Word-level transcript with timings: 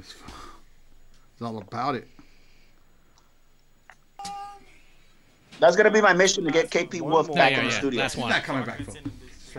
It's, 0.00 0.14
it's 1.34 1.42
all 1.42 1.58
about 1.58 1.94
it. 1.94 2.08
That's 5.58 5.76
gonna 5.76 5.90
be 5.90 6.00
my 6.00 6.14
mission 6.14 6.42
to 6.44 6.50
get 6.50 6.70
KP 6.70 7.02
Wolf 7.02 7.28
Yeah, 7.28 7.34
back 7.34 7.52
yeah, 7.52 7.58
in 7.58 7.64
the 7.66 7.70
yeah. 7.70 7.78
studio. 7.78 8.00
Last 8.00 8.14
He's 8.14 8.22
one. 8.22 8.30
not 8.30 8.42
coming 8.44 8.64
back, 8.64 8.78
folks. 8.82 8.98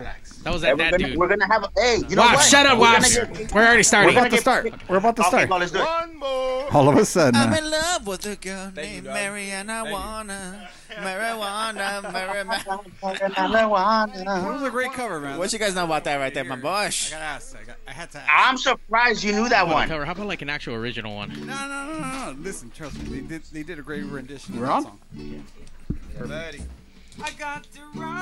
Relax. 0.02 0.36
That 0.38 0.52
was 0.52 0.62
that, 0.62 0.76
we're, 0.76 0.84
that 0.84 0.90
gonna, 0.92 1.08
dude. 1.10 1.18
we're 1.18 1.28
gonna 1.28 1.46
have. 1.46 1.66
Hey, 1.76 1.98
you 2.08 2.16
know 2.16 2.22
Wops, 2.22 2.34
what? 2.34 2.44
shut 2.46 2.66
up, 2.66 2.78
We're 2.78 2.86
gonna 2.92 3.06
Wops. 3.06 3.14
get- 3.38 3.54
We're 3.54 3.64
already 3.64 3.82
starting. 3.84 4.14
We're 4.14 4.20
about 4.20 4.30
to 4.32 4.38
start. 4.38 4.72
We're 4.88 4.96
about 4.96 5.16
to 5.16 5.22
Okay, 5.22 5.28
start. 5.28 5.48
well, 5.48 5.58
let's 5.60 5.70
do 5.72 5.78
it. 5.78 5.84
One 5.84 6.16
more. 6.16 6.74
All 6.74 6.88
of 6.88 6.96
a 6.96 7.04
sudden, 7.04 7.40
I'm 7.40 7.52
uh, 7.52 7.56
in 7.58 7.70
love 7.70 8.06
with 8.06 8.26
a 8.26 8.36
girl 8.36 8.72
named 8.74 9.04
Mariana 9.04 9.84
Wanna. 9.88 10.68
Marijuana, 10.92 12.02
marijuana. 12.02 14.24
That 14.24 14.52
was 14.52 14.62
a 14.62 14.70
great 14.70 14.92
cover, 14.92 15.20
man. 15.20 15.38
What 15.38 15.52
you 15.52 15.58
guys 15.58 15.74
know 15.74 15.84
about 15.84 16.04
that 16.04 16.16
right 16.16 16.34
there, 16.34 16.44
my 16.44 16.56
I 16.56 16.58
bosh? 16.58 17.10
got 17.10 17.20
asked. 17.22 17.56
I, 17.56 17.64
got, 17.64 17.76
I 17.86 17.92
had 17.92 18.10
to 18.12 18.18
ask. 18.18 18.30
I'm 18.48 18.58
surprised 18.58 19.24
you 19.24 19.32
knew 19.32 19.48
that 19.48 19.66
one. 19.68 19.88
Cover. 19.88 20.04
How 20.04 20.12
about 20.12 20.26
like 20.26 20.42
an 20.42 20.50
actual 20.50 20.74
original 20.74 21.14
one? 21.14 21.30
No, 21.46 21.48
no, 21.54 21.68
no, 21.68 21.98
no, 21.98 22.32
no. 22.32 22.36
Listen, 22.40 22.70
trust 22.74 23.00
me. 23.02 23.20
They 23.20 23.26
did. 23.26 23.42
They 23.52 23.62
did 23.62 23.78
a 23.78 23.82
great 23.82 24.04
rendition. 24.04 24.58
We're 24.58 24.66
of 24.66 24.86
on? 24.86 24.88
that 25.14 26.20
song. 26.20 26.28
Ready. 26.28 26.60
I 27.22 27.30
got 27.38 27.64
to 27.64 27.80
run 27.94 28.16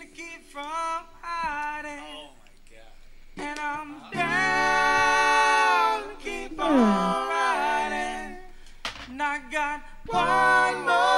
to 0.00 0.06
keep 0.06 0.44
from 0.50 1.04
hiding. 1.20 2.02
Oh 2.02 2.30
and 3.36 3.58
I'm 3.58 3.96
down 4.12 6.02
to 6.08 6.14
keep 6.22 6.60
on 6.60 6.70
hmm. 6.70 7.28
riding. 7.30 8.38
And 9.08 9.22
I 9.22 9.40
got 9.50 9.82
one 10.06 10.86
more 10.86 11.11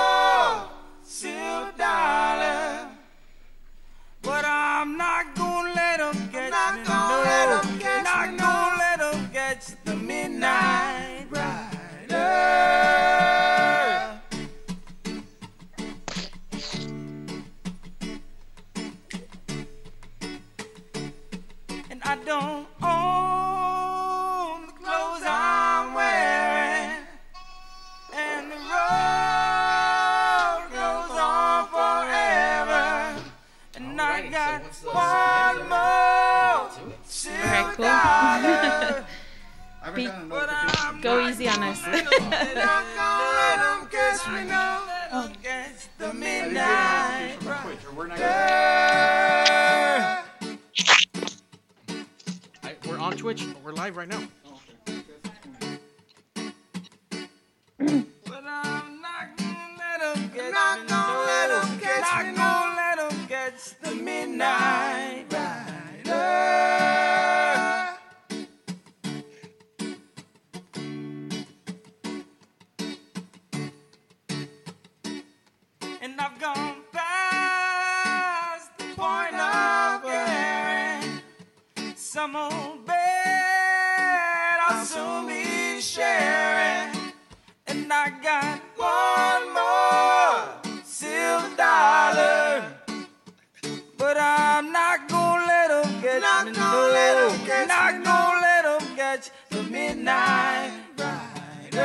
cool. 37.74 37.84
Be- 39.94 40.08
Go 41.02 41.26
easy 41.28 41.46
on 41.48 41.62
us. 41.62 41.82
gonna 41.84 41.94
let 42.30 43.58
'em 43.58 43.86
catch 43.88 44.26
me 44.28 44.44
now. 44.48 44.82
Against 45.12 45.90
the 45.98 46.12
midnight 46.14 47.36
rider. 47.44 48.14
I, 52.62 52.74
we're 52.88 52.98
on 52.98 53.16
Twitch. 53.16 53.44
We're 53.62 53.72
live 53.72 53.96
right 53.96 54.08
now. 54.08 54.22
But 58.26 58.44
I'm 58.46 59.00
not 59.02 59.36
gonna 59.36 59.76
let 59.78 60.00
'em 60.02 60.30
catch 60.30 60.52
not 60.52 60.80
me. 60.80 60.86
Gonna 60.88 61.04
Some 82.24 82.36
old 82.36 82.86
bed 82.86 84.56
I'll 84.66 84.82
soon 84.86 85.26
be 85.26 85.78
sharing. 85.78 87.12
And 87.66 87.92
I 87.92 88.08
got 88.28 88.60
one 88.78 89.52
more 89.58 90.80
silver 90.82 91.54
dollar. 91.54 92.64
But 93.98 94.16
I'm 94.16 94.72
not 94.72 95.06
gonna 95.06 95.44
let 95.52 95.70
'em 95.70 96.00
catch 96.00 96.22
not 96.22 96.46
me. 96.46 96.52
Gonna 96.52 96.96
let 96.98 97.14
'em 97.24 97.34
catch 97.46 97.68
not 97.68 97.92
me 97.92 98.04
gonna 98.06 98.40
let 98.46 98.64
'em 98.72 98.84
catch 98.96 99.24
the 99.50 99.62
midnight 99.64 100.72
rider. 100.96 101.82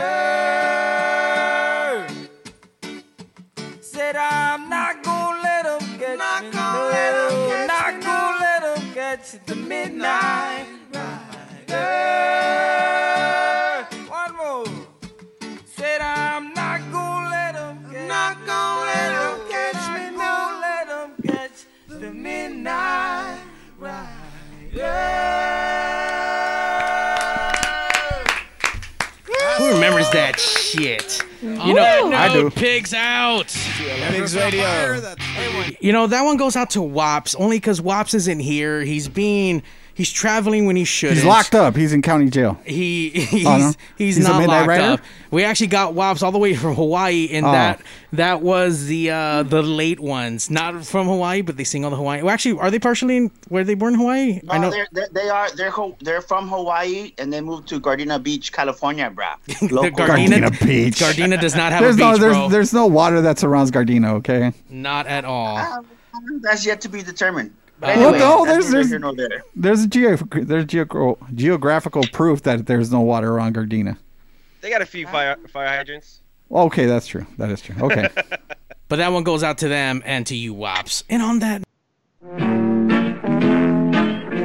Said 3.81 4.15
I'm 4.15 4.68
catch 9.31 9.45
the 9.45 9.55
midnight 9.55 10.78
Who 29.59 29.73
remembers 29.73 30.09
that 30.11 30.39
shit? 30.39 31.21
You 31.41 31.73
know, 31.73 32.11
I 32.13 32.31
do. 32.31 32.49
Pigs 32.49 32.93
out. 32.93 33.47
Pigs 33.47 34.35
Radio. 34.35 35.13
You 35.81 35.91
know 35.91 36.07
that 36.07 36.23
one 36.23 36.37
goes 36.37 36.55
out 36.55 36.69
to 36.71 36.79
Wops 36.81 37.35
only 37.35 37.57
because 37.57 37.81
Wops 37.81 38.13
isn't 38.13 38.39
here. 38.39 38.81
He's 38.81 39.07
being 39.09 39.61
he's 39.99 40.11
traveling 40.11 40.65
when 40.65 40.77
he 40.77 40.85
should. 40.85 41.11
he's 41.13 41.25
locked 41.25 41.53
up. 41.53 41.75
He's 41.75 41.91
in 41.91 42.01
county 42.01 42.29
jail. 42.29 42.57
He 42.65 43.09
he's, 43.09 43.45
Oh, 43.45 43.57
no? 43.57 43.73
he's, 43.97 44.15
He's 44.15 44.25
not 44.27 44.39
Midnight 44.39 44.57
locked 44.59 44.67
Rider? 44.69 44.93
up. 44.93 44.99
We 45.29 45.43
actually 45.43 45.67
got 45.67 45.93
Wops 45.93 46.23
all 46.23 46.31
the 46.31 46.37
way 46.39 46.55
from 46.55 46.73
Hawaii, 46.75 47.27
and 47.33 47.45
Oh. 47.45 47.51
that 47.51 47.81
that 48.13 48.41
was 48.41 48.85
the 48.87 49.11
uh, 49.11 49.43
the 49.43 49.61
late 49.61 49.99
ones, 49.99 50.49
not 50.49 50.83
from 50.85 51.05
Hawaii, 51.07 51.41
but 51.41 51.57
they 51.57 51.63
sing 51.65 51.83
all 51.83 51.91
the 51.91 51.97
Hawaii. 51.97 52.21
Well, 52.23 52.33
actually, 52.33 52.57
are 52.59 52.71
they 52.71 52.79
partially 52.79 53.17
in, 53.17 53.31
were 53.49 53.63
they 53.63 53.75
born 53.75 53.93
in 53.93 53.99
Hawaii? 53.99 54.39
No, 54.43 54.53
I 54.53 54.57
know 54.57 54.71
they're, 54.71 54.87
they're, 54.91 55.09
they 55.11 55.29
are. 55.29 55.51
They're 55.51 55.73
they're 55.99 56.21
from 56.21 56.47
Hawaii 56.47 57.11
and 57.19 57.31
they 57.31 57.41
moved 57.41 57.67
to 57.69 57.79
Gardena 57.79 58.23
Beach, 58.23 58.51
California, 58.53 59.09
bro. 59.11 59.27
the 59.45 59.67
Local. 59.67 59.91
Gardena, 60.07 60.39
Gardena 60.49 60.65
Beach. 60.65 60.95
Gardena 60.99 61.39
does 61.39 61.55
not 61.55 61.71
have 61.73 61.81
There's 61.83 61.95
a 61.97 61.99
no, 61.99 62.11
beach, 62.13 62.21
there's, 62.21 62.33
bro. 62.35 62.49
there's 62.49 62.73
no 62.73 62.87
water 62.87 63.21
that 63.21 63.37
surrounds 63.37 63.69
Gardena. 63.69 64.13
Okay. 64.19 64.53
Not 64.69 65.05
at 65.05 65.25
all. 65.25 65.83
That's 66.41 66.65
yet 66.65 66.81
to 66.81 66.89
be 66.89 67.01
determined. 67.03 67.53
But 67.79 67.97
Well, 67.97 68.11
no, 68.11 68.45
there's- 68.45 68.69
there's- 68.69 68.89
here 68.89 68.99
nor 68.99 69.15
there. 69.15 69.43
There's 69.55 69.83
a 69.83 69.87
geo, 69.87 70.17
there's 70.17 70.65
geogra- 70.65 71.17
geographical 71.35 72.03
proof 72.11 72.43
that 72.43 72.65
there's 72.65 72.91
no 72.91 72.99
water 73.01 73.31
around 73.33 73.55
Gardena. 73.55 73.97
They 74.61 74.69
got 74.69 74.81
a 74.81 74.85
few 74.85 75.07
fire 75.07 75.37
fire 75.47 75.67
hydrants. 75.69 76.19
Okay, 76.51 76.85
that's 76.85 77.07
true. 77.07 77.25
That 77.37 77.49
is 77.51 77.61
true. 77.61 77.75
Okay. 77.81 78.09
But 78.89 78.95
that 78.95 79.11
one 79.11 79.23
goes 79.23 79.43
out 79.43 79.59
to 79.59 79.67
them 79.67 80.01
and 80.03 80.25
to 80.25 80.35
you, 80.35 80.51
Wops. 80.55 81.03
And 81.11 81.21
on 81.21 81.37
that 81.39 81.61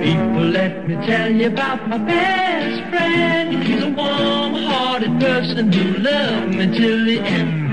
People, 0.04 0.44
let 0.50 0.86
me 0.86 0.96
tell 1.06 1.32
you 1.32 1.46
about 1.46 1.88
my 1.88 1.96
best 1.96 2.90
friend. 2.90 3.64
He's 3.64 3.82
a 3.82 3.88
warm-hearted 3.88 5.18
person 5.18 5.72
who 5.72 5.94
loved 5.96 6.54
me 6.54 6.66
till 6.78 7.04
the 7.06 7.20
end. 7.20 7.64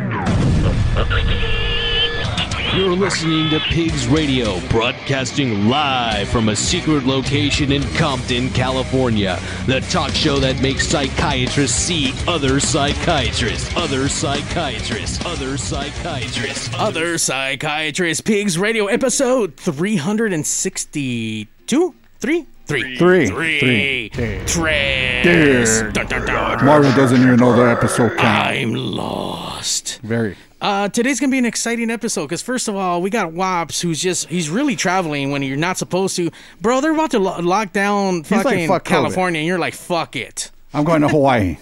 You're 2.73 2.95
listening 2.95 3.49
to 3.49 3.59
Pigs 3.59 4.07
Radio, 4.07 4.61
broadcasting 4.69 5.67
live 5.67 6.29
from 6.29 6.47
a 6.47 6.55
secret 6.55 7.03
location 7.05 7.69
in 7.73 7.83
Compton, 7.95 8.49
California. 8.51 9.37
The 9.65 9.81
talk 9.81 10.11
show 10.11 10.39
that 10.39 10.61
makes 10.61 10.87
psychiatrists 10.87 11.77
see 11.77 12.13
other 12.29 12.61
psychiatrists, 12.61 13.75
other 13.75 14.07
psychiatrists, 14.07 15.25
other 15.25 15.57
psychiatrists, 15.57 16.73
other 16.77 17.17
psychiatrist 17.17 18.23
pigs 18.23 18.57
radio 18.57 18.85
episode 18.87 19.57
362 19.57 21.95
three 22.19 22.45
three 22.67 22.97
Three. 22.97 23.27
three 23.29 24.09
Three. 24.09 24.39
Tres. 24.45 25.81
Dun, 25.93 26.05
dun, 26.07 26.25
dun. 26.25 26.65
Mario 26.65 26.89
doesn't 26.95 27.21
even 27.21 27.35
know 27.35 27.53
the 27.53 27.69
episode 27.69 28.17
count. 28.17 28.47
I'm 28.47 28.73
lost. 28.73 29.99
Very. 30.03 30.37
Uh, 30.61 30.87
today's 30.89 31.19
gonna 31.19 31.31
be 31.31 31.39
an 31.39 31.45
exciting 31.45 31.89
episode 31.89 32.27
because 32.27 32.43
first 32.43 32.67
of 32.67 32.75
all, 32.75 33.01
we 33.01 33.09
got 33.09 33.33
Wops, 33.33 33.81
who's 33.81 33.99
just 33.99 34.29
he's 34.29 34.47
really 34.47 34.75
traveling 34.75 35.31
when 35.31 35.41
you're 35.41 35.57
not 35.57 35.77
supposed 35.79 36.15
to. 36.17 36.29
Bro, 36.61 36.81
they're 36.81 36.93
about 36.93 37.11
to 37.11 37.19
lo- 37.19 37.39
lock 37.39 37.73
down 37.73 38.17
like, 38.19 38.27
fucking 38.27 38.67
"Fuck 38.67 38.83
COVID." 38.83 38.87
California, 38.87 39.39
and 39.39 39.47
you're 39.47 39.57
like, 39.57 39.73
fuck 39.73 40.15
it. 40.15 40.51
I'm 40.73 40.83
going 40.83 41.01
to 41.01 41.07
Hawaii. 41.09 41.57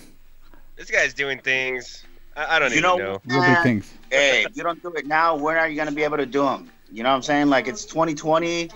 This 0.76 0.92
guy's 0.92 1.14
doing 1.14 1.40
things. 1.40 2.04
I, 2.36 2.58
I 2.58 2.60
don't 2.60 2.72
You 2.72 2.80
even 2.80 2.90
know, 2.90 2.98
know. 2.98 3.22
Real 3.26 3.42
big 3.42 3.64
things. 3.64 3.94
Hey, 4.12 4.44
if 4.46 4.58
you 4.58 4.64
don't 4.64 4.82
do 4.84 4.92
it 4.94 5.08
now, 5.08 5.36
when 5.36 5.56
are 5.56 5.70
you 5.70 5.78
gonna 5.78 5.94
be 5.94 6.04
able 6.04 6.18
to 6.18 6.26
do 6.26 6.44
them? 6.44 6.70
You 6.92 7.04
know 7.04 7.10
what 7.10 7.16
I'm 7.16 7.22
saying? 7.22 7.48
Like 7.48 7.68
it's 7.70 7.86
2020. 7.86 8.70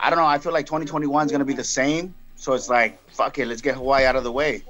I 0.00 0.08
don't 0.10 0.18
know. 0.18 0.24
I 0.26 0.38
feel 0.38 0.52
like 0.52 0.64
2021 0.64 1.26
is 1.26 1.32
gonna 1.32 1.44
be 1.44 1.52
the 1.52 1.62
same. 1.62 2.14
So 2.36 2.54
it's 2.54 2.70
like, 2.70 2.98
fuck 3.10 3.38
it, 3.38 3.46
let's 3.46 3.60
get 3.60 3.74
Hawaii 3.74 4.04
out 4.06 4.16
of 4.16 4.24
the 4.24 4.32
way. 4.32 4.62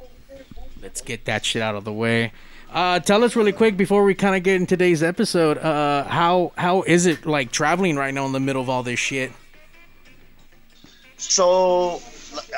Let's 0.82 1.00
get 1.00 1.24
that 1.26 1.44
shit 1.44 1.62
out 1.62 1.76
of 1.76 1.84
the 1.84 1.92
way. 1.92 2.32
Uh, 2.72 2.98
tell 2.98 3.22
us 3.22 3.36
really 3.36 3.52
quick 3.52 3.76
before 3.76 4.02
we 4.02 4.14
kind 4.14 4.34
of 4.34 4.42
get 4.42 4.56
in 4.56 4.66
today's 4.66 5.02
episode. 5.02 5.58
Uh, 5.58 6.04
how 6.04 6.52
how 6.56 6.80
is 6.82 7.04
it 7.04 7.26
like 7.26 7.52
traveling 7.52 7.96
right 7.96 8.14
now 8.14 8.24
in 8.24 8.32
the 8.32 8.40
middle 8.40 8.62
of 8.62 8.70
all 8.70 8.82
this 8.82 8.98
shit? 8.98 9.30
So 11.18 12.00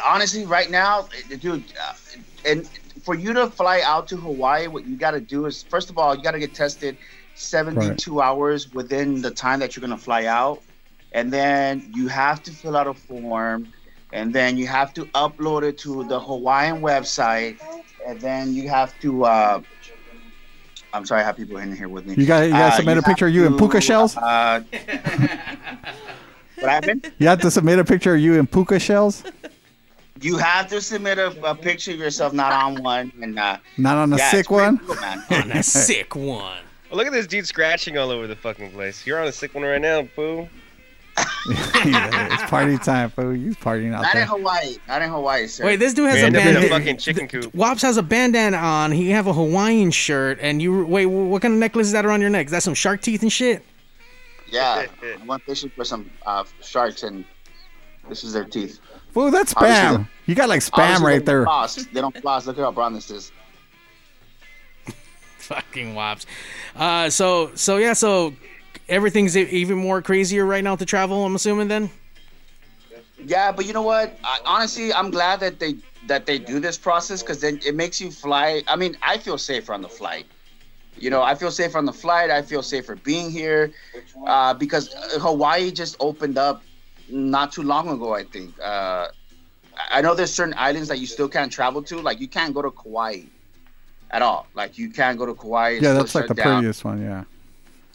honestly, 0.04 0.46
right 0.46 0.70
now, 0.70 1.08
dude, 1.40 1.64
uh, 1.82 1.94
and 2.46 2.68
for 3.02 3.16
you 3.16 3.32
to 3.32 3.50
fly 3.50 3.80
out 3.84 4.06
to 4.08 4.16
Hawaii, 4.16 4.68
what 4.68 4.86
you 4.86 4.96
got 4.96 5.10
to 5.12 5.20
do 5.20 5.46
is 5.46 5.64
first 5.64 5.90
of 5.90 5.98
all, 5.98 6.14
you 6.14 6.22
got 6.22 6.30
to 6.30 6.38
get 6.38 6.54
tested 6.54 6.96
72 7.34 8.22
hours 8.22 8.72
within 8.72 9.20
the 9.20 9.32
time 9.32 9.58
that 9.58 9.74
you're 9.74 9.80
gonna 9.80 9.98
fly 9.98 10.26
out, 10.26 10.62
and 11.10 11.32
then 11.32 11.90
you 11.92 12.06
have 12.06 12.40
to 12.44 12.52
fill 12.52 12.76
out 12.76 12.86
a 12.86 12.94
form, 12.94 13.66
and 14.12 14.32
then 14.32 14.56
you 14.56 14.68
have 14.68 14.94
to 14.94 15.06
upload 15.06 15.64
it 15.64 15.76
to 15.78 16.04
the 16.04 16.20
Hawaiian 16.20 16.80
website, 16.82 17.58
and 18.06 18.20
then 18.20 18.54
you 18.54 18.68
have 18.68 18.96
to. 19.00 19.64
I'm 20.94 21.04
sorry, 21.04 21.22
I 21.22 21.24
have 21.24 21.36
people 21.36 21.56
in 21.56 21.74
here 21.76 21.88
with 21.88 22.06
me. 22.06 22.14
You 22.16 22.24
got 22.24 22.44
you 22.44 22.50
got 22.52 22.68
to 22.68 22.74
Uh, 22.74 22.76
submit 22.76 22.98
a 22.98 23.02
picture 23.02 23.26
of 23.26 23.32
have 23.32 23.36
you 23.42 23.46
in 23.46 23.56
puka 23.58 23.80
shells. 23.80 24.16
Uh, 24.16 24.62
what 26.60 26.70
happened? 26.70 27.12
You 27.18 27.26
have 27.26 27.40
to 27.40 27.50
submit 27.50 27.78
a 27.80 27.84
picture 27.84 28.14
of 28.14 28.20
you 28.20 28.34
in 28.38 28.46
puka 28.46 28.78
shells, 28.78 29.24
You 30.20 30.36
have 30.38 30.68
to 30.68 30.80
submit 30.80 31.18
a, 31.18 31.28
a 31.44 31.54
picture 31.54 31.90
of 31.90 31.98
yourself 31.98 32.32
not 32.32 32.52
on 32.52 32.80
one, 32.82 33.12
and 33.20 33.36
uh, 33.38 33.58
not 33.76 33.96
on 33.96 34.12
a 34.12 34.16
yeah, 34.16 34.30
sick 34.30 34.50
one. 34.50 34.78
cool. 34.78 34.96
On 35.36 35.50
a 35.50 35.62
sick 35.62 36.14
one. 36.14 36.60
Oh, 36.92 36.96
look 36.96 37.06
at 37.08 37.12
this 37.12 37.26
dude 37.26 37.46
scratching 37.46 37.98
all 37.98 38.10
over 38.10 38.28
the 38.28 38.36
fucking 38.36 38.70
place. 38.70 39.04
You're 39.04 39.20
on 39.20 39.26
a 39.26 39.32
sick 39.32 39.52
one 39.54 39.64
right 39.64 39.80
now, 39.80 40.02
boo. 40.14 40.48
Yeah, 41.84 42.32
it's 42.32 42.50
party 42.50 42.78
time, 42.78 43.10
fool. 43.10 43.36
You 43.36 43.50
partying 43.50 43.92
out 43.94 44.02
Not 44.02 44.14
in 44.14 44.20
there. 44.20 44.26
Hawaii. 44.26 44.76
Not 44.88 45.02
in 45.02 45.10
Hawaii, 45.10 45.46
sir. 45.46 45.66
Wait, 45.66 45.76
this 45.76 45.92
dude 45.92 46.08
has 46.08 46.22
Man, 46.22 46.28
a 46.28 46.30
they're 46.32 46.40
in 46.48 46.56
a 46.56 46.60
bandana. 46.60 46.78
fucking 46.78 46.96
chicken 46.96 47.28
coop. 47.28 47.54
Wops 47.54 47.82
has 47.82 47.98
a 47.98 48.02
bandana 48.02 48.56
on. 48.56 48.90
He 48.92 49.10
have 49.10 49.26
a 49.26 49.32
Hawaiian 49.34 49.90
shirt, 49.90 50.38
and 50.40 50.62
you 50.62 50.86
wait. 50.86 51.04
What 51.06 51.42
kind 51.42 51.52
of 51.52 51.60
necklace 51.60 51.88
is 51.88 51.92
that 51.92 52.06
around 52.06 52.22
your 52.22 52.30
neck? 52.30 52.46
Is 52.46 52.52
that 52.52 52.62
some 52.62 52.72
shark 52.72 53.02
teeth 53.02 53.20
and 53.20 53.30
shit? 53.30 53.62
Yeah, 54.48 54.86
I 55.02 55.26
went 55.26 55.42
fishing 55.42 55.70
for 55.76 55.84
some 55.84 56.10
uh, 56.24 56.44
sharks, 56.62 57.02
and 57.02 57.24
this 58.08 58.24
is 58.24 58.32
their 58.32 58.44
teeth. 58.44 58.80
Fool, 59.12 59.30
that's 59.30 59.54
Obviously 59.56 59.98
spam. 59.98 60.08
You 60.26 60.34
got 60.34 60.48
like 60.48 60.60
spam 60.60 61.00
right 61.00 61.18
they 61.18 61.24
there. 61.26 61.44
Floss. 61.44 61.74
They 61.86 62.00
don't 62.00 62.16
floss. 62.16 62.46
Look 62.46 62.56
at 62.58 62.64
how 62.64 62.72
brown 62.72 62.94
this 62.94 63.10
is. 63.10 63.30
Fucking 65.38 65.94
wops. 65.94 66.24
Uh, 66.74 67.10
so 67.10 67.50
so 67.54 67.76
yeah, 67.76 67.92
so 67.92 68.32
everything's 68.88 69.36
e- 69.36 69.48
even 69.50 69.78
more 69.78 70.02
crazier 70.02 70.44
right 70.44 70.64
now 70.64 70.76
to 70.76 70.84
travel. 70.84 71.24
I'm 71.24 71.34
assuming 71.34 71.68
then. 71.68 71.90
Yeah, 73.24 73.52
but 73.52 73.66
you 73.66 73.72
know 73.72 73.82
what? 73.82 74.18
I, 74.24 74.40
honestly, 74.44 74.92
I'm 74.92 75.10
glad 75.10 75.40
that 75.40 75.58
they 75.58 75.76
that 76.06 76.26
they 76.26 76.38
do 76.38 76.60
this 76.60 76.76
process 76.76 77.22
because 77.22 77.40
then 77.40 77.58
it 77.64 77.74
makes 77.74 78.00
you 78.00 78.10
fly. 78.10 78.62
I 78.68 78.76
mean, 78.76 78.96
I 79.02 79.18
feel 79.18 79.38
safer 79.38 79.72
on 79.72 79.82
the 79.82 79.88
flight. 79.88 80.26
You 80.98 81.10
know, 81.10 81.22
I 81.22 81.34
feel 81.34 81.50
safer 81.50 81.78
on 81.78 81.86
the 81.86 81.92
flight. 81.92 82.30
I 82.30 82.42
feel 82.42 82.62
safer 82.62 82.96
being 82.96 83.30
here 83.30 83.72
uh, 84.26 84.54
because 84.54 84.94
Hawaii 85.20 85.70
just 85.72 85.96
opened 85.98 86.38
up 86.38 86.62
not 87.08 87.52
too 87.52 87.62
long 87.62 87.88
ago. 87.88 88.14
I 88.14 88.24
think. 88.24 88.54
Uh, 88.60 89.08
I 89.90 90.00
know 90.02 90.14
there's 90.14 90.32
certain 90.32 90.54
islands 90.56 90.88
that 90.88 90.98
you 90.98 91.06
still 91.06 91.28
can't 91.28 91.50
travel 91.50 91.82
to. 91.84 92.00
Like 92.00 92.20
you 92.20 92.28
can't 92.28 92.54
go 92.54 92.62
to 92.62 92.70
Kauai 92.70 93.22
at 94.10 94.22
all. 94.22 94.46
Like 94.54 94.78
you 94.78 94.90
can't 94.90 95.18
go 95.18 95.26
to 95.26 95.34
Kauai. 95.34 95.78
Yeah, 95.80 95.94
that's 95.94 96.14
like 96.14 96.28
the 96.28 96.34
down. 96.34 96.60
previous 96.60 96.84
one. 96.84 97.02
Yeah. 97.02 97.24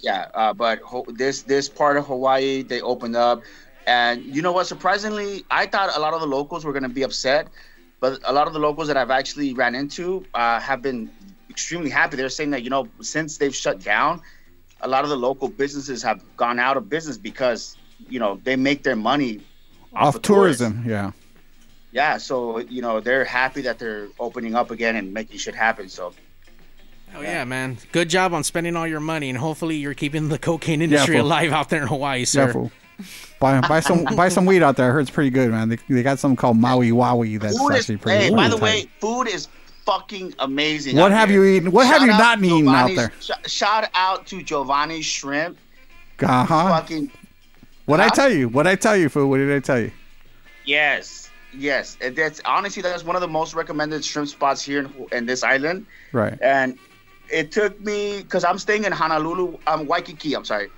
Yeah, 0.02 0.28
uh, 0.34 0.54
but 0.54 0.80
ho- 0.80 1.06
this 1.08 1.42
this 1.44 1.68
part 1.68 1.98
of 1.98 2.06
Hawaii 2.08 2.64
they 2.64 2.82
opened 2.82 3.16
up, 3.16 3.44
and 3.86 4.24
you 4.24 4.42
know 4.42 4.52
what? 4.54 4.66
Surprisingly, 4.68 5.46
I 5.52 5.66
thought 5.66 5.96
a 5.96 6.00
lot 6.00 6.14
of 6.14 6.22
the 6.22 6.28
locals 6.28 6.64
were 6.64 6.72
gonna 6.74 6.88
be 6.90 7.04
upset, 7.04 7.48
but 8.00 8.20
a 8.24 8.32
lot 8.32 8.48
of 8.48 8.54
the 8.54 8.60
locals 8.60 8.88
that 8.88 8.96
I've 8.98 9.12
actually 9.12 9.54
ran 9.54 9.76
into 9.76 10.26
uh, 10.34 10.60
have 10.62 10.82
been 10.82 11.10
extremely 11.50 11.90
happy. 11.90 12.16
They're 12.16 12.30
saying 12.30 12.52
that 12.52 12.64
you 12.64 12.70
know 12.70 12.88
since 13.02 13.38
they've 13.38 13.56
shut 13.56 13.84
down, 13.84 14.22
a 14.82 14.88
lot 14.88 15.04
of 15.04 15.10
the 15.10 15.18
local 15.18 15.50
businesses 15.50 16.02
have 16.04 16.24
gone 16.38 16.60
out 16.60 16.78
of 16.78 16.88
business 16.90 17.18
because 17.18 17.76
you 18.08 18.20
know 18.20 18.40
they 18.44 18.56
make 18.56 18.84
their 18.84 18.96
money 18.96 19.42
Off 19.94 20.16
of 20.16 20.22
tourists. 20.22 20.62
tourism. 20.62 20.84
Yeah. 20.88 21.12
Yeah, 21.92 22.18
so 22.20 22.60
you 22.60 22.82
know 22.82 23.00
they're 23.02 23.26
happy 23.26 23.62
that 23.64 23.80
they're 23.80 24.08
opening 24.20 24.56
up 24.56 24.72
again 24.72 24.96
and 24.96 25.12
making 25.14 25.40
shit 25.40 25.56
happen. 25.56 25.90
So 25.90 26.14
Oh 27.16 27.22
yeah, 27.22 27.44
man. 27.46 27.78
Good 27.92 28.10
job 28.10 28.34
on 28.34 28.44
spending 28.44 28.76
all 28.76 28.88
your 28.88 29.00
money, 29.00 29.30
and 29.30 29.38
hopefully 29.38 29.78
you're 29.78 29.94
keeping 29.94 30.30
the 30.30 30.38
cocaine 30.40 30.82
industry 30.82 31.16
fool. 31.18 31.26
alive 31.26 31.52
out 31.52 31.70
there 31.70 31.82
in 31.82 31.88
Hawaii, 31.88 32.26
sir. 32.26 32.48
Yeah, 32.48 32.52
fool. 32.54 32.72
Buy, 33.40 33.62
buy 33.62 33.80
some 33.80 34.04
buy 34.16 34.30
some 34.30 34.46
weed 34.46 34.62
out 34.62 34.76
there. 34.78 34.90
I 34.90 34.94
heard 34.94 35.02
it's 35.02 35.10
pretty 35.10 35.30
good, 35.30 35.50
man. 35.52 35.70
They, 35.70 35.78
they 35.90 36.04
got 36.04 36.20
something 36.20 36.36
called 36.36 36.58
Maui 36.58 36.92
Wowie 36.92 37.40
that's 37.40 37.58
food 37.58 37.70
is, 37.72 37.80
actually 37.82 37.98
pretty. 37.98 38.30
Good. 38.30 38.30
Hey, 38.32 38.36
by 38.36 38.50
the 38.50 38.58
tight. 38.58 38.64
way, 38.64 38.90
food 39.00 39.28
is 39.28 39.48
fucking 39.86 40.36
amazing. 40.40 40.98
What 40.98 41.12
out 41.12 41.18
have 41.18 41.30
here. 41.30 41.44
you 41.46 41.56
eaten? 41.56 41.72
What 41.72 41.88
have 41.88 42.02
you 42.02 42.08
not 42.08 42.44
eaten 42.44 42.68
out 42.68 42.94
there? 42.96 43.12
sh- 43.22 43.32
shout 43.50 43.88
out 43.94 44.28
to 44.28 44.44
Giovanni's 44.44 45.06
Shrimp. 45.06 45.58
Uh 46.22 46.46
huh. 46.46 46.68
Fucking 46.80 47.10
What 47.86 48.02
I 48.02 48.10
tell 48.10 48.30
you? 48.30 48.50
What 48.50 48.68
I 48.68 48.76
tell 48.76 48.98
you, 48.98 49.08
food? 49.10 49.28
What 49.30 49.38
did 49.38 49.52
I 49.56 49.60
tell 49.60 49.80
you? 49.80 49.92
yes, 50.66 51.30
yes. 51.54 51.98
And 52.02 52.16
That's 52.16 52.42
honestly 52.46 52.82
that's 52.84 53.04
one 53.06 53.16
of 53.16 53.22
the 53.22 53.28
most 53.30 53.56
recommended 53.56 54.04
shrimp 54.04 54.28
spots 54.28 54.62
here 54.62 54.80
in, 54.80 55.08
in 55.14 55.26
this 55.26 55.44
island. 55.44 55.86
Right. 56.12 56.38
And 56.42 56.78
it 57.32 57.52
took 57.52 57.80
me 57.82 58.22
because 58.22 58.44
I'm 58.44 58.58
staying 58.58 58.86
in 58.86 58.92
Honolulu, 58.92 59.58
um, 59.68 59.86
Waikiki. 59.88 60.36
I'm 60.36 60.46
sorry. 60.46 60.70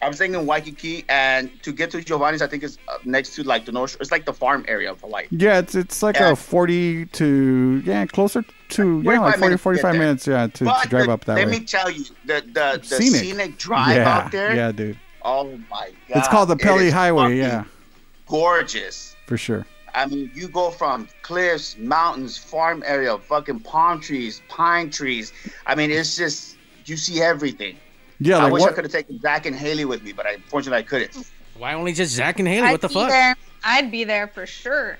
I'm 0.00 0.12
staying 0.12 0.34
in 0.34 0.46
Waikiki, 0.46 1.04
and 1.08 1.48
to 1.62 1.70
get 1.72 1.92
to 1.92 2.02
Giovanni's, 2.02 2.42
I 2.42 2.48
think 2.48 2.64
is 2.64 2.76
uh, 2.88 2.98
next 3.04 3.36
to 3.36 3.44
like 3.44 3.64
the 3.66 3.70
North. 3.72 3.92
Shore. 3.92 3.98
It's 4.00 4.10
like 4.10 4.24
the 4.24 4.32
farm 4.32 4.64
area 4.66 4.90
of 4.90 5.00
Hawaii. 5.00 5.28
Yeah, 5.30 5.58
it's 5.60 5.76
it's 5.76 6.02
like 6.02 6.18
a 6.18 6.34
forty 6.34 7.06
to 7.06 7.80
yeah 7.84 8.04
closer 8.06 8.44
to 8.70 9.00
yeah 9.02 9.16
45 9.18 9.22
like 9.22 9.38
40, 9.38 9.44
minutes 9.46 9.62
45 9.62 9.94
minutes 9.96 10.26
yeah 10.26 10.46
to, 10.48 10.64
to 10.64 10.88
drive 10.88 11.06
the- 11.06 11.12
up 11.12 11.24
that 11.26 11.36
let 11.36 11.46
way. 11.46 11.58
me 11.58 11.64
tell 11.64 11.88
you, 11.88 12.04
the 12.26 12.42
the, 12.46 12.80
the 12.82 12.84
Scenic. 12.96 13.20
scenic, 13.20 13.58
drive 13.58 13.96
yeah, 13.96 14.18
out 14.18 14.32
there. 14.32 14.56
yeah, 14.56 14.72
dude. 14.72 14.98
Oh 15.24 15.56
my 15.70 15.90
god! 16.08 16.18
It's 16.18 16.26
called 16.28 16.48
the 16.48 16.56
Pele 16.56 16.90
Highway. 16.90 17.36
Yeah, 17.38 17.62
gorgeous. 18.26 19.14
for 19.26 19.36
sure. 19.36 19.64
I 19.94 20.06
mean, 20.06 20.30
you 20.34 20.48
go 20.48 20.70
from 20.70 21.08
cliffs, 21.22 21.76
mountains, 21.78 22.38
farm 22.38 22.82
area, 22.86 23.16
fucking 23.18 23.60
palm 23.60 24.00
trees, 24.00 24.40
pine 24.48 24.90
trees. 24.90 25.32
I 25.66 25.74
mean, 25.74 25.90
it's 25.90 26.16
just 26.16 26.56
you 26.86 26.96
see 26.96 27.20
everything. 27.22 27.76
Yeah, 28.20 28.38
I 28.38 28.44
like 28.44 28.52
wish 28.54 28.62
I 28.62 28.72
could 28.72 28.84
have 28.84 28.92
taken 28.92 29.20
Zach 29.20 29.46
and 29.46 29.54
Haley 29.56 29.84
with 29.84 30.02
me, 30.02 30.12
but 30.12 30.26
I, 30.26 30.32
unfortunately 30.32 30.78
I 30.78 30.82
couldn't. 30.82 31.32
Why 31.58 31.74
only 31.74 31.92
just 31.92 32.14
Zach 32.14 32.38
and 32.38 32.48
Haley? 32.48 32.68
I'd 32.68 32.72
what 32.72 32.80
the 32.80 32.88
be 32.88 32.94
fuck? 32.94 33.08
there. 33.10 33.36
I'd 33.64 33.90
be 33.90 34.04
there 34.04 34.28
for 34.28 34.46
sure. 34.46 34.98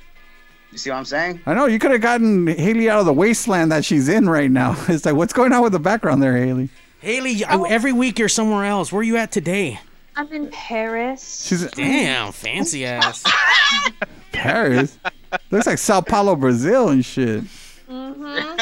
You 0.71 0.79
see 0.79 0.91
what 0.91 0.97
I'm 0.97 1.05
saying? 1.05 1.41
I 1.47 1.55
know 1.55 1.67
you 1.67 1.79
could 1.79 1.91
have 1.91 2.00
gotten 2.00 2.47
Haley 2.47 2.89
out 2.89 3.00
of 3.00 3.06
the 3.06 3.12
wasteland 3.12 3.71
that 3.73 3.84
she's 3.84 4.08
in 4.08 4.29
right 4.29 4.51
now. 4.51 4.77
It's 4.89 5.05
like, 5.05 5.15
what's 5.15 5.32
going 5.32 5.53
on 5.53 5.63
with 5.63 5.72
the 5.72 5.79
background 5.79 6.22
there, 6.22 6.37
Haley? 6.37 6.70
Haley, 7.01 7.44
Oh. 7.49 7.65
every 7.65 7.93
week 7.93 8.19
you're 8.19 8.29
somewhere 8.29 8.65
else. 8.65 8.91
Where 8.93 9.01
are 9.01 9.05
you 9.05 9.17
at 9.17 9.32
today? 9.32 9.81
I'm 10.16 10.31
in 10.32 10.48
Paris. 10.50 11.46
She's 11.46 11.62
in 11.62 11.70
Damn, 11.74 12.32
fancy 12.32 12.84
ass. 12.84 13.22
Paris. 14.32 14.98
Looks 15.50 15.66
like 15.66 15.78
Sao 15.78 16.00
Paulo, 16.00 16.36
Brazil, 16.36 16.90
and 16.90 17.04
shit. 17.04 17.44
hmm 17.88 18.56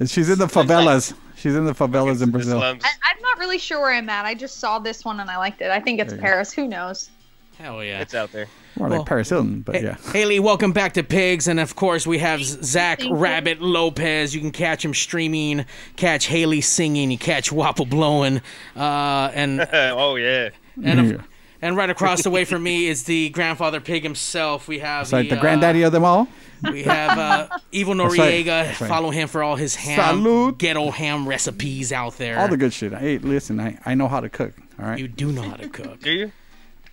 And 0.00 0.10
she's 0.10 0.28
in 0.30 0.38
the 0.38 0.46
favelas. 0.46 1.14
She's 1.36 1.54
in 1.54 1.64
the 1.64 1.74
favelas 1.74 2.22
in 2.22 2.30
Brazil. 2.30 2.60
I, 2.60 2.70
I'm 2.70 3.22
not 3.22 3.38
really 3.38 3.58
sure 3.58 3.80
where 3.80 3.92
I'm 3.92 4.08
at. 4.08 4.24
I 4.24 4.34
just 4.34 4.58
saw 4.58 4.78
this 4.78 5.04
one 5.04 5.20
and 5.20 5.30
I 5.30 5.36
liked 5.36 5.60
it. 5.60 5.70
I 5.70 5.80
think 5.80 6.00
it's 6.00 6.12
There 6.12 6.18
go. 6.20 6.22
Paris. 6.26 6.52
Who 6.52 6.66
knows? 6.66 7.10
Hell 7.58 7.82
yeah. 7.84 8.00
It's 8.00 8.14
out 8.14 8.32
there. 8.32 8.46
More 8.76 8.88
Well, 8.88 8.98
like 8.98 9.08
Paris 9.08 9.30
Hilton, 9.30 9.60
but 9.62 9.82
yeah. 9.82 9.96
Haley, 10.12 10.40
welcome 10.40 10.72
back 10.72 10.92
to 10.94 11.02
Pigs, 11.02 11.48
and 11.48 11.58
of 11.58 11.74
course 11.76 12.06
we 12.06 12.18
have 12.18 12.42
Zach 12.44 12.98
Thank 12.98 13.10
you. 13.10 13.16
Rabbit 13.16 13.62
Lopez. 13.62 14.34
You 14.34 14.42
can 14.42 14.50
catch 14.50 14.84
him 14.84 14.92
streaming, 14.92 15.64
catch 15.96 16.26
Haley 16.26 16.60
singing, 16.60 17.10
you 17.10 17.16
catch 17.16 17.50
Wapple 17.50 17.88
blowing, 17.88 18.42
uh, 18.76 19.30
and 19.32 19.66
oh 19.72 20.16
yeah. 20.16 20.50
And 20.82 21.10
Yeah. 21.10 21.16
and 21.62 21.76
right 21.76 21.90
across 21.90 22.22
the 22.22 22.30
way 22.30 22.44
from 22.44 22.62
me 22.62 22.86
is 22.86 23.04
the 23.04 23.30
grandfather 23.30 23.80
pig 23.80 24.02
himself. 24.02 24.68
We 24.68 24.78
have 24.80 25.02
It's 25.02 25.12
like 25.12 25.28
the 25.28 25.36
uh, 25.38 25.40
granddaddy 25.40 25.82
of 25.82 25.92
them 25.92 26.04
all. 26.04 26.28
We 26.62 26.82
have 26.84 27.18
uh, 27.18 27.48
Evil 27.72 27.94
That's 27.94 28.18
right. 28.18 28.44
Noriega. 28.44 28.46
That's 28.46 28.80
right. 28.80 28.88
Follow 28.88 29.10
him 29.10 29.28
for 29.28 29.42
all 29.42 29.56
his 29.56 29.74
ham, 29.74 30.22
Salud. 30.22 30.58
ghetto 30.58 30.90
ham 30.90 31.28
recipes 31.28 31.92
out 31.92 32.16
there. 32.18 32.38
All 32.38 32.48
the 32.48 32.56
good 32.56 32.72
shit. 32.72 32.92
Hey, 32.94 33.18
listen, 33.18 33.60
I, 33.60 33.78
I 33.84 33.94
know 33.94 34.08
how 34.08 34.20
to 34.20 34.28
cook. 34.28 34.52
All 34.80 34.86
right. 34.86 34.98
You 34.98 35.08
do 35.08 35.32
know 35.32 35.42
how 35.42 35.56
to 35.56 35.68
cook. 35.68 36.00
Do 36.00 36.10
you? 36.10 36.32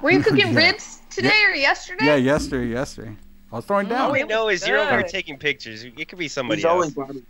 Were 0.01 0.11
you 0.11 0.21
cooking 0.21 0.39
Yeah. 0.53 0.67
ribs 0.69 0.99
today 1.09 1.43
or 1.47 1.55
yesterday? 1.55 2.05
Yeah, 2.05 2.15
yesterday, 2.15 2.67
yesterday. 2.67 3.15
I 3.51 3.55
was 3.57 3.65
throwing 3.65 3.87
down. 3.87 4.01
All 4.01 4.11
we 4.11 4.23
know 4.23 4.49
is 4.49 4.67
you're 4.67 4.79
over 4.79 4.89
here 4.97 5.03
taking 5.03 5.37
pictures. 5.37 5.83
It 5.83 6.07
could 6.09 6.17
be 6.19 6.27
somebody 6.27 6.57
He's 6.59 6.65
else. 6.65 6.91
always. 6.97 7.21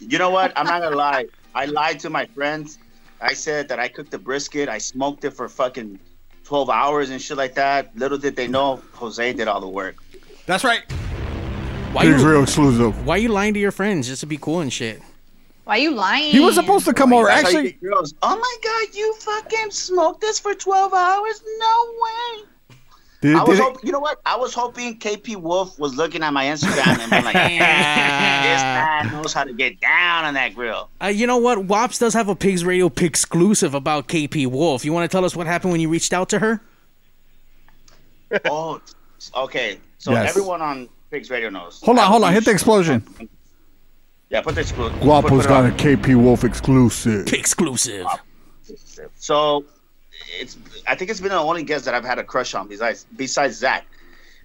You 0.00 0.18
know 0.18 0.28
what? 0.30 0.52
I'm 0.56 0.66
not 0.66 0.82
gonna 0.82 0.96
lie. 0.96 1.26
I 1.54 1.66
lied 1.66 2.00
to 2.00 2.10
my 2.10 2.26
friends. 2.26 2.78
I 3.20 3.34
said 3.34 3.68
that 3.68 3.78
I 3.78 3.88
cooked 3.88 4.10
the 4.10 4.18
brisket. 4.18 4.68
I 4.68 4.78
smoked 4.78 5.24
it 5.24 5.30
for 5.30 5.48
fucking 5.48 5.98
12 6.44 6.70
hours 6.70 7.10
and 7.10 7.20
shit 7.20 7.36
like 7.36 7.54
that. 7.54 7.96
Little 7.96 8.18
did 8.18 8.36
they 8.36 8.48
know, 8.48 8.80
Jose 8.94 9.32
did 9.32 9.48
all 9.48 9.60
the 9.60 9.68
work. 9.68 9.96
That's 10.46 10.64
right. 10.64 10.90
Why 11.92 12.04
you, 12.04 12.16
real 12.16 12.42
exclusive. 12.42 13.06
why 13.06 13.16
you 13.16 13.28
lying 13.28 13.54
to 13.54 13.60
your 13.60 13.72
friends 13.72 14.08
just 14.08 14.20
to 14.20 14.26
be 14.26 14.36
cool 14.36 14.60
and 14.60 14.72
shit? 14.72 15.00
Why 15.64 15.76
are 15.76 15.78
you 15.80 15.90
lying? 15.90 16.30
He 16.30 16.40
was 16.40 16.54
supposed 16.54 16.86
to 16.86 16.94
come 16.94 17.12
over. 17.12 17.26
That's 17.26 17.44
Actually, 17.44 17.72
girls. 17.72 18.14
Oh 18.22 18.38
my 18.38 18.56
god, 18.62 18.96
you 18.96 19.14
fucking 19.16 19.70
smoked 19.70 20.20
this 20.20 20.38
for 20.38 20.54
12 20.54 20.94
hours? 20.94 21.42
No 21.58 21.94
way. 22.00 22.44
Did, 23.20 23.34
I 23.34 23.42
was 23.42 23.58
did 23.58 23.58
it- 23.58 23.62
hoping, 23.64 23.80
you 23.86 23.92
know 23.92 23.98
what? 23.98 24.20
I 24.24 24.36
was 24.36 24.54
hoping 24.54 24.96
KP 24.98 25.34
Wolf 25.36 25.76
was 25.78 25.96
looking 25.96 26.22
at 26.22 26.32
my 26.32 26.44
Instagram 26.44 26.98
and 27.00 27.10
being 27.10 27.24
like, 27.24 27.34
"This 27.34 28.62
man 28.62 29.10
knows 29.12 29.32
how 29.32 29.42
to 29.44 29.52
get 29.52 29.80
down 29.80 30.24
on 30.24 30.34
that 30.34 30.54
grill." 30.54 30.88
Uh, 31.02 31.06
you 31.06 31.26
know 31.26 31.38
what? 31.38 31.58
Wops 31.66 31.98
does 31.98 32.14
have 32.14 32.28
a 32.28 32.36
Pigs 32.36 32.64
Radio 32.64 32.88
pig 32.88 33.06
exclusive 33.06 33.74
about 33.74 34.06
KP 34.06 34.46
Wolf. 34.46 34.84
You 34.84 34.92
want 34.92 35.10
to 35.10 35.12
tell 35.14 35.24
us 35.24 35.34
what 35.34 35.46
happened 35.48 35.72
when 35.72 35.80
you 35.80 35.88
reached 35.88 36.12
out 36.12 36.28
to 36.28 36.38
her? 36.38 36.60
Oh, 38.44 38.80
okay. 39.34 39.78
So 39.98 40.12
Yes. 40.12 40.30
everyone 40.30 40.62
on 40.62 40.88
Pigs 41.10 41.30
Radio 41.30 41.50
knows. 41.50 41.80
Hold 41.82 41.98
on, 41.98 42.04
I 42.04 42.06
hold 42.08 42.24
on. 42.24 42.32
Hit 42.32 42.44
the 42.44 42.50
explosion. 42.52 43.02
Yeah, 44.30 44.42
put 44.42 44.54
the 44.54 44.60
exclusive. 44.60 45.00
Guapo's 45.00 45.46
got 45.46 45.64
a 45.66 45.70
KP 45.70 46.14
Wolf 46.14 46.44
exclusive. 46.44 47.26
Pig 47.26 47.40
exclusive. 47.40 48.06
So 49.16 49.64
it's. 50.40 50.56
I 50.86 50.94
think 50.94 51.10
it's 51.10 51.20
been 51.20 51.30
the 51.30 51.36
only 51.36 51.62
guest 51.62 51.84
that 51.86 51.94
I've 51.94 52.04
had 52.04 52.18
a 52.18 52.24
crush 52.24 52.54
on 52.54 52.68
besides 52.68 53.06
besides 53.16 53.56
Zach. 53.56 53.86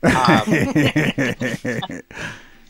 Um, 0.04 2.02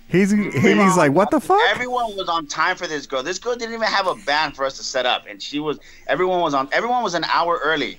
He's 0.10 0.30
he's 0.30 0.96
like, 0.98 1.12
what 1.12 1.32
the 1.32 1.40
fuck? 1.40 1.60
Everyone 1.72 2.16
was 2.16 2.30
on 2.30 2.46
time 2.46 2.76
for 2.76 2.86
this 2.86 3.08
girl. 3.08 3.24
This 3.24 3.40
girl 3.40 3.56
didn't 3.56 3.74
even 3.74 3.88
have 3.88 4.06
a 4.06 4.14
band 4.14 4.56
for 4.56 4.64
us 4.64 4.78
to 4.78 4.84
set 4.84 5.08
up, 5.08 5.24
and 5.28 5.42
she 5.42 5.60
was. 5.60 5.80
Everyone 6.06 6.42
was 6.42 6.54
on. 6.54 6.70
Everyone 6.72 7.02
was 7.02 7.16
an 7.16 7.24
hour 7.24 7.60
early. 7.64 7.98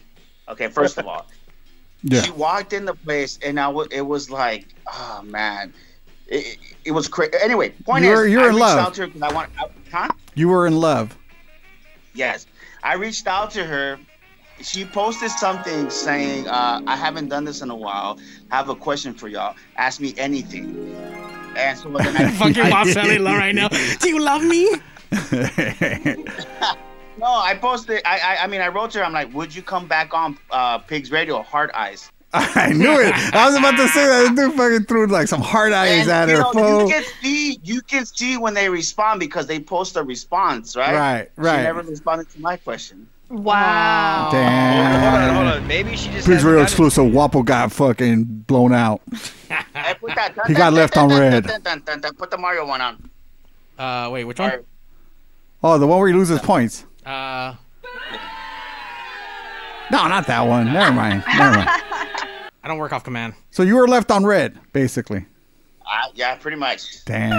Okay, 0.49 0.69
first 0.69 0.97
of 0.97 1.09
all, 1.09 1.27
Yeah. 2.05 2.23
she 2.23 2.31
walked 2.31 2.73
in 2.73 2.85
the 2.85 2.95
place, 2.95 3.41
and 3.45 3.59
I 3.59 3.65
w- 3.65 3.89
it 3.91 4.03
was 4.03 4.31
like, 4.31 4.67
oh 4.87 5.23
man, 5.25 5.73
it, 6.29 6.59
it, 6.85 6.93
was 6.93 7.09
crazy. 7.09 7.33
Anyway, 7.43 7.71
point 7.71 8.05
You're- 8.05 8.27
is, 8.29 8.33
you're 8.33 8.43
I 8.43 8.49
in 8.49 8.55
reached 8.55 8.61
love. 8.61 8.79
out 8.79 8.95
to 8.95 9.01
her 9.01 9.07
because 9.09 9.23
I 9.23 9.33
want. 9.35 9.51
I, 9.59 9.65
huh? 9.91 10.09
You 10.37 10.49
were 10.51 10.69
in 10.69 10.77
love. 10.79 11.19
Yes, 12.15 12.47
I 12.85 12.95
reached 12.95 13.27
out 13.27 13.51
to 13.53 13.65
her. 13.65 13.99
She 14.61 14.85
posted 14.85 15.31
something 15.31 15.91
saying, 15.91 16.49
uh, 16.49 16.81
"I 16.87 16.97
haven't 16.97 17.29
done 17.29 17.45
this 17.45 17.61
in 17.61 17.71
a 17.71 17.77
while. 17.77 18.19
I 18.51 18.57
have 18.57 18.69
a 18.69 18.75
question 18.75 19.15
for 19.15 19.29
y'all. 19.29 19.55
Ask 19.77 20.01
me 20.01 20.15
anything." 20.17 20.95
And 21.57 21.79
so 21.79 21.91
then 21.91 22.17
I 22.17 22.31
Fucking 22.31 23.23
low 23.23 23.37
right 23.37 23.55
now. 23.55 23.69
Do 24.01 24.09
you 24.09 24.21
love 24.21 24.43
me? 24.43 24.75
No, 27.17 27.27
I 27.27 27.55
posted. 27.55 28.03
I, 28.05 28.19
I, 28.19 28.45
I 28.45 28.47
mean, 28.49 28.61
I 28.61 28.67
wrote 28.67 28.91
to 28.93 28.99
her. 28.99 29.05
I'm 29.05 29.13
like, 29.13 29.33
"Would 29.33 29.55
you 29.55 29.63
come 29.63 29.87
back 29.87 30.13
on 30.13 30.37
uh, 30.51 30.79
Pigs 30.79 31.13
Radio, 31.13 31.43
Heart 31.43 31.71
Eyes?" 31.73 32.11
I 32.35 32.73
knew 32.73 32.99
it. 33.01 33.15
I 33.33 33.47
was 33.47 33.55
about 33.55 33.77
to 33.77 33.87
say 33.89 34.05
that. 34.07 34.35
This 34.35 34.49
dude 34.49 34.59
fucking 34.59 34.87
threw 34.87 35.07
like 35.07 35.29
some 35.29 35.41
hard 35.41 35.73
eyes 35.73 36.09
And, 36.09 36.11
at 36.11 36.29
her. 36.29 36.53
know, 36.53 36.81
you 36.81 36.89
can 36.89 37.05
see, 37.23 37.61
you 37.63 37.81
can 37.83 38.05
see 38.05 38.37
when 38.37 38.55
they 38.55 38.69
respond 38.69 39.21
because 39.21 39.47
they 39.47 39.61
post 39.61 39.97
a 39.97 40.03
response, 40.03 40.75
right? 40.75 40.95
Right, 40.95 41.31
right. 41.37 41.59
She 41.59 41.63
never 41.63 41.83
responded 41.83 42.29
to 42.31 42.41
my 42.41 42.57
question. 42.57 43.09
Wow. 43.43 44.29
Damn. 44.33 45.01
Hold 45.01 45.23
on, 45.23 45.35
hold 45.47 45.63
on. 45.63 45.67
Maybe 45.69 45.91
she 45.97 46.07
just. 46.11 46.27
Pigs 46.27 46.27
hasn't 46.29 46.45
Radio 46.51 46.63
exclusive. 46.63 47.05
Wapo 47.05 47.45
got 47.45 47.73
fucking 47.73 48.25
blown 48.25 48.73
out. 48.73 49.01
Hey, 49.75 49.95
put 50.01 50.15
that- 50.15 50.35
He 50.47 50.55
got 50.55 50.73
left 50.73 50.97
on 50.97 51.11
red. 51.11 51.45
Put 52.17 52.31
the 52.31 52.39
Mario 52.39 52.67
one 52.67 52.81
on. 52.81 53.11
Uh, 53.79 54.09
wait, 54.11 54.25
which 54.25 54.39
one? 54.39 54.65
Oh, 55.63 55.79
the 55.79 55.87
one 55.87 55.99
where 55.99 56.09
he 56.09 56.15
loses 56.15 56.41
points. 56.41 56.85
Uh, 57.05 57.55
No, 59.91 60.09
not 60.09 60.27
that 60.27 60.41
one. 60.47 60.73
Never 60.73 60.93
mind. 60.93 61.23
Never 61.37 61.57
mind. 61.57 61.69
I 61.69 62.69
don't 62.69 62.79
work 62.79 62.93
off 62.93 63.05
command. 63.05 63.35
So 63.51 63.63
you 63.63 63.77
were 63.77 63.87
left 63.87 64.11
on 64.11 64.25
red, 64.25 64.59
basically. 64.73 65.27
Uh, 65.83 66.09
yeah, 66.15 66.35
pretty 66.37 66.57
much. 66.57 67.05
Damn. 67.05 67.31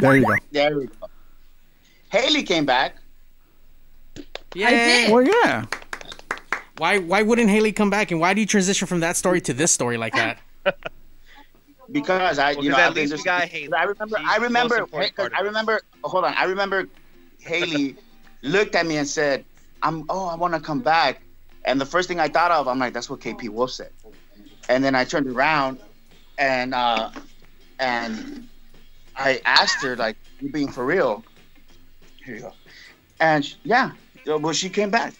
There 0.00 0.16
you 0.16 0.24
go. 0.26 0.34
There 0.52 0.78
we 0.78 0.86
go. 0.86 0.92
Haley 2.10 2.42
came 2.44 2.64
back. 2.64 2.96
Yeah. 4.54 5.10
Well, 5.10 5.22
yeah. 5.22 5.64
Why? 6.76 6.98
Why 6.98 7.22
wouldn't 7.22 7.50
Haley 7.50 7.72
come 7.72 7.90
back? 7.90 8.10
And 8.10 8.20
why 8.20 8.34
do 8.34 8.40
you 8.40 8.46
transition 8.46 8.86
from 8.86 9.00
that 9.00 9.16
story 9.16 9.40
to 9.42 9.52
this 9.52 9.70
story 9.72 9.96
like 9.96 10.14
that? 10.14 10.38
because 11.90 12.38
I, 12.38 12.54
Well, 12.54 12.64
you 12.64 12.70
'cause 12.70 12.78
know, 12.78 12.84
at 12.84 12.90
I 12.90 12.94
least 12.94 13.10
this- 13.12 13.20
we 13.20 13.24
got 13.24 13.42
Haley. 13.48 13.72
I 13.74 13.84
remember, 13.84 14.16
She's 14.18 14.26
I 14.28 14.36
remember, 14.36 14.74
most 14.76 14.80
important 14.80 15.16
because 15.16 15.30
part 15.30 15.32
of 15.32 15.38
I 15.38 15.42
remember. 15.42 15.80
Hold 16.04 16.24
on, 16.24 16.34
I 16.34 16.44
remember 16.44 16.88
Haley 17.40 17.96
looked 18.42 18.74
at 18.74 18.86
me 18.86 18.96
and 18.96 19.06
said, 19.08 19.44
"I'm, 19.82 20.04
oh, 20.08 20.26
I 20.26 20.34
want 20.34 20.54
to 20.54 20.60
come 20.60 20.80
back." 20.80 21.20
And 21.64 21.80
the 21.80 21.86
first 21.86 22.08
thing 22.08 22.18
I 22.18 22.28
thought 22.28 22.50
of, 22.50 22.66
I'm 22.68 22.78
like, 22.78 22.92
"That's 22.92 23.08
what 23.10 23.20
KP 23.20 23.48
Wolf 23.48 23.70
said." 23.70 23.90
And 24.68 24.82
then 24.82 24.94
I 24.94 25.04
turned 25.04 25.26
around, 25.28 25.78
and 26.38 26.74
uh, 26.74 27.10
and 27.78 28.48
I 29.16 29.40
asked 29.44 29.82
her, 29.84 29.96
like, 29.96 30.16
"You 30.40 30.50
being 30.50 30.68
for 30.68 30.84
real?" 30.84 31.24
Here 32.24 32.34
you 32.36 32.40
go. 32.42 32.52
And 33.20 33.44
sh- 33.44 33.54
yeah, 33.64 33.90
well, 34.26 34.52
she 34.52 34.68
came 34.68 34.90
back. 34.90 35.14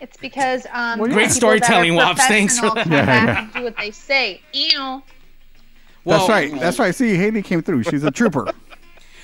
It's 0.00 0.16
because 0.18 0.66
um, 0.72 0.98
Well, 0.98 1.08
yeah. 1.08 1.14
Great 1.14 1.30
storytelling, 1.30 1.94
Wops. 1.94 2.26
Thanks 2.26 2.58
for 2.58 2.70
professional 2.70 2.96
that. 2.96 3.08
Yeah, 3.08 3.48
yeah. 3.54 3.58
do 3.60 3.64
what 3.64 3.76
they 3.78 3.90
say. 3.90 4.40
Ew. 4.52 5.02
Well, 6.04 6.18
That's 6.18 6.28
right. 6.28 6.60
That's 6.60 6.78
right. 6.78 6.94
See, 6.94 7.16
Haley 7.16 7.42
came 7.42 7.62
through. 7.62 7.82
She's 7.84 8.04
a 8.04 8.10
trooper. 8.10 8.46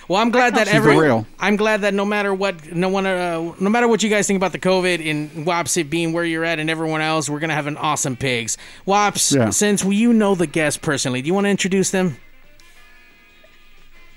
Well, 0.09 0.21
I'm 0.21 0.31
glad 0.31 0.57
that 0.57 0.67
She's 0.67 0.77
every. 0.77 0.99
real. 0.99 1.27
I'm 1.39 1.57
glad 1.57 1.83
that 1.83 1.95
no 1.95 2.05
matter 2.05 2.35
what, 2.35 2.73
no 2.73 2.89
one, 2.89 3.07
uh, 3.07 3.53
no 3.61 3.71
matter 3.71 3.87
what 3.87 4.03
you 4.03 4.11
guys 4.11 4.27
think 4.27 4.37
about 4.37 4.51
the 4.53 4.59
COVID 4.59 5.09
and 5.09 5.47
Wops 5.47 5.77
it 5.77 5.89
being 5.91 6.13
where 6.13 6.25
you're 6.25 6.45
at 6.45 6.59
and 6.59 6.69
everyone 6.69 7.01
else, 7.01 7.31
we're 7.31 7.39
gonna 7.39 7.55
have 7.55 7.69
an 7.69 7.77
awesome 7.77 8.17
pigs. 8.17 8.59
Wops, 8.85 9.33
Yeah. 9.33 9.51
since 9.51 9.85
you 9.85 10.13
know 10.13 10.35
the 10.35 10.47
guests 10.49 10.77
personally, 10.77 11.23
do 11.23 11.29
you 11.29 11.35
want 11.35 11.45
to 11.45 11.51
introduce 11.51 11.91
them? 11.91 12.17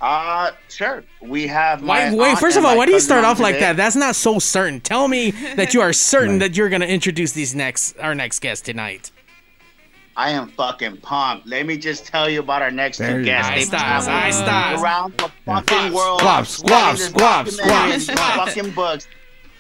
Uh, 0.06 0.52
sure. 0.70 1.04
We 1.20 1.48
have 1.48 1.82
my 1.82 2.14
wait, 2.14 2.30
aunt 2.30 2.40
first 2.40 2.58
of 2.58 2.64
all, 2.64 2.78
why 2.78 2.86
do 2.86 2.92
you 2.92 3.00
start 3.00 3.26
on 3.26 3.32
off 3.32 3.40
like 3.40 3.56
today. 3.56 3.66
that? 3.66 3.78
That's 3.78 3.96
not 3.96 4.16
so 4.16 4.38
certain. 4.38 4.80
Tell 4.80 5.08
me 5.08 5.32
that 5.56 5.74
you 5.74 5.82
are 5.82 5.94
certain 6.12 6.38
that 6.40 6.56
you're 6.56 6.70
gonna 6.70 6.86
introduce 6.86 7.32
these 7.32 7.56
next, 7.56 7.98
our 7.98 8.14
next 8.14 8.40
guest 8.40 8.66
tonight. 8.66 9.10
I 10.16 10.30
am 10.30 10.50
fucking 10.50 10.98
pumped. 10.98 11.48
Let 11.48 11.66
me 11.66 11.76
just 11.76 12.06
tell 12.06 12.30
you 12.30 12.42
about 12.42 12.62
our 12.62 12.70
next 12.70 13.00
There 13.00 13.18
two 13.18 13.26
guests. 13.26 13.52
I 13.52 13.56
They've 13.56 13.66
stars, 13.66 14.08
I 14.08 14.30
traveled 14.30 14.34
stars. 14.36 14.82
around 14.84 15.18
the 15.18 15.32
fucking 15.44 15.94
world. 15.94 16.20
Squabs, 16.20 16.62
writing 16.70 16.98
squabs, 16.98 17.58
this 17.58 17.58
squabs, 17.58 18.06
squabs. 18.06 18.54
Fucking 18.54 18.72
books. 18.74 19.08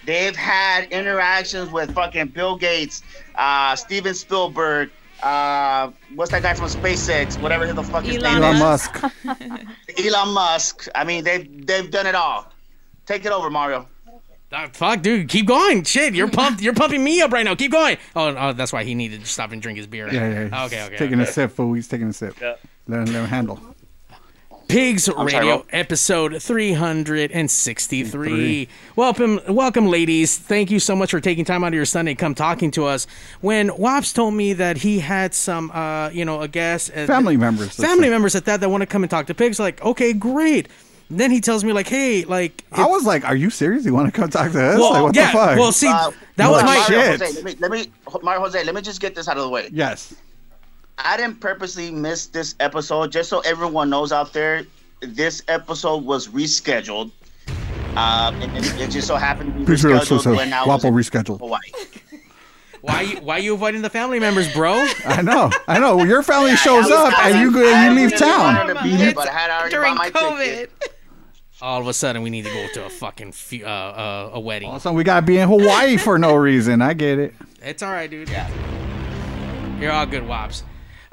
They've 0.05 0.35
had 0.35 0.91
interactions 0.91 1.71
with 1.71 1.91
fucking 1.95 2.27
Bill 2.27 2.55
Gates, 2.55 3.01
uh, 3.33 3.75
Steven 3.75 4.13
Spielberg, 4.13 4.91
uh, 5.25 5.91
what's 6.13 6.31
that 6.31 6.43
guy 6.43 6.53
from 6.53 6.67
SpaceX? 6.67 7.41
Whatever 7.41 7.71
the 7.73 7.83
fuck 7.83 8.03
his 8.03 8.21
name 8.21 8.37
Elon 8.37 8.55
is. 8.55 8.61
Musk. 8.61 9.03
Elon 10.05 10.33
Musk. 10.33 10.87
I 10.93 11.03
mean, 11.03 11.23
they've 11.23 11.65
they've 11.65 11.89
done 11.89 12.05
it 12.05 12.15
all. 12.15 12.51
Take 13.07 13.25
it 13.25 13.31
over, 13.31 13.49
Mario. 13.49 13.87
Uh, 14.51 14.67
fuck, 14.69 15.01
dude, 15.01 15.27
keep 15.27 15.47
going. 15.47 15.83
Shit, 15.83 16.13
you're 16.13 16.29
pumped. 16.29 16.61
You're 16.61 16.75
pumping 16.75 17.03
me 17.03 17.21
up 17.21 17.33
right 17.33 17.43
now. 17.43 17.55
Keep 17.55 17.71
going. 17.71 17.97
Oh, 18.15 18.35
oh, 18.37 18.53
that's 18.53 18.71
why 18.71 18.83
he 18.83 18.93
needed 18.93 19.21
to 19.21 19.25
stop 19.25 19.51
and 19.51 19.61
drink 19.61 19.77
his 19.77 19.87
beer. 19.87 20.07
Yeah, 20.13 20.47
yeah. 20.47 20.65
Okay, 20.65 20.83
okay. 20.85 20.97
Taking 20.97 21.19
okay. 21.19 21.29
a 21.29 21.33
sip, 21.33 21.51
fool. 21.51 21.73
He's 21.73 21.87
taking 21.87 22.07
a 22.09 22.13
sip. 22.13 22.39
Yeah. 22.39 22.55
Let 22.87 22.99
him, 22.99 23.13
let 23.13 23.21
him 23.21 23.25
handle. 23.25 23.59
Pigs 24.67 25.03
sorry, 25.05 25.25
Radio 25.33 25.57
Rob. 25.57 25.65
episode 25.69 26.41
363. 26.41 28.67
Welcome, 28.95 29.39
welcome, 29.47 29.85
ladies. 29.87 30.37
Thank 30.39 30.71
you 30.71 30.79
so 30.79 30.95
much 30.95 31.11
for 31.11 31.19
taking 31.21 31.45
time 31.45 31.63
out 31.63 31.67
of 31.67 31.73
your 31.75 31.85
Sunday 31.85 32.15
to 32.15 32.19
come 32.19 32.33
talking 32.33 32.71
to 32.71 32.85
us. 32.85 33.05
When 33.41 33.69
Wops 33.77 34.11
told 34.13 34.33
me 34.33 34.53
that 34.53 34.77
he 34.77 34.97
had 34.99 35.35
some, 35.35 35.69
uh, 35.71 36.09
you 36.09 36.25
know, 36.25 36.41
a 36.41 36.47
guest, 36.47 36.89
uh, 36.95 37.05
Family 37.05 37.37
members. 37.37 37.75
family 37.75 38.09
members 38.09 38.33
at 38.35 38.45
that 38.45 38.59
that 38.61 38.69
want 38.69 38.81
to 38.81 38.87
come 38.87 39.03
and 39.03 39.09
talk 39.09 39.27
to 39.27 39.35
pigs, 39.35 39.59
like, 39.59 39.83
okay, 39.83 40.13
great. 40.13 40.67
Then 41.11 41.29
he 41.29 41.41
tells 41.41 41.63
me 41.63 41.71
like, 41.71 41.87
hey, 41.87 42.23
like, 42.25 42.63
I 42.71 42.87
was 42.87 43.05
like, 43.05 43.23
"Are 43.25 43.35
you 43.35 43.51
serious? 43.51 43.85
You 43.85 43.93
want 43.93 44.11
to 44.11 44.19
come 44.19 44.27
talk 44.31 44.51
to 44.53 44.59
us? 44.59 44.79
well, 44.79 44.93
like, 44.93 45.03
what 45.03 45.15
yeah, 45.15 45.27
the 45.27 45.33
fuck?" 45.37 45.55
well, 45.59 45.71
see, 45.71 45.87
Uh, 45.87 46.09
that 46.37 46.49
was 46.49 46.63
like, 46.63 46.65
my. 46.65 46.73
Mario 46.95 47.11
shit. 47.11 47.21
Jose, 47.21 47.35
let 47.35 47.43
me 47.45 47.55
let 47.59 47.69
me 47.69 47.91
Mario 48.23 48.41
Jose. 48.41 48.63
Let 48.63 48.73
me 48.73 48.81
just 48.81 48.99
get 48.99 49.13
this 49.13 49.27
out 49.27 49.37
of 49.37 49.43
the 49.43 49.49
way. 49.49 49.69
yes. 49.71 50.15
I 50.97 51.17
didn't 51.17 51.39
purposely 51.41 51.91
miss 51.91 52.27
this 52.27 52.55
episode. 52.59 53.11
Just 53.11 53.29
so 53.29 53.39
everyone 53.41 53.89
knows 53.89 54.11
out 54.11 54.33
there, 54.33 54.65
this 55.01 55.41
episode 55.47 56.03
was 56.05 56.27
rescheduled. 56.29 57.11
Um, 57.97 58.35
and 58.41 58.57
it, 58.57 58.79
it 58.81 58.89
just 58.91 59.07
so 59.07 59.15
happened 59.15 59.53
to 59.53 59.59
be 59.59 59.65
Please 59.65 59.83
real 59.83 59.95
rescheduled 59.97 60.01
exclusive. 60.01 60.35
when 60.35 60.51
I 60.53 60.65
was 60.65 60.83
Wapo 60.83 60.87
in 60.89 60.93
rescheduled. 60.93 61.39
Hawaii. 61.39 61.59
Why, 62.81 63.01
you, 63.01 63.17
why 63.21 63.37
you 63.39 63.55
avoiding 63.55 63.81
the 63.81 63.89
family 63.89 64.19
members, 64.19 64.53
bro? 64.53 64.73
I 65.07 65.23
know. 65.23 65.49
I 65.67 65.79
know. 65.79 66.03
Your 66.03 66.21
family 66.21 66.55
shows 66.55 66.85
I 66.85 67.03
was- 67.05 67.13
up 67.13 67.19
and 67.25 67.39
you 67.39 67.51
go 67.51 67.61
you 67.61 67.91
leave 67.95 68.15
town. 68.15 68.67
to 68.67 68.73
be 68.83 69.11
but 69.11 69.27
I 69.27 69.31
had 69.33 69.49
already 69.49 69.71
During 69.71 69.95
my 69.95 70.11
COVID. 70.11 70.45
ticket. 70.45 70.71
All 71.63 71.81
of 71.81 71.87
a 71.87 71.93
sudden, 71.95 72.21
we 72.21 72.29
need 72.29 72.45
to 72.45 72.51
go 72.53 72.67
to 72.75 72.85
a 72.85 72.89
fucking 72.91 73.31
fu- 73.31 73.63
uh, 73.65 73.67
uh, 73.67 74.29
a 74.33 74.39
wedding. 74.39 74.77
So 74.77 74.93
we 74.93 75.03
gotta 75.03 75.25
be 75.25 75.39
in 75.39 75.47
Hawaii 75.49 75.97
for 75.97 76.19
no 76.19 76.35
reason. 76.35 76.83
I 76.83 76.93
get 76.93 77.17
it. 77.17 77.33
It's 77.63 77.81
all 77.81 77.91
right, 77.91 78.07
dude. 78.07 78.29
Yeah. 78.29 78.47
You're 79.79 79.91
all 79.91 80.05
good, 80.05 80.27
wops. 80.27 80.63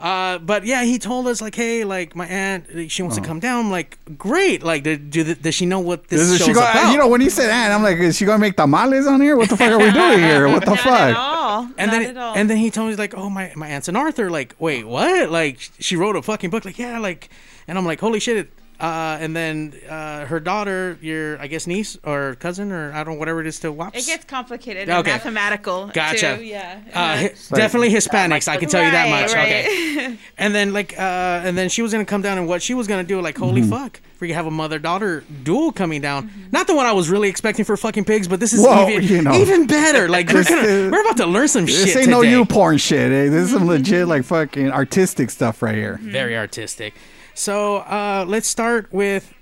Uh, 0.02 0.38
but 0.38 0.64
yeah, 0.66 0.82
he 0.82 0.98
told 0.98 1.28
us 1.28 1.40
like, 1.40 1.54
hey, 1.54 1.84
like 1.84 2.16
my 2.16 2.26
aunt, 2.26 2.90
she 2.90 3.02
wants 3.02 3.16
to 3.16 3.22
come 3.22 3.38
down. 3.38 3.66
I'm 3.66 3.70
like, 3.70 3.98
great. 4.18 4.64
Like, 4.64 4.82
do, 4.82 4.96
do, 4.96 5.32
does 5.36 5.54
she 5.54 5.64
know 5.64 5.78
what 5.78 6.08
this 6.08 6.20
Is 6.22 6.38
show's 6.38 6.46
she 6.48 6.52
go, 6.52 6.60
about? 6.60 6.90
you 6.90 6.98
know, 6.98 7.06
when 7.06 7.20
he 7.20 7.30
said 7.30 7.48
aunt, 7.50 7.72
I'm 7.72 7.84
like, 7.84 7.98
is 7.98 8.16
she 8.16 8.24
gonna 8.24 8.40
make 8.40 8.56
tamales 8.56 9.06
on 9.06 9.20
here? 9.20 9.36
What 9.36 9.48
the 9.48 9.56
fuck 9.56 9.70
are 9.70 9.78
we 9.78 9.92
doing 10.02 10.18
here? 10.18 10.48
What 10.48 10.64
the 10.64 10.72
Not 10.72 10.80
fuck? 10.80 10.92
at 11.00 11.16
all. 11.16 11.62
and 11.78 11.90
Not 11.90 11.90
then 11.90 12.02
at 12.02 12.16
all. 12.16 12.34
and 12.34 12.50
then 12.50 12.56
he 12.56 12.70
told 12.70 12.90
me 12.90 12.96
like, 12.96 13.14
oh 13.14 13.30
my 13.30 13.52
my 13.54 13.68
aunt's 13.68 13.86
an 13.86 13.94
Arthur. 13.94 14.28
Like, 14.28 14.56
wait, 14.58 14.84
what? 14.88 15.30
Like, 15.30 15.60
she 15.78 15.94
wrote 15.94 16.16
a 16.16 16.22
fucking 16.22 16.50
book. 16.50 16.64
Like, 16.64 16.78
yeah, 16.80 16.98
like, 16.98 17.28
and 17.68 17.78
I'm 17.78 17.86
like, 17.86 18.00
holy 18.00 18.18
shit. 18.18 18.50
Uh, 18.82 19.16
and 19.20 19.36
then 19.36 19.72
uh, 19.88 20.26
her 20.26 20.40
daughter, 20.40 20.98
your 21.00 21.38
I 21.40 21.46
guess 21.46 21.68
niece 21.68 21.96
or 22.02 22.34
cousin 22.40 22.72
or 22.72 22.92
I 22.92 23.04
don't 23.04 23.14
know 23.14 23.20
whatever 23.20 23.40
it 23.40 23.46
is 23.46 23.60
to 23.60 23.70
watch. 23.70 23.96
It 23.96 24.06
gets 24.06 24.24
complicated 24.24 24.88
Okay. 24.90 24.96
and 24.98 25.06
mathematical. 25.06 25.86
Gotcha. 25.94 26.38
Too. 26.38 26.42
Yeah. 26.44 26.80
Uh, 26.92 26.92
hi- 27.16 27.32
definitely 27.54 27.90
Hispanics. 27.90 28.48
I 28.48 28.56
can 28.56 28.68
tell 28.68 28.82
you 28.84 28.90
that 28.90 29.08
much. 29.08 29.32
right. 29.34 29.64
Okay. 29.64 30.18
And 30.36 30.52
then 30.52 30.72
like, 30.72 30.98
uh, 30.98 31.02
and 31.46 31.56
then 31.56 31.68
she 31.68 31.80
was 31.80 31.92
gonna 31.92 32.04
come 32.04 32.22
down, 32.22 32.38
and 32.38 32.48
what 32.48 32.60
she 32.60 32.74
was 32.74 32.88
gonna 32.88 33.04
do, 33.04 33.20
like, 33.20 33.38
holy 33.38 33.62
Mhm. 33.62 33.70
fuck, 33.70 34.00
we 34.18 34.32
have 34.32 34.46
a 34.46 34.50
mother 34.50 34.80
daughter 34.80 35.22
duel 35.44 35.70
coming 35.70 36.00
down. 36.00 36.30
Not 36.50 36.66
the 36.66 36.74
one 36.74 36.84
I 36.86 36.92
was 36.92 37.08
really 37.08 37.28
expecting 37.28 37.64
for 37.64 37.76
fucking 37.76 38.04
pigs, 38.04 38.26
but 38.26 38.40
this 38.40 38.52
is 38.52 38.62
Well, 38.62 38.90
even, 38.90 39.04
you 39.04 39.22
know. 39.22 39.34
even 39.34 39.68
better. 39.68 40.08
Like 40.08 40.28
we're 40.32 40.42
gonna, 40.48 40.60
is- 40.62 40.90
we're 40.90 41.02
about 41.02 41.18
to 41.18 41.26
learn 41.26 41.46
some 41.46 41.66
This 41.66 41.84
shit 41.86 41.96
ain't 41.98 42.08
no 42.08 42.22
you 42.22 42.44
porn 42.44 42.78
shit. 42.78 43.12
Eh? 43.12 43.28
This 43.30 43.44
is 43.44 43.52
some 43.52 43.68
legit 43.68 44.08
like 44.14 44.24
fucking 44.24 44.72
artistic 44.72 45.30
stuff 45.30 45.62
right 45.62 45.76
here. 45.76 46.00
Very 46.02 46.36
artistic. 46.36 46.94
So 47.34 47.78
uh, 47.78 48.24
let's 48.28 48.48
start 48.48 48.92
with 48.92 49.34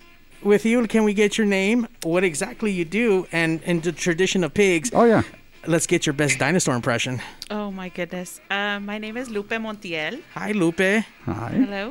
with 0.43 0.65
you. 0.65 0.87
Can 0.87 1.05
we 1.05 1.15
get 1.15 1.37
your 1.39 1.47
name? 1.47 1.87
What 2.03 2.25
exactly 2.25 2.71
you 2.73 2.85
do? 2.85 3.27
And 3.33 3.63
in 3.63 3.81
the 3.81 3.93
tradition 3.93 4.45
of 4.45 4.55
pigs. 4.55 4.91
Oh 4.93 5.05
yeah. 5.05 5.23
Let's 5.67 5.87
get 5.87 6.07
your 6.07 6.15
best 6.15 6.39
dinosaur 6.39 6.75
impression. 6.75 7.21
Oh 7.51 7.71
my 7.71 7.91
goodness. 7.91 8.41
Uh, 8.51 8.81
my 8.81 8.97
name 8.97 9.19
is 9.19 9.29
Lupe 9.29 9.51
Montiel. 9.51 10.23
Hi, 10.33 10.53
Lupe. 10.53 11.05
Hi. 11.27 11.51
Hello. 11.53 11.91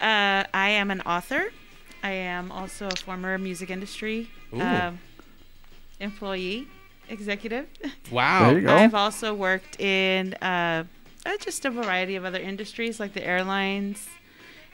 Uh, 0.00 0.44
I 0.54 0.70
am 0.70 0.90
an 0.90 1.02
author. 1.02 1.52
I 2.02 2.12
am 2.12 2.50
also 2.50 2.88
a 2.88 2.96
former 2.96 3.36
music 3.36 3.68
industry 3.70 4.30
Ooh. 4.54 4.62
um, 4.62 4.98
employee, 6.00 6.66
executive. 7.08 7.66
Wow. 8.10 8.48
There 8.48 8.58
you 8.58 8.66
go. 8.66 8.74
I've 8.74 8.94
also 8.94 9.32
worked 9.34 9.80
in 9.80 10.34
uh, 10.34 10.84
uh, 11.24 11.36
just 11.40 11.64
a 11.64 11.70
variety 11.70 12.16
of 12.16 12.24
other 12.24 12.40
industries 12.40 13.00
like 13.00 13.14
the 13.14 13.24
airlines 13.24 14.08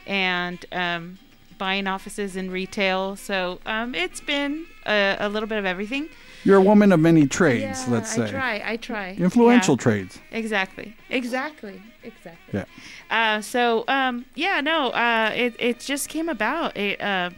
and 0.08 0.64
um, 0.72 1.18
buying 1.58 1.86
offices 1.86 2.34
in 2.34 2.50
retail. 2.50 3.14
So 3.16 3.60
um, 3.66 3.94
it's 3.94 4.20
been 4.20 4.66
a, 4.86 5.16
a 5.20 5.28
little 5.28 5.48
bit 5.48 5.58
of 5.58 5.64
everything. 5.66 6.08
You're 6.44 6.56
a 6.58 6.62
woman 6.62 6.92
of 6.92 7.00
many 7.00 7.26
trades, 7.26 7.84
Yeah, 7.86 7.92
let's 7.94 8.12
say. 8.14 8.24
I 8.24 8.28
try. 8.30 8.62
I 8.64 8.76
try. 8.76 9.10
Influential 9.18 9.74
Yeah. 9.74 9.82
trades. 9.82 10.18
Exactly. 10.30 10.96
Exactly. 11.10 11.82
Exactly. 12.02 12.60
Yeah. 12.60 12.64
Uh, 13.10 13.40
so 13.42 13.84
um, 13.88 14.24
yeah, 14.34 14.60
no, 14.60 14.88
uh, 14.90 15.32
it 15.34 15.54
it 15.58 15.80
just 15.80 16.08
came 16.08 16.28
about. 16.28 16.76
It, 16.76 17.00
uh, 17.00 17.30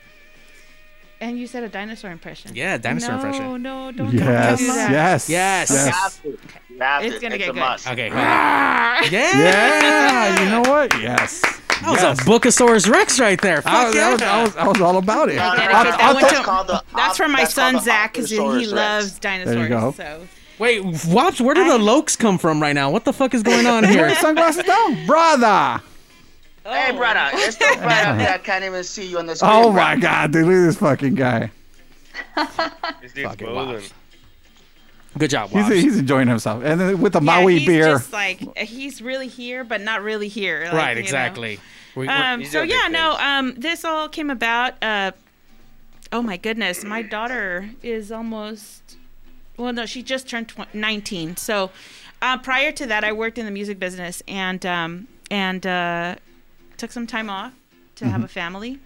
and 1.23 1.39
you 1.39 1.47
said 1.47 1.63
a 1.65 1.69
dinosaur 1.69 2.11
impression. 2.11 2.53
Yeah, 2.55 2.79
dinosaur 2.79 3.11
no, 3.13 3.17
impression. 3.17 3.45
No, 3.63 3.91
no, 3.91 3.93
don't 3.93 4.13
Yes, 4.15 4.59
do 4.61 4.67
that. 4.69 4.91
yes, 4.91 5.29
Yes. 5.29 5.71
yes. 5.71 5.77
You 5.85 5.93
have 5.93 6.23
to. 6.23 6.29
You 6.75 6.79
have 6.81 7.05
It's 7.05 7.21
gonna 7.21 7.35
it's 7.35 7.45
get 7.45 7.51
a 7.51 7.53
good. 7.53 7.61
must. 7.61 7.89
Okay. 7.91 8.09
hold. 8.09 8.21
Yeah. 9.13 9.41
Yeah, 9.41 10.43
you 10.45 10.51
know 10.51 10.71
what? 10.71 10.89
Yes. 11.01 11.43
That 11.81 11.91
was 11.93 12.03
yes. 12.03 12.21
a 12.21 12.25
Bookosaurus 12.25 12.91
Rex 12.91 13.19
right 13.21 13.41
there. 13.41 13.63
Fuck 13.63 13.73
I 13.73 13.87
was, 13.87 13.95
yeah. 13.95 14.09
I, 14.09 14.13
was, 14.13 14.23
I, 14.23 14.43
was, 14.43 14.57
I 14.57 14.69
was 14.69 14.81
all 14.81 14.97
about 14.99 15.29
it. 15.31 15.37
No, 15.37 15.51
no, 15.53 15.57
no, 15.57 15.63
I'll- 15.63 15.85
that 15.85 16.01
I'll 16.01 16.15
one 16.15 16.23
tell- 16.25 16.31
to- 16.41 16.45
called 16.45 16.67
the 16.69 16.83
That's 16.95 17.11
op- 17.13 17.17
for 17.17 17.29
my 17.29 17.41
that's 17.41 17.55
son 17.55 17.81
Zach 17.81 18.13
because 18.13 18.31
he 18.31 18.37
Optosaurus 18.39 18.59
Rex. 18.61 18.73
loves 18.73 19.19
dinosaurs. 19.19 19.69
go. 19.69 19.93
So 19.97 20.27
Wait, 20.59 20.83
Wops, 20.85 21.41
where 21.41 21.55
do 21.55 21.65
the 21.65 21.79
lokes 21.79 22.19
come 22.19 22.37
from 22.37 22.61
right 22.61 22.75
now? 22.75 22.91
What 22.91 23.05
the 23.07 23.15
fuck 23.15 23.33
is 23.33 23.43
going 23.43 23.67
on 23.67 23.83
here? 23.89 24.15
sunglasses 24.17 24.65
down, 24.65 25.07
brother. 25.07 25.83
Oh. 26.67 26.71
Hey, 26.73 26.95
brother, 26.95 27.31
it's 27.33 27.57
so 27.57 27.75
bright 27.77 28.05
up 28.05 28.19
there. 28.19 28.35
I 28.35 28.39
can't 28.39 28.63
even 28.65 28.85
see 28.85 29.07
you 29.07 29.19
on 29.19 29.25
the 29.27 29.35
screen. 29.35 29.51
Oh 29.53 29.73
bro. 29.73 29.83
my 29.83 29.97
god, 29.97 30.33
dude, 30.33 30.45
look 30.45 30.55
at 30.55 30.67
this 30.67 30.77
fucking 30.77 31.15
guy. 31.15 31.51
This 33.01 33.13
dude's 33.15 33.29
Fucking 33.31 33.47
bowling. 33.47 33.69
Wops. 33.77 33.93
Good 35.19 35.31
job, 35.31 35.51
He's, 35.51 35.67
he's 35.69 35.99
enjoying 35.99 36.29
himself, 36.29 36.63
and 36.65 36.81
then 36.81 37.01
with 37.01 37.13
the 37.15 37.21
yeah, 37.21 37.25
Maui 37.41 37.59
he's 37.59 37.67
beer. 37.67 37.85
just 37.89 38.13
like 38.13 38.57
he's 38.57 39.03
really 39.03 39.27
here, 39.27 39.65
but 39.65 39.81
not 39.81 40.03
really 40.03 40.29
here. 40.29 40.63
like, 40.67 40.73
right, 40.73 40.97
exactly. 40.99 41.59
We- 41.97 42.03
we- 42.03 42.09
Um, 42.09 42.45
so 42.45 42.63
yeah, 42.63 42.87
no. 42.89 43.17
Um, 43.19 43.55
this 43.57 43.85
all 43.85 44.09
came 44.09 44.31
about. 44.31 44.81
Uh, 44.83 45.11
oh 46.13 46.23
my 46.23 46.37
goodness, 46.37 46.85
my 46.85 47.03
daughter 47.03 47.71
is 47.83 48.13
almost. 48.13 48.97
Well, 49.57 49.73
no, 49.73 49.85
she 49.85 50.03
just 50.03 50.29
turned 50.29 50.49
tw- 50.51 50.73
19. 50.73 51.37
So, 51.37 51.71
uh, 52.23 52.39
prior 52.39 52.71
to 52.73 52.87
that, 52.87 53.03
I 53.03 53.13
worked 53.13 53.37
in 53.37 53.45
the 53.47 53.51
music 53.51 53.81
business 53.81 54.23
and 54.29 54.65
um, 54.65 55.09
and 55.29 55.67
uh, 55.67 56.15
took 56.77 56.93
some 56.93 57.09
time 57.09 57.29
off 57.29 57.53
to 57.97 58.07
have 58.07 58.23
a 58.23 58.29
family, 58.29 58.79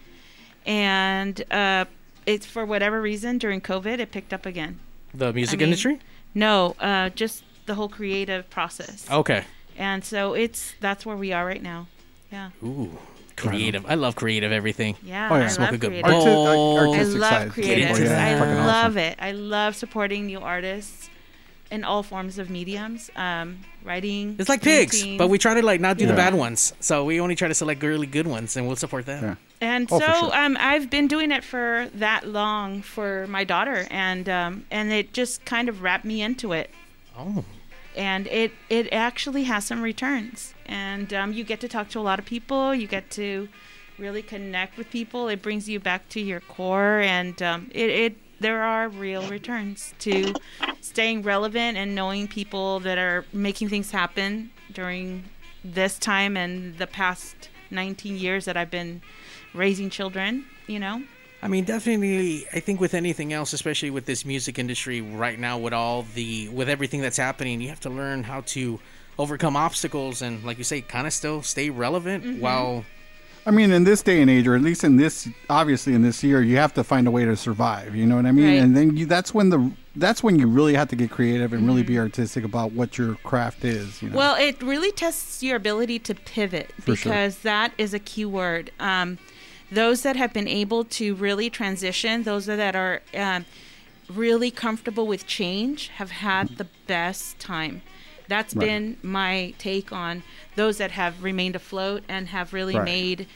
and 0.66 1.44
uh, 1.52 1.84
it's 2.26 2.46
for 2.46 2.64
whatever 2.64 3.00
reason 3.02 3.36
during 3.36 3.60
COVID 3.60 3.98
it 3.98 4.10
picked 4.10 4.32
up 4.32 4.46
again. 4.46 4.80
the 5.12 5.32
music 5.34 5.58
I 5.58 5.58
mean- 5.58 5.64
industry? 5.68 6.00
No, 6.34 6.74
uh, 6.80 7.10
just 7.10 7.44
the 7.66 7.74
whole 7.74 7.88
creative 7.88 8.48
process. 8.50 9.06
Okay. 9.10 9.44
And 9.76 10.04
so 10.04 10.34
it's 10.34 10.74
that's 10.80 11.04
where 11.06 11.16
we 11.16 11.32
are 11.32 11.44
right 11.46 11.62
now. 11.62 11.86
Yeah. 12.30 12.50
Ooh, 12.62 12.98
creative. 13.36 13.84
I 13.86 13.94
love 13.94 14.16
creative 14.16 14.52
everything. 14.52 14.96
Yeah, 15.02 15.28
Oh, 15.30 15.36
yeah. 15.36 15.44
I 15.44 15.48
Smoke 15.48 15.66
love 15.66 15.74
a 15.74 15.78
good 15.78 15.88
creative. 15.90 16.10
Bowl. 16.10 16.76
ar- 16.78 16.86
I 16.86 16.90
artistic 16.90 17.20
love 17.20 17.52
creative. 17.52 17.90
into 17.90 18.04
that. 18.08 18.42
I 18.42 18.54
love 18.66 18.92
awesome. 18.92 18.98
it. 18.98 19.18
I 19.20 19.32
love 19.32 19.76
supporting 19.76 20.26
new 20.26 20.40
artists 20.40 21.08
in 21.74 21.84
all 21.84 22.02
forms 22.02 22.38
of 22.38 22.46
mediums. 22.50 23.10
Um, 23.16 23.48
writing. 23.84 24.36
It's 24.38 24.48
like 24.48 24.62
pigs, 24.62 25.04
but 25.18 25.28
we 25.28 25.36
try 25.38 25.52
to 25.54 25.62
like 25.70 25.80
not 25.80 25.98
do 25.98 26.06
the 26.06 26.14
bad 26.24 26.34
ones. 26.34 26.72
So 26.80 27.04
we 27.04 27.20
only 27.20 27.36
try 27.36 27.48
to 27.48 27.54
select 27.54 27.82
really 27.82 28.06
good 28.06 28.26
ones, 28.26 28.56
and 28.56 28.66
we'll 28.66 28.76
support 28.76 29.04
them. 29.06 29.22
Yeah. 29.24 29.34
And 29.60 29.88
Oh, 29.92 29.98
so 30.00 30.06
sure. 30.06 30.36
um, 30.36 30.56
I've 30.60 30.88
been 30.90 31.08
doing 31.08 31.30
it 31.30 31.44
for 31.44 31.88
that 31.94 32.26
long 32.26 32.82
for 32.82 33.26
my 33.28 33.44
daughter, 33.44 33.86
and 33.90 34.28
um, 34.28 34.64
and 34.70 34.92
it 34.92 35.12
just 35.12 35.44
kind 35.44 35.68
of 35.68 35.82
wrapped 35.82 36.04
me 36.04 36.22
into 36.22 36.52
it. 36.52 36.70
Oh, 37.18 37.44
and 37.96 38.26
it 38.26 38.52
it 38.68 38.86
actually 38.92 39.44
has 39.44 39.64
some 39.66 39.80
returns 39.82 40.52
and 40.66 41.12
um, 41.14 41.32
you 41.32 41.44
get 41.44 41.60
to 41.60 41.68
talk 41.68 41.88
to 41.90 41.98
a 42.00 42.02
lot 42.10 42.18
of 42.18 42.24
people 42.24 42.74
you 42.74 42.88
get 42.88 43.08
to 43.08 43.48
really 43.98 44.20
connect 44.22 44.76
with 44.76 44.90
people 44.90 45.28
it 45.28 45.40
brings 45.40 45.68
you 45.68 45.78
back 45.78 46.08
to 46.08 46.20
your 46.20 46.40
core 46.40 46.98
and 47.00 47.40
um, 47.40 47.70
it, 47.72 47.90
it 47.90 48.16
there 48.40 48.62
are 48.62 48.88
real 48.88 49.26
returns 49.28 49.94
to 50.00 50.34
staying 50.80 51.22
relevant 51.22 51.76
and 51.76 51.94
knowing 51.94 52.28
people 52.28 52.80
that 52.80 52.98
are 52.98 53.24
making 53.32 53.68
things 53.68 53.90
happen 53.90 54.50
during 54.72 55.24
this 55.64 55.98
time 55.98 56.36
and 56.36 56.76
the 56.78 56.86
past 56.86 57.48
19 57.70 58.16
years 58.16 58.44
that 58.44 58.56
I've 58.56 58.70
been 58.70 59.00
raising 59.54 59.90
children 59.90 60.44
you 60.66 60.78
know 60.78 61.02
I 61.42 61.48
mean, 61.48 61.64
definitely. 61.64 62.46
I 62.54 62.60
think 62.60 62.80
with 62.80 62.94
anything 62.94 63.34
else, 63.34 63.52
especially 63.52 63.90
with 63.90 64.06
this 64.06 64.24
music 64.24 64.58
industry 64.58 65.02
right 65.02 65.38
now, 65.38 65.58
with 65.58 65.74
all 65.74 66.06
the 66.14 66.48
with 66.48 66.70
everything 66.70 67.02
that's 67.02 67.18
happening, 67.18 67.60
you 67.60 67.68
have 67.68 67.80
to 67.80 67.90
learn 67.90 68.22
how 68.22 68.40
to 68.56 68.80
overcome 69.18 69.54
obstacles 69.54 70.22
and, 70.22 70.42
like 70.42 70.56
you 70.56 70.64
say, 70.64 70.80
kind 70.80 71.06
of 71.06 71.12
still 71.12 71.42
stay 71.42 71.68
relevant 71.68 72.24
Mm-hmm. 72.24 72.40
while. 72.40 72.86
I 73.46 73.50
mean, 73.50 73.72
in 73.72 73.84
this 73.84 74.02
day 74.02 74.22
and 74.22 74.30
age, 74.30 74.46
or 74.46 74.54
at 74.54 74.62
least 74.62 74.84
in 74.84 74.96
this, 74.96 75.28
obviously 75.50 75.92
in 75.94 76.00
this 76.02 76.24
year, 76.24 76.40
you 76.42 76.56
have 76.56 76.72
to 76.74 76.84
find 76.84 77.06
a 77.06 77.10
way 77.10 77.24
to 77.26 77.36
survive. 77.36 77.94
You 77.94 78.06
know 78.06 78.16
what 78.16 78.24
I 78.26 78.32
mean? 78.32 78.46
Right. 78.46 78.62
And 78.62 78.74
then 78.76 78.96
you, 78.96 79.04
that's 79.06 79.34
when 79.34 79.50
the 79.50 79.70
that's 79.96 80.22
when 80.22 80.38
you 80.38 80.46
really 80.48 80.74
have 80.74 80.88
to 80.88 80.96
get 80.96 81.10
creative 81.10 81.52
and 81.52 81.66
really 81.66 81.82
Mm-hmm. 81.82 81.92
be 81.92 81.98
artistic 81.98 82.42
about 82.44 82.72
what 82.72 82.98
your 82.98 83.14
craft 83.16 83.64
is. 83.64 84.02
You 84.02 84.08
know? 84.10 84.16
Well, 84.16 84.34
it 84.36 84.60
really 84.62 84.90
tests 84.90 85.42
your 85.42 85.56
ability 85.56 85.98
to 86.00 86.14
pivot 86.14 86.72
For 86.80 86.96
sure. 86.96 87.12
because 87.12 87.38
that 87.40 87.72
is 87.78 87.94
a 87.94 87.98
key 88.00 88.24
word. 88.24 88.72
Um, 88.80 89.18
those 89.70 90.02
that 90.02 90.16
have 90.16 90.32
been 90.32 90.48
able 90.48 90.84
to 90.84 91.14
really 91.14 91.48
transition, 91.50 92.22
those 92.24 92.46
that 92.46 92.74
are 92.74 93.02
um, 93.14 93.44
really 94.08 94.50
comfortable 94.50 95.06
with 95.06 95.26
change, 95.26 95.88
have 95.88 96.10
had 96.10 96.56
the 96.56 96.66
best 96.86 97.38
time. 97.38 97.82
That's 98.28 98.54
Right. 98.54 98.66
been 98.66 98.96
my 99.02 99.54
take 99.58 99.92
on 99.92 100.22
those 100.56 100.78
that 100.78 100.92
have 100.92 101.22
remained 101.22 101.56
afloat 101.56 102.02
and 102.08 102.28
have 102.28 102.52
really 102.52 102.74
Right. 102.76 102.84
made 102.84 103.26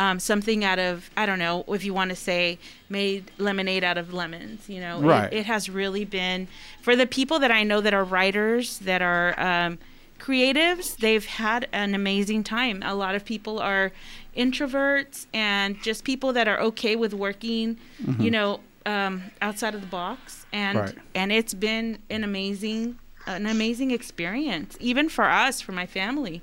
um, 0.00 0.20
something 0.20 0.64
out 0.64 0.78
of 0.78 1.10
I 1.16 1.26
don't 1.26 1.40
know 1.40 1.64
if 1.66 1.84
you 1.84 1.92
want 1.92 2.10
to 2.10 2.16
say 2.16 2.58
made 2.88 3.32
lemonade 3.36 3.82
out 3.82 3.98
of 3.98 4.12
lemons. 4.14 4.68
You 4.68 4.78
know, 4.80 5.00
It- 5.02 5.06
Right. 5.06 5.32
it, 5.32 5.46
has 5.46 5.68
really 5.68 6.04
been 6.04 6.46
for 6.80 6.94
the 6.94 7.04
people 7.06 7.40
that 7.40 7.50
I 7.50 7.64
know 7.64 7.80
that 7.80 7.92
are 7.92 8.04
writers 8.04 8.78
that 8.78 9.02
are 9.02 9.34
um, 9.40 9.78
creatives. 10.20 10.96
They've 10.98 11.26
had 11.26 11.66
an 11.72 11.94
amazing 11.96 12.44
time. 12.44 12.80
A 12.84 12.94
lot 12.94 13.16
of 13.16 13.24
people 13.24 13.58
are 13.58 13.90
introverts 14.36 15.26
and 15.34 15.80
just 15.82 16.04
people 16.04 16.32
that 16.32 16.46
are 16.46 16.60
okay 16.60 16.94
with 16.96 17.12
working. 17.12 17.76
You 18.20 18.30
know, 18.30 18.60
um, 18.86 19.24
outside 19.42 19.74
of 19.74 19.80
the 19.80 19.86
box, 19.88 20.46
and 20.52 20.78
Right. 20.78 20.94
and 21.14 21.32
it's 21.32 21.54
been 21.54 21.98
an 22.08 22.22
amazing 22.24 22.98
an 23.36 23.46
amazing 23.46 23.90
experience, 23.90 24.76
even 24.80 25.08
for 25.08 25.24
us, 25.24 25.60
for 25.60 25.72
my 25.72 25.86
family. 25.86 26.42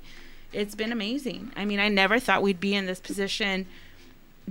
It's 0.52 0.74
been 0.74 0.92
amazing. 0.92 1.52
I 1.56 1.64
mean, 1.64 1.80
I 1.80 1.88
never 1.88 2.18
thought 2.18 2.42
we'd 2.42 2.60
be 2.60 2.74
in 2.74 2.86
this 2.86 3.00
position 3.00 3.66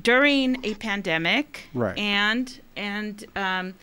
during 0.02 0.63
a 0.65 0.76
pandemic, 0.76 1.63
Right. 1.74 1.98
And 1.98 2.60
and 2.76 3.26
um, 3.36 3.76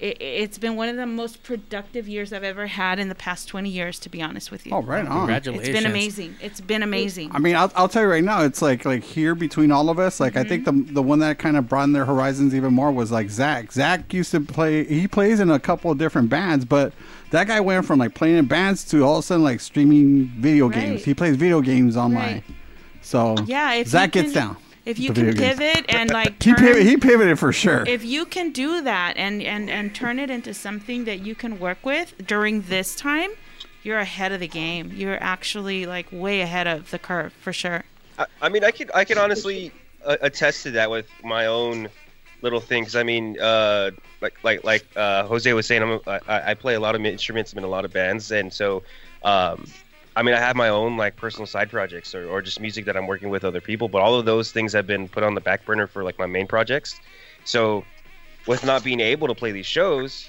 it, 0.00 0.20
it's 0.20 0.58
been 0.58 0.76
one 0.76 0.88
of 0.88 0.96
the 0.96 1.06
most 1.06 1.42
productive 1.42 2.08
years 2.08 2.32
I've 2.32 2.42
ever 2.44 2.66
had 2.66 2.98
in 2.98 3.08
the 3.08 3.14
past 3.14 3.48
twenty 3.48 3.70
years. 3.70 3.98
To 4.00 4.08
be 4.08 4.20
honest 4.20 4.50
with 4.50 4.66
you, 4.66 4.72
oh, 4.74 4.82
right 4.82 5.06
on. 5.06 5.18
Congratulations. 5.18 5.68
it's 5.68 5.78
been 5.78 5.90
amazing. 5.90 6.34
It's 6.40 6.60
been 6.60 6.82
amazing. 6.82 7.30
I 7.32 7.38
mean, 7.38 7.54
I'll, 7.56 7.70
I'll 7.76 7.88
tell 7.88 8.02
you 8.02 8.08
right 8.08 8.24
now, 8.24 8.42
it's 8.42 8.60
like 8.60 8.84
like 8.84 9.04
here 9.04 9.34
between 9.34 9.70
all 9.70 9.88
of 9.90 9.98
us. 9.98 10.20
Like 10.20 10.36
I 10.36 10.44
think 10.44 10.64
the 10.64 10.72
Mm-hmm. 10.72 10.94
the 10.94 11.02
one 11.02 11.20
that 11.20 11.38
kind 11.38 11.56
of 11.56 11.68
broadened 11.68 11.94
their 11.94 12.04
horizons 12.04 12.54
even 12.54 12.74
more 12.74 12.90
was 12.92 13.12
like 13.12 13.30
Zach. 13.30 13.72
Zach 13.72 14.12
used 14.12 14.30
to 14.32 14.40
play. 14.40 14.84
He 14.84 15.06
plays 15.06 15.38
in 15.40 15.50
a 15.50 15.60
couple 15.60 15.90
of 15.90 15.98
different 15.98 16.28
bands, 16.28 16.64
but 16.64 16.92
that 17.30 17.46
guy 17.46 17.60
went 17.60 17.86
from 17.86 17.98
like 18.00 18.14
playing 18.14 18.36
in 18.36 18.46
bands 18.46 18.84
to 18.86 19.04
all 19.04 19.14
of 19.18 19.20
a 19.20 19.26
sudden 19.26 19.44
like 19.44 19.60
streaming 19.60 20.26
video 20.38 20.68
games. 20.68 21.04
He 21.04 21.14
plays 21.14 21.36
video 21.36 21.60
games 21.60 21.96
online. 21.96 22.34
Right. 22.34 22.44
So 23.02 23.36
Yeah, 23.46 23.82
Zach 23.84 24.12
gets 24.12 24.32
can- 24.32 24.48
down. 24.48 24.56
If 24.84 24.98
you 24.98 25.12
can 25.12 25.30
games. 25.30 25.38
pivot 25.58 25.86
and 25.88 26.10
like 26.10 26.42
He 26.42 26.54
pivoted, 26.54 26.86
he 26.86 26.96
pivoted 26.96 27.38
for 27.38 27.52
sure. 27.52 27.84
if 27.86 28.04
you 28.04 28.26
can 28.26 28.50
do 28.52 28.82
that 28.82 29.16
and, 29.16 29.42
and 29.42 29.70
and 29.70 29.94
turn 29.94 30.18
it 30.18 30.28
into 30.30 30.52
something 30.52 31.04
that 31.04 31.20
you 31.20 31.34
can 31.34 31.58
work 31.58 31.84
with 31.84 32.14
during 32.26 32.62
this 32.62 32.94
time, 32.94 33.30
you're 33.82 33.98
ahead 33.98 34.32
of 34.32 34.40
the 34.40 34.48
game. 34.48 34.92
You're 34.94 35.22
actually 35.22 35.86
like 35.86 36.06
way 36.12 36.42
ahead 36.42 36.66
of 36.66 36.90
the 36.90 36.98
curve 36.98 37.32
for 37.32 37.52
sure. 37.52 37.84
I, 38.18 38.26
I 38.42 38.48
mean, 38.48 38.62
I 38.64 38.70
could 38.70 38.90
I 38.94 39.04
could 39.04 39.18
honestly 39.18 39.72
uh, 40.04 40.16
attest 40.20 40.62
to 40.64 40.70
that 40.72 40.90
with 40.90 41.08
my 41.22 41.46
own 41.46 41.88
little 42.42 42.60
things. 42.60 42.94
I 42.94 43.02
mean, 43.02 43.40
uh, 43.40 43.90
like 44.20 44.34
like 44.44 44.64
like 44.64 44.86
uh, 44.96 45.24
Jose 45.24 45.50
was 45.52 45.66
saying, 45.66 45.82
I'm 45.82 46.00
a, 46.06 46.20
I, 46.28 46.50
I 46.50 46.54
play 46.54 46.74
a 46.74 46.80
lot 46.80 46.94
of 46.94 47.04
instruments. 47.04 47.52
I'm 47.52 47.58
in 47.58 47.64
a 47.64 47.68
lot 47.68 47.84
of 47.86 47.92
bands, 47.92 48.30
and 48.30 48.52
so 48.52 48.82
um, 49.22 49.66
I 50.16 50.22
mean, 50.22 50.34
I 50.34 50.38
have 50.38 50.54
my 50.54 50.68
own 50.68 50.96
like 50.96 51.16
personal 51.16 51.46
side 51.46 51.70
projects 51.70 52.14
or, 52.14 52.28
or 52.28 52.40
just 52.40 52.60
music 52.60 52.84
that 52.84 52.96
I'm 52.96 53.06
working 53.06 53.30
with 53.30 53.44
other 53.44 53.60
people. 53.60 53.88
But 53.88 54.02
all 54.02 54.14
of 54.14 54.24
those 54.24 54.52
things 54.52 54.72
have 54.72 54.86
been 54.86 55.08
put 55.08 55.22
on 55.24 55.34
the 55.34 55.40
back 55.40 55.64
burner 55.64 55.86
for 55.86 56.04
like 56.04 56.18
my 56.18 56.26
main 56.26 56.46
projects. 56.46 57.00
So 57.44 57.84
with 58.46 58.64
not 58.64 58.84
being 58.84 59.00
able 59.00 59.26
to 59.26 59.34
play 59.34 59.50
these 59.52 59.66
shows, 59.66 60.28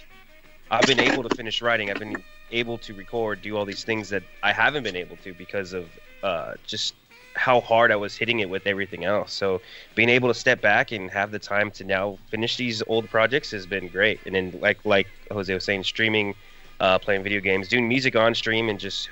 I've 0.71 0.87
been 0.87 0.99
able 0.99 1.23
to 1.23 1.29
finish 1.29 1.61
writing. 1.61 1.91
I've 1.91 1.99
been 1.99 2.15
able 2.51 2.77
to 2.79 2.93
record, 2.93 3.41
do 3.41 3.55
all 3.55 3.65
these 3.65 3.83
things 3.83 4.09
that 4.09 4.23
I 4.41 4.51
haven't 4.51 4.83
been 4.83 4.95
able 4.95 5.17
to 5.17 5.33
because 5.33 5.73
of 5.73 5.87
uh, 6.23 6.53
just 6.65 6.95
how 7.35 7.59
hard 7.59 7.91
I 7.91 7.95
was 7.95 8.15
hitting 8.15 8.39
it 8.39 8.49
with 8.49 8.65
everything 8.65 9.03
else. 9.03 9.33
So 9.33 9.61
being 9.93 10.09
able 10.09 10.29
to 10.29 10.33
step 10.33 10.61
back 10.61 10.91
and 10.91 11.11
have 11.11 11.31
the 11.31 11.39
time 11.39 11.69
to 11.71 11.83
now 11.83 12.17
finish 12.29 12.57
these 12.57 12.81
old 12.87 13.09
projects 13.09 13.51
has 13.51 13.65
been 13.65 13.87
great. 13.89 14.19
And 14.25 14.33
then 14.33 14.57
like 14.61 14.83
like 14.85 15.07
Jose 15.31 15.53
was 15.53 15.63
saying, 15.63 15.83
streaming, 15.83 16.33
uh, 16.79 16.97
playing 16.97 17.23
video 17.23 17.41
games, 17.41 17.67
doing 17.67 17.87
music 17.87 18.15
on 18.15 18.33
stream, 18.33 18.69
and 18.69 18.79
just 18.79 19.09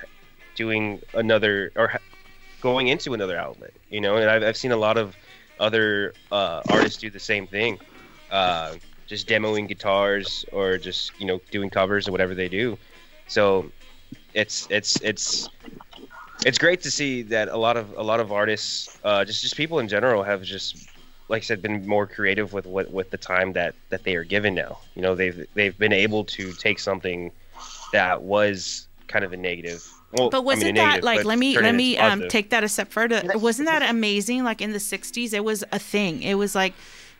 doing 0.56 1.02
another 1.13 1.72
or 1.76 2.00
going 2.62 2.88
into 2.88 3.13
another 3.13 3.38
outlet. 3.38 3.74
You 3.89 4.02
know, 4.02 4.18
and 4.18 4.30
I've 4.30 4.44
I've 4.44 4.58
seen 4.58 4.72
a 4.72 4.78
lot 4.78 4.98
of 4.98 5.16
other 5.60 6.13
uh, 6.32 6.62
artists 6.70 7.00
do 7.00 7.10
the 7.10 7.20
same 7.20 7.48
thing. 7.48 7.80
Uh, 8.32 8.76
just 9.08 9.28
demoing 9.28 9.68
guitars 9.68 10.46
or 10.52 10.78
just 10.78 11.12
you 11.20 11.26
know 11.26 11.39
doing 11.52 11.70
covers 11.70 12.08
or 12.08 12.12
whatever 12.12 12.34
they 12.34 12.50
do. 12.50 12.78
So 13.28 13.72
it's 14.34 14.68
it's 14.70 15.00
it's 15.02 15.50
it's 16.46 16.58
great 16.58 16.82
to 16.82 16.92
see 16.92 17.22
that 17.24 17.50
a 17.50 17.58
lot 17.58 17.78
of 17.78 17.94
a 17.98 18.04
lot 18.04 18.20
of 18.20 18.32
artists, 18.32 18.98
uh, 19.04 19.24
just 19.26 19.42
just 19.42 19.56
people 19.56 19.80
in 19.80 19.88
general, 19.88 20.24
have 20.24 20.44
just 20.44 20.89
like 21.30 21.44
I 21.44 21.46
said, 21.46 21.62
been 21.62 21.88
more 21.88 22.06
creative 22.06 22.54
with 22.54 22.66
what 22.66 22.92
with 22.92 23.12
the 23.12 23.18
time 23.18 23.54
that 23.54 23.76
that 23.89 24.04
they 24.04 24.16
are 24.16 24.24
given 24.24 24.54
now. 24.56 24.80
You 24.96 25.02
know, 25.02 25.16
they've 25.16 25.46
they've 25.54 25.78
been 25.78 25.94
able 25.94 26.26
to 26.26 26.54
take 26.54 26.80
something 26.80 27.32
that 27.92 28.22
was 28.24 28.88
kind 29.08 29.24
of 29.24 29.34
a 29.34 29.38
negative. 29.38 29.88
Well, 30.13 30.30
But 30.30 30.38
I 30.38 30.39
mean, 30.39 30.45
wasn't 30.45 30.76
that 30.76 30.86
negative, 30.86 31.04
like 31.04 31.26
let 31.26 31.39
me 31.39 31.60
let 31.60 31.76
me 31.76 31.97
um, 31.97 32.28
take 32.30 32.49
that 32.52 32.63
a 32.63 32.69
step 32.69 32.91
further? 32.91 33.21
Wasn't 33.36 33.67
that 33.67 33.89
amazing? 33.89 34.43
Like 34.43 34.62
in 34.62 34.71
the 34.71 34.80
'60s, 34.80 35.34
it 35.34 35.43
was 35.43 35.63
a 35.71 35.80
thing. 35.80 36.21
It 36.21 36.36
was 36.36 36.56
like 36.56 36.73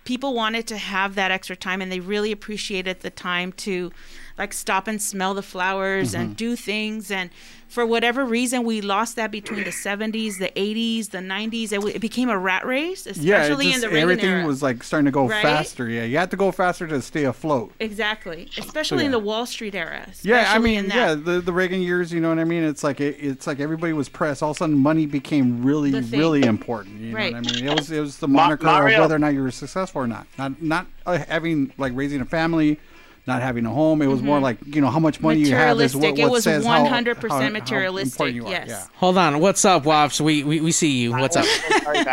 people 0.06 0.34
wanted 0.34 0.68
to 0.68 0.78
have 0.78 1.16
that 1.16 1.32
extra 1.32 1.56
time, 1.56 1.82
and 1.82 1.92
they 1.92 2.00
really 2.00 2.32
appreciated 2.32 3.02
the 3.02 3.10
time 3.10 3.52
to 3.54 3.92
like 4.38 4.54
stop 4.54 4.88
and 4.88 5.02
smell 5.02 5.34
the 5.34 5.42
flowers 5.44 6.12
Mm-hmm. 6.14 6.22
and 6.22 6.36
do 6.38 6.56
things. 6.56 7.12
And 7.12 7.30
for 7.68 7.86
whatever 7.88 8.24
reason, 8.24 8.64
we 8.66 8.82
lost 8.82 9.16
that 9.16 9.32
between 9.32 9.64
the 9.64 9.72
'70s, 9.72 10.38
the 10.38 10.52
'80s, 10.56 11.10
the 11.10 11.18
'90s. 11.20 11.72
It, 11.72 11.76
w- 11.76 11.96
it 11.96 12.00
became 12.02 12.30
a 12.30 12.38
rat 12.38 12.66
race, 12.68 13.06
yeah, 13.06 13.12
it 13.38 13.42
especially 13.44 13.66
just, 13.66 13.76
in 13.78 13.82
the 13.82 13.88
Reagan 13.90 14.02
everything 14.04 14.30
era. 14.30 14.46
was 14.46 14.62
like 14.62 14.84
starting 14.84 15.06
to 15.06 15.12
go 15.12 15.28
Right? 15.28 15.42
faster. 15.42 15.90
Yeah, 15.90 16.04
you 16.04 16.18
had 16.18 16.30
to 16.32 16.38
go 16.38 16.52
faster 16.52 16.86
to 16.88 17.02
stay 17.02 17.24
afloat. 17.24 17.74
Exactly, 17.80 18.48
especially 18.60 19.00
in 19.06 19.12
Yeah. 19.12 19.18
the 19.18 19.24
Wall 19.24 19.46
Street 19.48 19.74
era. 19.74 20.08
Yeah, 20.22 20.52
I 20.54 20.60
mean, 20.60 20.80
in 20.80 20.88
that. 20.90 20.96
yeah, 20.96 21.16
the 21.16 21.42
the 21.42 21.52
Reagan 21.54 21.82
years, 21.82 22.14
you 22.14 22.22
know 22.22 22.30
what 22.30 22.38
I 22.40 22.44
mean? 22.44 22.64
It's 22.64 22.84
like 22.84 23.02
it, 23.02 23.18
it's 23.20 23.48
like 23.48 23.60
everybody 23.60 23.94
was 23.94 24.08
pressed. 24.08 24.44
All 24.44 24.52
of 24.52 24.58
a 24.58 24.60
sudden, 24.60 24.78
money 24.78 25.08
became 25.08 25.64
really, 25.66 25.92
really 26.00 26.44
important. 26.44 27.00
You 27.00 27.16
Right. 27.16 27.34
know 27.34 27.40
what 27.40 27.52
I 27.52 27.56
mean? 27.56 27.68
It 27.70 27.76
was 27.76 27.90
it 27.92 28.00
was 28.02 28.18
the 28.18 28.28
Ma- 28.28 28.44
moniker 28.44 28.66
Mario. 28.66 28.98
of 28.98 29.02
whether 29.02 29.16
or 29.16 29.20
not 29.20 29.34
you 29.34 29.42
were 29.42 29.50
successful 29.52 30.02
or 30.04 30.08
not. 30.08 30.28
Not 30.38 30.62
not 30.62 30.86
uh, 31.08 31.18
having 31.28 31.74
like 31.80 31.94
raising 31.96 32.22
a 32.22 32.26
family, 32.26 32.80
not 33.26 33.42
having 33.42 33.66
a 33.66 33.70
home. 33.70 34.02
It 34.02 34.08
was 34.08 34.22
more 34.22 34.40
like 34.40 34.58
you 34.66 34.82
know 34.82 34.90
how 34.90 35.00
much 35.00 35.22
money 35.22 35.40
you 35.42 35.56
have 35.56 35.80
is 35.80 35.96
what, 35.96 36.04
Mm-hmm. 36.16 36.22
What 36.22 36.28
It 36.28 36.32
was 36.32 36.44
says 36.44 36.66
how- 36.66 36.86
100% 36.86 37.30
how- 37.30 37.40
how 37.42 37.50
materialistic, 37.50 38.14
important 38.20 38.36
you 38.36 38.46
are. 38.48 38.52
yes. 38.52 38.68
Yeah. 38.70 38.86
Hold 38.98 39.18
on. 39.18 39.40
What's 39.40 39.64
up, 39.66 39.84
Wops? 39.86 40.20
We, 40.20 40.44
we 40.44 40.60
we 40.60 40.72
see 40.72 40.92
you. 41.02 41.12
What's 41.12 41.36
up? 41.36 41.46
Sorry. 41.84 42.04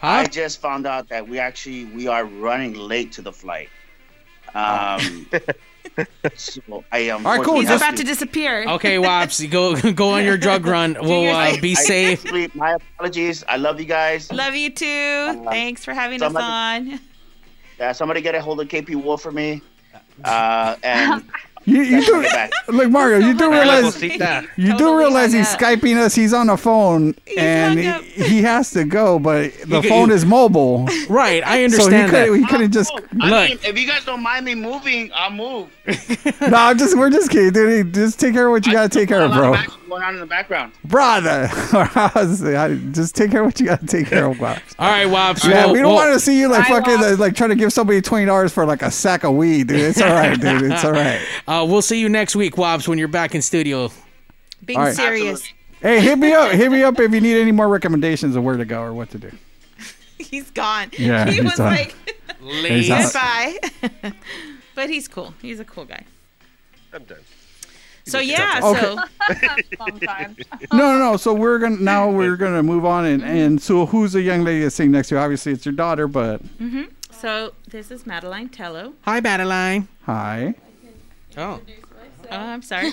Huh? 0.00 0.06
I 0.06 0.26
just 0.26 0.60
found 0.60 0.86
out 0.86 1.08
that 1.08 1.26
we 1.28 1.38
actually 1.40 1.86
we 1.86 2.06
are 2.06 2.24
running 2.24 2.74
late 2.74 3.10
to 3.12 3.22
the 3.22 3.32
flight. 3.32 3.68
Um, 4.54 5.28
so 6.36 6.84
I 6.92 6.98
am. 7.00 7.26
All 7.26 7.36
right, 7.36 7.44
cool. 7.44 7.60
He's 7.60 7.68
about 7.70 7.96
to 7.96 8.04
disappear. 8.04 8.64
Okay, 8.68 8.98
Wops, 8.98 9.44
go 9.50 9.76
go 9.92 10.10
on 10.10 10.24
your 10.24 10.38
drug 10.38 10.66
run. 10.66 10.96
We'll 11.00 11.28
uh, 11.34 11.50
thing. 11.50 11.60
be 11.60 11.74
safe. 11.74 12.24
Actually, 12.24 12.50
my 12.54 12.74
apologies. 12.74 13.44
I 13.48 13.56
love 13.56 13.78
you 13.80 13.86
guys. 13.86 14.30
Love 14.32 14.54
you 14.54 14.70
too. 14.70 15.44
Thanks 15.50 15.84
for 15.84 15.92
having 15.92 16.22
us 16.22 16.34
on. 16.34 17.00
Yeah, 17.78 17.92
somebody 17.92 18.20
get 18.20 18.34
a 18.34 18.40
hold 18.40 18.60
of 18.60 18.68
KP 18.68 18.94
Wolf 19.02 19.22
for 19.22 19.32
me. 19.32 19.62
Uh, 20.24 20.76
and 20.82 21.24
You, 21.64 21.82
you 21.82 22.02
do 22.02 22.22
get 22.22 22.32
back. 22.32 22.50
like 22.68 22.88
Mario. 22.88 23.18
You 23.18 23.34
do 23.36 23.44
Hola, 23.44 23.58
realize 23.60 23.82
Cosita. 23.92 24.48
you 24.56 24.74
do 24.78 24.96
realize 24.96 25.34
he's 25.34 25.52
up. 25.52 25.60
skyping 25.60 25.98
us. 25.98 26.14
He's 26.14 26.32
on 26.32 26.46
the 26.46 26.56
phone 26.56 27.14
and 27.36 27.78
he, 27.78 27.92
he 28.24 28.40
has 28.42 28.70
to 28.70 28.84
go, 28.84 29.18
but 29.18 29.52
the 29.66 29.82
could- 29.82 29.88
phone 29.90 30.08
you- 30.08 30.14
is 30.14 30.24
mobile, 30.24 30.86
Right, 31.10 31.42
I 31.44 31.50
so 31.50 31.56
he 31.58 31.64
understand 31.64 32.10
could 32.10 32.32
that. 32.32 32.38
he 32.38 32.46
couldn't 32.46 32.72
just. 32.72 32.90
I 33.20 33.28
Look. 33.28 33.48
mean, 33.50 33.58
if 33.64 33.78
you 33.78 33.86
guys 33.86 34.02
don't 34.06 34.22
mind 34.22 34.46
me 34.46 34.54
moving, 34.54 35.10
I'll 35.14 35.30
move. 35.30 35.68
no, 36.40 36.56
I'm 36.56 36.78
just 36.78 36.96
we're 36.96 37.10
just 37.10 37.30
kidding, 37.30 37.52
dude. 37.52 37.92
Just 37.92 38.18
take 38.18 38.32
care 38.32 38.46
of 38.46 38.52
what 38.52 38.64
you 38.66 38.72
gotta 38.72 38.88
take 38.88 39.10
care 39.10 39.20
of, 39.20 39.32
A 39.32 39.34
lot 39.38 39.66
bro. 39.66 39.87
Back- 39.88 39.98
going 39.98 40.02
on 40.02 40.14
in 40.14 40.20
the 40.20 40.26
background. 40.26 40.72
Brother, 40.84 41.48
just 42.92 43.14
take 43.16 43.30
care 43.30 43.40
of 43.40 43.46
what 43.46 43.60
you 43.60 43.66
gotta 43.66 43.86
take 43.86 44.06
care 44.06 44.26
of, 44.26 44.38
bro. 44.38 44.48
All 44.78 44.88
right, 44.90 45.06
Wops. 45.06 45.44
Yeah, 45.44 45.64
well- 45.66 45.72
we 45.72 45.78
don't 45.80 45.94
well- 45.94 46.06
want 46.06 46.14
to 46.14 46.20
see 46.20 46.38
you 46.38 46.48
like 46.48 46.66
I 46.70 46.80
fucking 46.80 46.94
lost. 47.00 47.14
uh, 47.14 47.16
like 47.16 47.34
trying 47.34 47.50
to 47.50 47.56
give 47.56 47.72
somebody 47.72 48.00
twenty 48.00 48.26
dollars 48.26 48.52
for 48.52 48.64
like 48.66 48.82
a 48.82 48.90
sack 48.90 49.24
of 49.24 49.34
weed, 49.34 49.68
dude. 49.68 49.80
It's 49.80 50.00
all 50.00 50.08
right, 50.12 50.40
dude. 50.40 50.62
It's 50.70 50.84
all 50.84 50.92
right. 50.92 51.20
Uh, 51.48 51.64
we'll 51.64 51.80
see 51.82 51.98
you 51.98 52.08
next 52.10 52.36
week, 52.36 52.56
Wops, 52.58 52.86
when 52.86 52.98
you're 52.98 53.08
back 53.08 53.34
in 53.34 53.40
studio. 53.40 53.90
Being 54.64 54.78
All 54.78 54.84
right. 54.86 54.94
serious. 54.94 55.42
Hey, 55.80 56.00
hit 56.00 56.18
me 56.18 56.32
up. 56.34 56.52
Hit 56.52 56.70
me 56.70 56.82
up 56.82 56.98
if 57.00 57.12
you 57.14 57.20
need 57.22 57.36
any 57.40 57.52
more 57.52 57.68
recommendations 57.68 58.36
of 58.36 58.42
where 58.44 58.56
to 58.56 58.64
go 58.66 58.82
or 58.82 58.92
what 58.92 59.08
to 59.10 59.18
do. 59.18 59.30
He's 60.18 60.50
gone. 60.50 60.90
Yeah, 60.98 61.24
he 61.26 61.34
he's 61.36 61.44
was 61.44 61.54
done. 61.54 61.72
like, 61.74 61.94
He's 62.66 62.88
goodbye. 62.88 63.54
but 64.74 64.90
he's 64.90 65.08
cool. 65.08 65.32
He's 65.40 65.58
a 65.60 65.64
cool 65.64 65.84
guy. 65.86 66.04
I'm 66.92 67.04
done. 67.04 67.18
So 68.08 68.18
yeah, 68.20 68.60
Okay. 68.62 68.80
so 68.80 68.98
Sometimes. 69.78 70.36
No, 70.72 70.92
no, 70.92 70.98
no. 70.98 71.16
So 71.16 71.32
we're 71.34 71.58
gonna 71.58 71.76
now 71.80 72.10
we're 72.10 72.36
gonna 72.36 72.62
move 72.62 72.84
on 72.84 73.04
and 73.04 73.22
and 73.22 73.60
so 73.62 73.86
who's 73.86 74.12
the 74.12 74.22
young 74.22 74.42
lady 74.44 74.62
that's 74.62 74.74
sitting 74.76 74.92
next 74.92 75.08
to 75.08 75.14
you? 75.16 75.20
Obviously, 75.20 75.52
it's 75.52 75.64
your 75.66 75.74
daughter, 75.74 76.08
but 76.08 76.40
so 77.10 77.52
this 77.68 77.90
is 77.90 78.06
Madeline 78.06 78.48
Tello. 78.48 78.94
Hi, 79.02 79.20
Madeline. 79.20 79.88
hi. 80.02 80.54
Oh. 81.36 81.60
Oh, 82.30 82.36
I'm 82.36 82.62
sorry. 82.62 82.92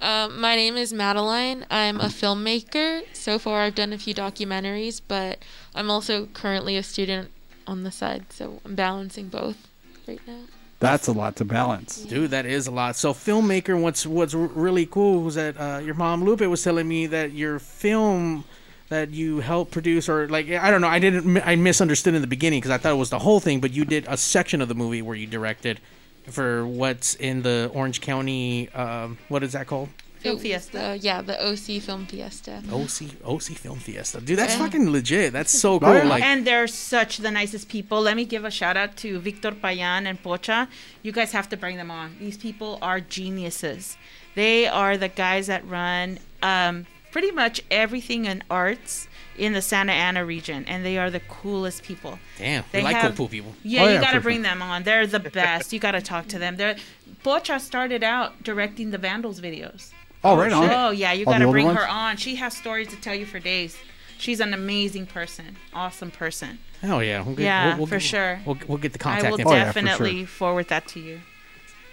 Um, 0.00 0.40
my 0.40 0.56
name 0.56 0.76
is 0.76 0.92
Madeline. 0.92 1.66
I'm 1.70 2.00
a 2.00 2.06
filmmaker. 2.06 3.02
So 3.12 3.38
far, 3.38 3.62
I've 3.62 3.74
done 3.74 3.92
a 3.92 3.98
few 3.98 4.14
documentaries, 4.14 5.00
but 5.06 5.40
I'm 5.74 5.90
also 5.90 6.26
currently 6.26 6.76
a 6.76 6.82
student 6.82 7.30
on 7.66 7.82
the 7.82 7.90
side, 7.90 8.32
so 8.32 8.60
I'm 8.64 8.74
balancing 8.74 9.28
both 9.28 9.68
right 10.06 10.20
now. 10.26 10.42
That's 10.78 11.06
a 11.08 11.12
lot 11.12 11.36
to 11.36 11.44
balance. 11.44 12.02
Dude, 12.02 12.30
that 12.32 12.44
is 12.44 12.66
a 12.66 12.70
lot. 12.70 12.96
So, 12.96 13.14
filmmaker, 13.14 13.80
what's 13.80 14.06
what's 14.06 14.34
really 14.34 14.84
cool 14.84 15.22
was 15.22 15.36
that 15.36 15.58
uh, 15.58 15.80
your 15.82 15.94
mom 15.94 16.22
Lupe 16.24 16.42
was 16.42 16.62
telling 16.62 16.86
me 16.86 17.06
that 17.06 17.32
your 17.32 17.58
film 17.58 18.44
that 18.88 19.10
you 19.10 19.40
helped 19.40 19.72
produce, 19.72 20.08
or 20.08 20.28
like 20.28 20.50
I 20.50 20.70
don't 20.70 20.80
know, 20.80 20.88
I 20.88 20.98
didn't, 20.98 21.38
I 21.38 21.56
misunderstood 21.56 22.14
in 22.14 22.20
the 22.20 22.28
beginning 22.28 22.60
because 22.60 22.70
I 22.70 22.78
thought 22.78 22.92
it 22.92 22.96
was 22.96 23.10
the 23.10 23.18
whole 23.20 23.40
thing, 23.40 23.60
but 23.60 23.72
you 23.72 23.84
did 23.84 24.04
a 24.06 24.16
section 24.16 24.60
of 24.60 24.68
the 24.68 24.74
movie 24.74 25.02
where 25.02 25.16
you 25.16 25.26
directed 25.26 25.80
for 26.28 26.66
what's 26.66 27.14
in 27.14 27.42
the 27.42 27.70
Orange 27.72 28.00
County. 28.00 28.68
Um, 28.70 29.18
what 29.28 29.42
is 29.42 29.52
that 29.52 29.66
called? 29.66 29.88
Film 30.26 30.38
Fiesta. 30.38 30.72
the- 30.78 30.98
yeah, 31.02 31.22
the 31.22 31.36
OC 31.42 31.80
Film 31.80 32.06
Fiesta. 32.06 32.62
OC 32.70 33.10
OC 33.24 33.54
Film 33.54 33.78
Fiesta. 33.78 34.20
Dude, 34.20 34.38
that's 34.38 34.54
Yeah. 34.54 34.58
fucking 34.64 34.90
legit. 34.90 35.32
That's 35.32 35.50
so 35.58 35.78
cool. 35.80 36.04
Like, 36.04 36.22
and 36.22 36.46
they're 36.46 36.66
such 36.66 37.18
the 37.18 37.30
nicest 37.30 37.68
people. 37.68 38.00
Let 38.00 38.16
me 38.16 38.24
give 38.24 38.44
a 38.44 38.50
shout 38.50 38.76
out 38.76 38.96
to 38.98 39.18
Victor 39.18 39.52
Payan 39.52 40.06
and 40.06 40.22
Pocha. 40.22 40.68
You 41.02 41.12
guys 41.12 41.32
have 41.32 41.48
to 41.50 41.56
bring 41.56 41.76
them 41.76 41.90
on. 41.90 42.16
These 42.20 42.36
people 42.38 42.78
are 42.82 43.00
geniuses. 43.00 43.96
They 44.34 44.66
are 44.66 44.96
the 44.96 45.08
guys 45.08 45.46
that 45.46 45.66
run 45.66 46.18
um, 46.42 46.86
pretty 47.10 47.30
much 47.30 47.62
everything 47.70 48.26
in 48.26 48.42
arts 48.50 49.08
in 49.38 49.52
the 49.52 49.60
Santa 49.62 49.92
Ana 49.92 50.24
region, 50.24 50.64
and 50.66 50.84
they 50.84 50.96
are 50.98 51.10
the 51.10 51.20
coolest 51.20 51.82
people. 51.82 52.18
damn, 52.38 52.64
They 52.72 52.78
we 52.78 52.84
like 52.84 52.96
have- 52.96 53.16
cool 53.16 53.28
people. 53.28 53.54
Yeah, 53.62 53.82
Oh, 53.82 53.86
you 53.88 53.94
yeah, 53.94 54.00
got 54.00 54.12
to 54.12 54.20
bring 54.20 54.36
sure. 54.36 54.44
them 54.44 54.62
on. 54.62 54.82
They're 54.84 55.06
the 55.06 55.20
best. 55.20 55.72
you 55.72 55.78
got 55.78 55.92
to 55.92 56.00
talk 56.02 56.26
to 56.28 56.38
them. 56.38 56.56
They're 56.56 56.76
Pocha 57.24 57.60
started 57.60 58.02
out 58.04 58.42
directing 58.42 58.90
the 58.92 58.98
Vandals 58.98 59.40
videos. 59.40 59.90
Oh, 60.26 60.36
right 60.36 60.52
on. 60.52 60.70
Oh 60.70 60.90
yeah, 60.90 61.12
you 61.12 61.24
All 61.26 61.32
got 61.32 61.38
to 61.38 61.50
bring 61.50 61.66
ones? 61.66 61.78
her 61.78 61.88
on. 61.88 62.16
She 62.16 62.36
has 62.36 62.56
stories 62.56 62.88
to 62.88 62.96
tell 62.96 63.14
you 63.14 63.26
for 63.26 63.38
days. 63.38 63.76
She's 64.18 64.40
an 64.40 64.54
amazing 64.54 65.06
person, 65.06 65.56
awesome 65.74 66.10
person. 66.10 66.58
Hell 66.82 67.02
yeah. 67.02 67.22
We'll 67.22 67.36
get, 67.36 67.44
Yeah, 67.44 67.68
we'll, 67.68 67.76
we'll, 67.78 67.86
for 67.86 68.00
sure. 68.00 68.40
We'll, 68.46 68.58
we'll 68.66 68.78
get 68.78 68.92
the 68.92 68.98
contact. 68.98 69.24
I 69.26 69.30
contact 69.30 69.46
will 69.46 69.52
info. 69.52 69.62
Oh, 69.62 69.66
yeah, 69.66 69.72
for 69.72 69.80
definitely 69.82 70.24
forward 70.26 70.68
that 70.68 70.86
to 70.88 71.00
you. 71.00 71.20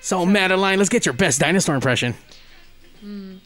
So, 0.02 0.26
Madeline, 0.26 0.78
let's 0.78 0.89
get 0.89 1.06
your 1.06 1.13
best 1.13 1.39
dinosaur 1.39 1.76
impression. 1.76 2.15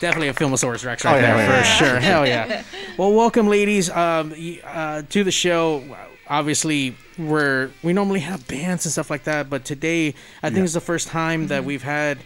Definitely 0.00 0.28
a 0.28 0.34
Filmosaurus 0.34 0.84
Rex 0.84 1.04
Oh, 1.04 1.10
right 1.10 1.20
yeah, 1.20 1.20
there 1.20 1.36
yeah, 1.36 1.46
for 1.46 1.52
yeah. 1.52 1.62
sure. 1.76 2.00
Hell 2.00 2.26
yeah. 2.26 2.62
Well, 2.96 3.12
welcome, 3.14 3.46
ladies, 3.48 3.88
um, 3.88 4.34
uh, 4.64 5.02
to 5.08 5.24
the 5.24 5.30
show. 5.30 5.82
Obviously, 6.28 6.96
we're 7.28 7.70
we 7.82 7.92
normally 7.92 8.20
have 8.20 8.46
bands 8.48 8.84
and 8.86 8.92
stuff 8.92 9.10
like 9.10 9.24
that, 9.24 9.48
but 9.50 9.64
today 9.64 10.14
I 10.42 10.48
think 10.48 10.58
Yeah. 10.58 10.64
it's 10.64 10.72
the 10.74 10.80
first 10.80 11.08
time 11.08 11.48
that 11.48 11.64
we've 11.64 11.82
had 11.82 12.18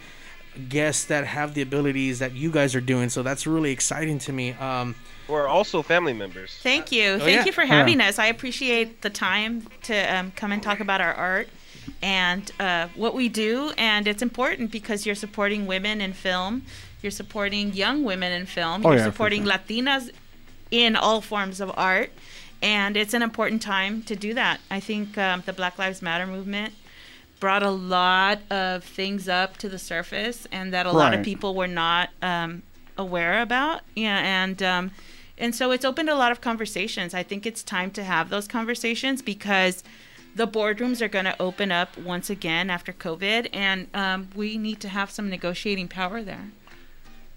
guests 0.69 1.05
that 1.07 1.27
have 1.27 1.55
the 1.55 1.63
abilities 1.63 2.21
that 2.21 2.33
you 2.35 2.51
guys 2.51 2.75
are 2.75 2.81
doing. 2.81 3.09
So 3.09 3.23
that's 3.23 3.47
really 3.47 3.73
exciting 3.73 4.19
to 4.21 4.33
me. 4.33 4.53
Um, 4.53 4.95
We're 5.27 5.49
also 5.49 5.83
family 5.83 6.13
members. 6.13 6.57
Thank 6.63 6.93
you. 6.93 7.13
Oh, 7.13 7.19
Thank 7.19 7.31
yeah. 7.41 7.45
you 7.47 7.53
for 7.53 7.63
Yeah. 7.65 7.75
having 7.79 8.01
us. 8.01 8.19
I 8.19 8.27
appreciate 8.27 9.03
the 9.03 9.11
time 9.11 9.67
to 9.85 9.97
um, 10.17 10.33
come 10.37 10.53
and 10.53 10.63
talk 10.63 10.79
about 10.81 11.01
our 11.01 11.13
art 11.15 11.49
and 12.03 12.51
uh, 12.61 12.89
what 12.95 13.15
we 13.15 13.29
do. 13.29 13.73
And 13.77 14.07
it's 14.07 14.23
important 14.23 14.71
because 14.71 15.07
you're 15.07 15.15
supporting 15.17 15.67
women 15.67 16.01
in 16.01 16.13
film, 16.13 16.63
you're 17.03 17.11
supporting 17.11 17.73
young 17.73 18.05
women 18.05 18.31
in 18.33 18.47
film, 18.47 18.87
Oh, 18.87 18.91
you're 18.91 18.99
yeah, 18.99 19.05
for 19.07 19.11
supporting 19.13 19.45
Latinas 19.45 20.11
in 20.71 20.95
all 20.95 21.21
forms 21.21 21.61
of 21.61 21.73
art. 21.77 22.11
And 22.63 22.97
it's 22.97 23.15
an 23.15 23.23
important 23.23 23.63
time 23.63 24.03
to 24.05 24.17
do 24.17 24.35
that. 24.35 24.61
I 24.71 24.81
think 24.81 25.19
um, 25.19 25.43
the 25.45 25.53
Black 25.53 25.79
Lives 25.79 26.01
Matter 26.01 26.27
movement 26.27 26.75
brought 27.41 27.63
a 27.63 27.71
lot 27.71 28.41
of 28.51 28.85
things 28.85 29.29
up 29.29 29.59
to 29.59 29.69
the 29.69 29.79
surface 29.79 30.47
and 30.51 30.73
that 30.73 30.87
a 30.87 30.93
lot 30.93 31.13
of 31.13 31.23
people 31.23 31.55
were 31.55 31.69
not 31.69 32.09
um, 32.23 32.63
aware 32.97 33.43
about. 33.43 33.83
Yeah, 33.95 34.19
and 34.19 34.63
um, 34.63 34.91
and 35.37 35.55
so 35.55 35.71
it's 35.71 35.85
opened 35.85 36.09
a 36.09 36.15
lot 36.15 36.33
of 36.33 36.41
conversations. 36.41 37.13
I 37.13 37.23
think 37.23 37.45
it's 37.45 37.63
time 37.63 37.91
to 37.93 38.05
have 38.05 38.31
those 38.31 38.47
conversations 38.47 39.21
because 39.21 39.83
the 40.35 40.47
boardrooms 40.47 41.01
are 41.01 41.09
going 41.09 41.25
to 41.25 41.41
open 41.41 41.71
up 41.71 41.97
once 41.99 42.31
again 42.31 42.71
after 42.71 42.93
COVID, 42.93 43.49
and 43.53 43.89
um, 43.95 44.29
we 44.35 44.59
need 44.59 44.81
to 44.81 44.89
have 44.89 45.11
some 45.11 45.29
negotiating 45.29 45.89
power 45.89 46.23
there. 46.23 46.51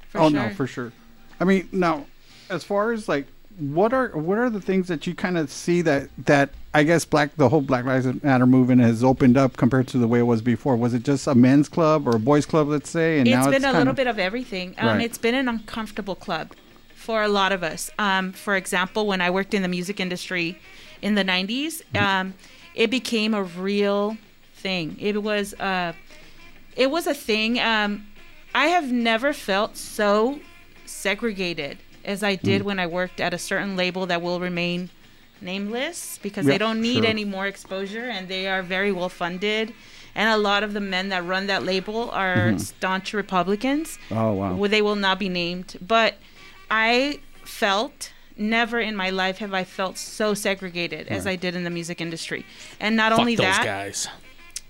For 0.09 0.21
oh 0.21 0.29
sure. 0.29 0.39
no, 0.39 0.49
for 0.51 0.67
sure. 0.67 0.93
I 1.39 1.43
mean, 1.43 1.69
now, 1.71 2.05
as 2.49 2.63
far 2.63 2.91
as 2.91 3.07
like, 3.07 3.27
what 3.59 3.91
are 3.91 4.09
what 4.09 4.37
are 4.37 4.49
the 4.49 4.61
things 4.61 4.87
that 4.87 5.07
you 5.07 5.15
kind 5.15 5.37
of 5.37 5.49
see 5.51 5.81
that 5.81 6.09
that 6.25 6.51
I 6.73 6.83
guess 6.83 7.05
black 7.05 7.35
the 7.37 7.49
whole 7.49 7.61
Black 7.61 7.85
Lives 7.85 8.05
Matter 8.23 8.45
movement 8.45 8.81
has 8.81 9.03
opened 9.03 9.35
up 9.37 9.57
compared 9.57 9.87
to 9.89 9.97
the 9.97 10.07
way 10.07 10.19
it 10.19 10.23
was 10.23 10.41
before? 10.41 10.75
Was 10.75 10.93
it 10.93 11.03
just 11.03 11.25
a 11.27 11.33
men's 11.35 11.67
club 11.67 12.07
or 12.07 12.15
a 12.15 12.19
boys 12.19 12.45
club, 12.45 12.67
let's 12.67 12.89
say, 12.89 13.19
and 13.19 13.27
it's 13.27 13.35
now 13.35 13.45
been 13.45 13.55
it's 13.55 13.65
a 13.65 13.71
little 13.73 13.89
of, 13.89 13.95
bit 13.95 14.07
of 14.07 14.19
everything. 14.19 14.75
Um, 14.77 14.87
Right. 14.87 15.01
It's 15.01 15.17
been 15.17 15.33
an 15.35 15.47
uncomfortable 15.47 16.15
club 16.15 16.51
for 16.95 17.23
a 17.23 17.27
lot 17.27 17.51
of 17.51 17.63
us. 17.63 17.89
Um, 17.97 18.31
for 18.31 18.55
example, 18.55 19.07
when 19.07 19.21
I 19.21 19.29
worked 19.31 19.53
in 19.53 19.61
the 19.63 19.67
music 19.67 19.99
industry 19.99 20.59
in 21.01 21.15
the 21.15 21.23
90s, 21.23 21.81
Mm-hmm. 21.93 21.97
um, 21.97 22.33
it 22.75 22.91
became 22.91 23.33
a 23.33 23.41
real 23.43 24.17
thing. 24.53 24.97
It 24.99 25.23
was 25.23 25.53
a 25.53 25.95
it 26.75 26.91
was 26.91 27.07
a 27.07 27.13
thing. 27.15 27.59
Um, 27.59 28.05
I 28.53 28.67
have 28.67 28.91
never 28.91 29.33
felt 29.33 29.77
so 29.77 30.39
segregated 30.85 31.79
as 32.07 32.23
I 32.23 32.35
did 32.35 32.61
Mm. 32.61 32.65
when 32.65 32.79
I 32.79 32.87
worked 32.87 33.19
at 33.21 33.33
a 33.33 33.37
certain 33.37 33.75
label 33.75 34.05
that 34.07 34.21
will 34.21 34.39
remain 34.39 34.89
nameless 35.41 36.19
because 36.23 36.45
Yep, 36.45 36.51
they 36.53 36.57
don't 36.57 36.81
need 36.81 37.03
sure. 37.03 37.05
any 37.07 37.25
more 37.25 37.45
exposure 37.47 38.05
and 38.09 38.27
they 38.27 38.47
are 38.47 38.63
very 38.63 38.91
well 38.91 39.09
funded. 39.09 39.73
And 40.15 40.29
a 40.29 40.37
lot 40.37 40.63
of 40.63 40.73
the 40.73 40.79
men 40.79 41.09
that 41.09 41.23
run 41.23 41.45
that 41.47 41.63
label 41.63 42.09
are 42.11 42.51
Mhm. 42.53 42.59
staunch 42.59 43.13
Republicans. 43.13 43.99
Oh, 44.09 44.31
wow. 44.33 44.55
Well, 44.55 44.69
they 44.69 44.81
will 44.81 44.95
not 44.95 45.19
be 45.19 45.29
named. 45.29 45.77
But 45.79 46.17
I 46.71 47.19
felt 47.45 48.11
never 48.35 48.79
in 48.79 48.95
my 48.95 49.09
life 49.11 49.37
have 49.37 49.53
I 49.53 49.63
felt 49.63 49.97
so 49.97 50.33
segregated 50.33 51.07
as 51.07 51.27
I 51.27 51.35
did 51.35 51.55
in 51.55 51.63
the 51.63 51.69
music 51.69 52.01
industry. 52.01 52.45
And 52.79 52.95
not 52.95 53.11
fuck 53.11 53.19
only 53.19 53.35
those 53.35 53.45
that, 53.45 53.63
guys. 53.63 54.07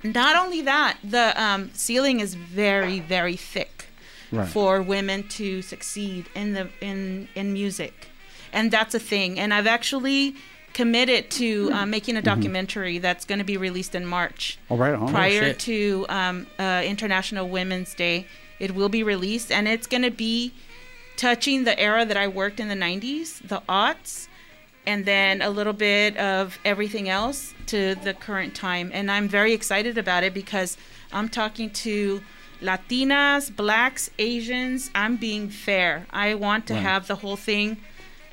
not 0.03 0.35
only 0.35 0.61
that, 0.61 0.97
the 1.03 1.41
um, 1.41 1.71
ceiling 1.73 2.19
is 2.19 2.35
very, 2.35 2.99
very 2.99 3.35
thick 3.37 3.86
Right. 4.31 4.47
for 4.47 4.81
women 4.81 5.27
to 5.29 5.61
succeed 5.61 6.25
in 6.35 6.53
the 6.53 6.67
in 6.81 7.27
in 7.35 7.53
music, 7.53 8.07
and 8.51 8.71
that's 8.71 8.93
a 8.95 8.99
thing. 8.99 9.39
And 9.39 9.53
I've 9.53 9.67
actually 9.67 10.35
committed 10.73 11.31
to 11.31 11.71
uh, 11.73 11.85
making 11.85 12.17
a 12.17 12.21
Mhm. 12.21 12.25
documentary 12.25 12.97
that's 12.99 13.25
going 13.25 13.39
to 13.39 13.45
be 13.45 13.57
released 13.57 13.95
in 13.95 14.05
March. 14.05 14.57
Oh, 14.69 14.77
right 14.77 14.93
on. 14.93 15.03
Oh, 15.09 15.11
Prior 15.11 15.45
shit. 15.45 15.59
to 15.59 16.05
um, 16.09 16.47
uh, 16.59 16.81
International 16.85 17.47
Women's 17.49 17.93
Day, 17.95 18.27
it 18.59 18.75
will 18.75 18.89
be 18.89 19.01
released, 19.01 19.51
and 19.51 19.67
it's 19.67 19.87
going 19.87 20.03
to 20.03 20.11
be 20.11 20.51
touching 21.15 21.63
the 21.63 21.79
era 21.79 22.05
that 22.05 22.17
I 22.17 22.27
worked 22.27 22.59
in 22.59 22.67
the 22.67 22.75
'90s, 22.75 23.39
the 23.47 23.61
aughts, 23.67 24.27
and 24.85 25.05
then 25.05 25.41
a 25.41 25.49
little 25.49 25.73
bit 25.73 26.15
of 26.17 26.59
everything 26.63 27.09
else 27.09 27.53
to 27.67 27.95
the 27.95 28.13
current 28.13 28.53
time. 28.55 28.91
And 28.93 29.09
I'm 29.09 29.27
very 29.27 29.53
excited 29.53 29.97
about 29.97 30.23
it 30.23 30.33
because 30.33 30.77
I'm 31.11 31.29
talking 31.29 31.69
to 31.71 32.21
Latinas, 32.61 33.55
blacks, 33.55 34.09
Asians. 34.19 34.89
I'm 34.95 35.15
being 35.17 35.49
fair. 35.49 36.05
I 36.09 36.33
want 36.33 36.67
to 36.67 36.73
Right. 36.73 36.83
have 36.83 37.07
the 37.07 37.15
whole 37.15 37.37
thing. 37.37 37.77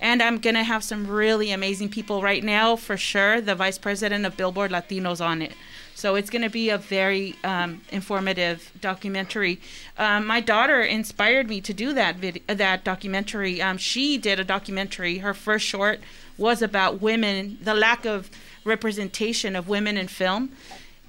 And 0.00 0.22
I'm 0.22 0.38
going 0.38 0.54
to 0.56 0.64
have 0.64 0.84
some 0.84 1.06
really 1.06 1.50
amazing 1.50 1.88
people 1.88 2.20
right 2.20 2.42
now, 2.44 2.76
for 2.76 2.96
sure. 2.96 3.40
The 3.40 3.54
vice 3.54 3.78
president 3.78 4.26
of 4.26 4.36
Billboard 4.36 4.70
Latinos 4.70 5.24
on 5.24 5.40
it. 5.40 5.52
So 5.94 6.16
it's 6.16 6.28
going 6.28 6.42
to 6.42 6.50
be 6.50 6.68
a 6.70 6.76
very 6.76 7.36
um, 7.44 7.80
informative 7.90 8.72
documentary. 8.80 9.60
Um, 9.96 10.26
my 10.26 10.40
daughter 10.40 10.82
inspired 10.82 11.48
me 11.48 11.60
to 11.62 11.72
do 11.72 11.92
that 11.94 12.16
video, 12.16 12.42
that 12.48 12.82
documentary. 12.84 13.62
Um, 13.62 13.78
she 13.78 14.18
did 14.18 14.40
a 14.40 14.44
documentary. 14.44 15.18
Her 15.18 15.32
first 15.32 15.64
short 15.64 16.00
was 16.36 16.60
about 16.60 17.00
women, 17.00 17.58
the 17.62 17.74
lack 17.74 18.04
of 18.04 18.28
representation 18.64 19.54
of 19.54 19.68
women 19.68 19.96
in 19.96 20.08
film. 20.08 20.50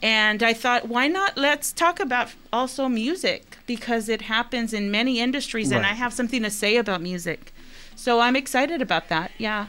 And 0.06 0.44
I 0.44 0.54
thought, 0.54 0.88
why 0.88 1.08
not 1.08 1.36
let's 1.36 1.72
talk 1.74 2.00
about 2.00 2.30
also 2.54 2.88
music 2.88 3.58
because 3.65 4.08
it 4.08 4.22
happens 4.22 4.72
in 4.72 4.91
many 4.91 5.20
industries, 5.20 5.72
and 5.72 5.84
I 5.84 5.94
have 5.94 6.13
something 6.13 6.44
to 6.44 6.52
say 6.52 6.78
about 6.78 7.02
music. 7.02 7.52
So 7.96 8.20
I'm 8.20 8.36
excited 8.36 8.84
about 8.84 9.10
that. 9.10 9.32
Yeah. 9.39 9.65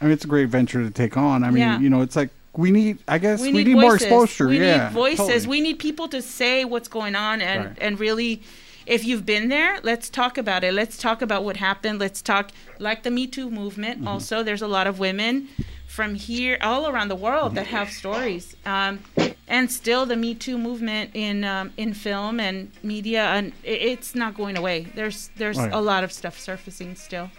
I 0.00 0.04
mean, 0.06 0.14
it's 0.14 0.24
a 0.24 0.28
great 0.28 0.48
venture 0.48 0.82
to 0.82 0.90
take 0.90 1.18
on. 1.18 1.44
I 1.44 1.50
mean, 1.50 1.58
Yeah. 1.58 1.78
you 1.80 1.90
know, 1.90 2.00
it's 2.00 2.16
like 2.16 2.30
we 2.56 2.70
need. 2.70 3.00
I 3.06 3.18
guess 3.18 3.42
we 3.42 3.52
need, 3.52 3.66
voices. 3.66 3.82
more 3.82 3.94
exposure. 3.94 4.48
We 4.48 4.58
yeah, 4.58 4.88
need 4.88 4.94
voices. 4.94 5.18
totally. 5.18 5.46
We 5.48 5.60
need 5.60 5.78
people 5.78 6.08
to 6.08 6.22
say 6.22 6.64
what's 6.64 6.88
going 6.88 7.14
on 7.14 7.42
and 7.42 7.66
Right. 7.66 7.78
and 7.78 8.00
really, 8.00 8.40
if 8.86 9.04
you've 9.04 9.26
been 9.26 9.50
there, 9.50 9.80
let's 9.82 10.08
talk 10.08 10.38
about 10.38 10.64
it. 10.64 10.72
Let's 10.72 10.96
talk 10.96 11.20
about 11.20 11.44
what 11.44 11.58
happened. 11.58 11.98
Let's 11.98 12.22
talk 12.22 12.52
like 12.78 13.02
the 13.02 13.10
Me 13.10 13.26
Too 13.26 13.50
movement. 13.50 13.98
Mm-hmm. 13.98 14.08
Also, 14.08 14.42
there's 14.42 14.62
a 14.62 14.66
lot 14.78 14.86
of 14.86 14.98
women 14.98 15.48
from 15.92 16.14
here 16.14 16.56
all 16.62 16.88
around 16.88 17.08
the 17.08 17.14
world 17.14 17.54
that 17.54 17.66
have 17.66 17.90
stories. 17.90 18.56
Um, 18.64 19.00
and 19.46 19.70
still, 19.70 20.06
the 20.06 20.16
Me 20.16 20.34
Too 20.34 20.56
movement 20.56 21.10
in 21.12 21.44
um, 21.44 21.70
in 21.76 21.92
film 21.92 22.40
and 22.40 22.72
media, 22.82 23.24
and 23.24 23.52
it's 23.62 24.14
not 24.14 24.34
going 24.34 24.56
away. 24.56 24.86
There's 24.94 25.28
there's 25.36 25.58
yeah. 25.58 25.68
a 25.70 25.82
lot 25.82 26.02
of 26.02 26.10
stuff 26.10 26.38
surfacing 26.38 26.94
still. 26.94 27.30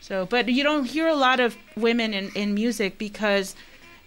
So, 0.00 0.24
but 0.24 0.48
you 0.48 0.62
don't 0.62 0.86
hear 0.86 1.08
a 1.08 1.14
lot 1.14 1.40
of 1.40 1.58
women 1.76 2.14
in, 2.14 2.30
in 2.34 2.54
music 2.54 2.96
because 2.96 3.54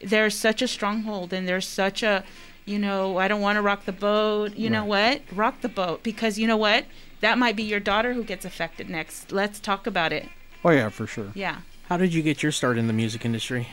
there's 0.02 0.36
such 0.36 0.64
a 0.64 0.68
stronghold 0.68 1.32
and 1.32 1.48
there's 1.48 1.68
such 1.68 2.02
a, 2.02 2.24
you 2.66 2.80
know, 2.80 3.20
I 3.20 3.28
don't 3.28 3.42
want 3.42 3.58
to 3.58 3.62
rock 3.62 3.86
the 3.86 3.92
boat. 3.92 4.56
You 4.56 4.72
know 4.72 4.86
what? 4.86 5.22
Rock 5.32 5.62
the 5.62 5.70
boat 5.70 6.02
because 6.02 6.40
you 6.40 6.48
know 6.48 6.58
what? 6.58 6.86
That 7.22 7.38
might 7.38 7.56
be 7.56 7.64
your 7.64 7.80
daughter 7.80 8.14
who 8.14 8.24
gets 8.24 8.44
affected 8.44 8.90
next. 8.90 9.32
Let's 9.32 9.60
talk 9.60 9.86
about 9.86 10.12
it. 10.12 10.28
Oh 10.66 10.72
yeah, 10.72 10.90
for 10.90 11.06
sure. 11.06 11.32
Yeah. 11.36 11.60
How 11.90 11.98
did 11.98 12.12
you 12.12 12.24
get 12.24 12.42
your 12.42 12.52
start 12.52 12.80
in 12.80 12.88
the 12.88 12.94
music 12.94 13.24
industry? 13.24 13.68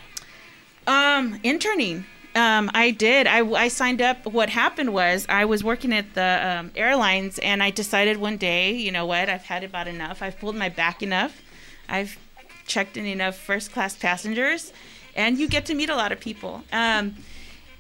Um, 0.87 1.41
interning. 1.43 2.07
Um, 2.35 2.71
I 2.75 2.91
did. 2.93 3.27
I, 3.27 3.41
I 3.41 3.69
signed 3.69 4.01
up. 4.01 4.25
What 4.27 4.51
happened 4.51 4.93
was 4.93 5.27
I 5.29 5.45
was 5.45 5.65
working 5.65 5.93
at 5.93 6.15
the 6.15 6.59
um, 6.59 6.73
airlines, 6.77 7.39
and 7.41 7.63
I 7.63 7.71
decided 7.71 8.19
one 8.19 8.37
day, 8.37 8.73
you 8.73 8.93
know 8.93 9.07
what? 9.07 9.29
I've 9.29 9.45
had 9.45 9.65
about 9.65 9.89
enough. 9.89 10.23
I've 10.23 10.39
pulled 10.39 10.57
my 10.57 10.69
back 10.69 11.03
enough. 11.03 11.43
I've 11.89 12.19
checked 12.67 12.97
in 12.97 13.05
enough 13.05 13.37
first 13.37 13.73
class 13.73 13.97
passengers, 13.97 14.73
and 15.17 15.39
you 15.39 15.49
get 15.49 15.67
to 15.67 15.75
meet 15.75 15.91
a 15.91 15.97
lot 15.97 16.13
of 16.13 16.21
people. 16.21 16.63
Um, 16.73 17.17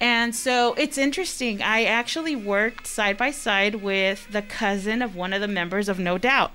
and 0.00 0.34
so 0.34 0.74
it's 0.74 0.98
interesting. 0.98 1.62
I 1.62 1.84
actually 1.84 2.34
worked 2.34 2.86
side 2.86 3.16
by 3.16 3.30
side 3.30 3.76
with 3.76 4.26
the 4.32 4.42
cousin 4.42 5.00
of 5.00 5.14
one 5.14 5.32
of 5.32 5.40
the 5.40 5.48
members 5.48 5.88
of 5.88 5.98
No 5.98 6.18
Doubt 6.18 6.52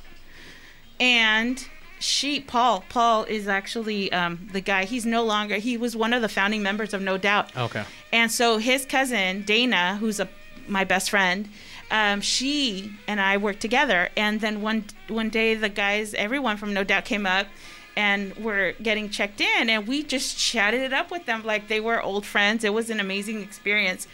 and 1.00 1.68
she 2.00 2.40
paul 2.40 2.84
paul 2.90 3.24
is 3.24 3.48
actually 3.48 4.12
um, 4.12 4.48
the 4.52 4.62
guy 4.62 4.86
he's 4.86 5.06
no 5.06 5.24
longer 5.24 5.56
he 5.56 5.78
was 5.78 5.96
one 5.96 6.14
of 6.14 6.22
the 6.22 6.30
founding 6.30 6.62
members 6.62 6.94
of 6.94 7.02
no 7.02 7.18
doubt. 7.18 7.56
Okay. 7.56 7.84
and 8.12 8.32
so 8.32 8.58
his 8.58 8.86
cousin 8.86 9.44
dana 9.44 9.98
who's 10.00 10.20
a 10.20 10.28
my 10.68 10.84
best 10.84 11.10
friend 11.10 11.48
um, 11.92 12.22
she 12.22 12.92
and 13.08 13.22
i 13.22 13.38
worked 13.38 13.62
together. 13.62 14.10
And 14.18 14.42
then 14.42 14.62
one 14.62 14.86
one 15.08 15.30
day 15.30 15.56
the 15.56 15.70
guys 15.70 16.14
everyone 16.14 16.58
from 16.58 16.74
no 16.74 16.84
doubt 16.84 17.06
came 17.06 17.26
up 17.26 17.48
and 17.96 18.36
were 18.38 18.74
getting 18.82 19.10
checked 19.10 19.40
in. 19.40 19.70
And 19.70 19.88
we 19.88 20.04
just 20.04 20.38
chatted 20.38 20.82
it 20.82 20.94
up 20.94 21.12
with 21.12 21.26
them 21.26 21.44
like 21.44 21.68
they 21.68 21.80
were 21.80 22.02
old 22.02 22.26
friends. 22.26 22.64
It 22.64 22.74
was 22.74 22.90
an 22.90 23.00
amazing 23.00 23.42
experience. 23.42 24.08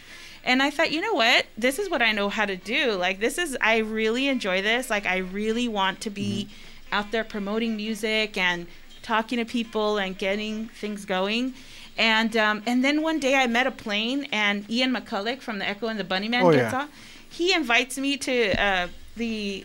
And 0.43 0.61
i 0.61 0.69
thought 0.69 0.91
you 0.91 1.01
know 1.01 1.13
what? 1.13 1.45
This 1.57 1.79
is 1.79 1.89
what 1.89 2.01
i 2.01 2.11
know 2.11 2.29
how 2.29 2.45
to 2.45 2.57
do. 2.57 2.93
Like 2.93 3.19
this 3.19 3.37
is 3.37 3.57
i 3.61 3.77
really 3.77 4.27
enjoy 4.27 4.61
this. 4.61 4.89
Like 4.89 5.05
i 5.05 5.17
really 5.17 5.67
want 5.67 6.01
to 6.01 6.09
be 6.09 6.49
out 6.91 7.11
there 7.11 7.23
promoting 7.23 7.75
music 7.75 8.37
and 8.37 8.67
talking 9.01 9.37
to 9.37 9.45
people 9.45 9.97
and 9.97 10.17
getting 10.17 10.67
things 10.67 11.05
going 11.05 11.53
and 11.97 12.37
um, 12.37 12.61
and 12.65 12.83
then 12.83 13.01
one 13.01 13.19
day 13.19 13.35
i 13.35 13.47
met 13.47 13.65
a 13.67 13.71
plane 13.71 14.27
and 14.31 14.69
ian 14.69 14.91
mcculloch 14.93 15.41
from 15.41 15.59
the 15.59 15.67
echo 15.67 15.87
and 15.87 15.99
the 15.99 16.03
bunnymen 16.03 16.41
Oh, 16.43 16.51
gets 16.51 16.71
yeah. 16.73 16.81
off 16.81 16.89
he 17.29 17.53
invites 17.53 17.97
me 17.97 18.17
to 18.17 18.61
uh, 18.61 18.87
the 19.17 19.61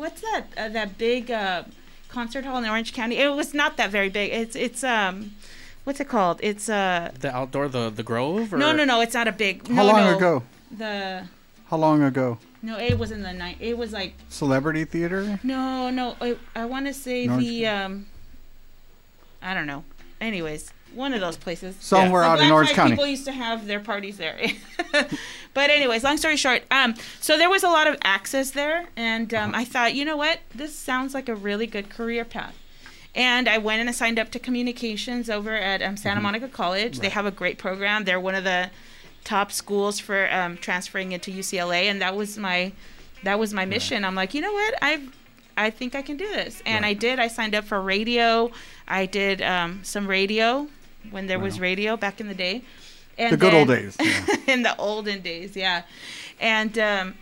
what's 0.00 0.20
that 0.22 0.44
uh, 0.56 0.68
that 0.70 0.96
big 0.98 1.30
uh, 1.30 1.64
concert 2.08 2.44
hall 2.44 2.58
in 2.58 2.64
Orange 2.70 2.92
County. 2.92 3.16
It 3.18 3.28
was 3.34 3.52
not 3.54 3.76
that 3.76 3.90
very 3.90 4.08
big. 4.08 4.32
It's 4.32 4.56
it's 4.56 4.82
um, 4.84 5.32
what's 5.84 6.00
it 6.00 6.08
called? 6.08 6.38
It's 6.42 6.68
uh, 6.68 7.10
The 7.18 7.34
outdoor, 7.34 7.68
the 7.68 7.90
the 7.90 8.02
Grove. 8.04 8.52
Or? 8.54 8.56
no 8.56 8.72
no 8.72 8.84
no, 8.84 9.00
it's 9.00 9.14
not 9.14 9.26
a 9.28 9.32
big. 9.32 9.66
How 9.68 9.82
no, 9.82 9.86
long 9.86 10.04
no. 10.10 10.16
ago? 10.16 10.42
The 10.70 11.24
How 11.70 11.76
long 11.76 12.02
ago? 12.02 12.38
No, 12.62 12.78
it 12.78 12.98
was 12.98 13.10
in 13.10 13.22
the 13.22 13.32
night. 13.32 13.56
It 13.60 13.76
was 13.78 13.92
like 13.92 14.14
Celebrity 14.28 14.84
theater? 14.84 15.38
no 15.42 15.90
no. 15.90 16.16
I, 16.20 16.36
I 16.56 16.64
want 16.64 16.86
to 16.86 16.94
say 16.94 17.26
Orange 17.28 17.44
the 17.44 17.66
um, 17.66 18.06
I 19.42 19.54
don't 19.54 19.66
know. 19.66 19.84
Anyways, 20.20 20.72
one 20.94 21.12
of 21.12 21.20
those 21.20 21.36
places. 21.36 21.76
Somewhere 21.80 22.22
The 22.22 22.28
out 22.28 22.40
in 22.40 22.50
Orange 22.50 22.70
County. 22.70 22.90
People 22.92 23.06
used 23.06 23.24
to 23.26 23.32
have 23.32 23.66
their 23.66 23.78
parties 23.80 24.16
there. 24.16 24.36
but 25.54 25.70
anyways, 25.70 26.02
long 26.02 26.16
story 26.16 26.36
short, 26.36 26.62
um, 26.70 26.94
so 27.20 27.36
there 27.38 27.48
was 27.50 27.62
a 27.62 27.68
lot 27.68 27.86
of 27.86 27.96
access 28.02 28.50
there, 28.50 28.86
and 28.96 29.32
um, 29.34 29.50
Uh-huh. 29.50 29.60
I 29.60 29.64
thought, 29.64 29.94
you 29.94 30.04
know 30.04 30.16
what, 30.16 30.40
this 30.54 30.74
sounds 30.74 31.14
like 31.14 31.28
a 31.28 31.34
really 31.36 31.66
good 31.66 31.88
career 31.88 32.24
path. 32.24 32.58
And 33.14 33.48
I 33.48 33.58
went 33.58 33.80
and 33.80 33.88
I 33.88 33.92
signed 33.92 34.18
up 34.18 34.30
to 34.32 34.38
communications 34.38 35.30
over 35.30 35.54
at 35.54 35.82
um, 35.82 35.88
Mm-hmm. 35.94 35.96
Santa 36.02 36.20
Monica 36.20 36.48
College. 36.48 36.98
They 37.00 37.08
have 37.10 37.26
a 37.26 37.30
great 37.30 37.58
program. 37.58 38.04
They're 38.04 38.20
one 38.20 38.34
of 38.34 38.44
the 38.44 38.70
top 39.28 39.52
schools 39.52 40.00
for 40.00 40.32
um, 40.32 40.56
transferring 40.56 41.12
into 41.12 41.30
UCLA, 41.30 41.84
and 41.84 42.00
that 42.00 42.16
was 42.16 42.38
my 42.38 42.72
that 43.24 43.38
was 43.38 43.52
my 43.52 43.66
mission. 43.66 44.02
I'm 44.04 44.14
like, 44.14 44.32
you 44.32 44.40
know 44.40 44.52
what, 44.52 44.74
I've 44.80 45.14
I 45.54 45.68
think 45.70 45.94
I 45.94 46.00
can 46.00 46.16
do 46.16 46.26
this, 46.28 46.62
and 46.64 46.86
I 46.86 46.94
did. 46.94 47.18
I 47.18 47.28
signed 47.28 47.54
up 47.54 47.64
for 47.64 47.80
radio. 47.80 48.50
I 48.86 49.04
did 49.04 49.42
um, 49.42 49.80
some 49.82 50.06
radio 50.06 50.68
when 51.10 51.26
there 51.26 51.38
was 51.38 51.60
radio 51.60 51.96
back 51.96 52.20
in 52.20 52.28
the 52.28 52.34
day. 52.34 52.62
And 53.18 53.32
The 53.32 53.36
good 53.36 53.52
old 53.52 53.68
days, 53.68 53.96
yeah. 54.00 54.36
in 54.46 54.62
the 54.62 54.74
olden 54.78 55.20
days, 55.20 55.56
yeah. 55.56 55.82
And 56.40 56.78
um, 56.78 57.14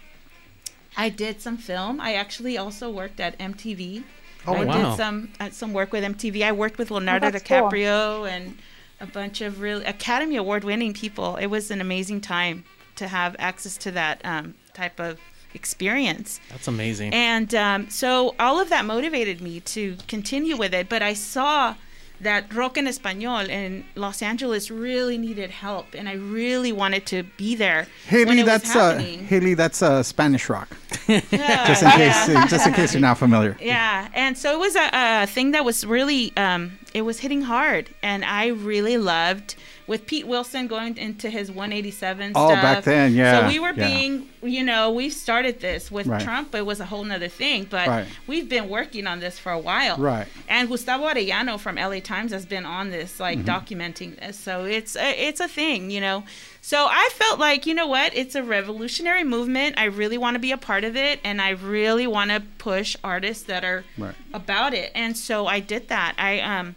I 0.97 1.09
did 1.09 1.41
some 1.41 1.57
film. 1.57 2.01
I 2.01 2.15
actually 2.15 2.57
also 2.57 2.89
worked 2.91 3.19
at 3.19 3.37
MTV. 3.39 4.05
Oh, 4.47 4.55
I 4.55 4.65
wow. 4.65 4.91
did 4.91 4.97
some 4.97 5.31
uh, 5.41 5.51
some 5.51 5.73
work 5.73 5.91
with 5.93 6.05
MTV. 6.05 6.43
I 6.43 6.53
worked 6.53 6.79
with 6.79 6.93
Leonardo 6.93 7.31
that's 7.31 7.43
cool. 7.43 7.63
DiCaprio 7.63 8.31
and 8.31 8.59
a 9.01 9.07
bunch 9.07 9.41
of 9.41 9.61
really 9.61 9.85
Academy 9.85 10.37
Award 10.37 10.65
winning 10.65 10.93
people. 10.93 11.37
It 11.37 11.47
was 11.47 11.71
an 11.71 11.81
amazing 11.81 12.21
time 12.21 12.65
to 12.97 13.09
have 13.09 13.37
access 13.39 13.77
to 13.79 13.91
that 13.93 14.21
um, 14.25 14.55
type 14.73 14.99
of 14.99 15.19
experience. 15.55 16.41
That's 16.51 16.69
amazing. 16.69 17.13
And 17.13 17.55
um, 17.55 17.91
so 17.91 18.35
all 18.39 18.61
of 18.61 18.69
that 18.71 18.85
motivated 18.85 19.41
me 19.41 19.61
to 19.61 19.97
continue 20.07 20.57
with 20.57 20.75
it. 20.75 20.89
But 20.89 21.03
I 21.03 21.15
saw 21.15 21.75
that 22.21 22.53
rock 22.55 22.79
en 22.79 22.87
español 22.87 23.49
in 23.49 23.85
Los 23.95 24.23
Angeles 24.23 24.71
really 24.71 25.19
needed 25.19 25.51
help, 25.51 25.87
and 25.95 26.09
I 26.09 26.15
really 26.15 26.73
wanted 26.73 27.05
to 27.07 27.25
be 27.37 27.55
there 27.55 27.87
Haley, 28.07 28.43
that's 28.43 28.75
uh, 28.75 28.93
happening. 28.93 29.27
Haley, 29.27 29.55
that's 29.55 29.83
uh, 29.83 30.03
Spanish 30.03 30.49
rock. 30.49 30.75
Yeah, 31.07 31.21
just 31.67 31.83
in 31.83 31.91
case, 31.91 32.29
yeah. 32.29 32.47
just 32.47 32.67
in 32.67 32.73
case 32.73 32.95
you're 32.95 33.01
not 33.03 33.19
familiar. 33.19 33.57
Yeah, 33.61 34.09
and 34.15 34.37
so 34.37 34.55
it 34.55 34.59
was 34.59 34.77
a, 34.77 34.89
a 34.93 35.27
thing 35.27 35.51
that 35.51 35.65
was 35.65 35.85
really, 35.85 36.35
um, 36.37 36.79
it 36.97 37.03
was 37.03 37.21
hitting 37.21 37.43
hard, 37.43 37.91
and 38.03 38.25
I 38.25 38.47
really 38.47 38.97
loved 38.97 39.55
with 39.87 40.07
Pete 40.07 40.27
Wilson 40.27 40.67
going 40.67 40.97
into 40.97 41.29
his 41.31 41.49
187 41.51 42.33
Oh, 42.35 42.49
stuff. 42.49 42.63
back 42.63 42.85
then, 42.85 43.13
yeah, 43.15 43.43
So 43.43 43.49
we 43.49 43.61
were 43.61 43.73
yeah. 43.77 43.87
being, 43.87 44.29
you 44.43 44.65
know, 44.65 44.91
we 44.91 45.11
started 45.11 45.61
this 45.61 45.93
with 45.93 46.07
Right. 46.09 46.21
Trump. 46.23 46.55
It 46.55 46.65
was 46.67 46.81
a 46.81 46.87
whole 46.87 47.05
nother 47.05 47.29
thing, 47.29 47.69
but 47.71 47.87
Right. 47.87 48.07
we've 48.27 48.49
been 48.49 48.69
working 48.69 49.07
on 49.07 49.21
this 49.21 49.39
for 49.39 49.53
a 49.53 49.59
while. 49.59 49.97
Right. 49.99 50.27
And 50.49 50.69
Gustavo 50.69 51.07
Arellano 51.07 51.61
from 51.61 51.77
LA 51.77 52.01
Times 52.01 52.33
has 52.33 52.45
been 52.47 52.65
on 52.65 52.91
this, 52.91 53.21
like 53.21 53.39
Mm-hmm. 53.41 53.49
documenting 53.49 54.19
this. 54.19 54.37
So 54.39 54.65
it's 54.65 54.97
a, 54.97 55.11
it's 55.29 55.39
a 55.41 55.47
thing, 55.49 55.91
you 55.91 56.01
know. 56.01 56.25
So 56.63 56.87
I 56.91 57.09
felt 57.13 57.39
like, 57.39 57.65
you 57.67 57.75
know 57.75 57.87
what? 57.87 58.11
It's 58.17 58.35
a 58.35 58.43
revolutionary 58.43 59.23
movement. 59.23 59.79
I 59.79 59.85
really 59.85 60.19
want 60.19 60.35
to 60.35 60.41
be 60.41 60.51
a 60.51 60.57
part 60.71 60.83
of 60.83 60.97
it, 60.97 61.21
and 61.23 61.41
I 61.41 61.51
really 61.51 62.09
want 62.09 62.31
to 62.33 62.41
push 62.59 62.97
artists 63.05 63.45
that 63.45 63.63
are 63.65 63.85
Right. 63.97 64.15
about 64.35 64.75
it. 64.75 64.91
And 64.97 65.17
so 65.17 65.47
I 65.47 65.61
did 65.61 65.89
that. 65.91 66.15
I 66.19 66.41
um 66.41 66.75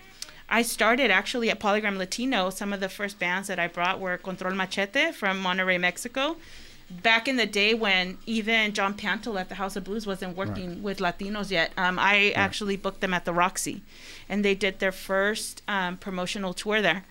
I 0.49 0.63
started 0.63 1.11
actually 1.11 1.49
at 1.51 1.59
Polygram 1.59 1.97
Latino. 1.97 2.49
Some 2.49 2.73
of 2.73 2.79
the 2.79 2.89
first 2.89 3.19
bands 3.19 3.47
that 3.47 3.59
I 3.59 3.67
brought 3.67 3.99
were 3.99 4.17
Control 4.17 4.55
Machete 4.55 5.11
from 5.11 5.43
Monterrey, 5.43 5.79
Mexico. 5.79 6.37
Back 6.89 7.27
in 7.27 7.35
the 7.35 7.45
day 7.45 7.75
when 7.75 8.17
even 8.25 8.73
John 8.73 8.95
Pantel 8.95 9.39
at 9.39 9.47
the 9.47 9.55
House 9.55 9.75
of 9.75 9.83
Blues 9.83 10.07
wasn't 10.07 10.35
working 10.35 10.81
with 10.81 10.97
Latinos 10.97 11.51
yet, 11.51 11.71
um, 11.77 11.99
I 11.99 12.31
actually 12.31 12.77
booked 12.77 13.01
them 13.01 13.13
at 13.13 13.25
the 13.25 13.33
Roxy, 13.33 13.83
and 14.27 14.43
they 14.43 14.55
did 14.55 14.79
their 14.79 14.91
first 14.91 15.61
um, 15.67 15.97
promotional 15.97 16.51
tour 16.55 16.81
there. 16.81 17.05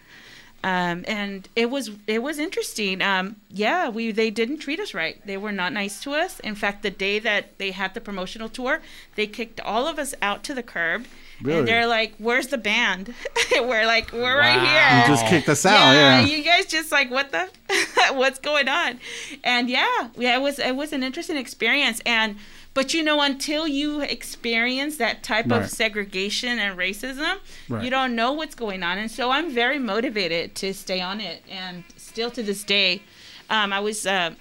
Um, 0.64 1.04
and 1.06 1.48
it 1.54 1.70
was 1.70 1.92
it 2.08 2.20
was 2.20 2.40
interesting. 2.40 3.00
Um, 3.00 3.36
yeah, 3.48 3.88
we 3.88 4.10
they 4.10 4.30
didn't 4.30 4.58
treat 4.58 4.80
us 4.80 4.92
right. 4.92 5.24
They 5.24 5.36
were 5.36 5.52
not 5.52 5.72
nice 5.72 6.02
to 6.02 6.10
us. 6.14 6.40
In 6.40 6.56
fact, 6.56 6.82
the 6.82 6.90
day 6.90 7.20
that 7.20 7.56
they 7.58 7.70
had 7.70 7.94
the 7.94 8.00
promotional 8.00 8.48
tour, 8.48 8.82
they 9.14 9.28
kicked 9.28 9.60
all 9.60 9.86
of 9.86 10.00
us 10.00 10.12
out 10.20 10.42
to 10.44 10.54
the 10.54 10.64
curb. 10.64 11.06
Really? 11.42 11.58
And 11.60 11.68
they're 11.68 11.86
like, 11.86 12.14
"Where's 12.18 12.48
the 12.48 12.58
band?" 12.58 13.14
we're 13.52 13.86
like, 13.86 14.12
"We're 14.12 14.38
right 14.38 14.60
here." 14.60 15.00
You 15.02 15.06
just 15.16 15.26
kicked 15.26 15.48
us 15.48 15.64
out, 15.64 15.92
yeah. 15.92 16.20
You 16.20 16.42
guys 16.42 16.66
just 16.66 16.90
like, 16.90 17.10
what 17.10 17.30
the, 17.32 17.48
what's 18.12 18.38
going 18.38 18.68
on? 18.68 18.98
And 19.44 19.70
yeah, 19.70 20.08
yeah, 20.16 20.36
it 20.36 20.40
was 20.42 20.58
it 20.58 20.74
was 20.76 20.92
an 20.92 21.02
interesting 21.02 21.36
experience. 21.36 22.00
And 22.04 22.36
but 22.74 22.92
you 22.94 23.02
know, 23.02 23.20
until 23.20 23.66
you 23.68 24.00
experience 24.00 24.96
that 24.98 25.22
type 25.22 25.46
Right. 25.48 25.62
of 25.62 25.70
segregation 25.70 26.58
and 26.58 26.78
racism, 26.78 27.38
Right. 27.68 27.84
you 27.84 27.90
don't 27.90 28.14
know 28.16 28.32
what's 28.32 28.54
going 28.54 28.82
on. 28.82 28.98
And 28.98 29.10
so 29.10 29.30
I'm 29.30 29.50
very 29.52 29.78
motivated 29.78 30.54
to 30.56 30.72
stay 30.74 31.00
on 31.00 31.20
it. 31.20 31.42
And 31.50 31.84
still 31.96 32.30
to 32.32 32.42
this 32.42 32.64
day, 32.64 33.02
um, 33.50 33.72
I 33.72 33.80
was. 33.80 34.06
Uh, 34.06 34.34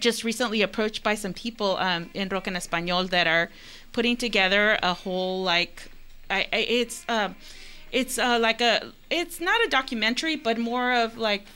just 0.00 0.24
recently 0.24 0.60
approached 0.62 1.02
by 1.02 1.14
some 1.14 1.32
people 1.32 1.76
um, 1.78 2.10
in 2.12 2.28
Rock 2.28 2.48
en 2.48 2.54
Español 2.54 3.08
that 3.10 3.26
are 3.26 3.48
putting 3.92 4.16
together 4.16 4.78
a 4.82 4.92
whole 4.92 5.42
like 5.42 5.90
I, 6.30 6.46
I 6.52 6.56
it's 6.56 7.04
uh, 7.08 7.30
it's 7.92 8.18
uh, 8.18 8.38
like 8.40 8.60
a 8.60 8.92
it's 9.10 9.40
not 9.40 9.64
a 9.64 9.68
documentary 9.68 10.36
but 10.36 10.58
more 10.58 10.92
of 10.92 11.16
like 11.16 11.46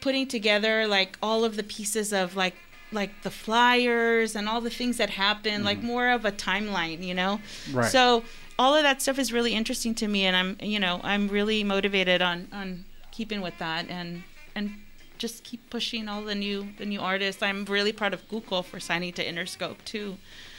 putting 0.00 0.26
together 0.26 0.86
like 0.86 1.18
all 1.22 1.44
of 1.44 1.56
the 1.56 1.62
pieces 1.62 2.12
of 2.12 2.36
like 2.36 2.56
like 2.92 3.22
the 3.22 3.30
flyers 3.30 4.36
and 4.36 4.48
all 4.48 4.60
the 4.60 4.70
things 4.70 4.98
that 4.98 5.10
happen 5.10 5.64
like 5.64 5.82
more 5.82 6.10
of 6.10 6.24
a 6.24 6.32
timeline 6.32 7.02
you 7.02 7.14
know? 7.14 7.40
Right. 7.72 7.90
so 7.90 8.22
all 8.58 8.74
of 8.74 8.82
that 8.82 9.00
stuff 9.00 9.18
is 9.18 9.32
really 9.32 9.54
interesting 9.54 9.94
to 9.96 10.08
me 10.08 10.24
and 10.24 10.36
i'm 10.36 10.56
you 10.60 10.78
know 10.78 11.00
i'm 11.02 11.28
really 11.28 11.64
motivated 11.64 12.20
on 12.20 12.48
on 12.52 12.84
keeping 13.10 13.40
with 13.40 13.58
that 13.58 13.88
and 13.88 14.22
and 14.54 14.72
just 15.18 15.44
keep 15.44 15.70
pushing 15.70 16.08
all 16.08 16.22
the 16.22 16.34
new 16.34 16.66
the 16.78 16.84
new 16.84 17.00
artists. 17.00 17.42
I'm 17.42 17.64
really 17.66 17.92
proud 17.92 18.12
of 18.12 18.28
google 18.28 18.62
for 18.62 18.80
signing 18.80 19.12
to 19.14 19.24
interscope 19.24 19.76
too 19.84 20.16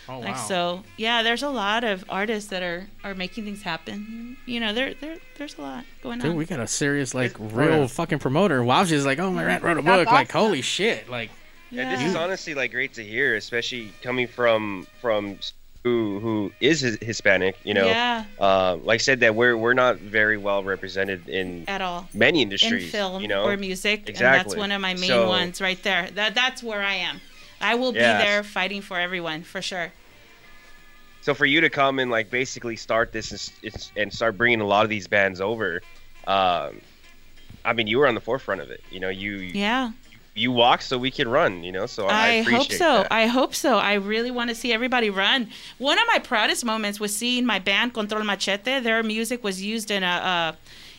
Oh, 0.10 0.20
like 0.20 0.36
wow. 0.36 0.46
so 0.48 0.84
yeah 0.98 1.24
there's 1.24 1.44
a 1.44 1.50
lot 1.50 1.84
of 1.84 2.04
artists 2.10 2.50
that 2.50 2.62
are 2.62 2.88
are 3.04 3.14
making 3.16 3.46
things 3.46 3.62
happen 3.62 4.36
you 4.46 4.60
know 4.60 4.74
there 4.74 4.94
there 4.96 5.16
there's 5.38 5.58
a 5.58 5.62
lot 5.62 5.86
going 6.02 6.20
Dude, 6.20 6.32
on 6.32 6.36
we 6.38 6.46
got 6.46 6.60
a 6.60 6.68
serious 6.68 7.14
like 7.14 7.36
real 7.40 7.80
yeah. 7.82 7.88
fucking 7.88 8.20
promoter. 8.20 8.64
Wow's 8.64 8.90
just 8.90 9.06
like, 9.06 9.20
oh 9.20 9.32
my 9.32 9.44
rat 9.46 9.64
wrote 9.64 9.78
a 9.78 9.82
That's 9.82 10.04
book. 10.06 10.12
Like, 10.12 10.32
holy 10.32 10.62
shit! 10.62 11.10
Like, 11.10 11.30
And 11.72 11.92
this 11.92 12.02
is 12.02 12.16
honestly 12.16 12.54
like 12.54 12.72
great 12.72 12.94
to 12.96 13.04
hear, 13.04 13.36
especially 13.36 13.92
coming 14.02 14.28
from 14.28 14.86
from 15.02 15.40
who 15.84 16.20
who 16.20 16.52
is 16.62 16.82
Hispanic. 16.82 17.58
You 17.64 17.74
know, 17.74 17.86
Yeah. 17.86 18.26
uh, 18.40 18.78
like 18.84 18.96
I 18.96 18.98
said 18.98 19.20
that 19.22 19.36
we're 19.36 19.58
we're 19.58 19.74
not 19.74 19.98
very 19.98 20.38
well 20.38 20.64
represented 20.64 21.28
in 21.28 21.66
at 21.68 21.82
all 21.82 22.08
many 22.14 22.42
industries. 22.42 22.86
in 22.86 22.90
film 22.90 23.22
you 23.22 23.28
know, 23.28 23.44
or 23.44 23.58
music 23.58 24.08
and 24.08 24.18
that's 24.18 24.56
one 24.56 24.72
of 24.72 24.82
my 24.82 24.94
main 24.94 25.10
So- 25.10 25.28
ones 25.28 25.60
right 25.62 25.82
there 25.84 26.10
that 26.12 26.36
that's 26.36 26.62
where 26.64 26.82
i 26.82 26.94
am 26.96 27.20
i 27.64 27.76
will 27.76 27.94
Yes. 27.94 28.22
be 28.22 28.26
there 28.28 28.44
fighting 28.44 28.82
for 28.82 29.00
everyone 29.00 29.44
for 29.44 29.62
sure 29.62 29.92
So 31.22 31.34
for 31.34 31.46
you 31.46 31.62
to 31.62 31.70
come 31.70 32.00
and 32.00 32.12
like 32.12 32.30
basically 32.30 32.76
start 32.76 33.14
this 33.14 33.32
and, 33.64 33.90
and 33.96 34.14
start 34.14 34.38
bringing 34.38 34.60
a 34.62 34.66
lot 34.68 34.84
of 34.84 34.90
these 34.90 35.08
bands 35.08 35.40
over, 35.40 35.82
um, 36.28 36.82
I 37.64 37.72
mean, 37.74 37.88
you 37.88 37.98
were 38.00 38.08
on 38.08 38.14
the 38.16 38.20
forefront 38.22 38.60
of 38.60 38.70
it. 38.70 38.82
You 38.92 39.00
know, 39.00 39.08
you 39.10 39.36
yeah 39.38 39.92
you 40.36 40.52
walk 40.52 40.82
so 40.82 40.98
we 40.98 41.12
can 41.12 41.28
run. 41.30 41.64
You 41.64 41.72
know, 41.72 41.86
so 41.86 42.08
I, 42.08 42.40
I, 42.40 42.42
hope 42.42 42.72
so. 42.72 43.04
that. 43.04 43.08
I 43.12 43.28
hope 43.28 43.54
so. 43.56 43.78
I 43.78 43.94
really 43.94 44.32
want 44.32 44.50
to 44.50 44.56
see 44.56 44.74
everybody 44.74 45.10
run. 45.10 45.48
One 45.78 45.98
of 45.98 46.06
my 46.08 46.20
proudest 46.20 46.66
moments 46.66 47.00
was 47.00 47.16
seeing 47.16 47.46
my 47.46 47.60
band 47.60 47.94
Control 47.94 48.24
Machete. 48.24 48.80
Their 48.82 49.02
music 49.04 49.44
was 49.44 49.62
used 49.62 49.92
in 49.92 50.04
a 50.04 50.08
uh, 50.34 50.52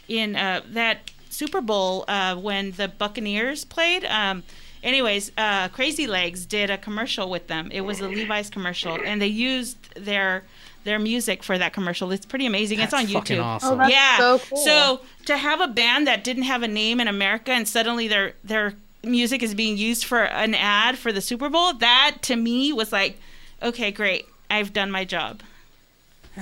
in 0.09 0.37
uh, 0.37 0.63
that 0.69 1.11
Super 1.29 1.61
Bowl 1.61 2.05
uh, 2.09 2.35
when 2.37 2.73
the 2.73 2.89
Buccaneers 2.89 3.65
played. 3.67 4.05
Um, 4.07 4.43
anyways, 4.85 5.33
uh, 5.37 5.69
Crazy 5.69 6.07
Legs 6.07 6.47
did 6.47 6.71
a 6.71 6.79
commercial 6.79 7.29
with 7.29 7.49
them. 7.49 7.71
It 7.73 7.81
was 7.81 8.01
a 8.01 8.09
Levi's 8.09 8.51
commercial, 8.51 8.99
and 9.05 9.21
they 9.21 9.27
used 9.27 9.95
their 9.97 10.45
their 10.85 10.99
music 10.99 11.43
for 11.43 11.57
that 11.57 11.73
commercial. 11.73 12.13
It's 12.13 12.27
pretty 12.27 12.47
amazing. 12.47 12.79
it's 12.79 12.93
on 12.93 13.07
YouTube. 13.07 13.43
awesome. 13.43 13.73
Oh, 13.73 13.77
that's 13.79 13.91
yeah. 13.91 14.19
so 14.19 14.39
cool. 14.39 14.59
So 14.59 15.01
to 15.25 15.37
have 15.37 15.61
a 15.63 15.67
band 15.67 16.07
that 16.07 16.23
didn't 16.23 16.43
have 16.43 16.63
a 16.63 16.69
name 16.69 17.01
in 17.01 17.09
America 17.09 17.53
and 17.53 17.67
suddenly 17.67 18.07
their 18.07 18.35
their 18.45 18.75
music 19.03 19.43
is 19.43 19.55
being 19.55 19.77
used 19.77 20.05
for 20.05 20.25
an 20.25 20.55
ad 20.55 20.99
for 20.99 21.11
the 21.11 21.21
Super 21.21 21.49
Bowl, 21.49 21.73
that 21.75 22.19
to 22.23 22.37
me 22.37 22.73
was 22.73 22.93
like, 22.93 23.19
okay, 23.63 23.91
great. 23.91 24.27
I've 24.51 24.73
done 24.73 24.91
my 24.91 25.05
job. 25.05 25.43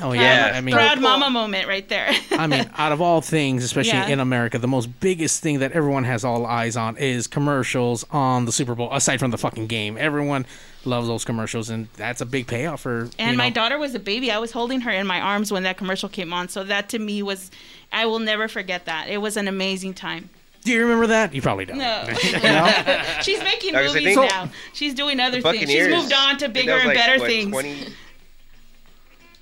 Oh 0.00 0.12
yeah, 0.12 0.52
I 0.54 0.60
mean, 0.62 0.74
proud 0.74 1.00
mama 1.00 1.28
moment 1.28 1.68
right 1.68 1.86
there. 1.88 2.10
I 2.30 2.46
mean, 2.46 2.68
out 2.76 2.92
of 2.92 3.02
all 3.02 3.20
things, 3.20 3.62
especially 3.62 3.92
Yeah. 3.98 4.08
in 4.08 4.20
America, 4.20 4.58
the 4.58 4.68
most 4.68 4.86
biggest 5.00 5.42
thing 5.42 5.58
that 5.58 5.72
everyone 5.72 6.04
has 6.04 6.24
all 6.24 6.46
eyes 6.46 6.76
on 6.76 6.96
is 6.96 7.26
commercials 7.26 8.04
on 8.10 8.46
the 8.46 8.52
Super 8.52 8.74
Bowl. 8.74 8.92
Aside 8.92 9.18
from 9.18 9.30
the 9.30 9.38
fucking 9.38 9.66
game, 9.66 9.98
everyone 9.98 10.46
loves 10.86 11.08
those 11.08 11.24
commercials, 11.24 11.68
and 11.68 11.88
that's 11.96 12.20
a 12.22 12.26
big 12.26 12.46
payoff 12.46 12.80
for. 12.80 13.10
And 13.18 13.32
you 13.32 13.36
my 13.36 13.48
know, 13.50 13.54
daughter 13.54 13.78
was 13.78 13.94
a 13.94 13.98
baby. 14.00 14.30
I 14.30 14.38
was 14.38 14.52
holding 14.52 14.80
her 14.80 14.90
in 14.90 15.06
my 15.06 15.20
arms 15.20 15.52
when 15.52 15.62
that 15.64 15.76
commercial 15.76 16.08
came 16.08 16.32
on. 16.32 16.48
So 16.48 16.64
that 16.64 16.88
to 16.90 16.98
me 16.98 17.22
was, 17.22 17.50
I 17.92 18.06
will 18.06 18.18
never 18.18 18.48
forget 18.48 18.86
that. 18.86 19.08
It 19.08 19.18
was 19.18 19.36
an 19.36 19.46
amazing 19.46 19.94
time. 19.94 20.30
Do 20.64 20.70
you 20.72 20.80
remember 20.82 21.08
that? 21.08 21.34
You 21.34 21.42
probably 21.42 21.64
don't. 21.64 21.78
No. 21.78 22.04
She's 23.22 23.42
making 23.42 23.72
Because 23.72 23.94
movies 23.94 24.16
now. 24.16 24.48
She's 24.72 24.94
doing 24.94 25.18
other 25.20 25.40
things. 25.40 25.68
She's 25.68 25.88
moved 25.88 26.12
on 26.12 26.38
to 26.38 26.48
bigger 26.48 26.72
was 26.74 26.82
and 26.82 26.88
like, 26.88 26.96
better 26.96 27.18
what, 27.18 27.28
things. 27.28 27.50
20 27.50 27.70
I 27.72 27.86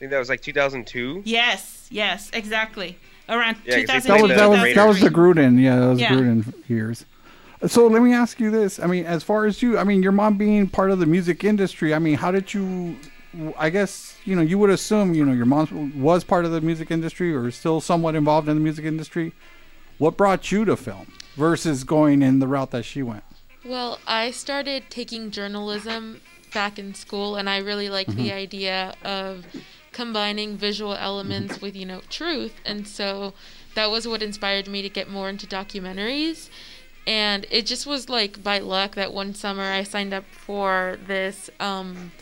think 0.00 0.10
that 0.12 0.18
was 0.18 0.30
like 0.30 0.40
2002. 0.40 1.22
Yes, 1.26 1.86
yes, 1.90 2.30
exactly. 2.32 2.98
Around 3.28 3.58
Yeah, 3.66 3.84
'cause 3.84 4.04
they 4.04 4.08
2000. 4.08 4.08
That 4.08 4.22
was 4.22 4.30
that 4.30 4.48
was 4.48 4.60
the 4.62 4.74
that 4.74 4.88
was 4.88 5.00
the 5.00 5.10
Gruden. 5.10 5.60
Yeah, 5.62 5.78
that 5.78 5.86
was 5.88 6.00
Yeah. 6.00 6.12
Gruden 6.14 6.54
years. 6.68 7.04
So 7.66 7.86
let 7.86 8.00
me 8.02 8.14
ask 8.14 8.40
you 8.40 8.50
this. 8.50 8.80
I 8.80 8.86
mean, 8.86 9.04
as 9.04 9.22
far 9.22 9.44
as 9.44 9.60
you, 9.62 9.76
I 9.78 9.84
mean, 9.84 10.02
your 10.02 10.12
mom 10.12 10.38
being 10.38 10.66
part 10.66 10.90
of 10.90 10.98
the 10.98 11.04
music 11.06 11.44
industry. 11.44 11.92
I 11.94 11.98
mean, 11.98 12.16
how 12.16 12.30
did 12.32 12.54
you? 12.54 12.96
I 13.58 13.68
guess 13.70 14.16
you 14.24 14.34
know 14.34 14.42
you 14.42 14.58
would 14.58 14.70
assume 14.70 15.14
you 15.14 15.24
know 15.24 15.32
your 15.32 15.46
mom 15.46 15.92
was 16.00 16.24
part 16.24 16.44
of 16.46 16.50
the 16.50 16.60
music 16.62 16.90
industry 16.90 17.32
or 17.34 17.50
still 17.50 17.80
somewhat 17.82 18.14
involved 18.16 18.48
in 18.48 18.56
the 18.56 18.60
music 18.62 18.86
industry. 18.86 19.32
What 19.98 20.16
brought 20.16 20.50
you 20.50 20.64
to 20.64 20.76
film 20.76 21.12
versus 21.36 21.84
going 21.84 22.22
in 22.22 22.38
the 22.38 22.48
route 22.48 22.70
that 22.70 22.84
she 22.86 23.02
went? 23.02 23.22
Well, 23.64 23.98
I 24.06 24.30
started 24.30 24.84
taking 24.88 25.30
journalism 25.30 26.22
back 26.54 26.78
in 26.78 26.94
school, 26.94 27.36
and 27.36 27.48
I 27.50 27.58
really 27.58 27.90
liked 27.90 28.16
the 28.16 28.30
Mhm. 28.30 28.34
idea 28.34 28.94
of 29.04 29.44
combining 29.92 30.56
visual 30.56 30.94
elements 30.94 31.60
with, 31.60 31.74
you 31.76 31.84
know, 31.86 32.00
truth. 32.08 32.54
And 32.64 32.86
so 32.86 33.34
that 33.74 33.90
was 33.90 34.06
what 34.06 34.22
inspired 34.22 34.68
me 34.68 34.82
to 34.82 34.88
get 34.88 35.08
more 35.10 35.28
into 35.28 35.46
documentaries. 35.46 36.48
And 37.06 37.46
it 37.50 37.66
just 37.66 37.86
was 37.86 38.08
like 38.08 38.42
by 38.42 38.58
luck 38.58 38.94
that 38.94 39.12
one 39.12 39.34
summer 39.34 39.64
I 39.64 39.82
signed 39.82 40.12
up 40.14 40.24
for 40.30 40.98
this 41.06 41.50
um, 41.58 42.12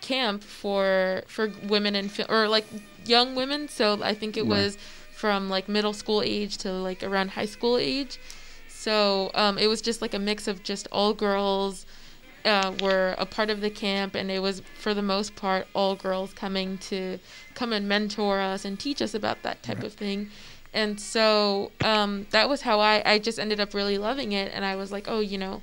camp 0.00 0.42
for 0.44 1.22
for 1.26 1.52
women 1.64 1.96
in 1.96 2.08
film 2.08 2.30
or 2.30 2.48
like 2.48 2.66
young 3.04 3.34
women. 3.34 3.68
So 3.68 4.00
I 4.02 4.14
think 4.14 4.36
it 4.36 4.42
Right. 4.42 4.50
was 4.50 4.78
from 5.12 5.48
like 5.48 5.68
middle 5.68 5.94
school 5.94 6.22
age 6.22 6.58
to 6.58 6.72
like 6.72 7.02
around 7.02 7.30
high 7.30 7.46
school 7.46 7.78
age. 7.78 8.18
So 8.68 9.30
um, 9.34 9.58
it 9.58 9.66
was 9.66 9.80
just 9.80 10.02
like 10.02 10.14
a 10.14 10.18
mix 10.18 10.46
of 10.46 10.62
just 10.62 10.86
all 10.92 11.14
girls 11.14 11.86
uh, 12.46 12.72
were 12.80 13.14
a 13.18 13.26
part 13.26 13.50
of 13.50 13.60
the 13.60 13.70
camp, 13.70 14.14
and 14.14 14.30
it 14.30 14.40
was 14.40 14.62
for 14.78 14.94
the 14.94 15.02
most 15.02 15.36
part 15.36 15.66
all 15.74 15.96
girls 15.96 16.32
coming 16.32 16.78
to 16.78 17.18
come 17.54 17.72
and 17.72 17.88
mentor 17.88 18.40
us 18.40 18.64
and 18.64 18.78
teach 18.80 19.02
us 19.02 19.12
about 19.14 19.42
that 19.42 19.62
type 19.62 19.82
of 19.82 19.92
thing. 19.92 20.30
And 20.72 21.00
so 21.00 21.72
um, 21.82 22.26
that 22.30 22.48
was 22.48 22.62
how 22.62 22.80
I, 22.80 23.02
I 23.04 23.18
just 23.18 23.38
ended 23.38 23.60
up 23.60 23.74
really 23.74 23.98
loving 23.98 24.32
it, 24.32 24.52
and 24.54 24.64
I 24.64 24.76
was 24.76 24.92
like, 24.92 25.06
oh, 25.08 25.20
you 25.20 25.38
know, 25.38 25.62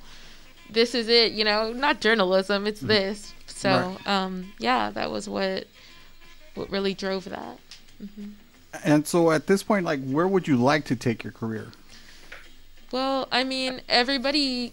this 0.70 0.94
is 0.94 1.08
it, 1.08 1.32
you 1.32 1.44
know, 1.44 1.72
not 1.72 2.00
journalism, 2.00 2.66
it's 2.66 2.80
this. 2.80 3.32
So 3.46 3.70
Right. 3.70 4.06
um, 4.06 4.52
yeah, 4.58 4.90
that 4.90 5.10
was 5.10 5.28
what 5.28 5.66
what 6.54 6.70
really 6.70 6.94
drove 6.94 7.24
that. 7.26 7.58
hmm 7.98 8.30
And 8.84 9.06
so 9.06 9.30
at 9.30 9.46
this 9.46 9.62
point, 9.62 9.84
like, 9.84 10.04
where 10.04 10.26
would 10.28 10.48
you 10.48 10.56
like 10.56 10.84
to 10.86 10.96
take 10.96 11.22
your 11.22 11.32
career? 11.32 11.68
Well, 12.92 13.28
I 13.32 13.44
mean, 13.44 13.82
everybody. 13.88 14.72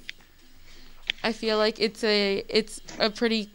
I 1.24 1.32
feel 1.34 1.58
like 1.58 1.80
it's 1.80 2.04
a 2.04 2.44
it's 2.50 2.82
a 3.00 3.10
pretty 3.10 3.50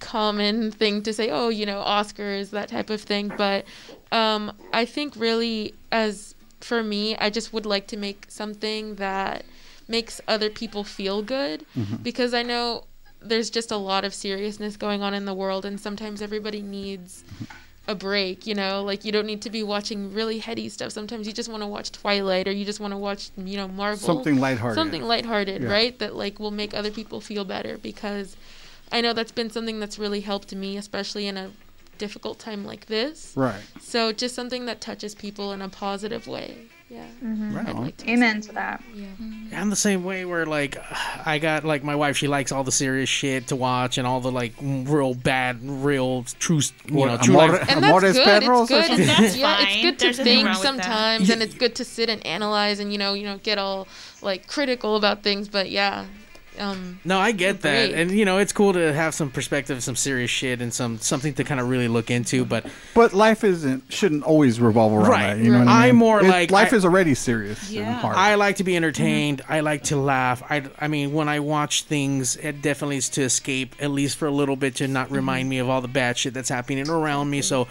common 0.00 0.70
thing 0.70 1.02
to 1.02 1.12
say. 1.12 1.30
Oh, 1.30 1.48
you 1.48 1.66
know, 1.66 1.82
Oscars, 1.82 2.50
that 2.50 2.68
type 2.68 2.90
of 2.90 3.00
thing. 3.00 3.32
But 3.36 3.64
um, 4.12 4.52
I 4.72 4.84
think 4.84 5.14
really, 5.16 5.74
as 5.92 6.34
for 6.60 6.82
me, 6.82 7.16
I 7.16 7.30
just 7.30 7.52
would 7.52 7.66
like 7.66 7.86
to 7.88 7.96
make 7.96 8.26
something 8.28 8.96
that 8.96 9.44
makes 9.88 10.20
other 10.26 10.50
people 10.50 10.82
feel 10.84 11.22
good 11.22 11.64
Mhm. 11.76 12.02
because 12.02 12.34
I 12.34 12.42
know 12.42 12.84
there's 13.20 13.50
just 13.50 13.70
a 13.70 13.76
lot 13.76 14.04
of 14.04 14.12
seriousness 14.14 14.76
going 14.76 15.02
on 15.02 15.14
in 15.14 15.24
the 15.24 15.34
world, 15.34 15.64
and 15.64 15.80
sometimes 15.80 16.20
everybody 16.20 16.60
needs 16.60 17.24
a 17.88 17.94
break, 17.94 18.46
you 18.46 18.54
know, 18.54 18.82
like 18.82 19.04
you 19.04 19.12
don't 19.12 19.26
need 19.26 19.42
to 19.42 19.50
be 19.50 19.62
watching 19.62 20.12
really 20.12 20.38
heady 20.38 20.68
stuff. 20.68 20.92
Sometimes 20.92 21.26
you 21.26 21.32
just 21.32 21.48
want 21.48 21.62
to 21.62 21.66
watch 21.66 21.92
Twilight 21.92 22.48
or 22.48 22.52
you 22.52 22.64
just 22.64 22.80
want 22.80 22.92
to 22.92 22.98
watch, 22.98 23.30
you 23.36 23.56
know, 23.56 23.68
Marvel. 23.68 24.06
Something 24.06 24.40
lighthearted. 24.40 24.74
Something 24.76 25.02
lighthearted, 25.02 25.62
Yeah. 25.62 25.70
right? 25.70 25.98
That 25.98 26.16
like 26.16 26.40
will 26.40 26.50
make 26.50 26.74
other 26.74 26.90
people 26.90 27.20
feel 27.20 27.44
better 27.44 27.78
because 27.78 28.36
I 28.90 29.00
know 29.00 29.12
that's 29.12 29.32
been 29.32 29.50
something 29.50 29.78
that's 29.78 29.98
really 29.98 30.20
helped 30.20 30.54
me, 30.54 30.76
especially 30.76 31.26
in 31.26 31.36
a 31.36 31.50
difficult 31.98 32.38
time 32.38 32.64
like 32.64 32.86
this. 32.86 33.32
Right. 33.36 33.60
So 33.80 34.12
just 34.12 34.34
something 34.34 34.66
that 34.66 34.80
touches 34.80 35.14
people 35.14 35.52
in 35.52 35.62
a 35.62 35.68
positive 35.68 36.26
way. 36.26 36.66
Yeah. 36.88 37.04
Mm-hmm. 37.22 37.56
Right 37.56 37.66
I'd 37.66 37.74
on. 37.74 37.82
like 37.82 37.96
to 37.96 38.10
Amen 38.10 38.40
to 38.42 38.52
that. 38.52 38.80
Yeah. 38.94 39.06
I'm 39.60 39.70
the 39.70 39.76
same 39.76 40.04
way 40.04 40.24
where 40.24 40.46
like 40.46 40.78
I 41.26 41.38
got 41.38 41.64
like 41.64 41.82
my 41.82 41.96
wife 41.96 42.16
she 42.16 42.28
likes 42.28 42.52
all 42.52 42.62
the 42.62 42.70
serious 42.72 43.08
shit 43.08 43.48
to 43.48 43.56
watch 43.56 43.98
and 43.98 44.06
all 44.06 44.20
the 44.20 44.30
like 44.30 44.52
real 44.60 45.14
bad 45.14 45.58
real 45.62 46.22
true 46.38 46.60
you 46.86 46.94
What, 46.94 47.06
know 47.06 47.16
true 47.18 47.34
Amor- 47.40 47.52
life. 47.58 47.70
And 47.70 47.82
that's 47.82 48.02
good. 48.14 48.42
It's 48.44 48.68
good. 48.68 48.90
And 48.90 49.02
that's 49.08 49.36
yeah, 49.36 49.56
it's 49.62 49.82
good 49.82 49.98
to 49.98 50.04
There's 50.06 50.16
think 50.18 50.46
wrong 50.46 50.54
that. 50.54 50.62
sometimes, 50.62 51.30
and 51.30 51.42
it's 51.42 51.54
good 51.54 51.74
to 51.76 51.84
sit 51.84 52.08
and 52.08 52.24
analyze, 52.24 52.78
and 52.78 52.92
you 52.92 52.98
know, 52.98 53.14
you 53.14 53.24
know, 53.24 53.38
get 53.38 53.58
all 53.58 53.88
like 54.22 54.46
critical 54.46 54.94
about 54.96 55.22
things. 55.24 55.48
But 55.48 55.70
yeah, 55.70 56.06
um, 56.58 56.98
No, 57.04 57.18
I 57.18 57.32
get 57.32 57.62
that, 57.62 57.92
and 57.92 58.10
you 58.10 58.24
know 58.24 58.38
it's 58.38 58.52
cool 58.52 58.72
to 58.72 58.92
have 58.92 59.14
some 59.14 59.30
perspective, 59.30 59.82
some 59.82 59.96
serious 59.96 60.30
shit, 60.30 60.60
and 60.60 60.72
some 60.72 60.98
something 60.98 61.34
to 61.34 61.44
kind 61.44 61.60
of 61.60 61.68
really 61.68 61.88
look 61.88 62.10
into. 62.10 62.44
But 62.44 62.66
But 62.94 63.12
life 63.12 63.44
isn't 63.44 63.84
shouldn't 63.92 64.24
always 64.24 64.60
revolve 64.60 64.92
around 64.92 65.08
Right. 65.10 65.34
that. 65.36 65.44
You 65.44 65.52
know 65.52 65.58
what 65.60 65.68
I 65.68 65.84
I'm 65.88 65.88
mean? 65.90 65.96
more 65.96 66.20
It- 66.22 66.28
like- 66.28 66.50
life 66.50 66.72
I- 66.72 66.76
is 66.76 66.84
already 66.84 67.14
serious 67.14 67.70
and 67.74 67.86
hard. 67.96 68.16
I 68.16 68.34
like 68.36 68.56
to 68.56 68.64
be 68.64 68.76
entertained. 68.76 69.42
I 69.48 69.60
like 69.60 69.84
to 69.84 69.96
laugh. 69.96 70.42
I, 70.48 70.62
I 70.80 70.88
mean, 70.88 71.12
when 71.12 71.28
I 71.28 71.40
watch 71.40 71.82
things, 71.84 72.36
it 72.36 72.62
definitely 72.62 72.96
is 72.98 73.08
to 73.10 73.22
escape, 73.22 73.74
at 73.80 73.90
least 73.90 74.16
for 74.18 74.26
a 74.26 74.30
little 74.30 74.56
bit, 74.56 74.76
to 74.76 74.88
not 74.88 75.10
remind 75.10 75.48
me 75.48 75.58
of 75.58 75.68
all 75.68 75.80
the 75.80 75.88
bad 75.88 76.18
shit 76.18 76.34
that's 76.34 76.48
happening 76.48 76.88
around 76.88 77.30
me. 77.30 77.42
So, 77.42 77.68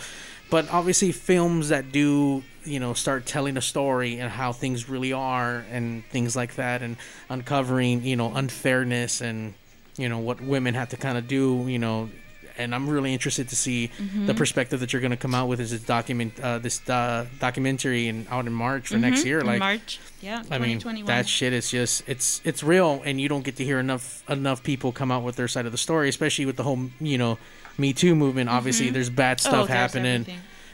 but 0.49 0.71
obviously, 0.71 1.11
films 1.11 1.69
that 1.69 1.91
do, 1.91 2.43
you 2.65 2.79
know, 2.79 2.93
start 2.93 3.25
telling 3.25 3.57
a 3.57 3.61
story 3.61 4.19
and 4.19 4.29
how 4.31 4.51
things 4.51 4.89
really 4.89 5.13
are 5.13 5.63
and 5.71 6.03
things 6.05 6.35
like 6.35 6.55
that, 6.55 6.81
and 6.81 6.97
uncovering, 7.29 8.03
you 8.03 8.15
know, 8.15 8.33
unfairness 8.33 9.21
and, 9.21 9.53
you 9.97 10.09
know, 10.09 10.19
what 10.19 10.41
women 10.41 10.73
have 10.73 10.89
to 10.89 10.97
kind 10.97 11.17
of 11.17 11.27
do, 11.27 11.65
you 11.67 11.79
know. 11.79 12.09
And 12.57 12.73
I'm 12.73 12.87
really 12.89 13.11
interested 13.11 13.49
to 13.49 13.55
see 13.55 13.87
the 14.25 14.33
Mhm. 14.33 14.37
perspective 14.37 14.79
that 14.79 14.93
you're 14.93 15.01
going 15.01 15.11
to 15.11 15.17
come 15.17 15.35
out 15.35 15.49
with 15.49 15.59
as 15.59 15.71
this 15.71 15.81
document, 15.81 16.39
uh, 16.39 16.57
this 16.57 16.87
uh, 16.89 17.25
documentary, 17.39 18.07
and 18.07 18.25
out 18.29 18.45
in 18.47 18.53
March 18.53 18.87
for 18.87 18.97
next 18.97 19.21
Mhm, 19.21 19.25
year. 19.25 19.39
in 19.41 19.45
Like 19.47 19.59
March. 19.59 19.99
Yeah, 20.21 20.41
I 20.49 20.57
mean, 20.57 20.79
that 21.05 21.27
shit 21.27 21.51
is 21.51 21.69
just 21.69 22.03
it's 22.07 22.39
it's 22.45 22.63
real, 22.63 23.01
and 23.05 23.19
you 23.19 23.27
don't 23.27 23.43
get 23.43 23.57
to 23.57 23.65
hear 23.65 23.77
enough 23.79 24.23
enough 24.29 24.63
people 24.63 24.93
come 24.93 25.11
out 25.11 25.21
with 25.23 25.35
their 25.35 25.49
side 25.49 25.65
of 25.65 25.73
the 25.73 25.77
story, 25.77 26.07
especially 26.07 26.45
with 26.45 26.55
the 26.55 26.63
whole 26.63 26.79
you 27.01 27.17
know 27.17 27.37
Me 27.77 27.91
Too 27.91 28.15
movement. 28.15 28.49
Obviously, 28.49 28.89
Mhm. 28.89 28.93
there's 28.93 29.09
bad 29.09 29.41
Oh, 29.41 29.47
stuff 29.49 29.67
there's 29.67 29.77
happening. 29.77 30.25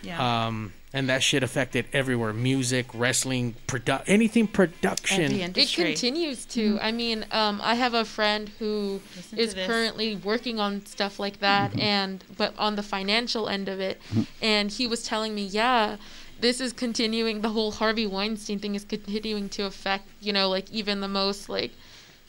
Yeah. 0.03 0.45
Um, 0.47 0.73
and 0.93 1.07
that 1.09 1.23
shit 1.23 1.41
affected 1.43 1.85
everywhere: 1.93 2.33
music, 2.33 2.87
wrestling, 2.93 3.55
produ- 3.67 4.03
anything 4.07 4.47
production. 4.47 5.31
it 5.31 5.53
continues 5.73 6.45
to. 6.45 6.77
I 6.81 6.91
mean, 6.91 7.25
um, 7.31 7.59
I 7.63 7.75
have 7.75 7.93
a 7.93 8.05
friend 8.05 8.49
who 8.59 9.01
Listen 9.15 9.39
is 9.39 9.53
currently 9.53 10.15
working 10.17 10.59
on 10.59 10.85
stuff 10.85 11.19
like 11.19 11.39
that, 11.39 11.71
Mm-hmm. 11.71 11.79
and 11.79 12.23
but 12.37 12.53
on 12.57 12.75
the 12.75 12.83
financial 12.83 13.47
end 13.47 13.69
of 13.69 13.79
it, 13.79 14.01
Mhm. 14.13 14.25
and 14.41 14.71
he 14.71 14.87
was 14.87 15.03
telling 15.03 15.33
me, 15.35 15.43
yeah. 15.45 15.97
This 16.39 16.59
is 16.59 16.73
continuing. 16.73 17.41
The 17.41 17.49
whole 17.49 17.71
Harvey 17.73 18.07
Weinstein 18.07 18.57
thing 18.57 18.73
is 18.73 18.83
continuing 18.83 19.47
to 19.49 19.65
affect, 19.65 20.07
you 20.21 20.33
know, 20.33 20.49
like 20.49 20.71
even 20.71 20.99
the 20.99 21.07
most 21.07 21.49
like 21.49 21.69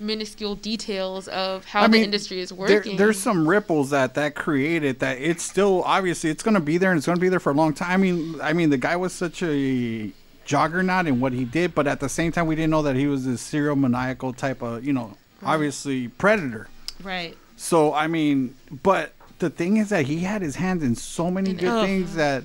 minuscule 0.03 0.55
details 0.55 1.28
of 1.28 1.64
how 1.64 1.82
I 1.82 1.88
the 1.88 2.03
industry 2.03 2.40
is 2.40 2.50
there- 2.50 2.59
working. 2.59 2.96
there's 2.96 3.18
some 3.18 3.48
ripples 3.48 3.90
that 3.90 4.14
that 4.14 4.34
created 4.34 4.98
that 5.00 5.18
it's 5.18 5.42
still 5.42 5.82
obviously 5.84 6.30
it's 6.30 6.42
going 6.42 6.55
to 6.55 6.61
be 6.61 6.78
there 6.78 6.90
and 6.90 6.98
it's 6.98 7.07
going 7.07 7.16
to 7.16 7.22
be 7.22 7.28
there 7.28 7.40
for 7.40 7.50
a 7.50 7.55
long 7.55 7.72
time. 7.74 7.90
I 7.90 7.96
mean, 7.96 8.40
I 8.42 8.53
mean 8.53 8.70
the 8.70 8.78
guy 8.78 8.96
was 8.96 9.12
such 9.12 9.42
a 9.42 10.11
juggernaut 10.44 11.07
in 11.07 11.20
what 11.20 11.32
he 11.32 11.44
did, 11.44 11.74
but 11.74 11.86
at 11.86 12.00
the 12.00 12.09
same 12.09 12.32
time 12.32 12.46
we 12.46 12.57
didn't 12.57 12.70
know 12.70 12.82
that 12.82 12.96
he 12.96 13.07
was 13.07 13.24
this 13.24 13.40
serial 13.40 13.76
maniacal 13.76 14.32
type 14.32 14.62
of 14.62 14.84
you 14.84 14.92
know 14.92 15.16
obviously 15.42 16.09
predator. 16.09 16.68
Right. 17.03 17.36
So 17.57 17.94
I 17.94 18.07
mean, 18.07 18.55
but 18.82 19.12
the 19.38 19.50
thing 19.50 19.76
is 19.76 19.90
that 19.90 20.07
he 20.07 20.20
had 20.20 20.42
his 20.42 20.57
hands 20.57 20.82
in 20.82 20.94
so 20.94 21.30
many 21.30 21.53
good 21.53 21.68
oh. 21.68 21.84
things 21.84 22.14
that 22.14 22.44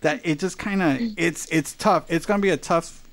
that 0.00 0.20
it 0.24 0.38
just 0.38 0.58
kind 0.58 0.82
of 0.82 0.98
it's 1.16 1.46
it's 1.50 1.74
tough. 1.74 2.04
It's 2.08 2.26
going 2.26 2.40
to 2.40 2.42
be 2.42 2.50
a 2.50 2.56
tough. 2.56 3.07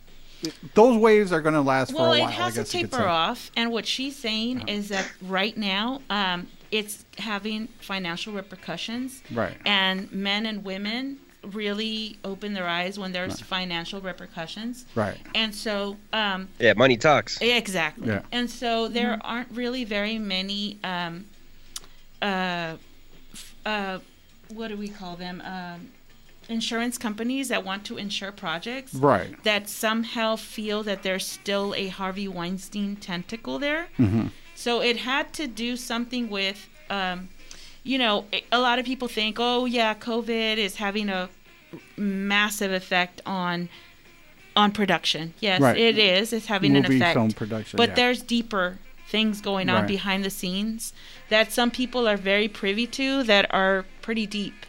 Those 0.74 0.98
waves 0.98 1.32
are 1.32 1.42
going 1.42 1.56
to 1.56 1.62
last 1.62 1.94
well, 1.94 2.04
for 2.04 2.08
a 2.08 2.10
while. 2.10 2.20
Well, 2.22 2.30
it 2.30 2.34
has 2.34 2.46
I 2.46 2.50
to 2.50 2.56
guess 2.66 2.74
you 2.74 2.82
could 2.82 2.92
taper 2.92 3.08
off, 3.08 3.52
and 3.56 3.72
what 3.72 3.86
she's 3.86 4.16
saying 4.16 4.68
is 4.68 4.90
that 4.90 5.10
right 5.22 5.56
now, 5.58 6.02
um, 6.10 6.48
it's 6.72 7.06
having 7.18 7.68
financial 7.80 8.34
repercussions. 8.34 9.22
Right. 9.32 9.56
And 9.66 10.12
men 10.12 10.46
and 10.46 10.64
women 10.64 11.20
really 11.44 12.18
open 12.26 12.54
their 12.54 12.68
eyes 12.68 12.98
when 12.98 13.12
there's 13.12 13.40
financial 13.40 14.02
repercussions. 14.02 14.86
Right. 14.96 15.18
And 15.36 15.54
so, 15.54 15.96
um, 16.12 16.50
Yeah, 16.60 16.74
money 16.76 16.98
talks. 16.98 17.40
exactly. 17.40 18.08
Yeah. 18.08 18.22
And 18.32 18.50
so 18.50 18.88
there 18.88 19.12
Mm-hmm. 19.12 19.22
aren't 19.24 19.52
really 19.52 19.84
very 19.84 20.18
many. 20.18 20.80
Um, 20.84 21.26
uh, 22.22 22.78
uh, 23.66 24.00
what 24.50 24.70
do 24.70 24.78
we 24.78 24.88
call 24.90 25.16
them? 25.16 25.42
Um, 25.46 25.92
insurance 26.50 26.98
companies 26.98 27.48
that 27.50 27.64
want 27.64 27.84
to 27.86 27.98
insure 27.98 28.32
projects 28.32 28.94
Right. 28.94 29.42
that 29.44 29.68
somehow 29.70 30.36
feel 30.36 30.84
that 30.84 31.04
there's 31.04 31.26
still 31.26 31.74
a 31.76 31.88
Harvey 31.88 32.28
Weinstein 32.28 32.96
tentacle 32.98 33.60
there. 33.60 33.88
Mhm. 33.98 34.32
So 34.56 34.82
it 34.82 34.98
had 34.98 35.34
to 35.34 35.48
do 35.48 35.76
something 35.76 36.30
with, 36.30 36.70
um, 36.90 37.30
you 37.84 37.98
know, 37.98 38.26
a- 38.52 38.60
lot 38.60 38.80
of 38.80 38.86
people 38.86 39.08
think, 39.08 39.38
oh 39.40 39.66
yeah, 39.66 39.94
COVID 39.94 40.58
is 40.58 40.76
having 40.78 41.10
a 41.10 41.30
massive 41.98 42.72
effect 42.72 43.22
on 43.26 43.70
on 44.58 44.72
production. 44.72 45.34
Yes, 45.42 45.60
Right. 45.60 45.76
it 45.78 45.98
is. 45.98 46.32
It's 46.32 46.46
having 46.46 46.78
an 46.78 46.84
Movie, 46.84 46.96
effect. 46.96 47.16
film 47.16 47.32
production, 47.32 47.76
But 47.76 47.90
yeah. 47.90 47.96
there's 47.96 48.22
deeper 48.22 48.80
things 49.06 49.42
going 49.42 49.68
on 49.70 49.82
Right. 49.82 49.88
behind 49.88 50.24
the 50.24 50.30
scenes 50.30 50.94
that 51.28 51.52
some 51.52 51.70
people 51.70 52.08
are 52.08 52.16
very 52.16 52.48
privy 52.48 52.88
to 52.88 53.22
that 53.24 53.54
are 53.54 53.84
pretty 54.02 54.26
deep. 54.26 54.66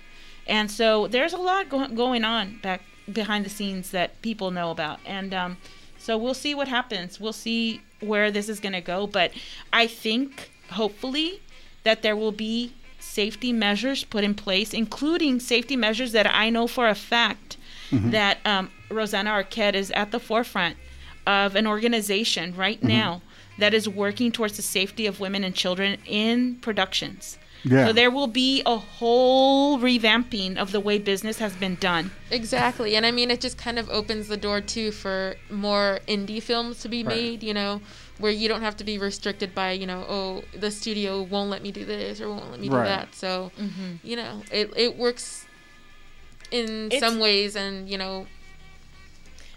And 0.47 0.71
so 0.71 1.07
there's 1.09 1.33
a 1.33 1.39
lot 1.39 1.69
go- 1.69 1.89
going 1.89 2.25
on 2.25 2.59
back 2.63 2.83
behind 3.13 3.45
the 3.45 3.51
scenes 3.51 3.91
that 3.91 4.21
people 4.23 4.51
know 4.51 4.71
about. 4.71 5.01
And 5.07 5.33
um, 5.35 5.57
so 5.99 6.17
we'll 6.17 6.35
see 6.35 6.55
what 6.55 6.69
happens. 6.69 7.19
We'll 7.21 7.33
see 7.33 7.81
where 8.01 8.31
this 8.31 8.49
is 8.49 8.61
going 8.61 8.73
to 8.75 8.81
go. 8.81 9.07
But 9.07 9.33
I 9.73 9.87
think, 9.87 10.51
hopefully, 10.73 11.41
that 11.85 12.03
there 12.03 12.17
will 12.17 12.33
be 12.33 12.73
safety 12.99 13.53
measures 13.53 14.05
put 14.05 14.25
in 14.25 14.35
place, 14.35 14.73
including 14.75 15.39
safety 15.41 15.77
measures 15.77 16.13
that 16.13 16.27
I 16.33 16.51
know 16.51 16.67
for 16.67 16.89
a 16.89 16.95
fact 16.95 17.57
Mm-hmm. 17.93 18.09
Mhm. 18.09 18.11
that 18.11 18.39
um, 18.45 18.71
Rosanna 18.91 19.31
Arquette 19.31 19.75
is 19.75 19.93
at 19.93 20.11
the 20.11 20.19
forefront 20.19 20.77
of 21.25 21.55
an 21.55 21.69
organization 21.69 22.53
right 22.57 22.79
Mm-hmm. 22.81 22.89
Mhm. 22.89 22.99
now 22.99 23.23
that 23.59 23.73
is 23.73 23.89
working 23.89 24.33
towards 24.33 24.57
the 24.57 24.63
safety 24.63 25.07
of 25.07 25.21
women 25.21 25.45
and 25.45 25.55
children 25.55 25.99
in 26.05 26.57
productions. 26.57 27.39
Yeah. 27.65 27.87
So 27.89 27.93
there 27.93 28.11
will 28.11 28.27
be 28.29 28.63
a 28.65 28.77
whole 28.79 29.79
revamping 29.79 30.57
of 30.57 30.71
the 30.73 30.79
way 30.81 30.99
business 30.99 31.39
has 31.39 31.55
been 31.55 31.75
done. 31.77 32.13
Exactly. 32.31 32.95
And 32.95 33.05
I 33.05 33.11
mean, 33.11 33.31
it 33.31 33.41
just 33.41 33.59
kind 33.59 33.79
of 33.79 33.89
opens 33.91 34.29
the 34.29 34.37
door 34.37 34.61
too 34.61 34.93
for 34.93 35.37
more 35.51 35.99
indie 36.07 36.43
films 36.43 36.81
to 36.81 36.89
be 36.89 37.03
Right. 37.03 37.17
made, 37.17 37.43
you 37.43 37.53
know, 37.55 37.81
where 38.19 38.31
you 38.33 38.49
don't 38.49 38.63
have 38.63 38.77
to 38.77 38.85
be 38.85 38.99
restricted 38.99 39.55
by, 39.55 39.73
you 39.73 39.87
know, 39.87 40.05
oh, 40.09 40.45
the 40.59 40.71
studio 40.71 41.23
won't 41.23 41.51
let 41.51 41.63
me 41.63 41.73
do 41.73 41.85
this 41.85 42.21
or 42.21 42.29
won't 42.29 42.51
let 42.51 42.61
me 42.61 42.69
do 42.69 42.75
that. 42.77 43.15
So, 43.15 43.51
Mhm. 43.59 43.99
you 44.05 44.17
know, 44.17 44.43
it, 44.53 44.71
it 44.77 44.97
works 44.97 45.45
in 46.51 46.87
It's- 46.87 47.01
some 47.01 47.19
ways 47.19 47.57
and, 47.57 47.89
you 47.91 47.99
know, 47.99 48.27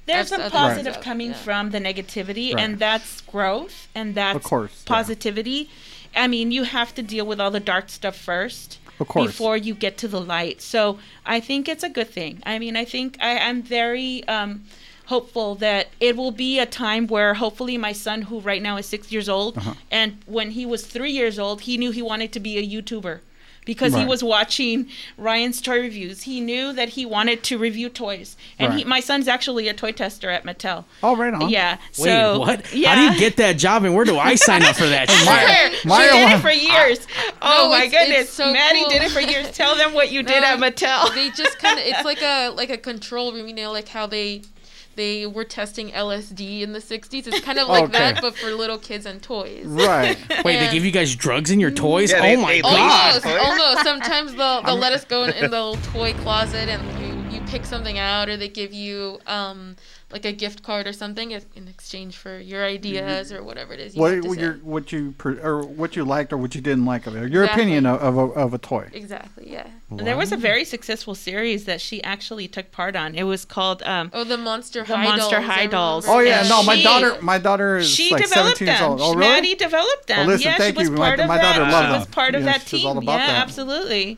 There's 0.06 0.32
as 0.32 0.42
some 0.42 0.52
positive 0.52 0.94
stuff, 0.94 1.04
coming 1.04 1.30
yeah. 1.32 1.38
from 1.38 1.70
the 1.70 1.78
negativity, 1.80 2.54
Right. 2.54 2.64
and 2.64 2.80
that's 2.80 3.22
growth, 3.22 3.88
and 3.94 4.16
that's 4.16 4.44
course, 4.44 4.72
yeah. 4.88 4.88
I 6.16 6.28
mean, 6.28 6.52
you 6.52 6.64
have 6.64 6.94
to 6.96 7.02
deal 7.02 7.26
with 7.26 7.40
all 7.40 7.52
the 7.52 7.60
dark 7.60 7.90
stuff 7.90 8.16
first. 8.18 8.80
Before 9.28 9.56
you 9.56 9.74
get 9.76 9.98
to 10.00 10.10
the 10.10 10.20
light. 10.20 10.62
So 10.62 11.00
I 11.26 11.40
think 11.40 11.70
it's 11.70 11.84
a 11.84 11.90
good 11.90 12.10
thing. 12.10 12.44
I 12.46 12.60
mean, 12.60 12.76
I 12.76 12.84
think 12.84 13.18
I, 13.22 13.38
I'm 13.38 13.62
very 13.62 14.28
um, 14.28 14.66
hopeful 15.06 15.56
that 15.56 15.88
it 16.02 16.18
will 16.18 16.32
be 16.32 16.60
a 16.60 16.66
time 16.66 17.08
where 17.08 17.36
hopefully 17.36 17.78
my 17.78 17.94
son, 17.94 18.24
who 18.24 18.42
right 18.42 18.62
now 18.62 18.76
is 18.76 18.86
six 18.86 19.10
years 19.10 19.30
old, 19.30 19.58
Uh-huh. 19.58 19.74
and 19.90 20.18
when 20.26 20.52
he 20.52 20.66
was 20.66 20.86
three 20.86 21.12
years 21.12 21.40
old, 21.40 21.62
he 21.62 21.78
knew 21.78 21.92
he 21.92 22.02
wanted 22.02 22.34
to 22.34 22.40
be 22.42 22.58
a 22.58 22.68
YouTuber 22.82 23.20
because 23.66 23.94
he 23.96 24.06
was 24.06 24.24
watching 24.24 24.88
Ryan's 25.18 25.62
toy 25.62 25.80
reviews. 25.82 26.24
He 26.24 26.42
knew 26.42 26.74
that 26.74 26.90
he 26.90 27.06
wanted 27.06 27.44
to 27.44 27.58
review 27.58 27.90
toys, 27.90 28.36
and 28.58 28.74
he, 28.74 28.84
my 28.84 29.00
son's 29.00 29.28
actually 29.28 29.68
a 29.68 29.74
toy 29.74 29.92
tester 29.92 30.30
at 30.30 30.44
Mattel. 30.44 30.86
Oh, 31.04 31.16
right 31.16 31.34
on. 31.34 31.50
Yeah. 31.50 31.78
Wait, 31.98 32.06
so, 32.06 32.40
what? 32.40 32.74
Yeah. 32.74 32.96
How 32.96 33.10
do 33.10 33.14
you 33.14 33.20
get 33.20 33.38
that 33.38 33.54
job, 33.58 33.84
and 33.84 33.94
where 33.96 34.06
do 34.06 34.18
I 34.18 34.36
sign 34.36 34.64
up 34.64 34.76
for 34.76 34.88
that? 34.88 35.10
shit? 35.10 35.74
Sure. 35.82 35.90
My- 35.90 36.08
she 36.08 36.12
did 36.12 36.32
it 36.32 36.40
for 36.42 36.52
years. 36.52 37.08
oh 37.42 37.64
No, 37.66 37.70
my 37.70 37.86
it's- 37.86 37.92
goodness, 37.92 38.22
it's 38.28 38.32
so 38.32 38.52
Maddie 38.52 38.82
cool. 38.82 38.90
did 38.90 39.02
it 39.04 39.12
for 39.12 39.20
years. 39.22 39.52
Tell 39.52 39.76
them 39.76 39.94
what 39.94 40.12
you 40.12 40.24
did 40.24 40.44
at 40.44 40.58
Mattel. 40.60 41.14
They 41.14 41.30
just 41.32 41.60
kind 41.60 41.78
of 41.80 41.86
it's 41.86 42.04
like 42.06 42.22
a 42.22 42.50
like 42.50 42.70
a 42.70 42.78
control 42.78 43.34
room, 43.34 43.48
you 43.48 43.54
know, 43.54 43.72
like 43.72 43.88
how 43.88 44.08
they 44.08 44.42
they 45.00 45.26
were 45.26 45.46
testing 45.46 45.92
LSD 45.92 46.62
in 46.62 46.74
the 46.74 46.80
60s. 46.80 47.26
It's 47.26 47.40
kind 47.40 47.58
of 47.58 47.68
like 47.70 47.86
Okay. 47.86 47.94
that 47.94 48.22
but 48.22 48.36
for 48.36 48.52
little 48.52 48.78
kids 48.78 49.06
and 49.06 49.22
toys. 49.22 49.66
Right. 49.66 50.18
Wait, 50.44 50.60
they 50.60 50.70
give 50.72 50.84
you 50.84 50.92
guys 50.92 51.16
drugs 51.16 51.52
in 51.52 51.60
your 51.60 51.72
mm. 51.72 51.78
toys? 51.78 52.12
Yeah, 52.12 52.20
oh 52.20 52.22
they- 52.24 52.36
my 52.36 52.54
they 52.56 52.62
god! 52.62 53.26
Almost, 53.26 53.26
almost. 53.26 53.84
Sometimes 53.84 54.36
they'll 54.36 54.62
they'll 54.62 54.76
let 54.76 54.92
us 54.92 55.06
go 55.06 55.24
in, 55.24 55.32
in 55.32 55.52
the 55.52 55.64
little 55.64 55.78
toy 55.94 56.14
closet 56.16 56.68
and 56.68 57.19
you 57.32 57.40
you 57.40 57.42
pick 57.48 57.66
something 57.66 57.98
out, 57.98 58.30
or 58.30 58.38
they 58.38 58.48
give 58.50 58.74
you 58.74 59.20
um 59.28 59.76
like 60.12 60.26
a 60.26 60.32
gift 60.32 60.64
card 60.64 60.88
or 60.88 60.94
something 60.94 61.32
in 61.32 61.42
in 61.56 61.68
exchange 61.68 62.18
for 62.18 62.40
your 62.40 62.66
ideas 62.66 63.32
or 63.32 63.44
whatever 63.44 63.74
it 63.74 63.80
is. 63.80 63.96
You 63.96 64.02
What, 64.02 64.14
have 64.14 64.24
to 64.24 64.28
what 64.30 64.36
say. 64.38 64.42
your 64.42 64.54
what 64.56 64.92
you 64.92 65.14
or 65.44 65.64
what 65.64 65.96
you 65.96 66.04
liked 66.06 66.34
or 66.34 66.38
what 66.38 66.56
you 66.56 66.62
didn't 66.62 66.86
like 66.86 67.06
of 67.08 67.16
it? 67.16 67.32
Your 67.32 67.44
Exactly. 67.44 67.64
opinion 67.64 67.86
of, 67.86 68.02
of, 68.02 68.18
a, 68.18 68.22
of 68.34 68.54
a 68.54 68.58
toy. 68.58 68.90
Exactly. 68.94 69.52
Yeah. 69.52 69.68
There 69.92 70.18
was 70.18 70.32
a 70.32 70.38
very 70.38 70.66
successful 70.66 71.16
series 71.16 71.66
that 71.66 71.82
she 71.82 72.04
actually 72.04 72.48
took 72.48 72.72
part 72.72 72.96
on. 72.96 73.16
It 73.16 73.24
was 73.24 73.44
called 73.46 73.82
um, 73.84 74.12
Oh, 74.14 74.24
the 74.24 74.38
Monster 74.38 74.84
the 74.84 74.96
High 74.96 75.04
Monster 75.04 75.36
Dolls, 75.38 75.46
High 75.48 75.66
Dolls. 75.68 76.06
Oh 76.08 76.20
yeah, 76.20 76.40
And 76.42 76.50
no, 76.50 76.64
my 76.64 76.76
she- 76.78 76.84
daughter 76.84 77.18
my 77.22 77.38
daughter 77.38 77.78
is 77.78 77.90
She 77.90 78.12
like 78.12 78.24
developed 78.24 78.58
17 78.58 78.68
years 78.68 78.80
them. 78.80 78.92
old. 78.92 79.02
Oh 79.02 79.14
really? 79.14 79.30
Maddie 79.32 79.56
developed 79.56 80.08
them. 80.08 80.18
Well, 80.20 80.28
listen, 80.28 80.52
yeah, 80.52 80.58
thank 80.58 80.76
she 80.76 80.80
was 80.80 80.90
you. 80.90 80.96
My- 80.96 81.06
part 81.08 81.20
of 81.20 81.28
my 81.28 81.38
that. 81.38 81.58
daughter 81.58 81.72
loved 81.72 81.88
she 81.88 81.94
was 81.94 82.04
them. 82.06 82.12
part 82.14 82.36
of 82.36 82.44
that 82.46 82.62
she's 82.62 82.70
team. 82.82 82.88
all 82.88 82.98
about 82.98 83.20
yeah, 83.20 83.28
that. 83.28 83.42
absolutely. 83.44 84.18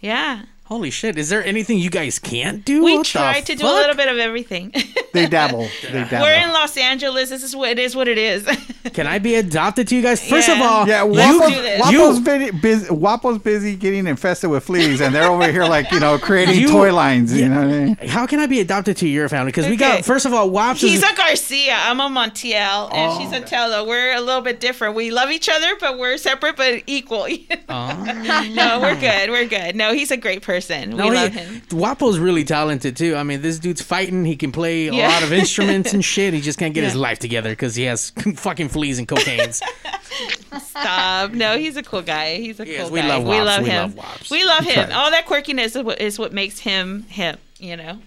Yeah. 0.00 0.42
Holy 0.70 0.90
shit! 0.90 1.18
Is 1.18 1.28
there 1.30 1.44
anything 1.44 1.78
you 1.78 1.90
guys 1.90 2.20
can't 2.20 2.64
do? 2.64 2.84
We 2.84 2.96
What 2.98 3.04
try 3.04 3.40
to 3.40 3.56
do 3.56 3.66
a 3.66 3.66
little 3.66 3.96
bit 3.96 4.06
of 4.08 4.18
everything. 4.18 4.72
They 5.12 5.26
dabble. 5.26 5.68
They 5.82 6.04
dabble. 6.04 6.20
We're 6.20 6.34
in 6.40 6.50
Los 6.52 6.76
Angeles. 6.76 7.30
This 7.30 7.42
is 7.42 7.56
what 7.56 7.70
it 7.70 7.80
is. 7.80 7.96
What 7.96 8.06
it 8.06 8.16
is. 8.16 8.46
Can 8.92 9.08
I 9.08 9.18
be 9.18 9.34
adopted 9.34 9.88
to 9.88 9.96
you 9.96 10.02
guys? 10.02 10.22
First 10.24 10.48
of 10.48 10.60
all, 10.60 10.86
yeah, 10.86 11.02
you, 11.02 11.10
Wapo's, 11.10 11.48
do 11.52 11.62
this. 11.62 11.80
Wapo's, 11.80 12.20
busy, 12.20 12.50
busy, 12.52 12.94
Wapo's 12.94 13.38
busy 13.38 13.74
getting 13.74 14.06
infested 14.06 14.50
with 14.50 14.62
fleas, 14.62 15.00
and 15.00 15.12
they're 15.12 15.28
over 15.28 15.50
here 15.50 15.64
like 15.64 15.90
you 15.90 15.98
know 15.98 16.16
creating 16.16 16.60
You- 16.60 16.68
toy 16.68 16.94
lines. 16.94 17.36
You 17.36 17.48
know 17.48 17.56
what 17.66 17.74
I 17.74 17.84
mean? 17.86 17.96
How 18.08 18.24
can 18.28 18.38
I 18.38 18.46
be 18.46 18.60
adopted 18.60 18.98
to 18.98 19.08
your 19.08 19.28
family? 19.28 19.50
Because 19.50 19.66
we 19.66 19.74
got 19.74 20.04
first 20.04 20.26
of 20.26 20.32
all, 20.32 20.48
Wops 20.48 20.80
He's 20.80 21.02
is 21.02 21.10
a 21.10 21.12
Garcia. 21.16 21.74
I'm 21.76 21.98
a 21.98 22.08
Montiel, 22.08 22.94
and 22.94 23.10
Oh. 23.12 23.18
she's 23.18 23.32
a 23.32 23.40
Tello. 23.40 23.88
We're 23.88 24.14
a 24.14 24.20
little 24.20 24.42
bit 24.42 24.60
different. 24.60 24.94
We 24.94 25.10
love 25.10 25.32
each 25.32 25.48
other, 25.48 25.74
but 25.80 25.98
we're 25.98 26.18
separate 26.18 26.54
but 26.54 26.84
equal. 26.86 27.26
Oh. 27.68 28.50
no, 28.54 28.78
we're 28.80 29.00
good. 29.00 29.30
We're 29.30 29.46
good. 29.48 29.74
No, 29.74 29.92
he's 29.92 30.12
a 30.12 30.16
great 30.16 30.42
person. 30.42 30.59
No, 30.68 31.08
we 31.08 31.16
he- 31.16 31.22
love 31.22 31.32
him. 31.32 31.62
Wapo's 31.72 32.18
really 32.18 32.44
talented 32.44 32.96
too. 32.96 33.16
I 33.16 33.22
mean, 33.22 33.40
this 33.42 33.58
dude's 33.58 33.80
fighting. 33.82 34.24
He 34.24 34.36
can 34.36 34.52
play 34.52 34.88
a 34.88 34.92
lot 34.92 35.22
of 35.22 35.32
instruments 35.32 35.92
and 35.92 36.04
shit. 36.04 36.34
He 36.34 36.40
just 36.40 36.58
can't 36.58 36.74
get 36.74 36.84
his 36.84 36.96
life 36.96 37.18
together 37.18 37.50
because 37.50 37.74
he 37.74 37.84
has 37.84 38.10
fucking 38.36 38.68
fleas 38.68 38.98
and 38.98 39.06
cocaines. 39.08 39.62
Stop. 40.60 41.32
No, 41.32 41.56
he's 41.56 41.76
a 41.76 41.82
cool 41.82 42.02
guy. 42.02 42.36
He's 42.36 42.58
a 42.60 42.66
cool 42.66 42.90
we 42.90 43.00
guy. 43.00 43.08
love 43.08 43.24
we 43.24 43.40
love 43.40 43.62
We 43.62 43.70
him. 43.70 43.94
love. 43.96 44.30
We 44.30 44.44
love 44.44 44.64
him. 44.64 44.90
All 44.92 45.10
that 45.10 45.26
quirkiness 45.26 45.76
is 45.76 45.82
what, 45.82 46.00
is 46.00 46.18
what 46.18 46.32
makes 46.32 46.58
him 46.58 47.02
him. 47.04 47.36
You 47.58 47.76
know. 47.76 47.98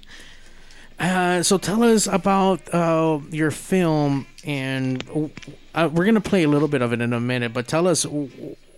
Uh, 0.99 1.41
so 1.43 1.57
tell 1.57 1.83
us 1.83 2.05
about 2.07 2.71
uh, 2.73 3.19
your 3.31 3.51
film, 3.51 4.27
and 4.45 5.03
uh, 5.73 5.89
we're 5.91 6.05
gonna 6.05 6.21
play 6.21 6.43
a 6.43 6.47
little 6.47 6.67
bit 6.67 6.81
of 6.81 6.93
it 6.93 7.01
in 7.01 7.13
a 7.13 7.19
minute. 7.19 7.51
But 7.53 7.67
tell 7.67 7.87
us 7.87 8.05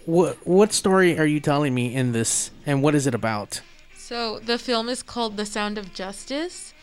what 0.05 0.45
what 0.45 0.73
story 0.73 1.17
are 1.17 1.25
you 1.25 1.39
telling 1.39 1.73
me 1.73 1.93
in 1.93 2.11
this, 2.11 2.51
and 2.65 2.81
what 2.81 2.95
is 2.95 3.07
it 3.07 3.15
about? 3.15 3.61
So 3.95 4.39
the 4.39 4.59
film 4.59 4.87
is 4.87 5.01
called 5.01 5.35
The 5.35 5.45
Sound 5.45 5.77
of 5.77 5.93
Justice, 5.93 6.73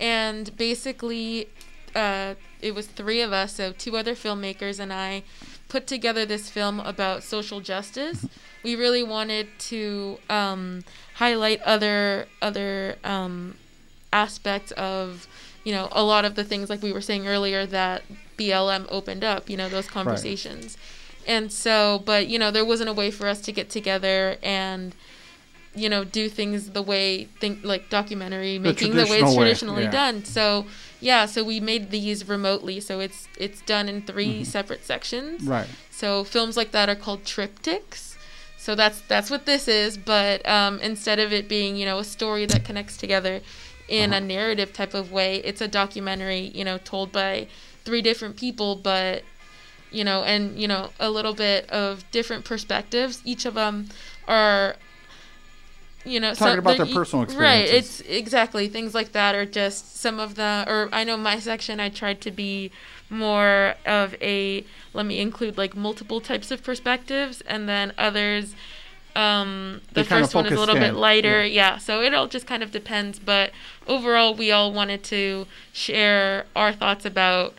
and 0.00 0.56
basically, 0.56 1.48
uh, 1.94 2.34
it 2.60 2.74
was 2.74 2.86
three 2.86 3.20
of 3.20 3.32
us, 3.32 3.54
so 3.54 3.72
two 3.72 3.96
other 3.96 4.14
filmmakers 4.14 4.80
and 4.80 4.92
I, 4.92 5.22
put 5.72 5.86
together 5.86 6.26
this 6.26 6.50
film 6.50 6.80
about 6.80 7.22
social 7.22 7.60
justice. 7.60 8.26
We 8.62 8.76
really 8.76 9.02
wanted 9.02 9.48
to 9.70 10.18
um, 10.28 10.84
highlight 11.14 11.62
other 11.62 12.26
other 12.42 12.96
um, 13.04 13.56
aspects 14.12 14.70
of, 14.72 15.26
you 15.64 15.72
know, 15.72 15.88
a 15.92 16.02
lot 16.04 16.24
of 16.24 16.34
the 16.34 16.44
things 16.44 16.68
like 16.68 16.82
we 16.82 16.92
were 16.92 17.00
saying 17.00 17.26
earlier 17.26 17.64
that 17.64 18.02
BLM 18.36 18.86
opened 18.90 19.24
up. 19.24 19.48
You 19.48 19.56
know, 19.56 19.68
those 19.68 19.88
conversations. 19.88 20.76
And 21.26 21.52
so, 21.52 22.02
but 22.04 22.26
you 22.28 22.38
know, 22.38 22.50
there 22.50 22.64
wasn't 22.64 22.90
a 22.90 22.92
way 22.92 23.10
for 23.10 23.28
us 23.28 23.40
to 23.42 23.52
get 23.52 23.70
together 23.70 24.36
and 24.42 24.94
you 25.74 25.88
know 25.88 26.04
do 26.04 26.28
things 26.28 26.70
the 26.72 26.82
way 26.82 27.24
think 27.40 27.64
like 27.64 27.88
documentary 27.88 28.58
making 28.58 28.90
the 28.90 29.06
way 29.06 29.20
traditional 29.20 29.28
it's 29.30 29.36
way, 29.38 29.42
traditionally 29.44 29.82
yeah. 29.84 29.90
done 29.90 30.22
so 30.22 30.66
yeah 31.00 31.24
so 31.24 31.42
we 31.42 31.60
made 31.60 31.90
these 31.90 32.28
remotely 32.28 32.78
so 32.78 33.00
it's 33.00 33.26
it's 33.38 33.62
done 33.62 33.88
in 33.88 34.02
3 34.02 34.26
Mm-hmm. 34.26 34.42
separate 34.44 34.84
sections 34.84 35.44
Right. 35.44 35.66
so 35.90 36.24
films 36.24 36.58
like 36.58 36.72
that 36.72 36.90
are 36.90 36.94
called 36.94 37.24
triptychs 37.24 38.16
so 38.58 38.74
that's 38.74 39.00
that's 39.08 39.30
what 39.30 39.46
this 39.46 39.66
is 39.66 39.96
but 39.96 40.46
um, 40.46 40.78
instead 40.80 41.18
of 41.18 41.32
it 41.32 41.48
being 41.48 41.76
you 41.76 41.86
know 41.86 42.00
a 42.00 42.04
story 42.04 42.44
that 42.44 42.64
connects 42.66 42.98
together 42.98 43.40
in 43.88 44.12
a 44.12 44.20
narrative 44.20 44.74
type 44.74 44.92
of 44.92 45.10
way 45.10 45.36
it's 45.38 45.62
a 45.62 45.68
documentary 45.68 46.50
you 46.54 46.66
know 46.66 46.76
told 46.76 47.12
by 47.12 47.46
three 47.86 48.02
different 48.02 48.36
people 48.36 48.76
but 48.76 49.22
you 49.92 50.04
know 50.04 50.22
and 50.24 50.58
you 50.58 50.66
know 50.66 50.90
a 50.98 51.10
little 51.10 51.34
bit 51.34 51.68
of 51.70 52.04
different 52.10 52.44
perspectives 52.44 53.20
each 53.24 53.44
of 53.44 53.54
them 53.54 53.88
are 54.26 54.76
you 56.04 56.18
know 56.18 56.34
Talking 56.34 56.58
about 56.58 56.76
their 56.78 56.86
personal 56.86 57.26
right 57.26 57.68
it's 57.68 58.00
exactly 58.02 58.68
things 58.68 58.94
like 58.94 59.12
that 59.12 59.34
are 59.34 59.46
just 59.46 59.96
some 59.96 60.18
of 60.18 60.34
the 60.34 60.64
or 60.66 60.88
i 60.92 61.04
know 61.04 61.16
my 61.16 61.38
section 61.38 61.78
i 61.78 61.88
tried 61.88 62.20
to 62.22 62.30
be 62.30 62.70
more 63.08 63.74
of 63.86 64.14
a 64.20 64.64
let 64.94 65.06
me 65.06 65.18
include 65.20 65.56
like 65.56 65.76
multiple 65.76 66.20
types 66.20 66.50
of 66.50 66.62
perspectives 66.64 67.40
and 67.42 67.68
then 67.68 67.92
others 67.98 68.54
Um, 69.14 69.82
the 69.92 70.04
kinda 70.04 70.22
first 70.24 70.34
one 70.34 70.46
is 70.46 70.52
a 70.52 70.58
little 70.58 70.74
bit 70.74 70.94
lighter. 70.94 71.44
yeah. 71.44 71.72
Yeah. 71.74 71.78
so 71.78 72.00
it 72.00 72.14
all 72.14 72.26
just 72.28 72.46
kind 72.46 72.62
of 72.62 72.70
depends. 72.72 73.18
But 73.18 73.50
overall, 73.86 74.34
we 74.34 74.50
all 74.50 74.72
wanted 74.72 75.02
to 75.04 75.46
share 75.70 76.46
our 76.56 76.72
thoughts 76.72 77.04
about 77.04 77.52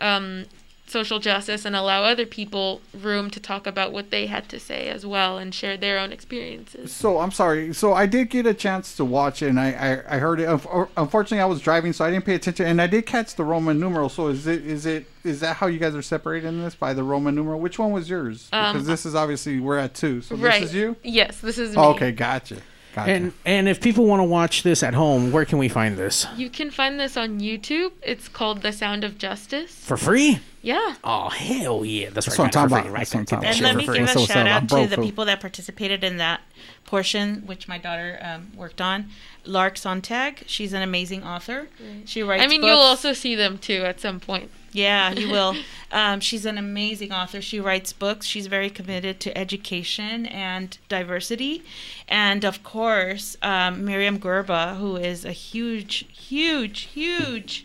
um, 0.00 0.44
social 0.90 1.18
justice 1.18 1.64
and 1.64 1.74
allow 1.76 2.04
other 2.04 2.26
people 2.26 2.80
room 2.92 3.30
to 3.30 3.40
talk 3.40 3.66
about 3.66 3.92
what 3.92 4.10
they 4.10 4.26
had 4.26 4.48
to 4.48 4.60
say 4.60 4.88
as 4.88 5.06
well 5.06 5.38
and 5.38 5.54
share 5.54 5.76
their 5.76 5.98
own 5.98 6.12
experiences. 6.12 6.92
So 6.92 7.18
I'm 7.18 7.30
sorry. 7.30 7.72
So 7.72 7.92
I 7.92 8.06
did 8.06 8.30
get 8.30 8.46
a 8.46 8.54
chance 8.54 8.96
to 8.96 9.04
watch 9.04 9.42
it, 9.42 9.48
and 9.48 9.60
I 9.60 9.70
I, 9.70 10.16
I 10.16 10.18
heard 10.18 10.40
it. 10.40 10.48
Unfortunately, 10.96 11.40
I 11.40 11.46
was 11.46 11.60
driving, 11.60 11.92
so 11.92 12.04
I 12.04 12.10
didn't 12.10 12.24
pay 12.24 12.34
attention. 12.34 12.66
And 12.66 12.80
I 12.82 12.86
did 12.86 13.06
catch 13.06 13.34
the 13.34 13.44
Roman 13.44 13.78
numeral. 13.78 14.08
So 14.08 14.28
is 14.28 14.46
it 14.46 14.66
is 14.66 14.86
it 14.86 15.06
is 15.24 15.40
that 15.40 15.56
how 15.56 15.66
you 15.66 15.78
guys 15.78 15.94
are 15.94 16.02
separating 16.02 16.62
this 16.62 16.74
by 16.74 16.92
the 16.94 17.04
Roman 17.04 17.34
numeral? 17.34 17.60
Which 17.60 17.78
one 17.78 17.92
was 17.92 18.08
yours? 18.08 18.48
Um, 18.52 18.72
Because 18.72 18.86
this 18.86 19.06
is 19.06 19.14
obviously 19.14 19.60
we're 19.60 19.78
at 19.78 19.94
two. 19.94 20.22
So 20.22 20.36
right. 20.36 20.60
this 20.60 20.70
is 20.70 20.74
you. 20.74 20.96
Yes, 21.02 21.40
this 21.40 21.58
is 21.58 21.76
me. 21.76 21.82
Oh, 21.82 21.90
okay, 21.90 22.12
gotcha. 22.12 22.58
Gotcha. 22.94 23.10
And 23.12 23.32
and 23.44 23.68
if 23.68 23.80
people 23.80 24.06
want 24.06 24.20
to 24.20 24.24
watch 24.24 24.62
this 24.62 24.82
at 24.82 24.94
home, 24.94 25.30
where 25.30 25.44
can 25.44 25.58
we 25.58 25.68
find 25.68 25.96
this? 25.96 26.26
You 26.36 26.50
can 26.50 26.70
find 26.70 26.98
this 26.98 27.16
on 27.16 27.40
YouTube. 27.40 27.92
It's 28.02 28.28
called 28.28 28.62
The 28.62 28.72
Sound 28.72 29.04
of 29.04 29.16
Justice. 29.16 29.72
For 29.72 29.96
free? 29.96 30.40
Yeah. 30.62 30.96
Oh 31.04 31.28
hell 31.30 31.84
yeah! 31.84 32.10
That's, 32.10 32.26
That's 32.26 32.38
right. 32.38 32.44
what 32.44 32.56
I'm 32.56 32.68
got 32.68 32.68
talking 32.70 32.86
it 32.86 32.88
about. 32.88 32.92
Right 32.92 32.98
That's 33.00 33.14
what 33.14 33.20
I'm 33.20 33.26
talking 33.26 33.42
Get 33.48 33.54
And 33.56 33.64
let 33.64 33.76
me 33.76 33.86
give 33.86 34.04
a 34.04 34.08
So- 34.08 34.20
so 34.20 34.32
shout 34.32 34.46
out 34.46 34.68
to 34.68 34.86
the 34.86 34.98
people 35.02 35.24
that 35.24 35.40
participated 35.40 36.04
in 36.04 36.18
that 36.18 36.40
portion, 36.84 37.42
which 37.46 37.68
my 37.68 37.78
daughter 37.78 38.18
um, 38.20 38.48
worked 38.56 38.80
on. 38.80 39.10
Lark 39.44 39.78
Sontag, 39.78 40.42
she's 40.46 40.72
an 40.72 40.82
amazing 40.82 41.24
author. 41.24 41.68
She 42.04 42.22
writes. 42.22 42.42
I 42.42 42.46
mean, 42.46 42.60
books. 42.60 42.68
you'll 42.68 42.80
also 42.80 43.12
see 43.14 43.34
them 43.34 43.56
too 43.56 43.84
at 43.84 44.00
some 44.00 44.20
point. 44.20 44.50
Yeah, 44.72 45.10
you 45.12 45.28
will. 45.30 45.56
um, 45.92 46.20
she's 46.20 46.46
an 46.46 46.56
amazing 46.58 47.12
author. 47.12 47.40
She 47.42 47.58
writes 47.60 47.92
books. 47.92 48.26
She's 48.26 48.46
very 48.46 48.70
committed 48.70 49.18
to 49.20 49.36
education 49.36 50.26
and 50.26 50.78
diversity. 50.88 51.62
And 52.08 52.44
of 52.44 52.62
course, 52.62 53.36
um, 53.42 53.82
Myriam 53.84 54.18
Gurba, 54.18 54.76
who 54.76 54.96
is 54.96 55.24
a 55.24 55.32
huge, 55.32 56.06
huge, 56.12 56.80
huge 56.82 57.64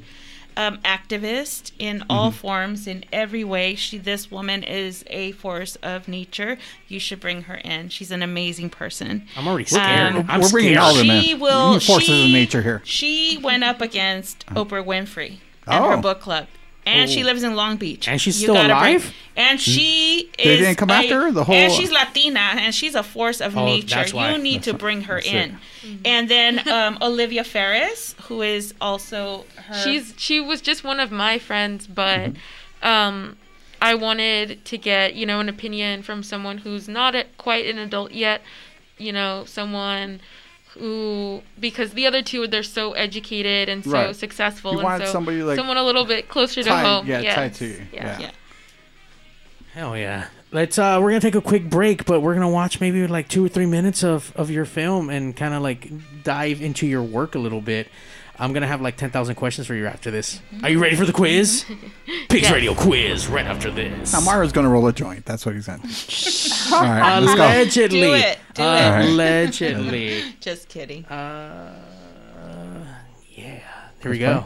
um, 0.58 0.78
activist 0.80 1.72
in 1.78 2.03
all 2.10 2.30
Mm-hmm. 2.32 2.38
forms, 2.39 2.88
in 2.88 3.03
every 3.12 3.43
way. 3.43 3.76
She, 3.76 3.97
this 3.97 4.32
woman 4.32 4.64
is 4.64 5.03
a 5.08 5.34
force 5.34 5.76
of 5.84 6.08
nature. 6.08 6.58
You 6.88 6.97
should 6.99 7.20
bring 7.20 7.43
her 7.43 7.56
in. 7.56 7.89
She's 7.89 8.10
an 8.10 8.24
amazing 8.24 8.70
person. 8.70 9.28
I'm 9.38 9.47
already 9.47 9.66
scared. 9.66 10.16
Um, 10.16 10.26
I'm 10.30 10.41
we're 10.41 10.49
bringing 10.49 10.74
scared. 10.76 10.84
all 10.84 10.91
of 10.91 10.97
them 11.06 11.10
in. 11.10 11.24
She 11.24 11.34
will. 11.36 11.80
Forces 11.82 12.06
she, 12.08 12.26
of 12.26 12.32
nature 12.32 12.62
here. 12.62 12.82
She 12.86 13.38
went 13.43 13.64
up 13.66 13.82
against 13.82 14.45
Oprah 14.47 14.84
Winfrey 14.86 15.39
and 15.68 15.84
her 15.86 15.93
Oh. 15.97 16.01
book 16.01 16.22
club. 16.22 16.47
And 16.88 17.09
she 17.09 17.23
lives 17.23 17.41
in 17.43 17.55
Long 17.55 17.77
Beach. 17.77 18.07
And 18.07 18.21
she's 18.21 18.39
You 18.39 18.45
still 18.45 18.53
gotta 18.55 18.67
bring- 18.79 18.95
alive? 18.97 19.13
and 19.36 19.59
she 19.59 20.29
They 20.38 20.43
is. 20.43 20.59
didn't 20.59 20.75
come 20.75 20.91
a- 20.91 20.93
after 20.93 21.21
her? 21.23 21.31
The 21.31 21.43
whole- 21.43 21.55
And 21.55 21.73
she's 21.73 21.91
Latina, 21.91 22.39
and 22.39 22.73
she's 22.75 22.93
a 22.95 23.01
force 23.03 23.41
of 23.41 23.57
Oh, 23.57 23.65
nature. 23.65 23.95
that's 23.95 24.13
why. 24.13 24.31
You 24.31 24.38
need 24.38 24.61
to 24.63 24.73
bring 24.73 25.01
her 25.03 25.15
That's 25.15 25.27
in. 25.27 25.57
And 26.05 26.29
then 26.29 26.67
um, 26.69 26.97
Olivia 27.01 27.43
Ferris, 27.43 28.13
who 28.23 28.41
is 28.43 28.73
also 28.79 29.45
her. 29.67 29.83
She's 29.83 30.13
she 30.17 30.39
was 30.39 30.61
just 30.61 30.83
one 30.83 30.99
of 30.99 31.11
my 31.11 31.39
friends, 31.39 31.88
but 31.88 32.19
Mm-hmm. 32.33 32.88
um, 32.88 33.38
I 33.81 33.93
wanted 33.95 34.63
to 34.65 34.77
get 34.77 35.15
you 35.15 35.25
know 35.25 35.39
an 35.39 35.49
opinion 35.49 36.01
from 36.03 36.23
someone 36.23 36.59
who's 36.59 36.88
not 36.88 37.13
a, 37.15 37.25
quite 37.38 37.65
an 37.65 37.77
adult 37.77 38.11
yet. 38.11 38.41
You 38.97 39.11
know, 39.11 39.43
someone 39.45 40.21
who 40.80 41.41
because 41.59 41.91
the 41.93 42.05
other 42.05 42.21
two 42.21 42.47
they're 42.47 42.63
so 42.63 42.93
educated 42.93 43.69
and 43.69 43.84
so 43.84 43.91
Right. 43.91 44.15
successful, 44.15 44.73
You 44.73 44.80
and 44.88 45.03
so 45.05 45.11
somebody, 45.11 45.41
like, 45.43 45.55
someone 45.57 45.78
a 45.78 45.84
little 45.84 46.05
bit 46.05 46.28
closer 46.30 46.61
to 46.63 46.76
home. 46.76 47.07
yeah, 47.07 47.19
yes. 47.21 47.36
tied 47.36 47.53
to 47.55 47.65
you. 47.65 47.82
Yes. 47.93 48.19
Yeah. 48.21 48.32
Hell 49.73 49.97
yeah. 49.97 50.28
Let's 50.51 50.78
uh 50.80 50.99
we're 51.01 51.09
gonna 51.09 51.19
take 51.21 51.36
a 51.36 51.41
quick 51.41 51.69
break, 51.69 52.05
but 52.05 52.21
we're 52.21 52.34
gonna 52.34 52.49
watch 52.49 52.80
maybe 52.80 53.05
like 53.07 53.28
two 53.28 53.43
or 53.45 53.49
three 53.49 53.65
minutes 53.65 54.03
of, 54.03 54.32
of 54.36 54.49
your 54.49 54.63
film 54.65 55.09
and 55.09 55.36
kinda 55.36 55.59
like 55.59 55.89
dive 56.23 56.61
into 56.61 56.88
your 56.88 57.03
work 57.03 57.36
a 57.36 57.39
little 57.39 57.61
bit. 57.61 57.89
I'm 58.38 58.53
gonna 58.53 58.67
have 58.67 58.81
like 58.81 58.97
ten 58.97 59.09
thousand 59.09 59.36
questions 59.36 59.67
for 59.67 59.75
you 59.75 59.86
after 59.88 60.11
this. 60.11 60.41
Are 60.63 60.69
you 60.69 60.79
ready 60.81 60.95
for 60.95 61.05
the 61.05 61.13
quiz? 61.13 61.63
Pigs 62.29 62.43
Yes. 62.43 62.51
Radio 62.51 62.73
quiz 62.73 63.27
right 63.27 63.45
after 63.45 63.71
this. 63.71 64.11
Now 64.13 64.21
Mara's 64.21 64.51
gonna 64.51 64.69
roll 64.69 64.88
a 64.88 64.93
joint. 64.93 65.25
That's 65.25 65.45
what 65.45 65.55
he's 65.55 65.65
saying. 65.65 65.79
All 66.73 66.81
right, 66.83 67.19
let's 67.19 67.36
go. 67.36 67.43
Allegedly. 67.45 68.01
Do 68.01 68.13
it. 68.13 68.39
Do 68.53 68.63
it. 68.63 69.05
Allegedly. 69.09 70.23
Just 70.41 70.67
kidding. 70.69 71.05
uh 71.05 71.81
yeah. 73.36 73.59
Here 74.01 74.11
we 74.11 74.19
go. 74.19 74.45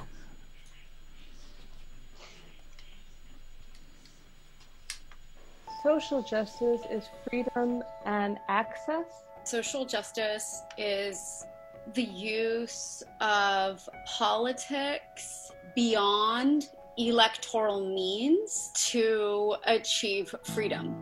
Social 5.84 6.22
justice 6.22 6.82
is 6.92 7.06
freedom 7.30 7.84
and 8.06 8.38
access. 8.48 9.06
Social 9.44 9.86
justice 9.86 10.62
is 10.78 11.46
the 11.94 12.04
use 12.04 13.04
of 13.22 13.88
politics 14.06 15.52
beyond 15.76 16.70
electoral 16.98 17.88
means 17.94 18.72
to 18.76 19.56
achieve 19.66 20.34
freedom. 20.44 20.96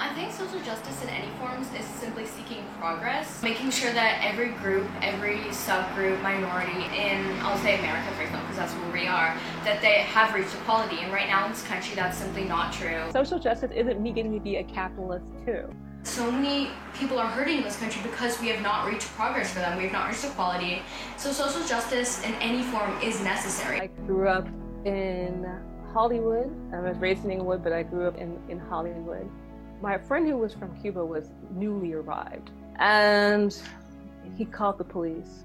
I 0.00 0.14
think 0.14 0.30
social 0.30 0.60
justice 0.60 1.02
in 1.02 1.08
any 1.08 1.28
forms 1.38 1.66
is 1.74 1.84
simply 1.84 2.24
seeking 2.24 2.64
progress, 2.78 3.42
making 3.42 3.70
sure 3.70 3.92
that 3.92 4.24
every 4.24 4.50
group, 4.50 4.86
every 5.02 5.38
subgroup, 5.50 6.22
minority 6.22 6.84
in, 6.96 7.26
I'll 7.40 7.58
say 7.58 7.78
America 7.78 8.12
for 8.12 8.22
example, 8.22 8.42
because 8.42 8.56
that's 8.56 8.72
where 8.74 8.92
we 8.92 9.08
are, 9.08 9.36
that 9.64 9.80
they 9.80 10.02
have 10.02 10.34
reached 10.34 10.54
equality. 10.54 11.00
And 11.00 11.12
right 11.12 11.26
now 11.26 11.46
in 11.46 11.50
this 11.50 11.64
country, 11.64 11.96
that's 11.96 12.16
simply 12.16 12.44
not 12.44 12.72
true. 12.72 13.10
Social 13.12 13.40
justice 13.40 13.72
isn't 13.74 14.00
me 14.00 14.12
getting 14.12 14.32
to 14.34 14.40
be 14.40 14.56
a 14.56 14.64
capitalist 14.64 15.26
too. 15.44 15.68
So 16.02 16.30
many 16.30 16.70
people 16.94 17.18
are 17.18 17.26
hurting 17.26 17.58
in 17.58 17.62
this 17.62 17.76
country 17.76 18.00
because 18.02 18.40
we 18.40 18.48
have 18.48 18.62
not 18.62 18.86
reached 18.86 19.06
progress 19.08 19.52
for 19.52 19.60
them. 19.60 19.76
We 19.76 19.84
have 19.84 19.92
not 19.92 20.08
reached 20.08 20.24
equality. 20.24 20.82
So 21.16 21.32
social 21.32 21.66
justice 21.66 22.24
in 22.24 22.34
any 22.34 22.62
form 22.62 23.00
is 23.02 23.20
necessary. 23.22 23.80
I 23.80 23.86
grew 24.06 24.28
up 24.28 24.46
in 24.84 25.46
Hollywood. 25.92 26.50
I 26.72 26.80
was 26.80 26.96
raised 26.98 27.24
in 27.24 27.30
Inglewood, 27.30 27.62
but 27.62 27.72
I 27.72 27.82
grew 27.82 28.06
up 28.06 28.16
in, 28.16 28.38
in 28.48 28.58
Hollywood. 28.58 29.28
My 29.80 29.98
friend 29.98 30.26
who 30.26 30.36
was 30.36 30.54
from 30.54 30.76
Cuba 30.80 31.04
was 31.04 31.30
newly 31.54 31.92
arrived, 31.92 32.50
and 32.78 33.56
he 34.36 34.44
called 34.44 34.78
the 34.78 34.84
police 34.84 35.44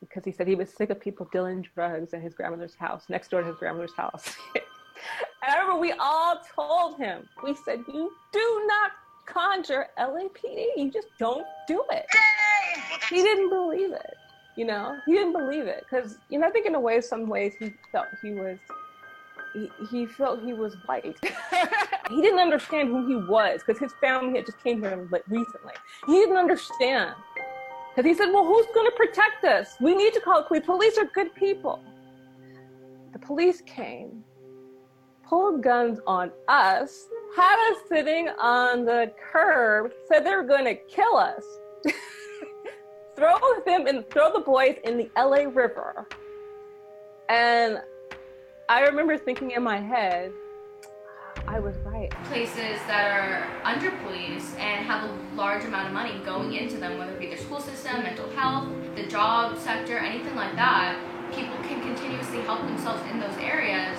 because 0.00 0.24
he 0.24 0.32
said 0.32 0.48
he 0.48 0.56
was 0.56 0.68
sick 0.68 0.90
of 0.90 1.00
people 1.00 1.28
dealing 1.32 1.66
drugs 1.74 2.12
at 2.12 2.20
his 2.20 2.34
grandmother's 2.34 2.74
house, 2.74 3.04
next 3.08 3.30
door 3.30 3.40
to 3.40 3.46
his 3.46 3.56
grandmother's 3.56 3.94
house. 3.94 4.34
and 4.54 4.64
I 5.42 5.58
remember 5.58 5.80
we 5.80 5.92
all 5.92 6.40
told 6.54 6.98
him, 6.98 7.28
we 7.42 7.54
said, 7.54 7.80
You 7.88 8.10
do 8.32 8.64
not 8.66 8.90
conjure 9.26 9.86
LAPD. 9.98 10.66
You 10.76 10.90
just 10.90 11.08
don't 11.18 11.46
do 11.66 11.84
it. 11.90 12.06
He 13.08 13.16
didn't 13.16 13.50
believe 13.50 13.92
it. 13.92 14.16
You 14.56 14.66
know, 14.66 14.98
he 15.06 15.12
didn't 15.12 15.32
believe 15.32 15.66
it 15.66 15.84
because, 15.88 16.18
you 16.28 16.38
know, 16.38 16.46
I 16.46 16.50
think 16.50 16.66
in 16.66 16.74
a 16.74 16.80
way, 16.80 17.00
some 17.00 17.26
ways 17.26 17.54
he 17.58 17.72
felt 17.90 18.06
he 18.20 18.32
was, 18.32 18.58
he, 19.54 19.70
he 19.90 20.06
felt 20.06 20.42
he 20.42 20.52
was 20.52 20.76
white. 20.84 21.16
he 22.10 22.20
didn't 22.20 22.40
understand 22.40 22.88
who 22.88 23.06
he 23.08 23.16
was 23.16 23.60
because 23.64 23.80
his 23.80 23.92
family 24.00 24.36
had 24.36 24.46
just 24.46 24.62
came 24.62 24.82
here 24.82 25.08
recently. 25.28 25.72
He 26.06 26.12
didn't 26.12 26.36
understand 26.36 27.14
because 27.94 28.06
he 28.06 28.14
said, 28.14 28.32
well, 28.32 28.44
who's 28.44 28.66
going 28.74 28.90
to 28.90 28.96
protect 28.96 29.44
us? 29.44 29.76
We 29.80 29.94
need 29.94 30.12
to 30.14 30.20
call 30.20 30.42
the 30.42 30.48
police. 30.48 30.64
Police 30.64 30.98
are 30.98 31.06
good 31.14 31.34
people. 31.34 31.82
The 33.12 33.18
police 33.18 33.60
came, 33.62 34.24
pulled 35.26 35.62
guns 35.62 36.00
on 36.06 36.30
us, 36.48 37.06
had 37.34 37.72
us 37.72 37.82
sitting 37.88 38.28
on 38.38 38.84
the 38.84 39.12
curb, 39.32 39.92
said 40.06 40.24
they 40.24 40.34
were 40.34 40.42
going 40.42 40.64
to 40.64 40.74
kill 40.74 41.16
us, 41.16 41.44
throw 43.16 43.36
them 43.64 43.86
and 43.86 44.08
throw 44.10 44.32
the 44.32 44.40
boys 44.40 44.76
in 44.84 44.98
the 44.98 45.10
LA 45.16 45.44
River. 45.50 46.06
And 47.28 47.78
I 48.68 48.80
remember 48.80 49.16
thinking 49.16 49.52
in 49.52 49.62
my 49.62 49.80
head, 49.80 50.32
I 51.46 51.58
was 51.58 51.76
right. 51.78 52.10
Places 52.24 52.78
that 52.86 53.10
are 53.10 53.64
under 53.64 53.90
police 54.02 54.54
and 54.56 54.84
have 54.86 55.08
a 55.08 55.34
large 55.34 55.64
amount 55.64 55.88
of 55.88 55.92
money 55.92 56.20
going 56.24 56.52
into 56.52 56.76
them, 56.76 56.98
whether 56.98 57.12
it 57.12 57.20
be 57.20 57.26
their 57.26 57.38
school 57.38 57.60
system, 57.60 58.02
mental 58.02 58.28
health, 58.30 58.68
the 58.94 59.06
job 59.06 59.58
sector, 59.58 59.98
anything 59.98 60.36
like 60.36 60.54
that, 60.54 60.98
people 61.34 61.56
can 61.64 61.80
continuously 61.80 62.42
help 62.42 62.60
themselves 62.60 63.02
in 63.10 63.18
those 63.18 63.36
areas 63.38 63.98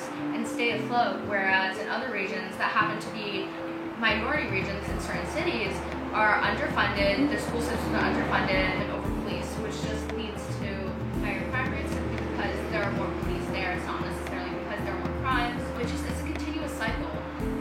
stay 0.53 0.71
afloat. 0.77 1.19
Whereas 1.27 1.77
in 1.79 1.89
other 1.89 2.13
regions 2.13 2.55
that 2.57 2.69
happen 2.69 3.01
to 3.01 3.09
be 3.09 3.49
minority 3.99 4.49
regions 4.49 4.87
in 4.89 4.99
certain 5.01 5.25
cities 5.31 5.73
are 6.13 6.39
underfunded, 6.41 7.29
the 7.29 7.39
school 7.41 7.61
systems 7.61 7.95
are 7.95 8.05
underfunded 8.05 8.53
and 8.53 8.91
over 8.91 9.09
policed, 9.21 9.57
which 9.65 9.73
just 9.81 10.05
leads 10.13 10.45
to 10.61 10.69
higher 11.25 11.41
crime 11.49 11.71
rates 11.71 11.91
simply 11.91 12.17
because 12.17 12.55
there 12.69 12.83
are 12.83 12.91
more 12.91 13.09
police 13.21 13.45
there. 13.49 13.73
It's 13.73 13.85
not 13.85 14.05
necessarily 14.05 14.51
because 14.61 14.83
there 14.85 14.93
are 14.93 14.99
more 14.99 15.21
crimes, 15.21 15.61
which 15.77 15.89
is 15.89 16.03
it's 16.05 16.21
a 16.21 16.23
continuous 16.23 16.71
cycle 16.73 17.09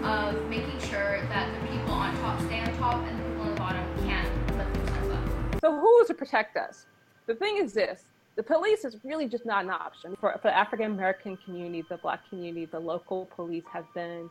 of 0.05 0.36
making 0.51 0.78
sure 0.80 1.24
that 1.32 1.49
the 1.49 1.66
people 1.68 1.95
on 1.95 2.14
top 2.20 2.40
stay 2.43 2.61
on 2.61 2.76
top 2.76 3.01
and 3.09 3.18
the 3.18 3.24
people 3.24 3.43
on 3.43 3.51
the 3.51 3.57
bottom 3.57 3.84
can't 4.05 4.28
lift 4.59 4.72
themselves 4.74 5.11
up. 5.16 5.61
So 5.61 5.80
who 5.80 6.01
is 6.01 6.09
to 6.09 6.14
protect 6.14 6.59
us? 6.59 6.86
The 7.24 7.34
thing 7.34 7.57
is 7.57 7.72
this. 7.72 8.05
The 8.35 8.43
police 8.43 8.85
is 8.85 8.97
really 9.05 9.28
just 9.28 9.45
not 9.45 9.64
an 9.64 9.70
option. 9.70 10.16
For, 10.20 10.33
for 10.41 10.49
the 10.49 10.57
African 10.57 10.93
American 10.93 11.37
community, 11.45 11.85
the 11.89 11.99
black 11.99 12.26
community, 12.28 12.64
the 12.64 12.80
local 12.80 13.26
police 13.26 13.64
have 13.72 13.85
been 13.95 14.30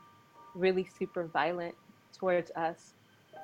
really 0.55 0.87
super 0.97 1.25
violent 1.25 1.75
towards 2.17 2.51
us. 2.51 2.93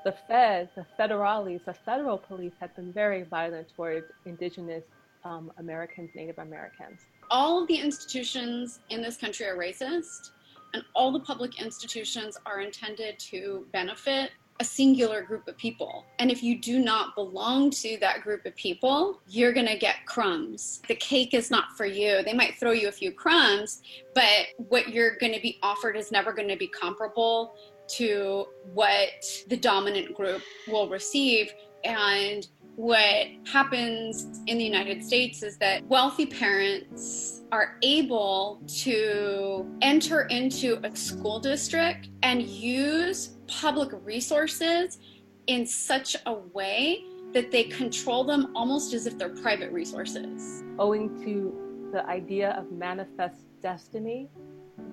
the 0.03 0.13
feds, 0.27 0.69
the 0.75 0.85
federales, 0.99 1.63
the 1.65 1.73
federal 1.73 2.17
police 2.17 2.53
have 2.59 2.75
been 2.75 2.91
very 2.91 3.23
violent 3.23 3.67
towards 3.75 4.07
indigenous 4.25 4.83
um, 5.23 5.51
Americans, 5.57 6.09
Native 6.15 6.37
Americans. 6.39 7.01
all 7.29 7.61
of 7.61 7.67
the 7.67 7.75
institutions 7.75 8.79
in 8.89 9.01
this 9.01 9.17
country 9.17 9.45
are 9.45 9.57
racist, 9.57 10.31
and 10.73 10.83
all 10.95 11.11
the 11.11 11.19
public 11.19 11.61
institutions 11.61 12.37
are 12.45 12.61
intended 12.61 13.19
to 13.19 13.65
benefit 13.73 14.31
a 14.59 14.65
singular 14.65 15.21
group 15.21 15.47
of 15.47 15.57
people. 15.57 16.05
And 16.19 16.31
if 16.31 16.41
you 16.41 16.59
do 16.59 16.79
not 16.79 17.15
belong 17.15 17.69
to 17.71 17.97
that 18.01 18.21
group 18.21 18.45
of 18.45 18.55
people, 18.55 19.21
you're 19.27 19.53
going 19.53 19.67
to 19.67 19.77
get 19.77 20.05
crumbs. 20.05 20.81
The 20.87 20.95
cake 20.95 21.33
is 21.33 21.51
not 21.51 21.77
for 21.77 21.85
you. 21.85 22.23
They 22.23 22.33
might 22.33 22.55
throw 22.59 22.71
you 22.71 22.87
a 22.87 22.91
few 22.91 23.11
crumbs, 23.11 23.81
but 24.15 24.47
what 24.57 24.89
you're 24.89 25.17
going 25.17 25.33
to 25.33 25.41
be 25.41 25.59
offered 25.61 25.95
is 25.95 26.11
never 26.11 26.33
going 26.33 26.49
to 26.49 26.57
be 26.57 26.67
comparable 26.67 27.55
to 27.89 28.45
what 28.73 29.25
the 29.47 29.57
dominant 29.57 30.15
group 30.15 30.41
will 30.67 30.89
receive. 30.89 31.53
And 31.83 32.47
what 32.75 33.27
happens 33.45 34.41
in 34.45 34.57
the 34.57 34.63
United 34.63 35.03
States 35.03 35.41
is 35.41 35.57
that 35.57 35.83
wealthy 35.87 36.27
parents 36.27 37.41
are 37.51 37.77
able 37.81 38.61
to 38.67 39.65
enter 39.81 40.23
into 40.23 40.79
a 40.83 40.95
school 40.95 41.39
district 41.39 42.09
and 42.21 42.43
use 42.43 43.36
public 43.47 43.89
resources 44.03 44.99
in 45.47 45.65
such 45.65 46.15
a 46.25 46.33
way 46.33 47.03
that 47.33 47.51
they 47.51 47.65
control 47.65 48.23
them 48.23 48.51
almost 48.55 48.93
as 48.93 49.05
if 49.05 49.17
they're 49.17 49.29
private 49.29 49.71
resources. 49.71 50.63
owing 50.79 51.23
to 51.23 51.89
the 51.91 52.05
idea 52.07 52.51
of 52.51 52.71
manifest 52.71 53.41
destiny, 53.61 54.29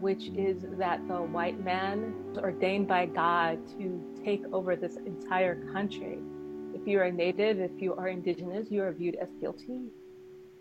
which 0.01 0.29
is 0.29 0.65
that 0.79 1.07
the 1.09 1.15
white 1.15 1.63
man 1.63 2.15
is 2.31 2.39
ordained 2.39 2.89
by 2.89 3.07
God 3.07 3.59
to 3.79 4.01
take 4.25 4.43
over 4.53 4.77
this 4.77 4.97
entire 4.97 5.73
country. 5.73 6.19
If 6.75 6.87
you 6.87 7.01
are 7.01 7.11
native, 7.11 7.61
if 7.61 7.73
you 7.79 7.95
are 7.95 8.09
indigenous, 8.09 8.71
you 8.71 8.83
are 8.83 8.93
viewed 8.93 9.17
as 9.17 9.29
guilty 9.41 9.81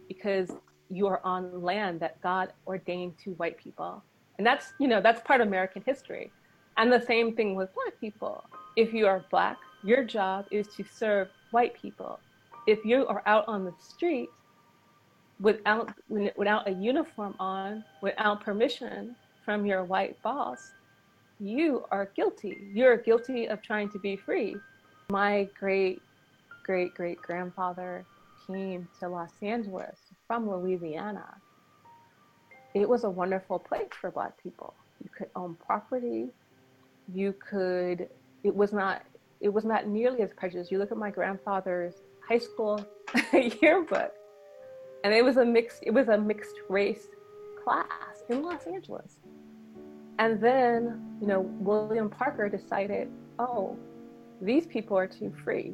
because 0.07 0.51
you 0.89 1.07
are 1.07 1.21
on 1.23 1.61
land 1.61 1.99
that 2.01 2.21
God 2.21 2.53
ordained 2.67 3.17
to 3.23 3.31
white 3.31 3.57
people. 3.57 4.03
And 4.37 4.45
that's, 4.45 4.73
you 4.79 4.87
know, 4.87 5.01
that's 5.01 5.21
part 5.21 5.41
of 5.41 5.47
American 5.47 5.83
history. 5.85 6.31
And 6.77 6.91
the 6.91 7.01
same 7.01 7.35
thing 7.35 7.55
with 7.55 7.73
black 7.73 7.99
people. 7.99 8.43
If 8.75 8.93
you 8.93 9.05
are 9.05 9.23
black, 9.29 9.57
your 9.83 10.03
job 10.03 10.45
is 10.49 10.67
to 10.75 10.83
serve 10.83 11.29
white 11.51 11.79
people. 11.79 12.19
If 12.65 12.83
you 12.85 13.05
are 13.07 13.21
out 13.25 13.47
on 13.47 13.65
the 13.65 13.73
street 13.79 14.29
without 15.39 15.93
without 16.09 16.67
a 16.67 16.71
uniform 16.71 17.35
on, 17.39 17.83
without 18.01 18.43
permission 18.43 19.15
from 19.45 19.65
your 19.65 19.83
white 19.83 20.21
boss, 20.23 20.71
you 21.39 21.85
are 21.91 22.09
guilty. 22.15 22.69
You're 22.73 22.97
guilty 22.97 23.47
of 23.47 23.61
trying 23.61 23.89
to 23.89 23.99
be 23.99 24.15
free. 24.15 24.55
My 25.11 25.47
great 25.59 26.01
great 26.63 26.93
great 26.95 27.21
grandfather 27.21 28.05
came 28.47 28.87
to 28.99 29.09
Los 29.09 29.31
Angeles 29.41 29.99
from 30.27 30.49
Louisiana. 30.49 31.35
It 32.73 32.87
was 32.87 33.03
a 33.03 33.09
wonderful 33.09 33.59
place 33.59 33.89
for 33.99 34.09
black 34.09 34.41
people. 34.41 34.73
You 35.03 35.09
could 35.15 35.29
own 35.35 35.55
property. 35.55 36.29
You 37.11 37.33
could 37.33 38.09
it 38.43 38.55
was 38.55 38.73
not 38.73 39.03
it 39.39 39.49
was 39.49 39.65
not 39.65 39.87
nearly 39.87 40.21
as 40.21 40.31
prejudiced. 40.33 40.71
You 40.71 40.79
look 40.79 40.91
at 40.91 40.97
my 40.97 41.09
grandfather's 41.09 41.95
high 42.27 42.37
school 42.37 42.85
yearbook 43.61 44.13
and 45.03 45.13
it 45.13 45.23
was 45.23 45.37
a 45.37 45.45
mixed 45.45 45.83
it 45.83 45.91
was 45.91 46.07
a 46.07 46.17
mixed 46.17 46.55
race 46.69 47.07
class 47.63 48.23
in 48.29 48.43
Los 48.43 48.65
Angeles. 48.65 49.19
And 50.19 50.39
then, 50.39 51.17
you 51.19 51.27
know, 51.27 51.41
William 51.59 52.09
Parker 52.09 52.47
decided, 52.47 53.09
oh, 53.39 53.75
these 54.41 54.67
people 54.67 54.97
are 54.97 55.07
too 55.07 55.33
free. 55.43 55.73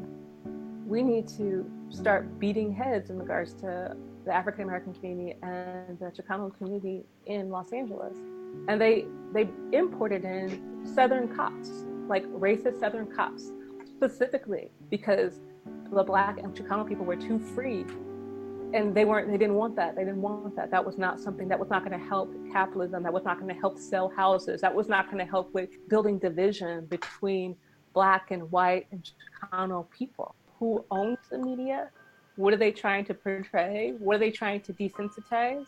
We 0.85 1.03
need 1.03 1.27
to 1.29 1.69
start 1.89 2.39
beating 2.39 2.71
heads 2.73 3.09
in 3.09 3.19
regards 3.19 3.53
to 3.55 3.95
the 4.25 4.33
African 4.33 4.63
American 4.63 4.93
community 4.93 5.37
and 5.43 5.99
the 5.99 6.05
Chicano 6.05 6.55
community 6.57 7.03
in 7.25 7.49
Los 7.49 7.73
Angeles. 7.73 8.17
And 8.67 8.79
they 8.79 9.05
they 9.33 9.49
imported 9.71 10.25
in 10.25 10.85
Southern 10.95 11.27
cops, 11.35 11.69
like 12.07 12.25
racist 12.27 12.79
Southern 12.79 13.07
cops, 13.07 13.51
specifically 13.85 14.71
because 14.89 15.39
the 15.91 16.03
black 16.03 16.39
and 16.39 16.55
Chicano 16.55 16.87
people 16.87 17.05
were 17.05 17.15
too 17.15 17.39
free. 17.39 17.85
And 18.73 18.93
they 18.93 19.05
weren't 19.05 19.31
they 19.31 19.37
didn't 19.37 19.55
want 19.55 19.75
that 19.77 19.95
they 19.95 20.03
didn't 20.03 20.21
want 20.21 20.55
that. 20.55 20.69
That 20.69 20.85
was 20.85 20.97
not 20.97 21.19
something 21.19 21.47
that 21.47 21.59
was 21.59 21.69
not 21.69 21.83
going 21.83 21.99
to 21.99 22.05
help 22.05 22.31
capitalism 22.51 23.01
that 23.03 23.13
was 23.13 23.23
not 23.23 23.39
going 23.39 23.53
to 23.53 23.59
help 23.59 23.79
sell 23.79 24.09
houses 24.09 24.61
that 24.61 24.73
was 24.73 24.87
not 24.87 25.05
going 25.07 25.17
to 25.17 25.29
help 25.29 25.51
with 25.53 25.69
building 25.89 26.19
division 26.19 26.85
between 26.85 27.55
black 27.93 28.31
and 28.31 28.49
white 28.51 28.87
and 28.91 29.09
chicano 29.41 29.89
people. 29.89 30.35
Who 30.59 30.85
owns 30.91 31.17
the 31.31 31.39
media? 31.39 31.89
What 32.35 32.53
are 32.53 32.57
they 32.57 32.71
trying 32.71 33.05
to 33.05 33.13
portray? 33.13 33.93
What 33.97 34.15
are 34.15 34.19
they 34.19 34.31
trying 34.31 34.61
to 34.61 34.73
desensitize? 34.73 35.65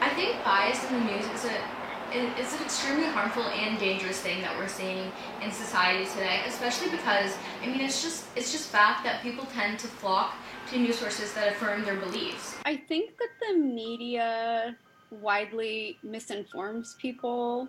I 0.00 0.10
think 0.10 0.42
bias 0.44 0.84
in 0.84 0.92
the 0.94 1.12
news 1.12 1.24
is 1.24 1.44
a 1.46 1.77
it's 2.12 2.54
an 2.54 2.62
extremely 2.62 3.06
harmful 3.06 3.42
and 3.42 3.78
dangerous 3.78 4.20
thing 4.20 4.40
that 4.40 4.56
we're 4.56 4.68
seeing 4.68 5.10
in 5.42 5.50
society 5.50 6.06
today, 6.06 6.40
especially 6.46 6.90
because 6.90 7.36
I 7.62 7.66
mean 7.66 7.80
it's 7.80 8.02
just 8.02 8.24
it's 8.36 8.52
just 8.52 8.70
fact 8.70 9.04
that 9.04 9.22
people 9.22 9.44
tend 9.46 9.78
to 9.80 9.86
flock 9.86 10.36
to 10.70 10.78
news 10.78 10.98
sources 10.98 11.32
that 11.34 11.48
affirm 11.48 11.84
their 11.84 11.96
beliefs. 11.96 12.56
I 12.64 12.76
think 12.76 13.16
that 13.18 13.28
the 13.40 13.58
media 13.58 14.76
widely 15.10 15.98
misinforms 16.02 16.96
people 17.00 17.68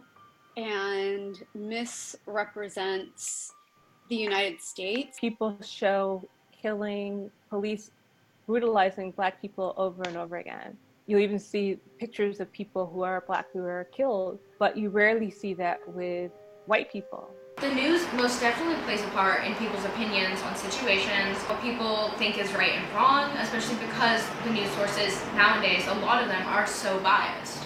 and 0.57 1.41
misrepresents 1.53 3.53
the 4.09 4.15
United 4.15 4.61
States. 4.61 5.17
people 5.19 5.55
show 5.61 6.23
killing 6.51 7.29
police 7.49 7.91
brutalizing 8.47 9.11
black 9.11 9.39
people 9.39 9.73
over 9.77 10.01
and 10.03 10.17
over 10.17 10.37
again 10.37 10.75
you'll 11.09 11.19
even 11.19 11.39
see 11.39 11.79
pictures 11.97 12.39
of 12.39 12.51
people 12.51 12.85
who 12.85 13.01
are 13.01 13.23
black 13.25 13.47
who 13.51 13.63
are 13.63 13.85
killed 13.85 14.37
but 14.59 14.77
you 14.77 14.89
rarely 14.89 15.31
see 15.31 15.55
that 15.55 15.79
with 15.87 16.31
white 16.67 16.91
people 16.91 17.31
The 17.59 17.73
news 17.73 18.05
most 18.13 18.39
definitely 18.39 18.81
plays 18.83 19.03
a 19.03 19.07
part 19.07 19.43
in 19.43 19.53
people's 19.55 19.83
opinions 19.83 20.41
on 20.43 20.55
situations, 20.55 21.37
what 21.49 21.61
people 21.61 22.11
think 22.17 22.37
is 22.37 22.53
right 22.53 22.71
and 22.71 22.95
wrong, 22.95 23.31
especially 23.31 23.75
because 23.87 24.23
the 24.45 24.51
news 24.51 24.71
sources 24.77 25.21
nowadays, 25.35 25.83
a 25.87 25.95
lot 25.95 26.23
of 26.23 26.29
them 26.29 26.45
are 26.47 26.65
so 26.65 26.97
biased. 27.01 27.65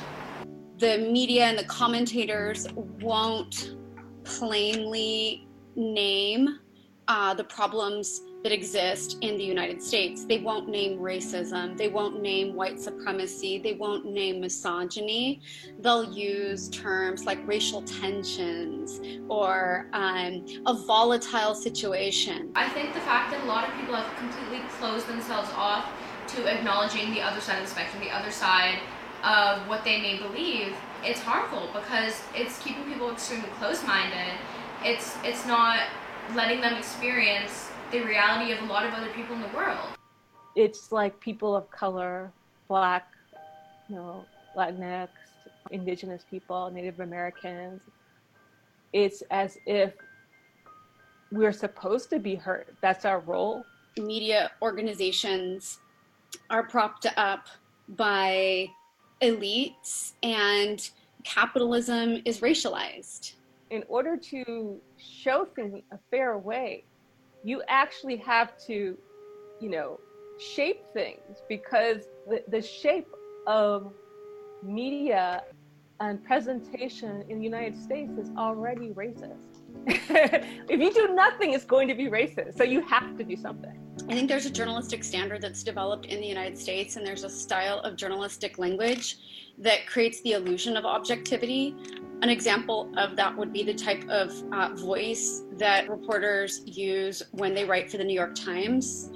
The 0.80 0.98
media 0.98 1.46
and 1.46 1.60
the 1.60 1.66
commentators 1.66 2.66
won't 2.76 3.76
plainly 4.24 5.48
name 5.76 6.58
uh, 7.08 7.36
the 7.36 7.44
problems 7.44 8.20
that 8.44 8.52
exist 8.52 9.18
in 9.22 9.38
the 9.38 9.44
United 9.44 9.82
States. 9.82 10.26
They 10.26 10.39
won't 10.39 10.68
name 10.68 11.00
racism. 11.00 11.78
They 11.78 11.88
won't 11.88 12.22
name 12.22 12.54
white 12.54 12.80
supremacy. 12.80 13.58
They 13.58 13.74
won't 13.74 14.06
name 14.06 14.41
misogyny. 14.41 15.41
They'll 15.80 16.14
use 16.14 16.68
terms 16.68 17.26
like 17.26 17.39
racial 17.48 17.82
tensions 17.84 19.00
or 19.30 19.88
um, 19.94 20.46
a 20.66 20.74
volatile 20.74 21.56
situation. 21.56 22.52
I 22.56 22.68
think 22.70 22.94
the 22.94 23.00
fact 23.02 23.32
that 23.32 23.41
a 23.44 23.48
lot 23.48 23.68
of 23.68 23.74
people 23.76 23.96
have 23.96 24.14
completely 24.18 24.60
closed 24.78 25.08
themselves 25.08 25.50
off 25.56 25.89
to 26.36 26.46
acknowledging 26.48 27.14
the 27.14 27.22
other 27.22 27.39
side 27.39 27.60
of 27.60 27.64
the 27.64 27.72
spectrum, 27.72 28.04
the 28.04 28.12
other 28.12 28.32
side 28.32 28.80
of 29.24 29.66
what 29.70 29.86
they 29.86 30.02
may 30.02 30.18
believe, 30.18 30.76
it's 31.06 31.22
harmful 31.22 31.70
because 31.74 32.22
it's 32.36 32.60
keeping 32.60 32.84
people 32.84 33.10
extremely 33.12 33.48
close-minded. 33.60 34.34
It's 34.84 35.16
it's 35.24 35.46
not 35.46 35.80
letting 36.36 36.60
them 36.60 36.76
experience 36.76 37.70
the 37.94 38.02
reality 38.02 38.52
of 38.52 38.60
a 38.60 38.66
lot 38.66 38.84
of 38.88 38.94
other 38.96 39.10
people 39.10 39.36
in 39.36 39.41
the 39.41 39.56
world. 39.56 39.78
it's 40.56 40.91
like 40.91 41.20
people 41.20 41.56
of 41.56 41.70
color, 41.70 42.32
black, 42.68 43.08
you 43.88 43.96
know, 43.96 44.26
Latinx, 44.58 45.10
indigenous 45.70 46.26
people, 46.30 46.72
Native 46.72 47.00
Americans. 47.00 47.82
It's 48.94 49.22
as 49.30 49.58
if 49.68 49.94
we're 51.32 51.52
supposed 51.52 52.10
to 52.10 52.20
be 52.20 52.34
heard. 52.34 52.76
That's 52.82 53.06
our 53.06 53.20
role. 53.20 53.64
Media 54.00 54.52
organizations 54.62 55.80
are 56.50 56.64
propped 56.64 57.06
up 57.16 57.46
by 57.89 58.70
elites 59.22 60.14
and 60.24 60.89
capitalism 61.24 62.22
is 62.26 62.39
racialized. 62.39 63.34
In 63.70 63.84
order 63.88 64.18
to 64.18 64.80
show 64.98 65.46
things 65.46 65.82
a 65.91 66.00
fair 66.10 66.38
way, 66.39 66.86
you 67.44 67.62
actually 67.68 68.18
have 68.18 68.58
to, 68.68 68.98
you 69.60 69.70
know, 69.70 70.00
shape 70.39 70.82
things 70.94 71.41
because 71.50 72.04
the, 72.28 72.44
the 72.48 72.62
shape 72.62 73.08
of 73.46 73.94
media 74.64 75.44
and 76.00 76.24
presentation 76.24 77.24
in 77.30 77.38
the 77.38 77.44
United 77.44 77.82
States 77.82 78.12
is 78.18 78.30
already 78.38 78.89
racist. 78.89 79.60
if 79.88 80.80
you 80.80 80.94
do 80.94 81.14
nothing, 81.14 81.54
it's 81.54 81.66
going 81.66 81.88
to 81.88 81.96
be 81.96 82.06
racist. 82.06 82.58
So 82.58 82.64
you 82.64 82.82
have 82.82 83.18
to 83.18 83.24
do 83.24 83.36
something. 83.36 83.80
I 84.10 84.14
think 84.14 84.28
there's 84.28 84.46
a 84.46 84.50
journalistic 84.50 85.04
standard 85.04 85.41
that's 85.41 85.64
developed 85.64 86.06
in 86.08 86.20
the 86.20 86.28
United 86.28 86.58
States, 86.58 86.96
and 86.96 87.06
there's 87.06 87.24
a 87.24 87.30
style 87.30 87.80
of 87.80 87.96
journalistic 87.96 88.58
language 88.58 89.18
that 89.60 89.86
creates 89.88 90.22
the 90.22 90.34
illusion 90.34 90.76
of 90.76 90.86
objectivity. 90.86 91.76
An 92.24 92.30
example 92.30 92.90
of 92.96 93.18
that 93.18 93.36
would 93.36 93.52
be 93.52 93.64
the 93.64 93.74
type 93.74 94.08
of 94.08 94.32
uh, 94.54 94.70
voice 94.76 95.42
that 95.58 95.90
reporters 95.90 96.62
use 96.64 97.22
when 97.32 97.54
they 97.54 97.66
write 97.66 97.92
for 97.92 97.98
the 97.98 98.04
New 98.06 98.14
York 98.14 98.34
Times. 98.34 99.10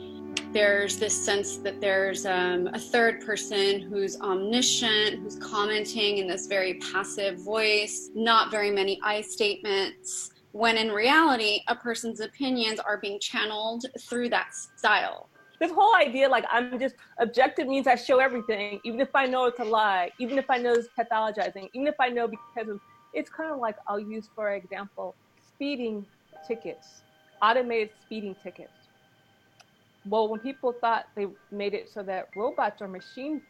There's 0.51 0.97
this 0.97 1.15
sense 1.15 1.55
that 1.59 1.79
there's 1.79 2.25
um, 2.25 2.67
a 2.73 2.77
third 2.77 3.25
person 3.25 3.79
who's 3.79 4.19
omniscient, 4.19 5.21
who's 5.21 5.37
commenting 5.37 6.17
in 6.17 6.27
this 6.27 6.47
very 6.47 6.81
passive 6.91 7.39
voice, 7.39 8.09
not 8.13 8.51
very 8.51 8.71
many 8.71 8.99
I 9.01 9.21
statements, 9.21 10.31
when 10.51 10.75
in 10.75 10.91
reality, 10.91 11.61
a 11.69 11.75
person's 11.75 12.19
opinions 12.19 12.81
are 12.81 12.97
being 12.97 13.21
channeled 13.21 13.85
through 14.01 14.27
that 14.31 14.53
style. 14.53 15.29
This 15.61 15.71
whole 15.71 15.95
idea, 15.95 16.27
like 16.27 16.43
I'm 16.51 16.77
just 16.77 16.95
objective 17.19 17.67
means 17.67 17.87
I 17.87 17.95
show 17.95 18.19
everything, 18.19 18.81
even 18.83 18.99
if 18.99 19.15
I 19.15 19.27
know 19.27 19.45
it's 19.45 19.59
a 19.59 19.63
lie, 19.63 20.11
even 20.19 20.37
if 20.37 20.49
I 20.49 20.57
know 20.57 20.73
it's 20.73 20.89
pathologizing, 20.99 21.69
even 21.73 21.87
if 21.87 21.95
I 22.01 22.09
know 22.09 22.27
because 22.27 22.69
of 22.69 22.81
it's 23.13 23.29
kind 23.29 23.51
of 23.51 23.59
like 23.59 23.75
I'll 23.87 23.99
use 23.99 24.29
for 24.35 24.51
example, 24.53 25.15
speeding 25.47 26.05
tickets, 26.47 27.01
automated 27.41 27.89
speeding 28.05 28.35
tickets. 28.43 28.71
Well, 30.05 30.27
when 30.29 30.39
people 30.39 30.73
thought 30.73 31.07
they 31.15 31.27
made 31.51 31.73
it 31.73 31.89
so 31.93 32.01
that 32.03 32.29
robots 32.35 32.81
or 32.81 32.87
machines 32.87 33.41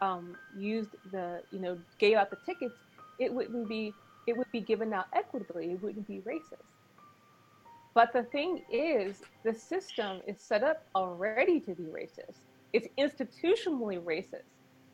um, 0.00 0.36
used 0.56 0.90
the, 1.10 1.42
you 1.50 1.58
know, 1.58 1.78
gave 1.98 2.16
out 2.16 2.30
the 2.30 2.36
tickets, 2.46 2.74
it 3.18 3.32
wouldn't 3.32 3.68
be, 3.68 3.92
it 4.26 4.36
would 4.36 4.50
be 4.52 4.60
given 4.60 4.92
out 4.92 5.06
equitably. 5.14 5.72
It 5.72 5.82
wouldn't 5.82 6.06
be 6.06 6.22
racist. 6.26 6.62
But 7.94 8.12
the 8.12 8.24
thing 8.24 8.62
is, 8.70 9.22
the 9.42 9.54
system 9.54 10.20
is 10.26 10.38
set 10.38 10.62
up 10.62 10.84
already 10.94 11.60
to 11.60 11.74
be 11.74 11.84
racist. 11.84 12.36
It's 12.72 12.88
institutionally 12.98 14.00
racist. 14.00 14.42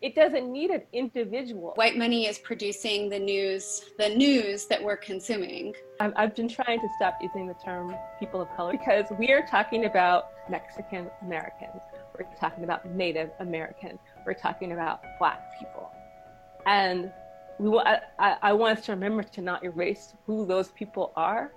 It 0.02 0.16
doesn't 0.16 0.50
need 0.50 0.70
an 0.70 0.82
individual. 0.92 1.74
White 1.76 1.96
money 1.96 2.26
is 2.26 2.36
producing 2.36 3.08
the 3.08 3.20
news, 3.20 3.84
the 3.98 4.08
news 4.08 4.66
that 4.66 4.82
we're 4.82 4.96
consuming. 4.96 5.74
I've, 6.00 6.12
I've 6.16 6.34
been 6.34 6.48
trying 6.48 6.80
to 6.80 6.88
stop 6.96 7.18
using 7.22 7.46
the 7.46 7.54
term 7.64 7.94
people 8.18 8.40
of 8.40 8.48
color 8.56 8.72
because 8.72 9.06
we 9.16 9.30
are 9.30 9.46
talking 9.46 9.84
about 9.84 10.24
Mexican 10.50 11.08
Americans. 11.22 11.80
We're 12.18 12.26
talking 12.40 12.64
about 12.64 12.84
Native 12.90 13.30
Americans. 13.38 14.00
We're 14.26 14.34
talking 14.34 14.72
about 14.72 15.02
Black 15.20 15.40
people. 15.60 15.88
And 16.66 17.12
we, 17.60 17.78
I, 17.78 18.00
I 18.18 18.52
want 18.54 18.80
us 18.80 18.84
to 18.86 18.92
remember 18.92 19.22
to 19.22 19.40
not 19.40 19.62
erase 19.62 20.14
who 20.26 20.44
those 20.44 20.72
people 20.72 21.12
are 21.14 21.52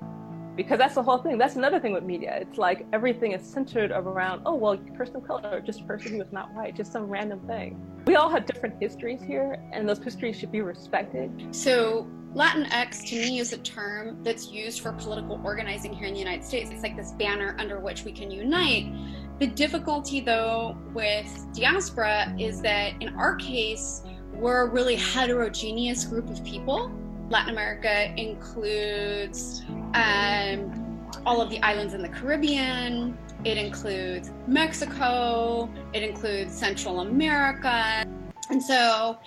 because 0.56 0.78
that's 0.78 0.96
the 0.96 1.04
whole 1.04 1.18
thing. 1.18 1.38
That's 1.38 1.56
another 1.56 1.80
thing 1.80 1.94
with 1.94 2.04
media. 2.04 2.38
It's 2.42 2.58
like 2.58 2.86
everything 2.94 3.34
is 3.34 3.46
centered 3.46 3.92
around, 3.92 4.42
oh, 4.46 4.56
well, 4.56 4.78
person 4.96 5.18
of 5.18 5.28
color, 5.28 5.62
just 5.62 5.86
person 5.88 6.14
who 6.14 6.22
is 6.22 6.32
not 6.32 6.54
white, 6.54 6.76
just 6.76 6.92
some 6.92 7.06
random 7.06 7.40
thing. 7.48 7.82
We 8.08 8.16
all 8.16 8.30
have 8.30 8.46
different 8.46 8.82
histories 8.82 9.22
here, 9.22 9.60
and 9.74 9.88
those 9.88 10.00
histories 10.00 10.38
should 10.38 10.52
be 10.52 10.62
respected. 10.62 11.56
So, 11.56 12.08
Latinx 12.34 13.08
to 13.10 13.16
me 13.16 13.40
is 13.40 13.54
a 13.54 13.58
term 13.60 14.22
that's 14.22 14.52
used 14.52 14.82
for 14.82 14.92
political 14.92 15.42
organizing 15.44 15.94
here 15.94 16.08
in 16.08 16.14
the 16.14 16.20
United 16.20 16.44
States. 16.44 16.70
It's 16.70 16.84
like 16.84 16.98
this 16.98 17.14
banner 17.14 17.56
under 17.60 17.80
which 17.80 18.04
we 18.04 18.12
can 18.12 18.30
unite. 18.30 18.94
The 19.40 19.48
difficulty, 19.48 20.20
though, 20.20 20.78
with 20.94 21.48
diaspora 21.54 22.36
is 22.38 22.62
that 22.62 23.02
in 23.02 23.16
our 23.16 23.36
case, 23.36 24.04
we're 24.34 24.64
a 24.64 24.70
really 24.70 24.96
heterogeneous 24.96 26.04
group 26.04 26.30
of 26.30 26.44
people. 26.44 26.92
Latin 27.30 27.50
America 27.50 28.14
includes 28.18 29.64
um, 29.94 31.10
all 31.26 31.42
of 31.42 31.50
the 31.50 31.62
islands 31.64 31.94
in 31.94 32.02
the 32.02 32.10
Caribbean. 32.10 33.18
It 33.44 33.58
includes 33.58 34.32
Mexico. 34.48 35.70
It 35.94 36.04
includes 36.04 36.54
Central 36.54 37.02
America. 37.02 38.06
And 38.50 38.62
so 38.62 39.18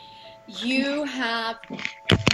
you 0.47 1.05
have 1.05 1.57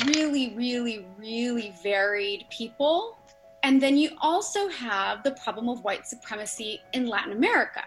really, 0.07 0.55
really, 0.55 1.07
really 1.19 1.75
varied 1.83 2.47
people. 2.51 3.19
And 3.63 3.81
then 3.81 3.97
you 3.97 4.11
also 4.21 4.69
have 4.69 5.23
the 5.23 5.33
problem 5.33 5.71
of 5.71 5.83
white 5.83 6.07
supremacy 6.07 6.83
in 6.93 7.07
Latin 7.07 7.33
America. 7.33 7.85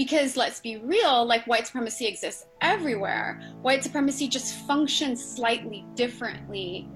Because 0.00 0.34
let's 0.34 0.60
be 0.60 0.78
real, 0.78 1.26
like 1.26 1.46
white 1.46 1.66
supremacy 1.66 2.06
exists 2.06 2.46
everywhere. 2.62 3.38
White 3.60 3.84
supremacy 3.84 4.28
just 4.28 4.54
functions 4.66 5.22
slightly 5.22 5.84
differently 5.94 6.88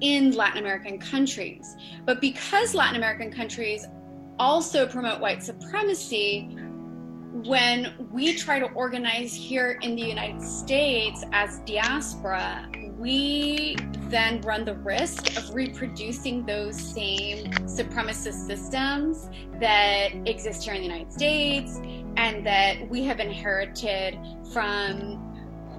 in 0.00 0.32
Latin 0.32 0.58
American 0.58 0.98
countries. 0.98 1.76
But 2.04 2.20
because 2.20 2.74
Latin 2.74 2.96
American 2.96 3.30
countries 3.30 3.86
also 4.40 4.88
promote 4.88 5.20
white 5.20 5.40
supremacy, 5.40 6.48
when 7.32 8.08
we 8.10 8.34
try 8.34 8.58
to 8.58 8.66
organize 8.72 9.34
here 9.34 9.78
in 9.82 9.94
the 9.94 10.02
United 10.02 10.42
States 10.42 11.24
as 11.32 11.60
diaspora, 11.60 12.68
we 12.96 13.76
then 14.08 14.40
run 14.40 14.64
the 14.64 14.74
risk 14.76 15.36
of 15.36 15.54
reproducing 15.54 16.44
those 16.46 16.78
same 16.78 17.46
supremacist 17.66 18.46
systems 18.46 19.28
that 19.60 20.08
exist 20.26 20.64
here 20.64 20.74
in 20.74 20.80
the 20.80 20.86
United 20.86 21.12
States 21.12 21.78
and 22.16 22.44
that 22.46 22.88
we 22.88 23.04
have 23.04 23.20
inherited 23.20 24.18
from 24.52 25.24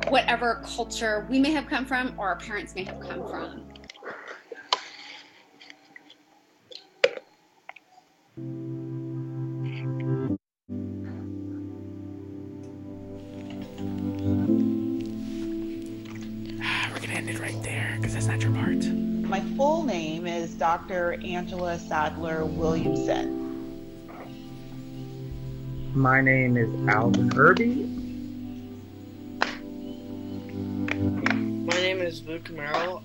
whatever 0.08 0.62
culture 0.66 1.28
we 1.30 1.40
may 1.40 1.52
have 1.52 1.68
come 1.68 1.86
from 1.86 2.14
or 2.18 2.30
our 2.30 2.38
parents 2.38 2.76
may 2.76 2.84
have 2.84 3.00
come 3.00 3.28
from. 3.28 3.66
Right 17.50 17.64
there 17.64 17.96
because 17.98 18.14
that's 18.14 18.28
not 18.28 18.42
your 18.42 18.52
part. 18.52 18.84
My 18.86 19.42
full 19.56 19.84
name 19.84 20.28
is 20.28 20.54
Dr. 20.56 21.20
Angela 21.24 21.80
Sadler 21.80 22.46
Williamson. 22.46 23.38
My 25.94 26.22
name 26.22 26.58
is 26.58 26.70
Alvin 26.88 27.32
Irby. 27.36 27.86
My 31.66 31.76
name 31.76 32.02
is 32.02 32.24
Luke 32.26 32.50
Merrill. 32.52 33.04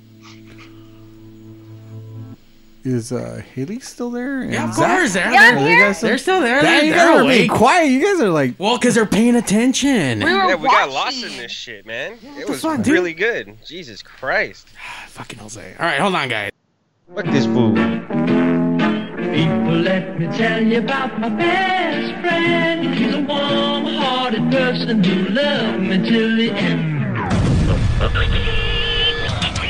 Is 2.86 3.12
uh 3.12 3.40
Haley 3.54 3.80
still 3.80 4.10
there? 4.10 4.44
Yeah, 4.44 4.68
of 4.68 4.74
Zach? 4.74 4.98
course. 4.98 5.14
They're, 5.14 5.26
Are 5.26 5.30
they're, 5.32 5.70
you 5.70 5.78
guys 5.82 6.00
they're 6.02 6.18
still 6.18 6.40
there. 6.42 6.60
Dang, 6.60 6.80
They're, 6.80 6.84
you 6.84 6.92
they're 6.92 7.06
guys 7.14 7.24
are 7.24 7.28
being 7.28 7.48
quiet. 7.48 7.86
You 7.86 8.02
guys 8.02 8.20
are 8.20 8.28
like. 8.28 8.54
Well, 8.58 8.76
because 8.76 8.94
they're 8.94 9.06
paying 9.06 9.36
attention. 9.36 10.20
yeah, 10.20 10.54
we 10.54 10.68
got 10.68 10.90
lost 10.90 11.24
in 11.24 11.34
this 11.38 11.50
shit, 11.50 11.86
man. 11.86 12.18
it 12.22 12.44
the 12.46 12.52
was 12.52 12.60
fuck, 12.60 12.82
dude? 12.82 12.92
really 12.92 13.14
good. 13.14 13.56
Jesus 13.64 14.02
Christ. 14.02 14.68
Fucking 15.08 15.38
Jose. 15.38 15.74
All 15.80 15.86
right, 15.86 15.98
hold 15.98 16.14
on, 16.14 16.28
guys. 16.28 16.50
Fuck 17.14 17.24
this 17.26 17.46
fool. 17.46 17.72
People, 19.32 19.76
let 19.80 20.18
me 20.20 20.26
tell 20.36 20.62
you 20.62 20.78
about 20.80 21.18
my 21.18 21.30
best 21.30 22.20
friend. 22.20 22.94
He's 22.94 23.14
a 23.14 23.20
warm-hearted 23.22 24.50
person 24.52 25.02
who 25.02 25.28
loved 25.30 25.80
me 25.80 25.98
till 26.06 26.36
the 26.36 26.50
end. 26.50 26.92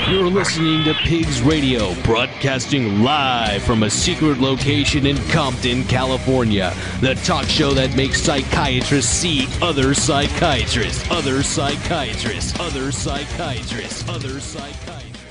You're 0.08 0.28
listening 0.28 0.82
to 0.84 0.92
Pigs 0.92 1.40
Radio, 1.40 1.94
broadcasting 2.02 3.02
live 3.02 3.62
from 3.62 3.84
a 3.84 3.90
secret 3.90 4.38
location 4.38 5.06
in 5.06 5.16
Compton, 5.28 5.82
California. 5.84 6.74
The 7.00 7.14
talk 7.14 7.46
show 7.46 7.72
that 7.72 7.96
makes 7.96 8.20
psychiatrists 8.20 9.10
see 9.10 9.48
other 9.62 9.94
psychiatrists, 9.94 11.10
other 11.10 11.42
psychiatrists, 11.42 12.60
other 12.60 12.92
psychiatrists, 12.92 14.06
other 14.06 14.40
psychiatrists. 14.40 15.24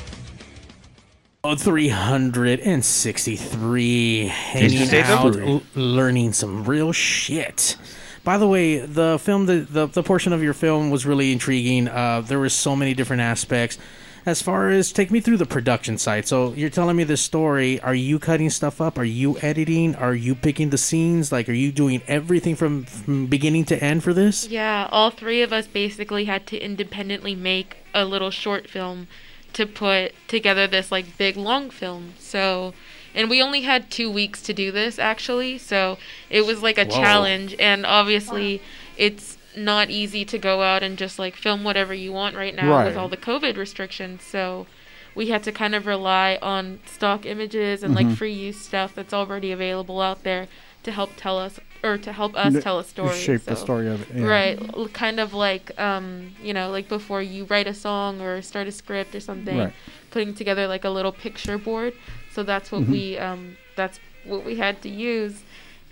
Oh, 1.43 1.55
363 1.55 4.25
hanging 4.27 4.87
say 4.87 5.03
out, 5.03 5.37
l- 5.37 5.61
learning 5.75 6.33
some 6.33 6.65
real 6.65 6.91
shit. 6.91 7.77
By 8.23 8.39
the 8.39 8.47
way, 8.47 8.79
the 8.79 9.19
film, 9.21 9.45
the, 9.45 9.67
the, 9.69 9.85
the 9.85 10.01
portion 10.01 10.33
of 10.33 10.41
your 10.41 10.53
film 10.53 10.89
was 10.89 11.05
really 11.05 11.31
intriguing. 11.31 11.87
Uh, 11.89 12.21
there 12.21 12.39
were 12.39 12.49
so 12.49 12.75
many 12.75 12.95
different 12.95 13.21
aspects. 13.21 13.77
As 14.25 14.41
far 14.41 14.69
as 14.69 14.93
take 14.93 15.11
me 15.11 15.19
through 15.19 15.37
the 15.37 15.45
production 15.45 15.97
side. 15.97 16.27
So 16.27 16.53
you're 16.53 16.69
telling 16.69 16.95
me 16.95 17.03
this 17.03 17.21
story. 17.21 17.79
Are 17.81 17.93
you 17.93 18.19
cutting 18.19 18.49
stuff 18.49 18.79
up? 18.79 18.97
Are 18.97 19.03
you 19.03 19.37
editing? 19.39 19.95
Are 19.95 20.15
you 20.15 20.33
picking 20.33 20.69
the 20.69 20.77
scenes? 20.77 21.31
Like, 21.31 21.49
are 21.49 21.53
you 21.53 21.73
doing 21.73 22.01
everything 22.07 22.55
from, 22.55 22.85
from 22.85 23.27
beginning 23.27 23.65
to 23.65 23.83
end 23.83 24.03
for 24.03 24.13
this? 24.13 24.47
Yeah, 24.47 24.87
all 24.91 25.09
three 25.09 25.41
of 25.41 25.51
us 25.51 25.67
basically 25.67 26.25
had 26.25 26.47
to 26.47 26.57
independently 26.57 27.35
make 27.35 27.77
a 27.93 28.05
little 28.05 28.31
short 28.31 28.69
film 28.69 29.07
to 29.51 29.67
put 29.67 30.13
together 30.27 30.67
this 30.67 30.91
like 30.91 31.17
big 31.17 31.35
long 31.35 31.69
film. 31.69 32.13
So, 32.17 32.73
and 33.13 33.29
we 33.29 33.41
only 33.41 33.61
had 33.61 33.91
2 33.91 34.09
weeks 34.09 34.41
to 34.43 34.53
do 34.53 34.71
this 34.71 34.97
actually. 34.99 35.57
So, 35.57 35.97
it 36.29 36.45
was 36.45 36.63
like 36.63 36.77
a 36.77 36.85
Whoa. 36.85 36.95
challenge 36.95 37.55
and 37.59 37.85
obviously 37.85 38.61
it's 38.97 39.32
not 39.55 39.89
easy 39.89 40.25
to 40.25 40.37
go 40.37 40.61
out 40.63 40.83
and 40.83 40.97
just 40.97 41.19
like 41.19 41.35
film 41.35 41.63
whatever 41.63 41.93
you 41.93 42.11
want 42.11 42.35
right 42.35 42.55
now 42.55 42.69
Right. 42.71 42.85
with 42.87 42.97
all 42.97 43.09
the 43.09 43.17
COVID 43.17 43.57
restrictions. 43.57 44.23
So, 44.23 44.67
we 45.15 45.27
had 45.27 45.43
to 45.43 45.51
kind 45.51 45.75
of 45.75 45.85
rely 45.85 46.39
on 46.41 46.79
stock 46.87 47.23
images 47.25 47.83
and 47.83 47.93
Mhm. 47.93 47.97
like 47.97 48.09
free 48.17 48.33
use 48.33 48.57
stuff 48.59 48.95
that's 48.95 49.13
already 49.13 49.51
available 49.51 50.01
out 50.01 50.23
there 50.23 50.47
to 50.81 50.91
help 50.91 51.11
tell 51.15 51.37
us 51.37 51.59
or 51.83 51.97
to 51.99 52.11
help 52.13 52.35
us 52.35 52.63
tell 52.63 52.79
a 52.79 52.83
story. 52.83 53.19
shape 53.19 53.43
the 53.45 53.55
story 53.55 53.87
of 53.87 54.01
it, 54.01 54.07
yeah. 54.15 54.25
Right, 54.25 54.93
kind 54.93 55.19
of 55.19 55.33
like 55.33 55.79
um, 55.79 56.31
you 56.41 56.53
know, 56.53 56.71
like 56.71 56.87
before 56.89 57.21
you 57.21 57.43
write 57.45 57.67
a 57.67 57.73
song 57.73 58.21
or 58.21 58.41
start 58.41 58.67
a 58.67 58.71
script 58.71 59.13
or 59.13 59.19
something, 59.19 59.57
Right. 59.57 59.73
putting 60.09 60.33
together 60.33 60.65
like 60.65 60.83
a 60.83 60.89
little 60.89 61.11
picture 61.11 61.57
board. 61.59 61.93
So 62.31 62.41
that's 62.41 62.71
what 62.71 62.83
Mhm. 62.83 62.87
we 62.89 63.17
um, 63.19 63.57
that's 63.75 63.99
what 64.23 64.43
we 64.45 64.55
had 64.55 64.81
to 64.81 64.89
use. 64.89 65.43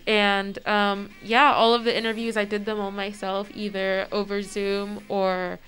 And 0.08 0.66
um, 0.68 1.10
yeah, 1.24 1.54
all 1.54 1.74
of 1.74 1.84
the 1.84 1.96
interviews 1.96 2.36
I 2.38 2.46
did 2.46 2.66
them 2.66 2.80
all 2.80 2.92
myself, 2.92 3.50
either 3.54 4.08
over 4.12 4.42
Zoom 4.42 5.04
or 5.10 5.60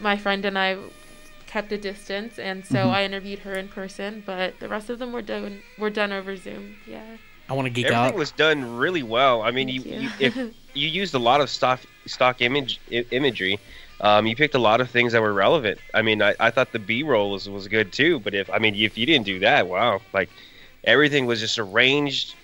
my 0.00 0.16
friend 0.16 0.44
and 0.44 0.58
I 0.58 0.78
kept 1.46 1.70
a 1.72 1.78
distance, 1.78 2.38
and 2.38 2.64
so 2.64 2.76
Mhm. 2.76 2.90
I 2.94 3.04
interviewed 3.04 3.40
her 3.40 3.52
in 3.54 3.68
person. 3.68 4.22
But 4.24 4.58
the 4.60 4.68
rest 4.68 4.88
of 4.90 4.98
them 4.98 5.12
were 5.12 5.22
done 5.22 5.62
were 5.78 5.90
done 5.90 6.12
over 6.12 6.36
Zoom. 6.36 6.76
Yeah. 6.86 7.02
I 7.48 7.54
want 7.54 7.66
to 7.66 7.70
geek 7.70 7.86
Everything 7.86 8.06
out. 8.12 8.14
was 8.14 8.30
done 8.30 8.76
really 8.78 9.02
well. 9.02 9.42
I 9.42 9.50
mean, 9.50 9.68
you, 9.68 9.82
you 9.82 10.08
if 10.18 10.36
you 10.74 10.88
used 10.88 11.14
a 11.14 11.18
lot 11.18 11.40
of 11.40 11.50
stock 11.50 11.80
stock 12.06 12.40
image 12.40 12.80
I- 12.90 13.04
imagery, 13.10 13.58
um, 14.00 14.26
you 14.26 14.34
picked 14.34 14.54
a 14.54 14.58
lot 14.58 14.80
of 14.80 14.88
things 14.90 15.12
that 15.12 15.20
were 15.20 15.34
relevant. 15.34 15.78
I 15.92 16.00
mean, 16.02 16.22
I, 16.22 16.34
I 16.40 16.50
thought 16.50 16.72
the 16.72 16.78
B 16.78 17.02
roll 17.02 17.30
was 17.32 17.48
was 17.50 17.68
good 17.68 17.92
too. 17.92 18.20
But 18.20 18.32
if 18.34 18.48
I 18.48 18.58
mean, 18.58 18.74
if 18.74 18.96
you 18.96 19.04
didn't 19.04 19.26
do 19.26 19.38
that, 19.40 19.66
wow, 19.68 20.00
like 20.14 20.30
everything 20.84 21.26
was 21.26 21.38
just 21.40 21.58
arranged 21.58 22.34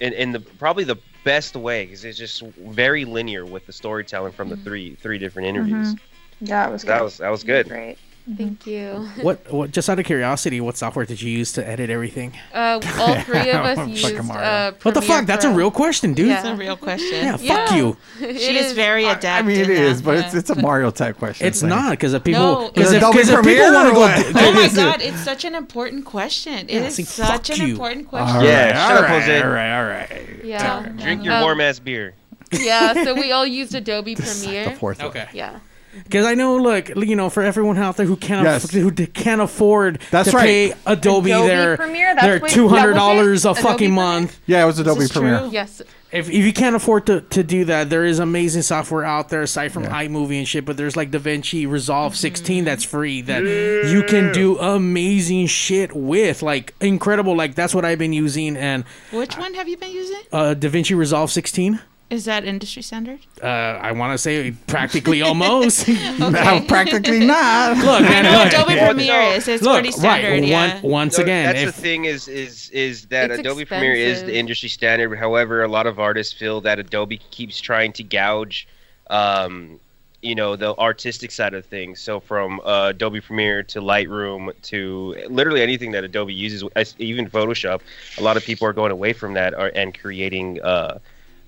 in 0.00 0.12
in 0.12 0.32
the 0.32 0.40
probably 0.40 0.84
the 0.84 0.96
best 1.24 1.56
way 1.56 1.84
because 1.84 2.04
it's 2.04 2.18
just 2.18 2.42
very 2.58 3.04
linear 3.04 3.44
with 3.44 3.66
the 3.66 3.72
storytelling 3.72 4.32
from 4.32 4.48
the 4.48 4.56
three 4.56 4.94
three 4.96 5.18
different 5.18 5.48
interviews. 5.48 5.94
Mhm. 5.94 5.98
Yeah, 6.40 6.68
it 6.68 6.72
was 6.72 6.82
That 6.84 6.98
good. 6.98 7.04
was 7.04 7.18
that 7.18 7.28
was 7.30 7.44
good. 7.44 7.68
Great. 7.68 7.98
Thank 8.36 8.66
you. 8.66 9.08
What, 9.22 9.50
what? 9.52 9.70
Just 9.70 9.88
out 9.88 9.98
of 9.98 10.04
curiosity, 10.04 10.60
what 10.60 10.76
software 10.76 11.06
did 11.06 11.20
you 11.22 11.30
use 11.30 11.52
to 11.54 11.66
edit 11.66 11.88
everything? 11.90 12.34
Uh, 12.52 12.78
all 12.98 13.14
three 13.22 13.50
of 13.50 13.64
us 13.64 13.88
used 13.88 14.22
Mario. 14.24 14.42
uh, 14.44 14.72
What 14.82 14.94
the 14.94 15.00
Premiere 15.00 15.18
fuck? 15.18 15.26
That's 15.26 15.44
a 15.46 15.50
real 15.50 15.70
question, 15.70 16.12
dude. 16.12 16.28
Yeah. 16.28 16.40
It's 16.40 16.48
a 16.48 16.54
real 16.56 16.76
question. 16.76 17.24
Yeah, 17.24 17.36
fuck 17.38 17.72
you. 17.76 17.96
It 18.20 18.38
She 18.40 18.56
is 18.56 18.66
is. 18.66 18.72
very 18.74 19.06
I 19.06 19.12
adept. 19.12 19.46
mean, 19.46 19.58
it 19.60 19.70
in 19.70 19.76
is, 19.76 19.98
that, 19.98 20.04
but 20.04 20.18
yeah. 20.18 20.26
it's 20.26 20.34
it's 20.34 20.50
a 20.50 20.56
Mario 20.60 20.90
type 20.90 21.16
question. 21.18 21.46
It's 21.46 21.62
like- 21.62 21.70
not 21.70 21.90
because 21.92 22.12
if 22.12 22.22
people 22.24 22.70
because 22.74 22.88
Is 22.88 22.92
it 22.94 23.02
if, 23.02 23.08
if 23.14 23.26
people 23.26 23.42
Premiere 23.42 23.72
want 23.72 23.88
to 23.88 24.32
go. 24.32 24.40
Oh 24.40 24.52
my 24.52 24.68
god, 24.74 25.00
it's 25.00 25.20
such 25.20 25.44
an 25.44 25.54
important 25.54 26.04
question. 26.04 26.68
It 26.68 26.74
Yeah, 26.74 26.84
is 26.86 26.94
see, 26.96 27.04
such 27.04 27.48
an 27.50 27.56
you. 27.66 27.72
important 27.72 28.08
question. 28.08 28.36
right, 28.36 28.44
Yeah, 28.44 28.82
all 28.82 28.88
shut 28.90 28.96
up, 29.04 29.10
right, 29.10 29.20
Jose. 29.22 29.42
all 29.42 29.48
right, 29.50 29.78
all 29.78 29.84
right. 29.86 30.44
Yeah. 30.44 30.88
Drink 30.98 31.24
your 31.24 31.34
Um, 31.34 31.42
warm 31.42 31.60
ass 31.62 31.78
beer. 31.78 32.14
Yeah, 32.52 33.04
so 33.04 33.14
we 33.14 33.32
all 33.32 33.46
used 33.46 33.74
Adobe 33.74 34.14
Premiere. 34.14 34.64
The 34.70 34.76
fourth 34.76 34.98
one. 34.98 35.08
Okay. 35.08 35.28
Yeah. 35.34 35.58
Because 36.04 36.24
I 36.26 36.34
know, 36.34 36.56
look, 36.56 36.88
you 36.96 37.16
know, 37.16 37.30
for 37.30 37.42
everyone 37.42 37.78
out 37.78 37.96
there 37.96 38.06
who 38.06 38.16
can't 38.16 38.44
Yes. 38.44 38.64
aff- 38.64 38.70
who 38.70 38.90
d- 38.90 39.06
can't 39.06 39.40
afford 39.40 40.00
That's 40.10 40.30
to 40.30 40.36
right. 40.36 40.44
pay 40.46 40.72
Adobe, 40.86 41.30
Adobe 41.32 41.48
their 41.48 41.76
Premiere? 41.76 42.14
Their 42.20 42.40
two 42.40 42.68
hundred 42.68 42.94
dollars 42.94 43.44
a 43.44 43.48
that 43.48 43.50
was 43.50 43.58
it? 43.58 43.62
fucking 43.62 43.86
Adobe 43.86 43.94
month. 43.94 44.38
Yeah, 44.46 44.62
it 44.62 44.66
was 44.66 44.78
Adobe 44.78 45.00
is 45.02 45.12
Premiere. 45.12 45.38
true. 45.40 45.50
Yes. 45.50 45.82
If, 46.10 46.30
if 46.30 46.42
you 46.46 46.54
can't 46.54 46.74
afford 46.74 47.04
to, 47.08 47.20
to 47.20 47.42
do 47.44 47.66
that, 47.66 47.90
there 47.90 48.02
is 48.06 48.18
amazing 48.18 48.62
software 48.62 49.04
out 49.04 49.28
there 49.28 49.42
aside 49.42 49.72
from 49.72 49.82
Yeah. 49.84 49.90
iMovie 50.04 50.38
and 50.38 50.48
shit. 50.48 50.64
But 50.64 50.78
there's 50.78 50.96
like 50.96 51.10
DaVinci 51.10 51.68
Resolve 51.70 52.16
16 52.16 52.64
that's 52.64 52.82
free 52.82 53.20
that 53.22 53.42
you 53.42 54.02
can 54.04 54.32
do 54.32 54.58
amazing 54.58 55.48
shit 55.48 55.94
with, 55.94 56.42
like 56.42 56.72
incredible. 56.80 57.36
Like 57.36 57.54
that's 57.54 57.74
what 57.74 57.84
I've 57.84 57.98
been 57.98 58.14
using, 58.14 58.56
and 58.56 58.84
Which 59.12 59.36
one 59.36 59.52
have 59.52 59.68
you 59.68 59.76
been 59.76 59.90
using? 59.90 60.20
uh, 60.32 60.54
DaVinci 60.58 60.96
Resolve 60.96 61.30
16. 61.30 61.78
Is 62.10 62.24
that 62.24 62.44
industry 62.46 62.80
standard? 62.80 63.20
Uh, 63.42 63.46
I 63.46 63.92
want 63.92 64.14
to 64.14 64.18
say 64.18 64.52
practically 64.66 65.20
almost. 65.28 65.86
No, 65.88 66.64
practically 66.66 67.20
not. 67.26 67.76
Look, 67.76 68.00
man, 68.00 68.24
I 68.24 68.30
know 68.30 68.38
look. 68.44 68.52
Adobe 68.54 68.78
Premiere 68.78 69.20
is. 69.36 69.46
It's 69.46 69.62
Look, 69.62 69.74
pretty 69.74 69.92
standard. 69.92 70.30
right. 70.30 70.42
yeah. 70.44 70.80
One, 70.80 70.90
once 70.90 71.18
No, 71.18 71.24
again, 71.24 71.46
that's 71.46 71.60
if 71.68 71.76
the 71.76 71.82
thing 71.82 72.06
is 72.06 72.26
is 72.26 72.70
is 72.70 73.06
that 73.06 73.30
It's 73.30 73.40
Adobe 73.40 73.66
Premiere 73.66 73.92
is 73.92 74.22
the 74.24 74.34
industry 74.34 74.70
standard. 74.70 75.14
However, 75.18 75.62
a 75.62 75.68
lot 75.68 75.86
of 75.86 75.98
artists 75.98 76.32
feel 76.32 76.62
that 76.62 76.78
Adobe 76.78 77.18
keeps 77.30 77.60
trying 77.60 77.92
to 77.92 78.02
gouge, 78.02 78.66
um, 79.10 79.78
you 80.22 80.34
know, 80.34 80.56
the 80.56 80.74
artistic 80.78 81.30
side 81.30 81.52
of 81.52 81.66
things. 81.66 82.00
So 82.00 82.20
from 82.20 82.60
uh, 82.64 82.88
Adobe 82.88 83.20
Premiere 83.20 83.62
to 83.64 83.80
Lightroom 83.82 84.50
to 84.62 85.14
literally 85.28 85.60
anything 85.60 85.90
that 85.92 86.04
Adobe 86.04 86.32
uses, 86.32 86.64
even 86.98 87.28
Photoshop, 87.28 87.82
a 88.16 88.22
lot 88.22 88.38
of 88.38 88.44
people 88.44 88.66
are 88.66 88.72
going 88.72 88.92
away 88.92 89.12
from 89.12 89.34
that 89.34 89.52
are, 89.52 89.70
and 89.74 89.96
creating 89.98 90.62
uh, 90.62 90.98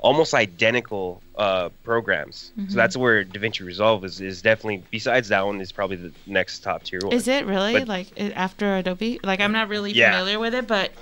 almost 0.01 0.35
identical 0.35 1.23
uh, 1.37 1.69
programs. 1.85 2.53
Mhm. 2.59 2.71
So 2.71 2.77
that's 2.77 2.97
where 2.97 3.25
DaVinci 3.25 3.65
Resolve 3.65 4.05
is, 4.05 4.21
is 4.21 4.43
definitely. 4.43 4.83
Besides 4.91 5.29
that 5.29 5.45
one, 5.47 5.61
is 5.61 5.73
probably 5.73 5.97
the 5.97 6.13
next 6.27 6.61
top 6.61 6.83
tier 6.85 7.01
one. 7.03 7.13
Is 7.13 7.29
it 7.29 7.47
really 7.47 7.75
But- 7.81 7.89
like 7.89 8.09
after 8.37 8.77
Adobe? 8.77 9.21
Like 9.23 9.41
I'm 9.41 9.53
not 9.53 9.69
really 9.69 9.93
Yeah. 9.93 10.13
familiar 10.13 10.39
with 10.39 10.55
it, 10.55 10.67
but 10.67 10.93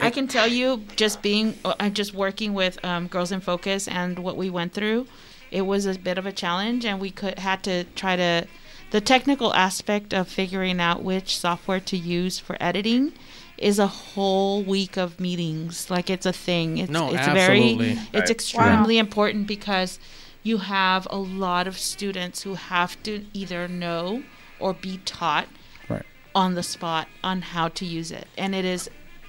I 0.00 0.10
can 0.10 0.28
tell 0.28 0.46
you, 0.46 0.84
just 0.94 1.22
being, 1.22 1.58
uh, 1.64 1.88
just 1.90 2.14
working 2.14 2.54
with 2.54 2.84
um, 2.84 3.08
Girls 3.08 3.32
in 3.32 3.40
Focus 3.40 3.88
and 3.88 4.20
what 4.20 4.36
we 4.36 4.48
went 4.48 4.72
through, 4.72 5.08
it 5.50 5.62
was 5.62 5.86
a 5.86 5.98
bit 5.98 6.18
of 6.18 6.26
a 6.26 6.30
challenge, 6.32 6.84
and 6.84 7.00
we 7.00 7.10
could 7.10 7.38
had 7.40 7.64
to 7.64 7.82
try 7.96 8.14
to, 8.14 8.46
the 8.90 9.00
technical 9.00 9.52
aspect 9.54 10.14
of 10.14 10.28
figuring 10.28 10.80
out 10.80 11.02
which 11.02 11.36
software 11.36 11.80
to 11.80 11.96
use 11.96 12.38
for 12.38 12.56
editing 12.60 13.12
is 13.58 13.78
a 13.78 13.86
whole 13.86 14.62
week 14.62 14.96
of 14.96 15.18
meetings. 15.20 15.90
Like 15.90 16.08
it's 16.10 16.26
a 16.26 16.32
thing. 16.32 16.78
It's 16.78 16.90
No, 16.90 17.08
it's 17.12 17.18
absolutely. 17.18 17.76
very, 17.94 17.98
it's 18.12 18.14
Right. 18.14 18.30
extremely 18.30 18.98
important 18.98 19.46
because 19.46 19.98
you 20.42 20.58
have 20.58 21.06
a 21.10 21.16
lot 21.18 21.66
of 21.66 21.78
students 21.78 22.42
who 22.42 22.54
have 22.54 23.02
to 23.02 23.26
either 23.34 23.68
know 23.68 24.22
or 24.60 24.72
be 24.72 24.98
taught 25.04 25.48
Right. 25.88 26.04
on 26.34 26.54
the 26.54 26.62
spot 26.62 27.08
on 27.22 27.42
how 27.42 27.68
to 27.68 27.84
use 27.84 28.10
it 28.10 28.26
and 28.36 28.54
it 28.54 28.64
is 28.64 28.88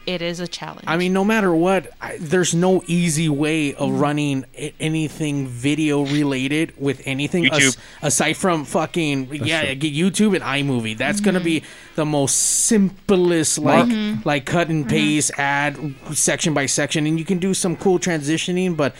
it 0.09 0.23
is 0.23 0.39
a 0.39 0.47
challenge 0.47 0.85
I 0.87 0.97
mean, 0.97 1.13
no 1.13 1.23
matter 1.23 1.53
what, 1.53 1.91
I, 2.01 2.17
there's 2.19 2.55
no 2.55 2.81
easy 2.87 3.29
way 3.29 3.75
of 3.75 3.89
mm-hmm. 3.89 3.99
running 3.99 4.45
I- 4.57 4.73
anything 4.79 5.47
video 5.47 6.03
related 6.03 6.73
with 6.77 7.03
anything 7.05 7.45
as- 7.53 7.77
aside 8.01 8.33
from 8.33 8.65
fucking 8.65 9.29
yeah, 9.31 9.71
get 9.75 9.93
YouTube 9.93 10.35
and 10.35 10.43
iMovie. 10.43 10.97
That's 10.97 11.21
gonna 11.21 11.39
be 11.39 11.61
mm-hmm. 11.61 11.95
the 11.95 12.05
most 12.05 12.33
simplest 12.33 13.59
like 13.59 13.85
mm-hmm. 13.85 14.27
like 14.27 14.45
cut 14.45 14.69
and 14.69 14.89
paste 14.89 15.31
ad 15.37 15.77
section 16.13 16.55
by 16.55 16.65
section, 16.65 17.05
and 17.05 17.19
you 17.19 17.25
can 17.25 17.37
do 17.37 17.53
some 17.53 17.75
cool 17.75 17.99
transitioning. 17.99 18.75
But 18.75 18.95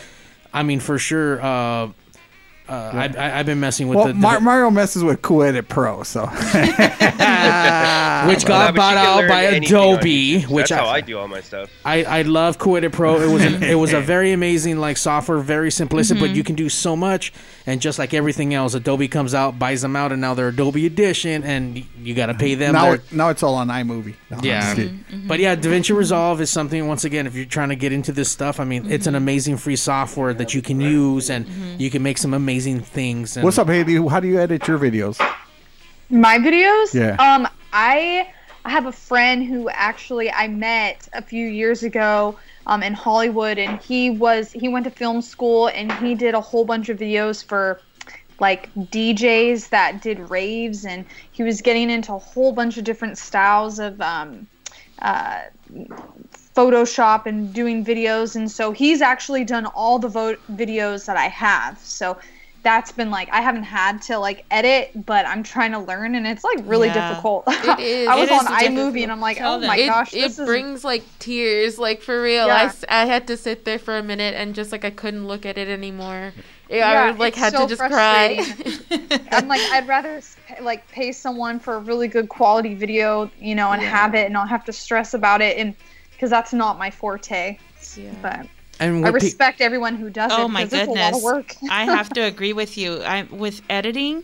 I 0.54 0.62
mean, 0.62 0.80
for 0.80 1.00
sure. 1.00 1.42
Uh, 1.42 1.90
uh, 2.70 2.92
I, 2.94 3.14
I, 3.18 3.40
I've 3.40 3.46
been 3.46 3.60
messing 3.60 3.88
with 3.88 3.98
Well, 3.98 4.08
the, 4.08 4.14
Mar- 4.14 4.42
Mario 4.42 4.70
messes 4.70 5.04
with 5.04 5.22
Cool 5.22 5.44
Edit 5.44 5.68
Pro, 5.68 6.04
so 6.04 6.28
which 6.28 6.36
got 8.46 8.46
but 8.46 8.76
bought 8.76 8.98
out 8.98 9.28
by 9.28 9.44
Adobe, 9.44 10.44
which 10.44 10.70
that's 10.70 10.72
I, 10.72 10.78
how 10.78 10.88
I 10.88 11.02
do 11.02 11.18
all 11.18 11.28
my 11.28 11.42
stuff. 11.42 11.72
I, 11.84 12.04
I 12.04 12.22
love 12.24 12.60
Cool 12.60 12.78
Edit 12.78 12.92
Pro. 12.92 13.20
It 13.22 13.32
was 13.32 13.44
an, 13.44 13.64
it 13.64 13.76
was 13.76 13.94
a 13.94 14.02
very 14.02 14.32
amazing 14.32 14.78
like 14.78 14.98
software, 14.98 15.40
very 15.40 15.70
simplistic, 15.70 16.20
but 16.20 16.32
you 16.32 16.44
can 16.44 16.56
do 16.56 16.70
so 16.70 16.96
much. 16.96 17.34
And 17.70 17.80
just 17.80 18.00
like 18.00 18.16
everything 18.16 18.56
else, 18.56 18.74
Adobe 18.74 19.08
comes 19.08 19.36
out, 19.36 19.60
buys 19.60 19.84
them 19.84 19.96
out, 19.96 20.12
and 20.12 20.20
now 20.20 20.34
they're 20.34 20.48
Adobe 20.48 20.88
Audition, 20.88 21.44
and 21.44 21.86
you 22.02 22.16
got 22.16 22.26
to 22.26 22.34
pay 22.34 22.56
them. 22.56 22.74
now 22.74 22.94
it, 22.94 23.14
now 23.14 23.30
it's 23.30 23.44
all 23.44 23.54
on 23.54 23.68
iMovie. 23.68 24.16
No, 24.32 24.40
yeah, 24.42 24.72
I'm. 24.72 24.78
Mm-hmm. 24.78 25.28
but 25.28 25.40
yeah, 25.40 25.56
DaVinci 25.56 25.96
Resolve 25.96 26.42
is 26.42 26.50
something. 26.50 26.88
Once 26.88 27.04
again, 27.04 27.28
if 27.28 27.36
you're 27.36 27.46
trying 27.46 27.70
to 27.70 27.76
get 27.76 27.94
into 27.94 28.12
this 28.12 28.32
stuff, 28.32 28.60
I 28.60 28.64
mean, 28.64 28.92
it's 28.92 29.06
an 29.06 29.14
amazing 29.14 29.58
free 29.58 29.76
software 29.76 30.34
that 30.34 30.56
you 30.56 30.64
can 30.64 30.82
use, 30.82 31.30
and 31.30 31.48
you 31.80 31.92
can 31.92 32.02
make 32.02 32.18
some 32.18 32.34
amazing 32.34 32.80
things. 32.80 33.38
And 33.38 33.44
What's 33.44 33.60
up, 33.60 33.68
Haley? 33.68 34.04
How 34.08 34.20
do 34.20 34.28
you 34.28 34.40
edit 34.40 34.68
your 34.68 34.80
videos? 34.80 35.20
My 36.10 36.40
videos? 36.40 36.92
Yeah. 36.96 37.18
Um, 37.24 37.48
I 37.72 38.34
I 38.66 38.70
have 38.72 38.88
a 38.88 38.92
friend 38.92 39.46
who 39.46 39.70
actually 39.70 40.32
I 40.32 40.48
met 40.48 41.08
a 41.14 41.22
few 41.22 41.46
years 41.46 41.84
ago 41.84 42.36
um, 42.70 42.84
in 42.84 42.94
Hollywood, 42.94 43.58
and 43.58 43.82
he 43.82 44.12
was 44.12 44.52
he 44.52 44.70
went 44.70 44.86
to 44.86 44.92
film 44.92 45.22
school 45.24 45.68
and 45.68 45.92
he 45.94 46.14
did 46.14 46.36
a 46.36 46.40
whole 46.40 46.66
bunch 46.66 46.88
of 46.88 47.00
videos 47.00 47.44
for 47.44 47.82
like 48.40 48.72
DJs 48.76 49.70
that 49.70 50.02
did 50.04 50.30
raves, 50.30 50.86
and 50.86 51.04
he 51.32 51.42
was 51.42 51.62
getting 51.62 51.90
into 51.90 52.14
a 52.14 52.20
whole 52.20 52.54
bunch 52.54 52.78
of 52.78 52.84
different 52.84 53.18
styles 53.18 53.80
of 53.80 54.00
um, 54.00 54.48
uh, 55.02 55.42
Photoshop 56.56 57.26
and 57.26 57.52
doing 57.54 57.84
videos, 57.84 58.36
and 58.36 58.50
so 58.50 58.72
he's 58.72 59.02
actually 59.02 59.44
done 59.44 59.66
all 59.66 59.98
the 59.98 60.08
vo- 60.08 60.38
videos 60.52 61.08
that 61.08 61.18
I 61.18 61.28
have. 61.28 61.80
So 61.80 62.20
that's 62.62 62.92
been 62.92 63.10
like 63.10 63.30
I 63.32 63.42
haven't 63.42 63.64
had 63.64 64.02
to 64.04 64.18
like 64.18 64.46
edit, 64.52 65.06
but 65.06 65.26
I'm 65.26 65.44
trying 65.44 65.72
to 65.72 65.80
learn, 65.80 66.16
and 66.16 66.28
it's 66.28 66.44
like 66.44 66.60
really 66.64 66.88
Yeah. 66.88 67.10
difficult. 67.10 67.44
It 67.48 67.80
is. 67.80 68.08
I 68.08 68.16
was 68.16 68.30
It 68.30 68.34
on 68.34 68.46
iMovie, 68.46 69.04
and 69.04 69.12
I'm 69.12 69.22
like, 69.22 69.38
Tell 69.38 69.56
oh 69.56 69.60
them. 69.60 69.68
my 69.68 69.78
it, 69.78 69.88
gosh, 69.88 70.14
it 70.14 70.22
this 70.22 70.40
is 70.40 70.46
brings 70.46 70.84
like 70.84 71.04
tears, 71.20 71.80
like 71.80 72.02
for 72.02 72.22
real. 72.22 72.48
Yeah. 72.48 72.72
I, 72.90 73.04
I 73.04 73.06
had 73.06 73.28
to 73.28 73.38
sit 73.38 73.66
there 73.66 73.80
for 73.80 73.98
a 73.98 74.04
minute 74.04 74.36
and 74.36 74.54
just 74.56 74.72
like 74.72 74.84
I 74.84 74.90
couldn't 74.92 75.28
look 75.28 75.46
at 75.46 75.58
it 75.58 75.68
anymore. 75.68 76.34
Yeah, 76.70 76.88
I 77.06 77.12
like 77.12 77.34
had 77.36 77.54
so 77.54 77.64
to 77.64 77.68
just 77.76 77.82
cry. 77.82 78.40
I'm 79.32 79.48
like, 79.48 79.62
I'd 79.72 79.88
rather 79.88 80.22
like 80.62 80.88
pay 80.90 81.12
someone 81.12 81.60
for 81.60 81.76
a 81.76 81.80
really 81.80 82.08
good 82.08 82.30
quality 82.30 82.76
video, 82.76 83.32
you 83.40 83.56
know, 83.56 83.72
and 83.72 83.82
Yeah. 83.82 83.90
have 83.90 84.16
it, 84.16 84.26
and 84.26 84.34
not 84.34 84.50
have 84.50 84.66
to 84.66 84.74
stress 84.74 85.14
about 85.14 85.42
it, 85.42 85.58
and 85.58 85.74
because 86.12 86.30
that's 86.30 86.54
not 86.54 86.78
my 86.78 86.92
forte. 86.92 87.58
Yeah. 87.96 88.12
But 88.22 88.48
and 88.80 89.06
I 89.06 89.12
what 89.12 89.20
pe- 89.20 89.26
respect 89.26 89.62
everyone 89.62 89.96
who 89.96 90.10
does 90.10 90.32
it. 90.32 90.40
oh 90.40 90.48
my 90.48 90.64
'cause 90.64 90.74
it's 90.74 90.88
a 90.88 90.92
lot 90.92 90.96
goodness 90.96 91.18
of 91.18 91.24
work. 91.24 91.56
i 91.70 91.86
have 91.86 92.10
to 92.14 92.22
agree 92.32 92.54
with 92.54 92.78
you 92.78 93.02
i 93.04 93.24
with 93.24 93.62
editing 93.70 94.24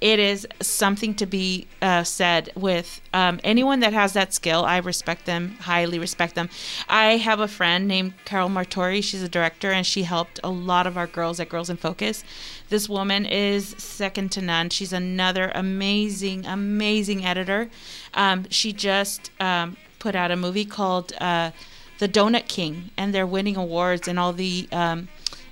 it 0.00 0.18
is 0.18 0.48
something 0.60 1.14
to 1.14 1.26
be 1.26 1.68
uh, 1.80 2.02
said 2.02 2.50
with 2.56 3.00
um, 3.14 3.38
anyone 3.44 3.78
that 3.78 3.92
has 3.92 4.14
that 4.14 4.34
skill. 4.34 4.64
I 4.64 4.78
respect 4.78 5.26
them, 5.26 5.54
highly 5.60 5.96
respect 6.00 6.34
them. 6.34 6.50
I 6.88 7.18
have 7.18 7.38
a 7.38 7.46
friend 7.46 7.86
named 7.86 8.14
Carol 8.24 8.48
Martori. 8.48 9.00
She's 9.00 9.22
a 9.22 9.28
director, 9.28 9.70
and 9.70 9.86
she 9.86 10.02
helped 10.02 10.40
a 10.42 10.50
lot 10.50 10.88
of 10.88 10.98
our 10.98 11.06
girls 11.06 11.38
at 11.38 11.48
Girls 11.48 11.70
in 11.70 11.76
Focus. 11.76 12.24
This 12.68 12.88
woman 12.88 13.24
is 13.26 13.76
second 13.78 14.32
to 14.32 14.40
none. 14.42 14.70
She's 14.70 14.92
another 14.92 15.52
amazing, 15.54 16.46
amazing 16.46 17.24
editor. 17.24 17.70
Um, 18.12 18.46
she 18.50 18.72
just 18.72 19.30
um, 19.38 19.76
put 20.00 20.16
out 20.16 20.32
a 20.32 20.36
movie 20.36 20.64
called 20.64 21.12
uh, 21.20 21.52
The 22.02 22.08
Donut 22.08 22.48
King, 22.48 22.90
and 22.96 23.14
they're 23.14 23.24
winning 23.24 23.54
awards 23.54 24.08
in 24.08 24.18
all 24.18 24.32
the 24.32 24.68
um, 24.72 25.06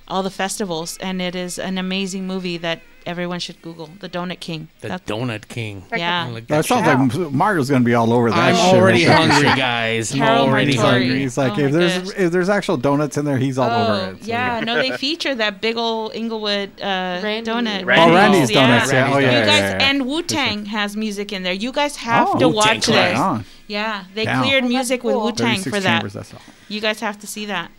all 0.05 0.21
the 0.21 0.29
festivals. 0.29 0.97
And 0.97 1.21
it 1.21 1.33
is 1.33 1.57
an 1.57 1.77
amazing 1.77 2.27
movie 2.27 2.57
that 2.57 2.81
everyone 3.05 3.39
should 3.39 3.61
Google. 3.61 3.89
The 3.99 4.09
Donut 4.09 4.39
King. 4.39 4.67
The 4.81 4.89
That- 4.89 5.05
Donut 5.05 5.47
King. 5.47 5.83
Yeah. 5.91 6.27
Like 6.31 6.47
That 6.47 6.65
sounds 6.65 6.85
like 6.87 7.31
Mario's 7.31 7.69
gonna 7.69 7.83
be 7.83 7.93
all 7.95 8.11
over 8.13 8.29
that. 8.29 8.37
I'm 8.37 8.55
shit 8.55 8.75
already 8.81 9.05
right 9.05 9.17
there. 9.17 9.27
hungry, 9.43 9.49
guys. 9.61 10.13
I'm 10.13 10.21
already 10.21 10.73
Martori. 10.75 10.79
hungry. 10.79 11.19
He's 11.19 11.37
like, 11.37 11.53
Oh 11.57 11.61
if 11.61 11.71
there's 11.71 11.97
gosh. 12.09 12.17
if 12.17 12.31
there's 12.31 12.49
actual 12.49 12.77
donuts 12.77 13.17
in 13.17 13.25
there, 13.25 13.37
he's 13.37 13.57
all 13.57 13.69
oh, 13.69 13.93
over 13.93 14.11
it. 14.15 14.23
So, 14.23 14.27
yeah, 14.29 14.59
no, 14.61 14.75
they 14.75 14.95
feature 14.97 15.33
that 15.35 15.61
big 15.61 15.77
old 15.77 16.13
Inglewood 16.15 16.71
uh, 16.81 17.21
donut. 17.21 17.81
Oh, 17.83 17.85
Randy's 17.85 18.51
yeah. 18.51 18.67
Donuts, 18.67 18.91
yeah. 18.93 19.11
Oh, 19.13 19.17
yeah, 19.17 19.39
You 19.39 19.45
guys 19.45 19.59
yeah, 19.59 19.69
yeah. 19.79 19.89
and 19.89 20.07
Wu 20.07 20.21
Tang 20.23 20.65
has 20.65 20.95
music 20.95 21.31
in 21.33 21.43
there. 21.43 21.53
You 21.53 21.71
guys 21.71 21.95
have 21.97 22.27
Oh, 22.29 22.39
to 22.39 22.47
Wu-Tang 22.47 22.53
watch 22.77 22.83
Clan. 22.85 23.11
this. 23.11 23.19
on. 23.19 23.45
Yeah, 23.67 24.03
they 24.13 24.25
Down. 24.25 24.43
cleared 24.43 24.63
Oh, 24.63 24.67
that's 24.67 24.73
music 24.73 25.03
with 25.03 25.15
cool. 25.15 25.23
Wu 25.25 25.31
Tang 25.31 25.59
for 25.61 25.69
that. 25.71 25.81
chambers, 25.81 26.13
that's 26.13 26.33
all. 26.33 26.41
You 26.67 26.81
guys 26.81 26.99
have 26.99 27.17
to 27.19 27.27
see 27.27 27.45
that. 27.45 27.71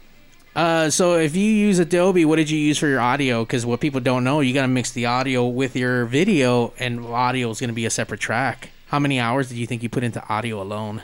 Uh, 0.54 0.90
so 0.90 1.14
if 1.14 1.34
you 1.34 1.46
use 1.50 1.78
Adobe, 1.78 2.24
what 2.24 2.36
did 2.36 2.50
you 2.50 2.58
use 2.58 2.76
for 2.78 2.86
your 2.86 3.00
audio? 3.00 3.44
Because 3.44 3.64
what 3.64 3.80
people 3.80 4.00
don't 4.00 4.22
know, 4.22 4.40
you 4.40 4.52
got 4.52 4.62
to 4.62 4.68
mix 4.68 4.90
the 4.90 5.06
audio 5.06 5.46
with 5.46 5.74
your 5.74 6.04
video, 6.04 6.74
and 6.78 7.04
audio 7.06 7.48
is 7.50 7.58
going 7.58 7.68
to 7.68 7.74
be 7.74 7.86
a 7.86 7.90
separate 7.90 8.20
track. 8.20 8.70
How 8.88 8.98
many 8.98 9.18
hours 9.18 9.48
did 9.48 9.56
you 9.56 9.66
think 9.66 9.82
you 9.82 9.88
put 9.88 10.04
into 10.04 10.22
audio 10.28 10.60
alone? 10.60 11.02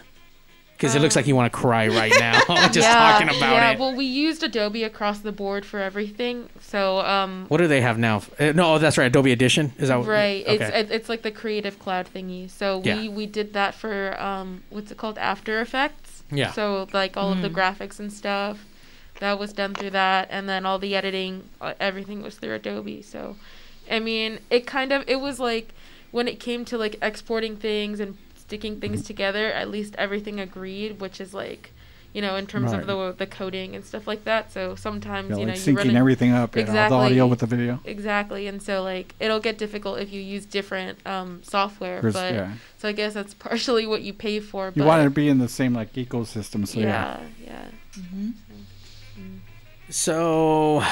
Because 0.77 0.95
it 0.95 1.01
looks 1.01 1.17
like 1.17 1.27
you 1.27 1.35
want 1.35 1.53
to 1.53 1.59
cry 1.59 1.89
right 1.89 2.13
now 2.21 2.39
just 2.69 2.77
yeah, 2.77 2.95
talking 2.95 3.29
about 3.29 3.41
yeah, 3.41 3.71
it. 3.73 3.81
well, 3.81 3.97
we 3.97 4.05
used 4.05 4.45
Adobe 4.45 4.85
across 4.85 5.19
the 5.21 5.33
board 5.33 5.65
for 5.67 5.81
everything. 5.81 6.49
So, 6.61 7.01
um, 7.01 7.47
What 7.49 7.57
do 7.59 7.67
they 7.67 7.81
have 7.81 7.99
now? 7.99 8.23
Uh, 8.39 8.53
no, 8.53 8.75
oh, 8.75 8.79
that's 8.79 8.97
right. 8.97 9.07
Adobe 9.07 9.33
Audition. 9.33 9.73
Is 9.79 9.89
that 9.89 9.97
what- 9.99 10.07
right? 10.07 10.45
It's 10.47 10.63
Okay. 10.63 10.79
it- 10.81 10.91
it's 10.93 11.09
like 11.09 11.23
the 11.23 11.33
Creative 11.33 11.77
Cloud 11.81 12.09
thingy. 12.15 12.49
So 12.49 12.79
we 12.79 12.91
Yeah. 12.91 13.09
we 13.09 13.27
did 13.27 13.55
that 13.55 13.75
for 13.75 14.21
um, 14.23 14.63
what's 14.71 14.93
it 14.93 14.99
called? 14.99 15.19
After 15.19 15.61
Effects. 15.61 16.23
Yeah. 16.31 16.53
So 16.53 16.87
like 16.93 17.17
all 17.17 17.33
of 17.33 17.43
the 17.43 17.51
Mm. 17.51 17.55
graphics 17.55 17.99
and 17.99 18.13
stuff, 18.13 18.65
that 19.21 19.39
was 19.39 19.53
done 19.53 19.75
through 19.75 19.91
that, 19.91 20.29
and 20.31 20.49
then 20.49 20.65
all 20.67 20.79
the 20.79 20.95
editing, 20.95 21.49
uh, 21.61 21.75
everything 21.81 22.23
was 22.23 22.37
through 22.37 22.55
Adobe. 22.55 23.03
So, 23.03 23.37
I 23.91 23.99
mean, 23.99 24.39
it 24.51 24.67
kind 24.67 24.93
of 24.93 25.05
it 25.09 25.21
was 25.21 25.39
like 25.41 25.75
when 26.11 26.29
it 26.29 26.39
came 26.41 26.65
to 26.67 26.79
like 26.79 26.97
exporting 27.03 27.57
things 27.57 28.01
and 28.01 28.17
sticking 28.37 28.81
things 28.81 29.03
together, 29.05 29.53
at 29.53 29.69
least 29.71 29.95
everything 29.99 30.41
agreed, 30.41 31.01
which 31.01 31.21
is 31.21 31.35
like. 31.35 31.73
You 32.15 32.23
know, 32.23 32.37
in 32.37 32.47
terms 32.47 32.73
Right. 32.73 32.81
of 32.81 32.87
the 32.87 33.15
the 33.19 33.27
coding 33.27 33.77
and 33.77 33.85
stuff 33.85 34.07
like 34.07 34.25
that. 34.25 34.51
So 34.51 34.75
sometimes 34.75 35.29
Yeah, 35.29 35.37
you 35.37 35.47
know 35.47 35.53
like 35.53 35.67
you 35.67 35.77
run 35.77 35.85
syncing 35.87 35.91
in- 35.91 35.97
everything 35.97 36.33
up, 36.33 36.57
you 36.57 36.65
know, 36.65 36.73
the 36.73 36.95
audio 36.95 37.27
with 37.27 37.41
the 37.41 37.47
video. 37.47 37.81
Exactly, 37.85 38.47
and 38.47 38.63
so 38.63 38.83
like 38.83 39.15
it'll 39.21 39.41
get 39.41 39.59
difficult 39.59 40.01
if 40.01 40.11
you 40.11 40.21
use 40.23 40.47
different 40.47 41.07
um, 41.07 41.43
software. 41.45 42.01
There's- 42.01 42.15
but 42.15 42.33
yeah. 42.33 42.53
so 42.79 42.89
I 42.89 42.93
guess 42.93 43.13
that's 43.13 43.35
partially 43.49 43.87
what 43.87 44.01
you 44.01 44.15
pay 44.15 44.41
for. 44.41 44.69
You 44.75 44.81
but 44.83 44.87
want 44.87 45.05
to 45.05 45.11
be 45.11 45.29
in 45.29 45.39
the 45.39 45.49
same 45.51 45.75
like 45.75 45.93
ecosystem, 45.93 46.67
so 46.67 46.81
yeah. 46.81 47.21
yeah, 47.39 47.45
yeah. 47.45 47.65
Mm-hmm. 48.01 48.31
So, 49.91 50.83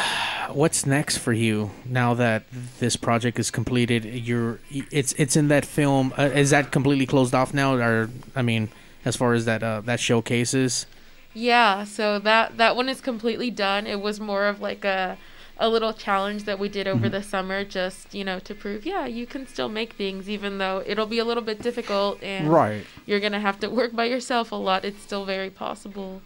what's 0.50 0.86
next 0.86 1.18
for 1.18 1.32
you 1.32 1.70
now 1.84 2.14
that 2.14 2.44
this 2.80 2.96
project 2.96 3.38
is 3.38 3.50
completed? 3.50 4.04
You're 4.04 4.60
it's 4.70 5.12
it's 5.14 5.36
in 5.36 5.48
that 5.48 5.66
film. 5.66 6.14
Uh, 6.18 6.22
is 6.34 6.50
that 6.50 6.70
completely 6.72 7.04
closed 7.06 7.34
off 7.34 7.52
now, 7.52 7.74
or 7.74 8.08
I 8.34 8.42
mean, 8.42 8.70
as 9.04 9.16
far 9.16 9.34
as 9.34 9.44
that 9.44 9.62
uh, 9.62 9.82
that 9.82 10.00
showcases? 10.00 10.86
Yeah, 11.34 11.84
so 11.84 12.18
that 12.20 12.56
that 12.56 12.74
one 12.74 12.88
is 12.88 13.02
completely 13.02 13.50
done. 13.50 13.86
It 13.86 14.00
was 14.00 14.18
more 14.18 14.46
of 14.46 14.60
like 14.62 14.84
a 14.84 15.18
a 15.58 15.68
little 15.70 15.92
challenge 15.94 16.44
that 16.44 16.58
we 16.58 16.68
did 16.68 16.86
over 16.86 17.08
Mhm. 17.08 17.12
the 17.12 17.22
summer 17.22 17.64
just, 17.64 18.14
you 18.14 18.22
know, 18.24 18.38
to 18.40 18.54
prove 18.54 18.84
yeah, 18.84 19.06
you 19.06 19.26
can 19.26 19.46
still 19.46 19.70
make 19.70 19.94
things 19.94 20.28
even 20.28 20.58
though 20.58 20.82
it'll 20.86 21.06
be 21.06 21.18
a 21.18 21.24
little 21.24 21.42
bit 21.42 21.62
difficult 21.62 22.22
and 22.22 22.48
Right. 22.50 22.84
you're 23.06 23.20
going 23.20 23.32
to 23.32 23.40
have 23.40 23.58
to 23.60 23.68
work 23.70 23.94
by 23.96 24.04
yourself 24.04 24.52
a 24.52 24.56
lot. 24.56 24.84
It's 24.84 25.02
still 25.02 25.24
very 25.24 25.48
possible. 25.48 26.20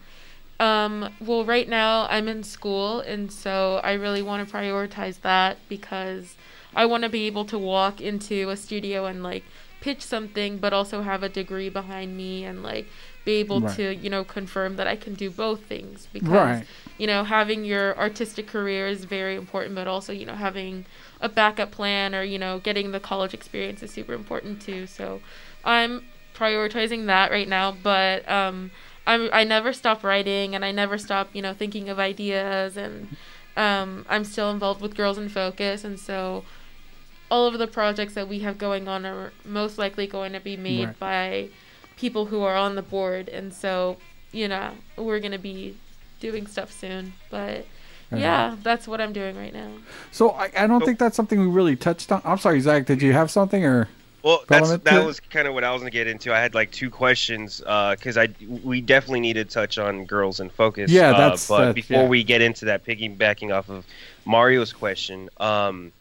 Um, 0.61 1.09
well, 1.19 1.43
right 1.43 1.67
now 1.67 2.07
I'm 2.09 2.27
in 2.27 2.43
school, 2.43 2.99
and 3.01 3.31
so 3.31 3.81
I 3.83 3.93
really 3.93 4.21
want 4.21 4.47
to 4.47 4.53
prioritize 4.55 5.21
that 5.21 5.57
because 5.67 6.35
I 6.75 6.85
want 6.85 7.03
to 7.03 7.09
be 7.09 7.25
able 7.27 7.45
to 7.45 7.57
walk 7.57 7.99
into 7.99 8.49
a 8.49 8.55
studio 8.57 9.05
and 9.07 9.23
like 9.23 9.43
pitch 9.81 10.01
something, 10.03 10.59
but 10.59 10.73
also 10.73 11.01
have 11.01 11.23
a 11.23 11.29
degree 11.29 11.69
behind 11.69 12.15
me 12.15 12.43
and 12.45 12.61
like 12.61 12.85
be 13.25 13.33
able 13.33 13.61
Right. 13.61 13.75
to, 13.75 13.95
you 13.95 14.09
know, 14.09 14.23
confirm 14.23 14.75
that 14.75 14.87
I 14.87 14.95
can 14.95 15.15
do 15.15 15.31
both 15.31 15.65
things 15.65 16.07
because 16.13 16.61
Right. 16.61 16.65
you 16.99 17.07
know, 17.07 17.23
having 17.23 17.65
your 17.65 17.97
artistic 17.97 18.47
career 18.47 18.87
is 18.87 19.05
very 19.05 19.35
important, 19.35 19.73
but 19.75 19.87
also, 19.87 20.13
you 20.13 20.25
know, 20.25 20.35
having 20.35 20.85
a 21.19 21.29
backup 21.29 21.71
plan 21.71 22.13
or, 22.13 22.23
you 22.23 22.37
know, 22.37 22.59
getting 22.59 22.91
the 22.91 22.99
college 22.99 23.33
experience 23.33 23.81
is 23.81 23.91
super 23.91 24.13
important 24.13 24.61
too. 24.61 24.85
So 24.85 25.21
I'm 25.63 26.05
prioritizing 26.35 27.07
that 27.07 27.31
right 27.31 27.47
now, 27.47 27.71
but 27.71 28.27
um, 28.29 28.71
I'm, 29.07 29.29
I 29.33 29.43
never 29.43 29.73
stop 29.73 30.03
writing 30.03 30.53
and 30.55 30.63
I 30.63 30.71
never 30.71 30.97
stop, 30.97 31.29
you 31.33 31.41
know, 31.41 31.53
thinking 31.53 31.89
of 31.89 31.99
ideas 31.99 32.77
and 32.77 33.15
um, 33.57 34.05
I'm 34.09 34.23
still 34.23 34.49
involved 34.51 34.81
with 34.81 34.95
Girls 34.95 35.17
in 35.17 35.27
Focus. 35.29 35.83
And 35.83 35.99
so 35.99 36.43
all 37.29 37.47
of 37.47 37.57
the 37.57 37.67
projects 37.67 38.13
that 38.13 38.27
we 38.27 38.39
have 38.39 38.57
going 38.57 38.87
on 38.87 39.05
are 39.05 39.31
most 39.45 39.77
likely 39.77 40.05
going 40.07 40.33
to 40.33 40.39
be 40.39 40.55
made 40.57 40.85
Right. 40.87 40.99
by 40.99 41.49
people 41.97 42.25
who 42.27 42.41
are 42.43 42.55
on 42.55 42.75
the 42.75 42.81
board. 42.81 43.27
And 43.29 43.53
so, 43.53 43.97
you 44.31 44.47
know, 44.47 44.71
we're 44.97 45.19
going 45.19 45.31
to 45.31 45.37
be 45.39 45.77
doing 46.19 46.45
stuff 46.47 46.71
soon. 46.71 47.13
But 47.29 47.65
Uh-huh. 48.11 48.17
yeah, 48.17 48.55
that's 48.61 48.87
what 48.87 48.99
I'm 49.01 49.13
doing 49.13 49.35
right 49.37 49.53
now. 49.53 49.71
So 50.11 50.31
I, 50.31 50.51
I 50.57 50.67
don't 50.67 50.83
think 50.85 50.99
that's 50.99 51.15
something 51.15 51.39
we 51.39 51.47
really 51.47 51.75
touched 51.75 52.11
on. 52.11 52.21
I'm 52.23 52.37
sorry, 52.37 52.59
Zach. 52.59 52.85
Did 52.85 53.01
you 53.01 53.13
have 53.13 53.31
something 53.31 53.65
or? 53.65 53.87
Well, 54.23 54.43
that's, 54.47 54.77
that 54.77 55.03
was 55.05 55.19
kind 55.19 55.47
of 55.47 55.53
what 55.53 55.63
I 55.63 55.71
was 55.71 55.81
gonna 55.81 55.89
get 55.91 56.07
into. 56.07 56.33
I 56.33 56.39
had 56.39 56.53
like 56.53 56.71
two 56.71 56.89
questions 56.89 57.59
because 57.59 58.17
I 58.17 58.29
we 58.63 58.81
definitely 58.81 59.21
need 59.21 59.33
to 59.33 59.45
touch 59.45 59.77
on 59.77 60.05
girls 60.05 60.39
in 60.39 60.49
focus. 60.49 60.91
Yeah, 60.91 61.11
uh, 61.11 61.17
that's- 61.17 61.47
But 61.47 61.73
before 61.73 62.03
yeah. 62.03 62.07
we 62.07 62.23
get 62.23 62.41
into 62.41 62.65
that, 62.65 62.85
piggybacking 62.85 63.53
off 63.55 63.69
of 63.69 63.85
Mario's 64.25 64.73
question, 64.73 65.29
um, 65.39 65.91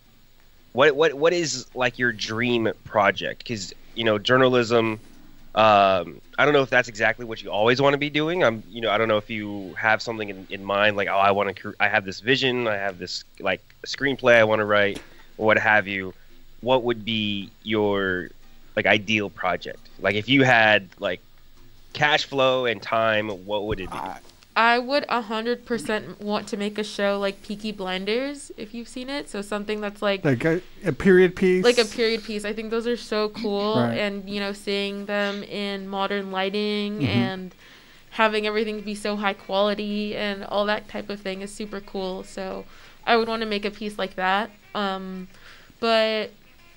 what 0.73 0.95
what 0.95 1.15
what 1.15 1.33
is 1.33 1.67
like 1.75 1.99
your 1.99 2.13
dream 2.13 2.71
project? 2.85 3.39
Because 3.39 3.73
you 3.95 4.05
know, 4.05 4.19
journalism. 4.19 5.01
Um, 5.53 6.21
I 6.39 6.45
don't 6.45 6.55
know 6.55 6.63
if 6.63 6.71
that's 6.71 6.89
exactly 6.89 7.25
what 7.25 7.43
you 7.43 7.51
always 7.51 7.83
want 7.83 7.95
to 7.95 7.99
be 7.99 8.09
doing. 8.09 8.45
I'm, 8.45 8.63
you 8.71 8.81
know, 8.81 8.89
I 8.89 8.99
don't 8.99 9.09
know 9.09 9.17
if 9.17 9.29
you 9.29 9.75
have 9.77 10.01
something 10.01 10.29
in, 10.29 10.47
in 10.49 10.65
mind, 10.65 10.97
like, 10.97 11.09
oh, 11.09 11.17
I 11.17 11.33
want 11.33 11.57
to, 11.57 11.75
I 11.81 11.89
have 11.89 12.05
this 12.05 12.21
vision, 12.21 12.69
I 12.69 12.77
have 12.77 12.99
this 13.01 13.25
like 13.41 13.61
screenplay 13.85 14.37
I 14.37 14.45
want 14.45 14.61
to 14.61 14.65
write, 14.65 15.03
or 15.39 15.47
what 15.47 15.59
have 15.59 15.89
you. 15.89 16.15
What 16.61 16.83
would 16.85 17.05
be 17.05 17.51
your 17.63 18.29
like 18.77 18.87
ideal 18.87 19.31
project? 19.31 19.79
Like, 19.99 20.15
if 20.15 20.29
you 20.29 20.45
had 20.45 20.89
like 20.99 21.21
cash 21.93 22.25
flow 22.25 22.67
and 22.67 22.81
time, 22.83 23.29
what 23.47 23.67
would 23.67 23.81
it 23.81 23.91
be? 23.91 23.99
I 24.57 24.79
would 24.79 25.07
100% 25.09 26.21
want 26.21 26.49
to 26.49 26.57
make 26.57 26.77
a 26.77 26.85
show 26.85 27.19
like 27.19 27.43
Peaky 27.43 27.73
Blinders, 27.73 28.51
if 28.57 28.75
you've 28.75 28.89
seen 28.89 29.09
it. 29.09 29.31
So 29.31 29.43
something 29.43 29.81
that's 29.81 30.03
like 30.03 30.25
Like 30.25 30.45
a, 30.45 30.61
a 30.85 30.93
period 30.93 31.35
piece. 31.37 31.65
like 31.65 31.79
a 31.79 31.85
period 31.85 32.25
piece. 32.25 32.45
I 32.45 32.53
think 32.53 32.71
those 32.71 32.87
are 32.87 32.97
so 32.97 33.29
cool, 33.31 33.77
Right. 33.77 33.97
and 33.97 34.29
you 34.29 34.41
know, 34.41 34.53
seeing 34.53 35.07
them 35.07 35.43
in 35.45 35.89
modern 35.89 36.31
lighting 36.31 37.01
Mhm. 37.01 37.07
and 37.07 37.55
having 38.11 38.45
everything 38.47 38.81
be 38.81 38.95
so 38.95 39.17
high 39.17 39.33
quality 39.35 40.17
and 40.17 40.45
all 40.45 40.67
that 40.67 40.89
type 40.89 41.09
of 41.11 41.21
thing 41.21 41.43
is 41.43 41.55
super 41.55 41.81
cool. 41.81 42.25
So 42.25 42.65
I 43.07 43.17
would 43.17 43.29
want 43.29 43.41
to 43.43 43.47
make 43.47 43.65
a 43.65 43.71
piece 43.71 43.99
like 43.99 44.17
that. 44.17 44.51
Um, 44.75 45.29
but 45.79 46.33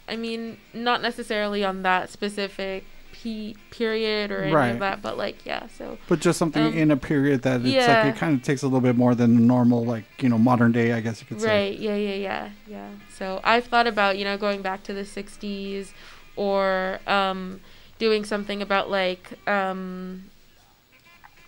I 0.08 0.16
mean, 0.16 0.58
not 0.74 1.02
necessarily 1.02 1.64
on 1.64 1.84
that 1.84 2.10
specific 2.10 2.84
pe- 3.14 3.54
period 3.72 4.32
or 4.32 4.42
any 4.44 4.54
Right. 4.54 4.68
of 4.70 4.80
that, 4.80 5.02
but 5.02 5.18
like 5.18 5.46
yeah. 5.46 5.68
So 5.78 5.98
But 6.10 6.20
just 6.20 6.38
something 6.38 6.66
um, 6.68 6.74
in 6.74 6.92
a 6.92 6.98
period 6.98 7.44
that 7.44 7.62
it's 7.62 7.70
yeah. 7.70 8.04
like 8.06 8.16
it 8.16 8.18
kind 8.20 8.36
of 8.36 8.44
takes 8.44 8.64
a 8.64 8.66
little 8.66 8.82
bit 8.82 8.96
more 8.98 9.16
than 9.16 9.36
the 9.36 9.42
normal, 9.42 9.86
like 9.86 10.04
you 10.22 10.28
know, 10.30 10.38
modern 10.38 10.72
day. 10.74 10.92
I 10.94 11.00
guess 11.00 11.22
you 11.22 11.28
could 11.28 11.40
say. 11.42 11.70
Right. 11.70 11.80
Yeah. 11.80 11.96
Yeah. 11.96 12.16
Yeah. 12.16 12.50
Yeah. 12.68 12.90
So 13.18 13.40
I've 13.44 13.66
thought 13.66 13.88
about 13.88 14.18
you 14.18 14.26
know 14.26 14.38
going 14.38 14.62
back 14.62 14.84
to 14.84 14.94
the 14.94 15.04
'60s, 15.04 15.92
or 16.36 17.00
um, 17.08 17.62
doing 18.00 18.26
something 18.26 18.62
about 18.62 18.90
like 18.90 19.32
um, 19.48 20.26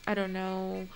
I 0.08 0.14
don't 0.14 0.32
know, 0.34 0.88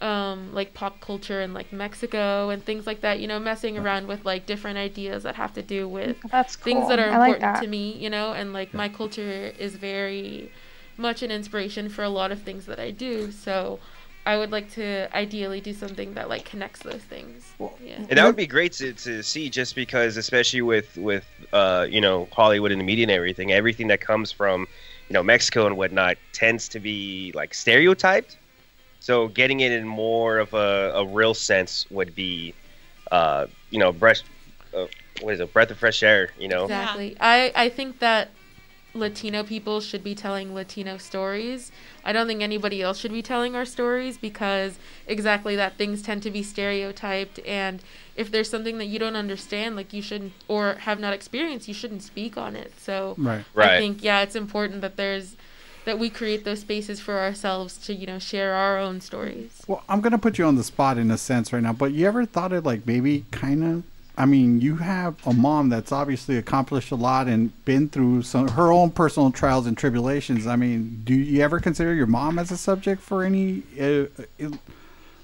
um, 0.00 0.52
like 0.54 0.74
pop 0.74 1.00
culture 1.00 1.40
and 1.40 1.52
like 1.54 1.72
Mexico 1.72 2.50
and 2.50 2.64
things 2.64 2.86
like 2.86 3.00
that. 3.02 3.20
You 3.20 3.28
know, 3.28 3.38
messing 3.38 3.78
around 3.78 4.06
with 4.06 4.24
like 4.24 4.46
different 4.46 4.78
ideas 4.78 5.22
that 5.24 5.34
have 5.36 5.52
to 5.54 5.62
do 5.62 5.88
with 5.88 6.16
That's 6.30 6.56
things 6.56 6.88
that 6.88 6.98
are 6.98 7.10
I 7.10 7.18
like 7.18 7.40
important 7.40 7.40
that. 7.40 7.62
to 7.62 7.68
me. 7.68 7.92
You 7.96 8.10
know, 8.10 8.32
and 8.32 8.52
like 8.52 8.74
my 8.74 8.88
culture 8.88 9.52
is 9.58 9.76
very 9.76 10.50
much 10.96 11.22
an 11.22 11.30
inspiration 11.30 11.88
for 11.88 12.02
a 12.02 12.08
lot 12.08 12.30
of 12.32 12.42
things 12.42 12.66
that 12.66 12.78
I 12.78 12.90
do. 12.90 13.30
So 13.30 13.78
I 14.26 14.36
would 14.36 14.52
like 14.52 14.70
to 14.72 15.08
ideally 15.16 15.60
do 15.60 15.72
something 15.72 16.14
that 16.14 16.28
like 16.28 16.44
connects 16.44 16.80
those 16.80 17.02
things. 17.02 17.52
yeah. 17.84 17.96
And 17.96 18.18
that 18.18 18.24
would 18.26 18.36
be 18.36 18.46
great 18.46 18.72
to, 18.74 18.92
to 18.92 19.22
see, 19.22 19.48
just 19.48 19.74
because, 19.74 20.16
especially 20.16 20.62
with 20.62 20.96
with 20.96 21.24
uh, 21.52 21.86
you 21.88 22.00
know 22.00 22.28
Hollywood 22.32 22.70
and 22.72 22.80
the 22.80 22.84
media 22.84 23.04
and 23.04 23.10
everything, 23.10 23.52
everything 23.52 23.88
that 23.88 24.00
comes 24.00 24.30
from 24.30 24.66
you 25.08 25.14
know 25.14 25.22
Mexico 25.22 25.66
and 25.66 25.76
whatnot 25.76 26.18
tends 26.32 26.68
to 26.68 26.80
be 26.80 27.32
like 27.34 27.54
stereotyped. 27.54 28.36
So 29.00 29.28
getting 29.28 29.60
it 29.60 29.72
in 29.72 29.86
more 29.86 30.38
of 30.38 30.54
a, 30.54 30.92
a 30.94 31.06
real 31.06 31.34
sense 31.34 31.86
would 31.90 32.14
be, 32.14 32.54
uh, 33.10 33.46
you 33.70 33.78
know, 33.78 33.92
breath, 33.92 34.22
uh, 34.74 34.86
what 35.22 35.34
is 35.34 35.40
it, 35.40 35.52
breath 35.52 35.70
of 35.70 35.78
fresh 35.78 36.02
air. 36.02 36.30
You 36.38 36.48
know, 36.48 36.64
Exactly. 36.64 37.16
I, 37.20 37.52
I 37.56 37.68
think 37.70 37.98
that 38.00 38.30
Latino 38.92 39.44
people 39.44 39.80
should 39.80 40.02
be 40.02 40.14
telling 40.14 40.52
Latino 40.54 40.96
stories. 40.98 41.70
I 42.04 42.12
don't 42.12 42.26
think 42.26 42.42
anybody 42.42 42.82
else 42.82 42.98
should 42.98 43.12
be 43.12 43.22
telling 43.22 43.54
our 43.54 43.64
stories 43.64 44.18
because 44.18 44.78
exactly 45.06 45.54
that 45.56 45.76
things 45.76 46.02
tend 46.02 46.22
to 46.24 46.30
be 46.30 46.42
stereotyped 46.42 47.38
and 47.46 47.82
if 48.16 48.30
there's 48.30 48.50
something 48.50 48.78
that 48.78 48.86
you 48.86 48.98
don't 48.98 49.16
understand 49.16 49.76
like 49.76 49.92
you 49.92 50.02
shouldn't 50.02 50.32
or 50.48 50.74
have 50.80 50.98
not 50.98 51.12
experienced 51.12 51.68
you 51.68 51.74
shouldn't 51.74 52.02
speak 52.02 52.36
on 52.36 52.56
it. 52.56 52.72
So 52.78 53.14
Right. 53.16 53.44
I 53.56 53.78
think 53.78 54.02
yeah, 54.02 54.22
it's 54.22 54.34
important 54.34 54.80
that 54.80 54.96
there's 54.96 55.36
that 55.84 55.98
we 55.98 56.10
create 56.10 56.44
those 56.44 56.60
spaces 56.60 57.00
for 57.00 57.18
ourselves 57.18 57.76
to, 57.78 57.94
you 57.94 58.06
know, 58.06 58.18
share 58.18 58.54
our 58.54 58.78
own 58.78 59.00
stories. 59.00 59.62
Well, 59.66 59.82
I'm 59.88 60.00
gonna 60.00 60.18
put 60.18 60.38
you 60.38 60.44
on 60.44 60.56
the 60.56 60.64
spot 60.64 60.98
in 60.98 61.10
a 61.10 61.18
sense 61.18 61.52
right 61.52 61.62
now, 61.62 61.72
but 61.72 61.92
you 61.92 62.06
ever 62.06 62.24
thought 62.24 62.52
of 62.52 62.66
like 62.66 62.86
maybe 62.86 63.24
kind 63.30 63.64
of? 63.64 63.82
I 64.18 64.26
mean, 64.26 64.60
you 64.60 64.76
have 64.76 65.14
a 65.26 65.32
mom 65.32 65.70
that's 65.70 65.92
obviously 65.92 66.36
accomplished 66.36 66.90
a 66.90 66.96
lot 66.96 67.26
and 67.26 67.52
been 67.64 67.88
through 67.88 68.22
some 68.22 68.48
her 68.48 68.70
own 68.70 68.90
personal 68.90 69.30
trials 69.30 69.66
and 69.66 69.78
tribulations. 69.78 70.46
I 70.46 70.56
mean, 70.56 71.00
do 71.04 71.14
you 71.14 71.40
ever 71.42 71.58
consider 71.58 71.94
your 71.94 72.06
mom 72.06 72.38
as 72.38 72.50
a 72.50 72.58
subject 72.58 73.00
for 73.00 73.24
any? 73.24 73.62
Uh, 73.80 74.06
uh, 74.44 74.50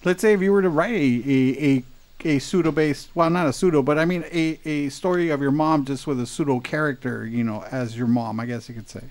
let's 0.04 0.22
say 0.22 0.32
if 0.32 0.40
you 0.40 0.52
were 0.52 0.62
to 0.62 0.70
write 0.70 0.94
a 0.94 0.94
a, 0.96 1.84
a, 2.24 2.36
a 2.36 2.38
pseudo 2.38 2.72
based, 2.72 3.10
well, 3.14 3.28
not 3.28 3.46
a 3.46 3.52
pseudo, 3.52 3.82
but 3.82 3.98
I 3.98 4.06
mean 4.06 4.24
a, 4.32 4.58
a 4.64 4.88
story 4.88 5.28
of 5.28 5.42
your 5.42 5.50
mom 5.50 5.84
just 5.84 6.06
with 6.06 6.18
a 6.18 6.26
pseudo 6.26 6.60
character, 6.60 7.26
you 7.26 7.44
know, 7.44 7.64
as 7.70 7.98
your 7.98 8.06
mom, 8.06 8.40
I 8.40 8.46
guess 8.46 8.68
you 8.70 8.74
could 8.74 8.88
say. 8.88 9.02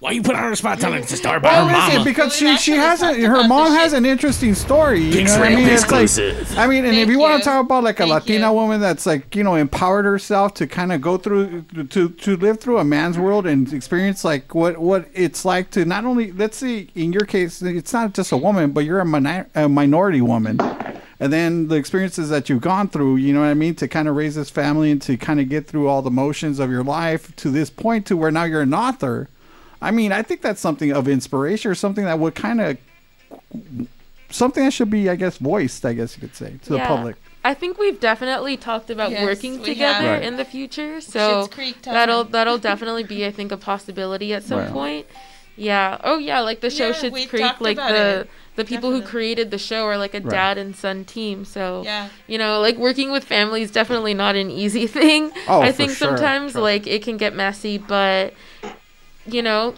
Why 0.00 0.10
you 0.10 0.22
put 0.22 0.34
on 0.36 0.50
the 0.50 0.56
spot 0.56 0.80
telling 0.80 1.02
us 1.02 1.08
to 1.10 1.16
start 1.16 1.40
by 1.42 1.52
Well, 1.52 1.66
her 1.68 1.74
listen, 1.76 1.92
mama? 2.00 2.04
because 2.04 2.36
she 2.36 2.56
she 2.58 2.72
has 2.72 3.00
a 3.00 3.14
her 3.26 3.48
mom 3.48 3.68
has 3.72 3.94
an 3.94 4.04
interesting 4.04 4.54
story. 4.54 5.00
You 5.00 5.12
Pix 5.12 5.32
know 5.32 5.38
what 5.38 5.46
I 5.48 5.54
Ram 5.54 5.58
mean? 5.60 5.68
It's 5.68 5.90
like- 5.90 6.58
I 6.58 6.66
mean, 6.66 6.84
and 6.84 6.94
if 6.94 7.06
Thank 7.06 7.10
you, 7.12 7.18
want 7.18 7.32
you. 7.34 7.38
to 7.38 7.44
talk 7.44 7.64
about 7.64 7.84
like 7.84 8.00
a 8.00 8.02
Thank 8.02 8.10
Latina 8.12 8.52
woman 8.52 8.80
that's 8.82 9.06
like 9.06 9.34
you 9.34 9.42
know 9.42 9.54
empowered 9.54 10.04
herself 10.04 10.52
to 10.54 10.66
kind 10.66 10.92
of 10.92 11.00
go 11.00 11.16
through 11.16 11.62
to 11.88 12.10
to 12.10 12.36
live 12.36 12.60
through 12.60 12.78
a 12.78 12.84
man's 12.84 13.18
world 13.18 13.46
and 13.46 13.72
experience 13.72 14.24
like 14.24 14.54
what 14.54 14.76
what 14.76 15.08
it's 15.14 15.44
like 15.46 15.70
to 15.70 15.86
not 15.86 16.04
only 16.04 16.32
let's 16.32 16.58
see 16.58 16.90
in 16.94 17.12
your 17.14 17.24
case 17.24 17.62
it's 17.62 17.92
not 17.94 18.12
just 18.12 18.30
a 18.30 18.36
woman 18.36 18.72
but 18.72 18.84
you're 18.84 19.00
a, 19.00 19.06
minor, 19.06 19.46
a 19.54 19.68
minority 19.70 20.20
woman. 20.20 20.58
And 21.20 21.32
then 21.32 21.68
the 21.68 21.76
experiences 21.76 22.28
that 22.30 22.48
you've 22.50 22.60
gone 22.60 22.88
through, 22.88 23.16
you 23.16 23.32
know 23.32 23.40
what 23.40 23.46
I 23.46 23.54
mean, 23.54 23.76
to 23.76 23.86
kind 23.88 24.08
of 24.08 24.16
raise 24.16 24.34
this 24.34 24.50
family 24.50 24.90
and 24.90 25.00
to 25.02 25.16
kind 25.16 25.38
of 25.40 25.48
get 25.48 25.66
through 25.66 25.86
all 25.88 26.02
the 26.02 26.10
motions 26.10 26.58
of 26.58 26.70
your 26.70 26.82
life 26.82 27.34
to 27.36 27.50
this 27.50 27.70
point 27.70 28.04
to 28.06 28.16
where 28.16 28.32
now 28.32 28.42
you're 28.44 28.60
an 28.62 28.74
author. 28.74 29.28
I 29.84 29.90
mean, 29.90 30.12
I 30.12 30.22
think 30.22 30.40
that's 30.40 30.60
something 30.60 30.92
of 30.92 31.06
inspiration 31.08 31.70
or 31.70 31.74
something 31.74 32.04
that 32.04 32.18
would 32.18 32.34
kind 32.34 32.60
of 32.60 32.78
something 34.30 34.64
that 34.64 34.72
should 34.72 34.90
be, 34.90 35.08
I 35.08 35.16
guess, 35.16 35.36
voiced. 35.38 35.84
I 35.84 35.92
guess 35.92 36.16
you 36.16 36.20
could 36.22 36.34
say 36.34 36.54
to 36.64 36.70
the 36.72 36.78
public. 36.80 37.16
I 37.44 37.52
think 37.52 37.78
we've 37.78 38.00
definitely 38.00 38.56
talked 38.56 38.88
about 38.88 39.10
Yes, 39.10 39.22
working 39.22 39.62
together. 39.62 40.12
Right. 40.12 40.22
in 40.22 40.36
the 40.38 40.44
future. 40.46 41.00
So 41.02 41.42
Schitt's 41.44 41.54
Creek 41.54 41.82
time. 41.82 41.94
that'll 41.94 42.24
that'll 42.24 42.58
definitely 42.58 43.04
be 43.04 43.26
I 43.26 43.30
think 43.30 43.52
a 43.52 43.56
possibility 43.58 44.32
at 44.32 44.42
some 44.42 44.60
Right. 44.60 44.70
point. 44.72 45.06
Yeah. 45.56 45.98
Oh 46.02 46.16
yeah, 46.18 46.40
like 46.40 46.60
the 46.60 46.70
show 46.70 46.88
Yeah, 46.88 46.94
Schitt's 46.94 47.26
Creek, 47.28 47.60
like 47.60 47.76
the 47.76 48.20
it. 48.20 48.30
the 48.56 48.64
people 48.64 48.90
who 48.90 49.02
created 49.02 49.50
the 49.50 49.58
show 49.58 49.84
are 49.84 49.98
like 49.98 50.14
a 50.14 50.20
Right. 50.20 50.30
dad 50.30 50.56
and 50.58 50.74
son 50.74 51.04
team. 51.04 51.44
So 51.44 51.82
Yeah. 51.84 52.08
you 52.26 52.38
know, 52.38 52.60
like 52.60 52.76
working 52.78 53.12
with 53.12 53.24
family 53.24 53.60
is 53.60 53.70
definitely 53.70 54.14
not 54.14 54.36
an 54.36 54.50
easy 54.50 54.86
thing. 54.98 55.30
Oh, 55.46 55.60
I 55.60 55.70
think 55.70 55.90
sure. 55.90 56.08
sometimes 56.16 56.52
Sure. 56.52 56.62
like 56.62 56.86
it 56.86 57.02
can 57.02 57.18
get 57.18 57.34
messy, 57.36 57.76
but 57.76 58.32
you 59.26 59.42
know, 59.42 59.74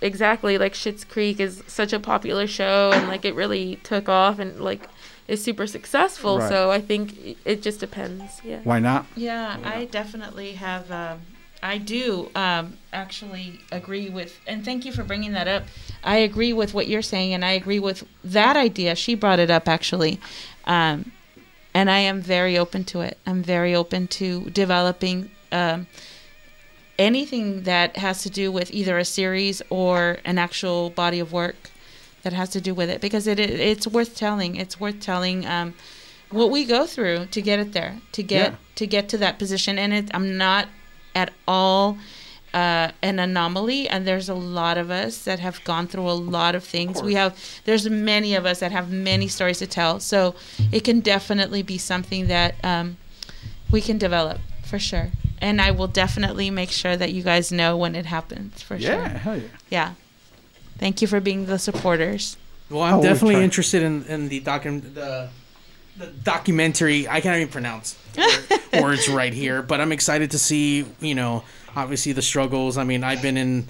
exactly 0.00 0.58
like 0.58 0.74
Schitt's 0.74 1.04
Creek 1.04 1.40
is 1.40 1.62
such 1.66 1.92
a 1.92 2.00
popular 2.00 2.46
show 2.46 2.90
and 2.92 3.08
like 3.08 3.24
it 3.24 3.34
really 3.34 3.76
took 3.76 4.08
off 4.08 4.38
and 4.38 4.60
like 4.60 4.88
is 5.28 5.42
super 5.42 5.66
successful. 5.66 6.38
Right. 6.38 6.48
So 6.48 6.70
I 6.70 6.80
think 6.80 7.38
it 7.44 7.62
just 7.62 7.80
depends. 7.80 8.40
Yeah. 8.44 8.60
Why 8.64 8.80
not? 8.80 9.06
Yeah, 9.16 9.58
I 9.64 9.84
definitely 9.86 10.52
have. 10.52 10.90
Um, 10.90 11.20
I 11.62 11.76
do 11.76 12.30
um, 12.34 12.78
actually 12.92 13.60
agree 13.70 14.08
with, 14.08 14.38
and 14.46 14.64
thank 14.64 14.86
you 14.86 14.92
for 14.92 15.04
bringing 15.04 15.32
that 15.32 15.46
up. 15.46 15.64
I 16.02 16.16
agree 16.16 16.54
with 16.54 16.72
what 16.72 16.88
you're 16.88 17.02
saying, 17.02 17.34
and 17.34 17.44
I 17.44 17.52
agree 17.52 17.78
with 17.78 18.04
that 18.24 18.56
idea. 18.56 18.96
She 18.96 19.14
brought 19.14 19.38
it 19.38 19.50
up 19.50 19.68
actually, 19.68 20.18
um, 20.64 21.12
and 21.74 21.90
I 21.90 21.98
am 21.98 22.22
very 22.22 22.56
open 22.56 22.84
to 22.84 23.02
it. 23.02 23.18
I'm 23.26 23.42
very 23.42 23.74
open 23.74 24.08
to 24.08 24.48
developing 24.50 25.30
um, 25.52 25.86
anything 27.08 27.62
that 27.64 27.96
has 27.96 28.22
to 28.22 28.30
do 28.30 28.52
with 28.52 28.70
either 28.72 28.98
a 28.98 29.04
series 29.04 29.62
or 29.70 30.18
an 30.24 30.38
actual 30.38 30.90
body 30.90 31.18
of 31.20 31.32
work 31.32 31.70
that 32.22 32.32
has 32.34 32.50
to 32.50 32.60
do 32.60 32.74
with 32.74 32.90
it 32.90 33.00
because 33.00 33.26
it, 33.26 33.38
it 33.40 33.50
it's 33.72 33.86
worth 33.86 34.14
telling. 34.16 34.56
It's 34.56 34.78
worth 34.78 35.00
telling 35.00 35.46
um, 35.46 35.74
what 36.30 36.50
we 36.50 36.64
go 36.64 36.86
through 36.86 37.26
to 37.34 37.40
get 37.42 37.58
it 37.58 37.72
there, 37.72 37.94
to 38.12 38.22
get 38.22 38.52
Yeah. 38.52 38.56
to 38.80 38.86
get 38.86 39.08
to 39.08 39.18
that 39.18 39.38
position. 39.38 39.78
And 39.78 39.92
it, 39.92 40.10
I'm 40.14 40.36
not 40.36 40.68
at 41.14 41.32
all 41.48 41.98
uh, 42.52 42.90
an 43.02 43.18
anomaly. 43.18 43.88
And 43.88 44.06
there's 44.06 44.28
a 44.28 44.34
lot 44.34 44.76
of 44.76 44.90
us 44.90 45.24
that 45.24 45.38
have 45.40 45.62
gone 45.64 45.86
through 45.86 46.08
a 46.08 46.18
lot 46.36 46.54
of 46.54 46.62
things. 46.64 47.02
we 47.02 47.14
have 47.14 47.32
there's 47.64 47.88
many 47.88 48.34
of 48.34 48.44
us 48.44 48.60
that 48.60 48.72
have 48.72 48.90
many 48.92 49.28
stories 49.28 49.58
to 49.58 49.66
tell. 49.66 50.00
So 50.00 50.34
it 50.72 50.82
can 50.84 51.00
definitely 51.00 51.62
be 51.62 51.78
something 51.78 52.26
that 52.28 52.54
um, 52.62 52.96
we 53.70 53.80
can 53.80 53.98
develop 53.98 54.38
for 54.70 54.78
sure. 54.78 55.08
And 55.40 55.60
I 55.60 55.70
will 55.70 55.86
definitely 55.88 56.50
make 56.50 56.70
sure 56.70 56.96
that 56.96 57.12
you 57.12 57.22
guys 57.22 57.50
know 57.50 57.76
when 57.76 57.94
it 57.94 58.06
happens 58.06 58.60
for 58.62 58.78
sure. 58.78 58.90
Yeah, 58.92 59.08
hell 59.18 59.36
yeah. 59.36 59.42
Yeah. 59.70 59.92
Thank 60.78 61.00
you 61.02 61.08
for 61.08 61.20
being 61.20 61.46
the 61.46 61.58
supporters. 61.58 62.36
Well, 62.68 62.82
I'm 62.82 62.94
Oh, 62.94 63.02
definitely 63.02 63.34
try. 63.36 63.42
interested 63.44 63.82
in, 63.82 64.04
in 64.04 64.28
the 64.28 64.40
docu- 64.40 64.94
the 64.94 65.28
the 65.96 66.06
documentary. 66.06 67.08
I 67.08 67.20
can't 67.20 67.36
even 67.36 67.48
pronounce 67.52 67.98
words 68.72 69.08
right 69.08 69.32
here, 69.32 69.60
but 69.62 69.80
I'm 69.80 69.92
excited 69.92 70.30
to 70.32 70.38
see. 70.38 70.86
You 71.00 71.14
know, 71.14 71.42
obviously 71.74 72.12
the 72.12 72.22
struggles. 72.22 72.76
I 72.78 72.84
mean, 72.84 73.02
I've 73.04 73.20
been 73.22 73.36
in 73.36 73.66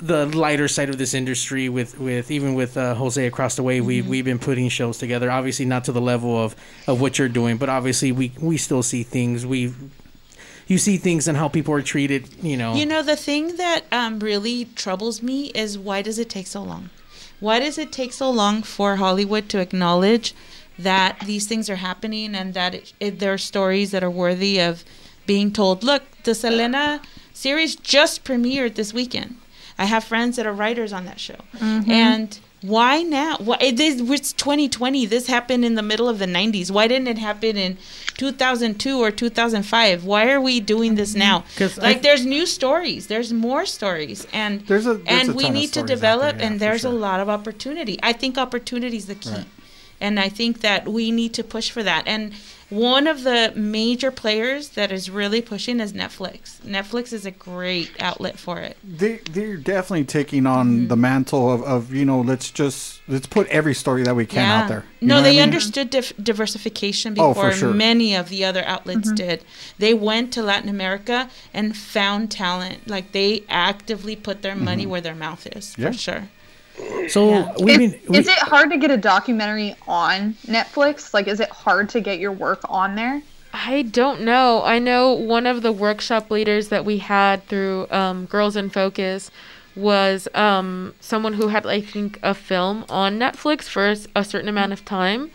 the 0.00 0.26
lighter 0.26 0.68
side 0.68 0.88
of 0.90 0.98
this 0.98 1.14
industry 1.14 1.68
with 1.68 1.98
with 1.98 2.30
even 2.30 2.54
with 2.54 2.76
uh, 2.76 2.94
Jose 2.94 3.24
across 3.26 3.56
the 3.56 3.62
way. 3.62 3.80
We 3.80 4.00
Mm-hmm. 4.00 4.10
we've 4.10 4.24
been 4.24 4.38
putting 4.38 4.68
shows 4.68 4.98
together. 4.98 5.30
Obviously, 5.30 5.64
not 5.64 5.84
to 5.84 5.92
the 5.92 6.00
level 6.00 6.36
of 6.36 6.54
of 6.86 7.00
what 7.00 7.18
you're 7.18 7.28
doing, 7.28 7.56
but 7.56 7.68
obviously 7.68 8.12
we 8.12 8.32
we 8.40 8.56
still 8.58 8.82
see 8.82 9.02
things. 9.02 9.44
We 9.46 9.72
you 10.68 10.78
see 10.78 10.96
things 10.98 11.26
and 11.26 11.36
how 11.36 11.48
people 11.48 11.74
are 11.74 11.82
treated. 11.82 12.28
You 12.42 12.56
know, 12.56 12.74
You 12.74 12.86
know, 12.86 13.02
the 13.02 13.16
thing 13.16 13.56
that 13.56 13.84
um, 13.90 14.20
really 14.20 14.66
troubles 14.76 15.22
me 15.22 15.46
is 15.54 15.76
why 15.78 16.02
does 16.02 16.18
it 16.18 16.28
take 16.30 16.46
so 16.46 16.62
long? 16.62 16.90
Why 17.40 17.58
does 17.58 17.78
it 17.78 17.90
take 17.92 18.12
so 18.12 18.30
long 18.30 18.62
for 18.62 18.96
Hollywood 18.96 19.48
to 19.50 19.58
acknowledge 19.60 20.34
that 20.78 21.18
these 21.24 21.46
things 21.46 21.68
are 21.70 21.76
happening 21.76 22.34
and 22.34 22.54
that 22.54 22.74
it, 22.74 22.92
it, 23.00 23.18
there 23.18 23.32
are 23.32 23.38
stories 23.38 23.90
that 23.92 24.04
are 24.04 24.10
worthy 24.10 24.60
of 24.60 24.84
being 25.26 25.52
told? 25.52 25.82
Look, 25.82 26.02
the 26.24 26.34
Selena 26.34 27.00
series 27.32 27.74
just 27.76 28.24
premiered 28.24 28.74
this 28.74 28.92
weekend. 28.92 29.36
I 29.78 29.84
have 29.86 30.02
friends 30.04 30.36
that 30.36 30.46
are 30.46 30.52
writers 30.52 30.92
on 30.92 31.04
that 31.06 31.20
show. 31.20 31.36
Mhm. 31.56 31.88
And 31.88 32.38
why 32.60 33.02
now? 33.02 33.36
Why 33.38 33.56
it 33.60 33.78
is 33.78 34.00
it's 34.10 34.32
2020. 34.32 35.06
This 35.06 35.28
happened 35.28 35.64
in 35.64 35.74
the 35.74 35.82
middle 35.82 36.08
of 36.08 36.18
the 36.18 36.26
90s. 36.26 36.70
Why 36.70 36.88
didn't 36.88 37.08
it 37.08 37.18
happen 37.18 37.56
in 37.56 37.78
2002 38.16 38.98
or 38.98 39.10
2005? 39.10 40.04
Why 40.04 40.30
are 40.30 40.40
we 40.40 40.58
doing 40.58 40.96
this 40.96 41.10
mm-hmm. 41.10 41.18
now? 41.20 41.44
Because 41.54 41.78
like 41.78 41.98
I- 41.98 42.00
there's 42.00 42.26
new 42.26 42.46
stories. 42.46 43.06
There's 43.06 43.32
more 43.32 43.64
stories 43.64 44.26
and 44.32 44.66
There's 44.66 44.86
a- 44.86 44.94
there's 44.94 45.28
and 45.28 45.30
a 45.30 45.32
we 45.34 45.50
need 45.50 45.72
to 45.74 45.82
develop 45.82 46.36
there, 46.36 46.40
yeah, 46.40 46.46
and 46.46 46.60
there's 46.60 46.80
sure. 46.80 46.90
a 46.90 46.94
lot 46.94 47.20
of 47.20 47.28
opportunity. 47.28 47.98
I 48.02 48.12
think 48.12 48.36
opportunity 48.36 48.96
is 48.96 49.06
the 49.06 49.14
key. 49.14 49.30
Right. 49.30 49.46
And 50.00 50.20
I 50.20 50.28
think 50.28 50.60
that 50.60 50.86
we 50.86 51.10
need 51.10 51.34
to 51.34 51.42
push 51.44 51.70
for 51.70 51.82
that. 51.82 52.04
And 52.06 52.32
one 52.70 53.06
of 53.06 53.24
the 53.24 53.52
major 53.56 54.10
players 54.10 54.70
that 54.70 54.92
is 54.92 55.08
really 55.10 55.40
pushing 55.40 55.80
is 55.80 55.92
Netflix. 55.94 56.60
Netflix 56.60 57.12
is 57.14 57.24
a 57.24 57.30
great 57.30 57.90
outlet 57.98 58.38
for 58.38 58.58
it. 58.60 58.76
They 58.84 59.16
they're 59.30 59.56
definitely 59.56 60.04
taking 60.04 60.46
on 60.46 60.88
the 60.88 60.96
mantle 60.96 61.50
of, 61.50 61.62
of 61.62 61.94
you 61.94 62.04
know 62.04 62.20
let's 62.20 62.50
just 62.50 63.00
let's 63.08 63.26
put 63.26 63.48
every 63.48 63.74
story 63.74 64.02
that 64.02 64.14
we 64.14 64.26
can 64.26 64.44
out 64.44 64.68
there. 64.68 64.84
You 65.00 65.08
No, 65.08 65.14
what 65.16 65.20
I 65.20 65.22
they 65.24 65.32
mean? 65.36 65.42
understood 65.44 65.88
dif- 65.90 66.12
diversification 66.22 67.14
Oh, 67.18 67.32
for 67.34 67.48
before 67.48 67.52
sure. 67.52 67.74
many 67.74 68.14
of 68.14 68.28
the 68.28 68.44
other 68.44 68.62
outlets 68.66 69.10
did. 69.12 69.42
They 69.78 69.94
went 69.94 70.32
to 70.34 70.42
Latin 70.42 70.68
America 70.68 71.30
and 71.54 71.74
found 71.76 72.30
talent. 72.30 72.86
Like 72.86 73.12
they 73.12 73.44
actively 73.48 74.14
put 74.14 74.42
their 74.42 74.54
money 74.56 74.84
Mhm. 74.84 74.90
where 74.90 75.00
their 75.00 75.14
mouth 75.14 75.46
is, 75.56 75.74
Yeah. 75.78 75.90
for 75.92 75.98
sure. 75.98 76.28
So 77.08 77.52
we've 77.60 77.80
Is, 77.80 77.92
been. 77.92 78.00
We, 78.08 78.18
is 78.18 78.28
it 78.28 78.38
hard 78.38 78.70
to 78.70 78.78
get 78.78 78.90
a 78.90 78.96
documentary 78.96 79.74
on 79.86 80.34
Netflix? 80.46 81.14
Like, 81.14 81.28
is 81.28 81.40
it 81.40 81.50
hard 81.50 81.88
to 81.90 82.00
get 82.00 82.18
your 82.18 82.32
work 82.32 82.60
on 82.68 82.94
there? 82.94 83.22
I 83.52 83.82
don't 83.82 84.22
know. 84.22 84.62
I 84.62 84.78
know 84.78 85.12
one 85.12 85.46
of 85.46 85.62
the 85.62 85.72
workshop 85.72 86.30
leaders 86.30 86.68
that 86.68 86.84
we 86.84 86.98
had 86.98 87.46
through 87.46 87.88
um, 87.90 88.26
Girls 88.26 88.56
in 88.56 88.68
Focus 88.68 89.30
was 89.74 90.28
um, 90.34 90.94
someone 91.00 91.34
who 91.34 91.48
had, 91.48 91.64
I 91.64 91.80
think, 91.80 92.18
a 92.22 92.34
film 92.34 92.84
on 92.88 93.18
Netflix 93.18 93.62
for 93.64 93.94
a 94.14 94.24
certain 94.24 94.48
amount 94.48 94.72
of 94.72 94.84
time. 94.84 95.30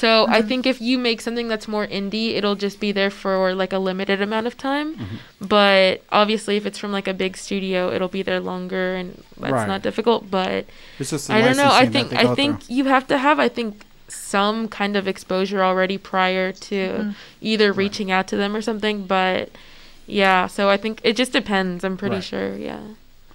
So 0.00 0.26
I 0.28 0.40
Mm-hmm. 0.40 0.48
think 0.48 0.66
if 0.66 0.78
you 0.88 0.98
make 0.98 1.20
something 1.22 1.48
that's 1.48 1.66
more 1.66 1.86
indie, 1.86 2.28
it'll 2.38 2.54
just 2.66 2.78
be 2.80 2.92
there 2.92 3.08
for 3.22 3.54
like 3.54 3.72
a 3.72 3.78
limited 3.78 4.20
amount 4.20 4.46
of 4.46 4.54
time. 4.70 4.88
Mm-hmm. 4.96 5.16
But 5.56 6.02
obviously, 6.20 6.56
if 6.60 6.66
it's 6.66 6.78
from 6.78 6.92
like 6.92 7.08
a 7.08 7.14
big 7.14 7.36
studio, 7.36 7.90
it'll 7.94 8.08
be 8.20 8.22
there 8.22 8.40
longer, 8.40 8.94
and 8.94 9.08
that's 9.40 9.52
Right. 9.52 9.68
not 9.74 9.80
difficult. 9.88 10.30
But 10.30 10.66
It's 10.98 11.10
just 11.10 11.30
I 11.30 11.40
don't 11.40 11.56
know. 11.56 11.70
I 11.72 11.86
think 11.86 12.12
I 12.12 12.24
go 12.24 12.34
think 12.34 12.68
you 12.68 12.84
have 12.84 13.06
to 13.12 13.16
have 13.16 13.38
I 13.40 13.48
think 13.48 13.70
some 14.08 14.68
kind 14.68 14.96
of 14.96 15.08
exposure 15.08 15.64
already 15.64 15.96
prior 15.98 16.52
to 16.52 16.76
Mhm. 16.76 17.14
either 17.40 17.72
reaching 17.72 18.10
out 18.10 18.26
to 18.28 18.36
them 18.36 18.54
or 18.54 18.60
something. 18.60 19.06
But 19.06 19.48
yeah, 20.06 20.46
so 20.46 20.68
I 20.68 20.76
think 20.76 21.00
it 21.04 21.16
just 21.16 21.32
depends. 21.32 21.84
I'm 21.84 21.96
pretty 21.96 22.16
Right. 22.16 22.24
sure. 22.32 22.54
Yeah. 22.54 22.80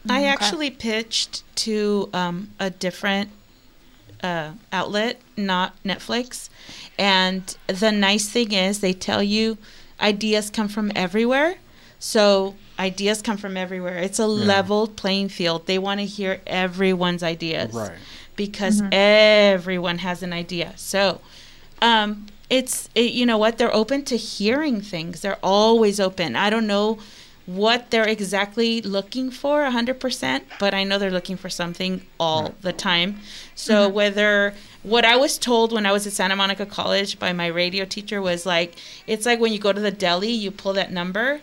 I 0.10 0.24
actually 0.26 0.70
pitched 0.70 1.44
to 1.66 2.10
um, 2.14 2.50
a 2.60 2.70
different 2.70 3.30
uh, 4.24 4.52
outlet, 4.72 5.20
not 5.36 5.74
Netflix. 5.84 6.48
And 6.98 7.56
the 7.68 7.92
nice 7.92 8.30
thing 8.30 8.52
is, 8.52 8.80
they 8.80 8.94
tell 8.94 9.24
you 9.24 9.58
ideas 10.00 10.50
come 10.50 10.68
from 10.68 10.92
everywhere. 10.96 11.56
So 12.00 12.56
ideas 12.80 13.22
come 13.22 13.38
from 13.38 13.58
everywhere. 13.58 13.98
It's 14.00 14.20
a 14.20 14.24
Yeah. 14.24 14.28
leveled 14.28 14.96
playing 14.96 15.30
field. 15.30 15.68
They 15.68 15.78
want 15.80 16.00
to 16.00 16.06
hear 16.06 16.42
everyone's 16.48 17.24
ideas. 17.24 17.74
Right. 17.74 17.92
Because 18.36 18.82
everyone 18.92 20.00
has 20.00 20.24
an 20.24 20.34
idea. 20.34 20.74
So 20.78 21.22
um, 21.82 22.28
it's, 22.50 22.90
it, 22.96 23.12
you 23.12 23.26
know 23.26 23.38
what? 23.38 23.58
They're 23.58 23.74
open 23.76 24.04
to 24.06 24.18
hearing 24.18 24.82
things. 24.82 25.22
They're 25.22 25.40
always 25.44 26.00
open. 26.00 26.36
I 26.36 26.50
don't 26.50 26.68
know 26.68 27.00
what 27.48 27.90
they're 27.90 28.08
exactly 28.08 28.82
looking 28.84 29.32
for 29.32 29.64
100% 29.64 30.42
but 30.60 30.76
i 30.76 30.84
know 30.84 31.00
they're 31.00 31.10
looking 31.10 31.36
for 31.36 31.50
something 31.50 32.00
all 32.20 32.54
the 32.62 32.72
time 32.72 33.18
so 33.56 33.74
Mm-hmm. 33.88 33.96
whether 33.96 34.54
what 34.84 35.06
i 35.06 35.16
was 35.16 35.38
told 35.38 35.72
when 35.72 35.86
i 35.86 35.92
was 35.92 36.08
at 36.08 36.14
santa 36.14 36.36
monica 36.36 36.66
college 36.66 37.20
by 37.20 37.32
my 37.34 37.48
radio 37.48 37.86
teacher 37.86 38.22
was 38.22 38.46
like 38.46 38.74
it's 39.08 39.26
like 39.26 39.40
when 39.40 39.54
you 39.54 39.60
go 39.60 39.72
to 39.72 39.80
the 39.82 39.92
deli 39.92 40.32
you 40.32 40.50
pull 40.52 40.74
that 40.74 40.92
number 40.92 41.40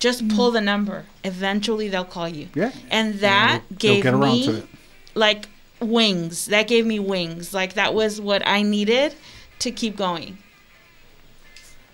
just 0.00 0.26
pull 0.28 0.50
the 0.50 0.60
number 0.60 1.04
eventually 1.24 1.88
they'll 1.88 2.04
call 2.04 2.28
you 2.28 2.46
Mm-hmm. 2.46 2.58
Yeah. 2.58 2.72
and 2.90 3.14
that 3.20 3.62
They'll 3.70 3.78
gave 3.94 4.02
get 4.02 4.14
around 4.14 4.32
me 4.32 4.44
to 4.46 4.56
it. 4.58 4.66
like 5.14 5.48
wings 5.80 6.46
that 6.46 6.66
gave 6.68 6.84
me 6.86 6.98
wings 6.98 7.54
like 7.54 7.74
that 7.74 7.94
was 7.94 8.20
what 8.20 8.46
i 8.46 8.62
needed 8.62 9.14
to 9.60 9.70
keep 9.70 9.96
going 9.96 10.38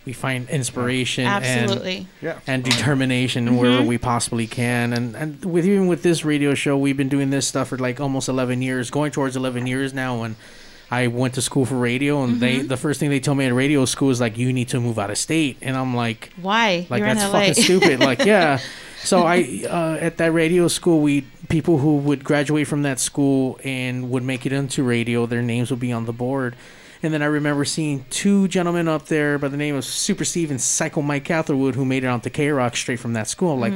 we 0.04 0.12
find 0.12 0.48
inspiration 0.50 1.26
Absolutely. 1.26 2.06
and, 2.22 2.40
and 2.46 2.64
determination 2.64 3.56
wherever 3.56 3.82
Mhm. 3.82 3.86
we 3.88 3.98
possibly 3.98 4.46
can 4.46 4.92
and 4.92 5.16
and 5.16 5.44
with 5.44 5.66
even 5.66 5.88
with 5.88 6.02
this 6.04 6.24
radio 6.24 6.54
show 6.54 6.76
we've 6.76 6.96
been 6.96 7.08
doing 7.08 7.30
this 7.30 7.46
stuff 7.48 7.68
for 7.68 7.78
like 7.78 8.00
almost 8.00 8.28
11 8.28 8.62
years 8.62 8.88
going 8.90 9.10
towards 9.10 9.34
11 9.36 9.66
years 9.66 9.92
now 9.92 10.22
and 10.22 10.36
I 10.90 11.08
went 11.08 11.34
to 11.34 11.42
school 11.42 11.64
for 11.66 11.74
radio 11.76 12.22
and 12.22 12.40
they 12.40 12.60
Mhm. 12.60 12.68
the 12.68 12.76
first 12.76 13.00
thing 13.00 13.10
they 13.10 13.18
told 13.20 13.38
me 13.38 13.44
at 13.46 13.52
radio 13.54 13.84
school 13.86 14.10
is 14.10 14.20
like 14.20 14.38
you 14.38 14.52
need 14.52 14.68
to 14.68 14.80
move 14.80 14.98
out 14.98 15.10
of 15.10 15.18
state. 15.18 15.56
And 15.62 15.76
I'm 15.76 15.94
like 15.96 16.30
why? 16.40 16.86
like 16.88 17.00
You're 17.00 17.14
that's 17.14 17.30
fucking 17.32 17.54
stupid. 17.54 18.00
Like 18.00 18.24
yeah. 18.24 18.58
So 19.02 19.22
i 19.24 19.62
uh, 19.68 19.98
at 20.00 20.16
that 20.16 20.32
radio 20.32 20.66
school 20.68 21.00
we 21.00 21.20
people 21.48 21.78
who 21.78 21.98
would 21.98 22.24
graduate 22.24 22.66
from 22.66 22.82
that 22.82 22.98
school 22.98 23.58
and 23.62 24.10
would 24.10 24.24
make 24.24 24.46
it 24.46 24.52
into 24.52 24.82
radio 24.82 25.26
their 25.26 25.42
names 25.42 25.70
would 25.70 25.78
be 25.80 25.92
on 25.92 26.06
the 26.06 26.12
board. 26.12 26.56
And 27.02 27.12
then 27.14 27.22
i 27.22 27.26
remember 27.26 27.64
seeing 27.64 28.04
two 28.10 28.48
gentlemen 28.48 28.88
up 28.88 29.06
there 29.06 29.38
by 29.38 29.48
the 29.48 29.56
name 29.56 29.76
of 29.76 29.84
super 29.84 30.24
steve 30.24 30.50
and 30.50 30.60
psycho 30.60 31.02
mike 31.02 31.24
catherwood 31.24 31.74
who 31.76 31.84
made 31.84 32.02
it 32.04 32.08
onto 32.08 32.30
k-rock 32.30 32.74
straight 32.76 32.98
from 33.00 33.12
that 33.14 33.28
school. 33.28 33.56
Like. 33.58 33.72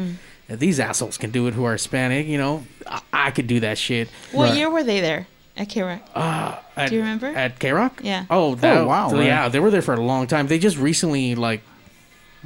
"Yeah, 0.48 0.56
these 0.56 0.80
assholes 0.80 1.16
can 1.16 1.30
do 1.30 1.46
it 1.46 1.54
who 1.54 1.62
are 1.64 1.72
hispanic 1.72 2.26
you 2.26 2.36
know? 2.38 2.64
I, 2.88 3.00
I 3.12 3.30
could 3.30 3.46
do 3.46 3.60
that 3.60 3.78
shit. 3.78 4.08
What 4.32 4.56
year 4.56 4.68
were 4.68 4.82
they 4.82 5.00
there 5.00 5.28
at 5.60 5.68
K-Rock? 5.68 6.00
uh, 6.14 6.56
at, 6.76 6.88
Do 6.88 6.94
you 6.96 7.00
remember? 7.02 7.26
at 7.28 7.58
K-Rock? 7.58 8.00
Yeah. 8.02 8.24
Oh, 8.30 8.54
that, 8.56 8.78
Oh, 8.78 8.86
wow, 8.86 9.10
so, 9.10 9.20
Yeah, 9.20 9.48
they 9.48 9.60
were 9.60 9.70
there 9.70 9.82
for 9.82 9.94
a 9.94 10.00
long 10.00 10.26
time. 10.26 10.46
They 10.46 10.58
just 10.58 10.78
recently 10.78 11.34
like 11.34 11.60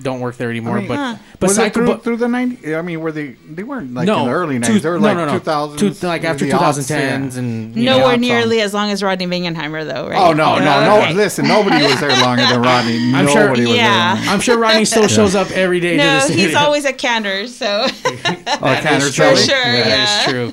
don't 0.03 0.19
work 0.19 0.37
there 0.37 0.51
anymore. 0.51 0.77
I 0.79 0.81
mean, 0.81 0.89
but 0.89 0.97
Huh. 0.97 1.17
but, 1.39 1.43
was 1.43 1.53
it 1.53 1.55
Psycho- 1.55 1.75
through, 1.75 1.87
but- 1.87 2.03
through 2.03 2.17
the 2.17 2.27
90s? 2.27 2.77
I 2.77 2.83
mean, 2.83 3.01
were 3.01 3.13
they 3.13 3.37
they 3.49 3.63
weren't 3.63 3.95
like 3.95 4.09
No, 4.09 4.23
in 4.23 4.27
the 4.27 4.33
early 4.33 4.59
90s. 4.59 4.83
They 4.83 4.89
were 4.89 4.99
no, 4.99 5.07
like 5.07 5.17
no, 5.17 5.27
no. 5.27 5.39
2000s, 5.39 5.79
Two- 6.01 6.07
like 6.09 6.25
after 6.25 6.45
the 6.47 6.51
2010s 6.51 7.37
and 7.37 7.77
Nowhere 7.77 8.17
know, 8.17 8.17
nearly 8.17 8.61
as 8.61 8.75
long 8.75 8.91
as 8.91 9.05
Rodney 9.05 9.29
Bingenheimer, 9.29 9.87
though, 9.87 10.09
right? 10.09 10.19
Oh 10.19 10.33
no, 10.33 10.59
no, 10.59 10.65
no! 10.65 10.99
Okay. 11.03 11.15
Listen, 11.15 11.47
nobody 11.47 11.81
was 11.85 12.01
there 12.01 12.11
longer 12.21 12.43
than 12.43 12.61
Rodney. 12.61 12.97
I'm 13.15 13.29
sure- 13.29 13.51
was 13.51 13.61
Yeah. 13.61 14.17
there. 14.17 14.31
I'm 14.33 14.41
sure 14.41 14.59
Rodney 14.59 14.85
still 14.85 15.07
shows 15.07 15.37
up 15.37 15.49
every 15.53 15.79
day. 15.79 15.97
No, 15.97 16.23
to 16.23 16.27
this 16.27 16.37
he's 16.37 16.55
always 16.57 16.85
at 16.87 16.99
Cantor's, 16.99 17.55
so. 17.55 17.87
That 18.65 18.83
Cantor's 18.83 19.11
is 19.11 19.15
true. 19.15 19.25
Deli? 19.27 19.37
Sure, 19.37 19.55
That 19.65 19.87
yeah. 19.87 20.19
is 20.19 20.25
true. 20.25 20.53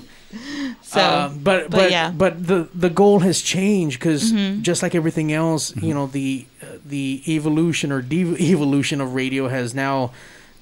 So, 0.93 0.99
Uh, 0.99 1.30
but 1.30 1.41
but 1.41 1.72
but 1.72 1.91
yeah. 1.91 2.11
but 2.11 2.45
the 2.47 2.68
the 2.76 2.89
goal 2.89 3.19
has 3.19 3.41
changed 3.41 3.97
because 3.97 4.34
Mhm. 4.34 4.61
just 4.61 4.84
like 4.84 4.93
everything 4.93 5.31
else, 5.31 5.73
you 5.81 5.93
know 5.93 6.07
the 6.07 6.45
uh, 6.61 6.65
the 6.85 7.22
evolution 7.30 7.91
or 7.93 8.01
de-evolution 8.01 8.99
of 8.99 9.15
radio 9.15 9.47
has 9.47 9.73
now 9.73 10.11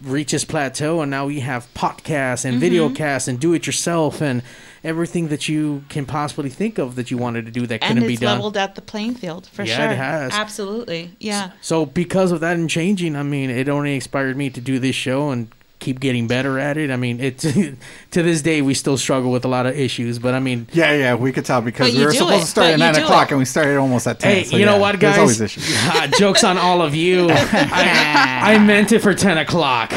reached 0.06 0.34
its 0.36 0.46
plateau, 0.46 1.02
and 1.02 1.10
now 1.10 1.26
we 1.26 1.40
have 1.40 1.68
podcasts 1.74 2.46
and 2.46 2.60
video 2.60 2.90
Mhm. 2.90 2.96
casts 2.96 3.28
and 3.28 3.40
do 3.40 3.54
it 3.54 3.66
yourself 3.66 4.22
and 4.22 4.44
everything 4.84 5.30
that 5.30 5.50
you 5.50 5.84
can 5.90 6.06
possibly 6.06 6.50
think 6.50 6.78
of 6.78 6.96
that 6.96 7.10
you 7.12 7.18
wanted 7.18 7.46
to 7.46 7.52
do 7.52 7.66
that 7.68 7.80
and 7.82 7.96
couldn't 7.96 8.08
be 8.08 8.14
it's 8.14 8.22
done. 8.22 8.36
leveled 8.38 8.56
out 8.56 8.76
the 8.76 8.82
playing 8.82 9.16
field 9.16 9.50
for 9.52 9.64
Yeah, 9.66 9.76
sure. 9.78 9.92
it 9.92 9.98
has. 9.98 10.32
Absolutely, 10.32 11.10
yeah. 11.20 11.50
So 11.60 11.86
because 11.86 12.32
of 12.32 12.40
that 12.42 12.56
and 12.56 12.70
changing, 12.70 13.16
I 13.16 13.24
mean, 13.24 13.50
it 13.50 13.68
only 13.68 13.96
inspired 13.96 14.38
me 14.38 14.50
to 14.52 14.62
do 14.62 14.78
this 14.80 14.96
show 14.96 15.32
and 15.32 15.48
keep 15.80 16.00
getting 16.00 16.28
better 16.28 16.60
at 16.60 16.78
it. 16.78 16.92
I 16.92 16.96
mean, 16.98 17.20
it's 17.20 17.44
to 17.52 17.78
this 18.12 18.42
day 18.42 18.62
we 18.62 18.74
still 18.74 18.98
struggle 18.98 19.32
with 19.32 19.46
a 19.46 19.48
lot 19.48 19.66
of 19.66 19.76
issues, 19.78 20.20
but 20.20 20.34
I 20.34 20.40
mean, 20.40 20.68
Yeah, 20.74 20.92
yeah, 20.94 21.16
we 21.16 21.32
could 21.32 21.46
tell 21.46 21.62
because 21.62 21.94
we 21.94 22.00
you 22.00 22.06
were 22.06 22.12
supposed 22.14 22.36
it. 22.36 22.40
to 22.42 22.46
start 22.48 22.66
But 22.68 22.74
at 22.74 22.80
nine 22.80 23.04
o'clock 23.04 23.28
it. 23.30 23.32
and 23.32 23.40
we 23.40 23.46
started 23.46 23.78
almost 23.78 24.06
at 24.08 24.20
ten. 24.20 24.32
Hey, 24.36 24.44
so 24.44 24.58
you 24.58 24.66
know 24.66 24.76
yeah, 24.76 24.80
what, 24.82 25.00
There's 25.00 25.14
guys? 25.14 25.20
always 25.20 25.42
issues. 25.42 25.74
Ah, 25.78 26.08
Jokes 26.18 26.44
on 26.44 26.58
all 26.58 26.82
of 26.82 26.94
you. 26.96 27.28
I, 27.32 28.56
I 28.56 28.58
meant 28.60 28.92
it 28.92 29.00
for 29.00 29.14
ten 29.14 29.38
o'clock. 29.38 29.92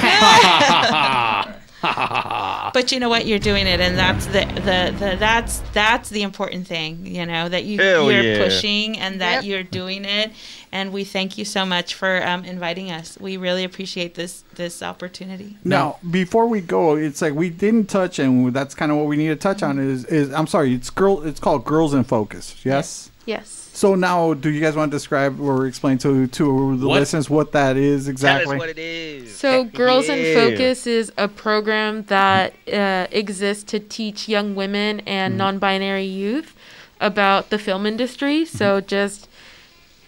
But 2.72 2.90
you 2.90 3.00
know 3.00 3.09
what? 3.09 3.26
You're 3.26 3.38
doing 3.38 3.66
it, 3.66 3.80
and 3.80 3.98
that's 3.98 4.26
the, 4.26 4.46
the, 4.54 4.96
the 4.98 5.16
that's 5.18 5.59
that's 5.72 6.09
the 6.09 6.22
important 6.22 6.66
thing. 6.66 7.04
You 7.04 7.26
know 7.26 7.48
that 7.48 7.64
you 7.64 7.78
Hell 7.78 8.10
you're 8.10 8.22
yeah. 8.22 8.44
pushing 8.44 8.98
and 8.98 9.20
that 9.20 9.44
you're 9.44 9.62
doing 9.62 10.04
it, 10.04 10.32
and 10.70 10.92
we 10.92 11.04
thank 11.04 11.36
you 11.36 11.44
so 11.44 11.66
much 11.66 11.94
for 11.94 12.26
um, 12.26 12.44
inviting 12.44 12.90
us. 12.90 13.18
We 13.20 13.36
really 13.36 13.64
appreciate 13.64 14.14
this 14.14 14.44
this 14.54 14.82
opportunity. 14.82 15.59
Now, 15.64 15.98
before 16.10 16.46
we 16.46 16.60
go, 16.60 16.96
it's 16.96 17.20
like 17.20 17.34
we 17.34 17.50
didn't 17.50 17.88
touch, 17.88 18.18
and 18.18 18.54
that's 18.54 18.74
kind 18.74 18.90
of 18.90 18.98
what 18.98 19.06
we 19.06 19.16
need 19.16 19.28
to 19.28 19.36
touch 19.36 19.62
on. 19.62 19.78
Is 19.78 20.04
is 20.06 20.32
I'm 20.32 20.46
sorry, 20.46 20.74
it's 20.74 20.88
girl. 20.88 21.22
It's 21.22 21.40
called 21.40 21.64
Girls 21.64 21.94
in 21.94 22.04
Focus. 22.04 22.64
Yes. 22.64 23.10
Yes. 23.26 23.61
So 23.82 23.96
now, 23.96 24.34
do 24.34 24.48
you 24.48 24.60
guys 24.60 24.76
want 24.76 24.92
to 24.92 24.94
describe 24.96 25.40
or 25.40 25.66
explain 25.66 25.98
to 25.98 26.28
to 26.28 26.76
the 26.76 26.86
What? 26.86 27.00
listeners 27.00 27.28
what 27.28 27.50
that 27.50 27.76
is 27.76 28.06
exactly? 28.06 28.44
Tell 28.44 28.54
us 28.54 28.59
what 28.60 28.68
it 28.68 28.78
is. 28.78 29.34
So, 29.34 29.64
Girls 29.64 30.09
in 30.09 30.36
Focus 30.36 30.86
is 30.86 31.10
a 31.18 31.26
program 31.26 32.04
that 32.04 32.54
uh, 32.72 33.09
exists 33.10 33.64
to 33.72 33.80
teach 33.80 34.28
young 34.28 34.54
women 34.54 35.00
and 35.00 35.36
non 35.36 35.59
binary 35.59 36.04
youth 36.04 36.54
about 37.00 37.50
the 37.50 37.59
film 37.59 37.84
industry. 37.84 38.44
So, 38.44 38.80
just 38.80 39.28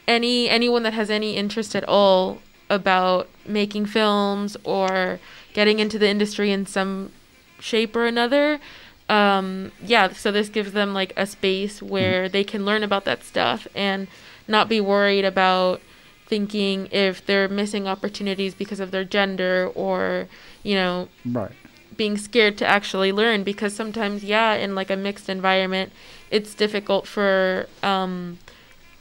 any 0.07 0.49
anyone 0.49 0.85
that 0.85 0.93
has 0.93 1.11
any 1.11 1.35
interest 1.35 1.75
at 1.75 1.83
all 1.89 2.39
about 2.71 3.29
making 3.45 3.87
films 3.87 4.57
or 4.63 5.19
getting 5.53 5.81
into 5.81 5.99
the 5.99 6.09
industry 6.09 6.53
in 6.53 6.65
some 6.65 7.11
shape 7.59 7.97
or 7.97 8.07
another 8.07 8.61
um 9.09 9.71
yeah 9.85 10.11
so 10.13 10.33
this 10.33 10.49
gives 10.49 10.73
them 10.73 10.95
like 10.95 11.13
a 11.17 11.27
space 11.27 11.83
where 11.83 12.29
they 12.29 12.43
can 12.43 12.65
learn 12.65 12.83
about 12.83 13.05
that 13.05 13.23
stuff 13.23 13.67
and 13.75 14.09
not 14.49 14.69
be 14.69 14.81
worried 14.81 15.25
about 15.25 15.81
thinking 16.27 16.89
if 16.91 17.25
they're 17.27 17.49
missing 17.49 17.87
opportunities 17.87 18.55
because 18.55 18.81
of 18.81 18.91
their 18.91 19.05
gender 19.05 19.71
or 19.75 20.27
you 20.63 20.75
know 20.75 21.09
Right. 21.27 21.51
being 21.99 22.17
scared 22.17 22.57
to 22.59 22.67
actually 22.67 23.13
learn 23.13 23.45
because 23.45 23.75
sometimes 23.75 24.25
yeah 24.25 24.55
in 24.55 24.75
like 24.75 24.89
a 24.91 24.97
mixed 24.97 25.29
environment 25.29 25.93
it's 26.31 26.55
difficult 26.55 27.07
for 27.07 27.69
um 27.83 28.39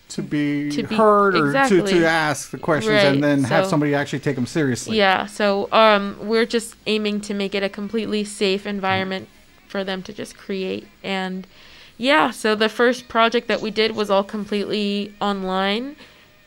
To 0.09 0.21
be, 0.21 0.69
To 0.71 0.83
be- 0.83 0.95
heard 0.95 1.33
or 1.35 1.53
to, 1.53 1.59
exactly. 1.59 1.91
to 1.93 2.05
ask 2.05 2.51
the 2.51 2.57
questions 2.59 2.93
Right, 2.93 3.05
and 3.05 3.23
then 3.23 3.45
have 3.45 3.65
somebody 3.65 3.95
actually 3.95 4.19
take 4.19 4.35
them 4.35 4.45
seriously. 4.45 4.97
Yeah, 4.97 5.25
so 5.25 5.69
um, 5.71 6.17
we're 6.21 6.45
just 6.45 6.75
aiming 6.85 7.21
to 7.21 7.33
make 7.33 7.55
it 7.55 7.63
a 7.63 7.69
completely 7.69 8.23
safe 8.25 8.67
environment 8.67 9.27
for 9.73 9.83
them 9.83 10.03
to 10.03 10.13
just 10.13 10.37
create. 10.37 10.85
And 11.01 11.47
yeah, 11.97 12.29
so 12.29 12.53
the 12.53 12.69
first 12.69 13.07
project 13.07 13.47
that 13.47 13.59
we 13.59 13.71
did 13.71 13.95
was 13.95 14.11
all 14.11 14.23
completely 14.23 15.11
online. 15.19 15.95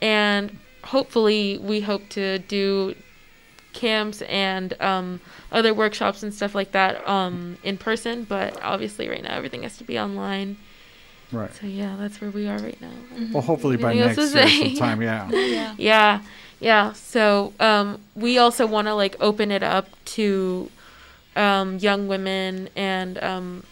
And 0.01 0.57
hopefully, 0.85 1.59
we 1.59 1.81
hope 1.81 2.09
to 2.11 2.39
do 2.39 2.95
camps 3.73 4.23
and 4.23 4.81
um, 4.81 5.21
other 5.51 5.75
workshops 5.75 6.23
and 6.23 6.33
stuff 6.33 6.55
like 6.55 6.71
that 6.71 7.07
um, 7.09 7.59
in 7.65 7.77
person. 7.79 8.23
But 8.23 8.63
obviously, 8.63 9.09
right 9.09 9.25
now, 9.25 9.35
everything 9.35 9.65
has 9.65 9.77
to 9.79 9.85
be 9.85 9.99
online. 9.99 10.57
Right. 11.33 11.53
So 11.53 11.67
yeah, 11.67 11.97
that's 11.99 12.21
where 12.21 12.31
we 12.31 12.47
are 12.47 12.59
right 12.59 12.81
now. 12.81 12.93
Well, 13.33 13.43
hopefully 13.43 13.77
by 13.77 13.93
next 13.95 14.15
to 14.15 14.39
year 14.39 14.49
sometime, 14.49 15.03
yeah. 15.11 15.29
Yeah. 15.33 15.75
yeah 15.77 16.23
yeah 16.59 16.91
so 16.95 17.53
um 17.61 18.01
we 18.15 18.39
also 18.39 18.67
want 18.67 18.89
to 18.89 18.95
like 18.95 19.15
open 19.21 19.51
it 19.51 19.63
up 19.63 19.89
to 20.07 20.71
um 21.37 21.79
young 21.79 22.09
women 22.09 22.69
and 22.75 23.23
um 23.23 23.63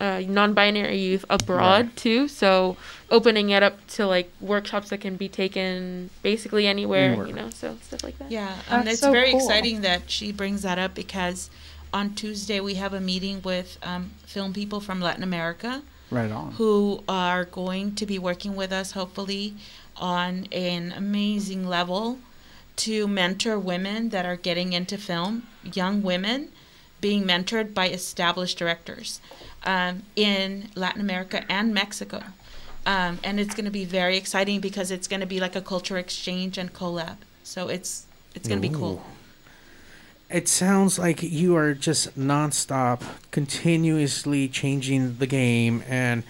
uh, 0.00 0.20
non-binary 0.26 0.98
youth 0.98 1.24
abroad 1.30 1.94
too. 1.96 2.26
So 2.26 2.76
opening 3.08 3.50
it 3.50 3.62
up 3.62 3.86
to 3.88 4.04
like 4.06 4.28
workshops 4.40 4.90
that 4.90 4.98
can 5.00 5.14
be 5.14 5.28
taken 5.28 6.10
basically 6.22 6.66
anywhere, 6.66 7.10
Anywhere. 7.10 7.26
you 7.28 7.32
know, 7.32 7.50
so 7.50 7.76
stuff 7.82 8.02
like 8.02 8.18
that. 8.18 8.28
Yeah, 8.28 8.52
um, 8.68 8.88
it's 8.88 9.00
very 9.00 9.32
exciting 9.32 9.82
that 9.82 10.10
she 10.10 10.32
brings 10.32 10.62
that 10.62 10.76
up 10.76 10.92
because 10.96 11.50
on 11.94 12.14
Tuesday 12.14 12.58
we 12.58 12.74
have 12.74 12.92
a 12.92 13.00
meeting 13.00 13.42
with 13.42 13.78
um, 13.84 14.10
film 14.26 14.52
people 14.52 14.80
from 14.80 15.00
Latin 15.00 15.22
America 15.22 15.82
Right 16.10 16.32
on. 16.32 16.50
who 16.54 17.04
are 17.08 17.44
going 17.44 17.94
to 17.94 18.04
be 18.04 18.18
working 18.18 18.56
with 18.56 18.72
us 18.72 18.92
hopefully 18.92 19.54
on 19.96 20.48
an 20.50 20.92
amazing 20.96 21.64
level 21.68 22.18
to 22.74 23.06
mentor 23.06 23.56
women 23.56 24.08
that 24.08 24.26
are 24.26 24.36
getting 24.36 24.72
into 24.72 24.98
film, 24.98 25.46
young 25.64 26.02
women 26.02 26.48
being 27.00 27.24
mentored 27.24 27.74
by 27.74 27.88
established 27.88 28.58
directors 28.58 29.20
um, 29.64 30.02
in 30.16 30.68
Latin 30.74 31.00
America 31.00 31.44
and 31.50 31.74
Mexico. 31.74 32.22
Um, 32.86 33.18
and 33.22 33.38
it's 33.38 33.54
going 33.54 33.64
to 33.64 33.70
be 33.70 33.84
very 33.84 34.16
exciting 34.16 34.60
because 34.60 34.90
it's 34.90 35.06
going 35.06 35.20
to 35.20 35.26
be 35.26 35.40
like 35.40 35.54
a 35.54 35.60
culture 35.60 35.98
exchange 35.98 36.58
and 36.58 36.72
collab. 36.72 37.16
So 37.44 37.68
it's 37.68 38.06
it's 38.34 38.48
going 38.48 38.62
to 38.62 38.68
be 38.68 38.74
cool. 38.74 39.04
It 40.30 40.48
sounds 40.48 40.98
like 40.98 41.22
you 41.22 41.54
are 41.56 41.74
just 41.74 42.18
nonstop, 42.18 43.02
continuously 43.30 44.48
changing 44.48 45.18
the 45.18 45.26
game 45.26 45.84
and 45.86 46.22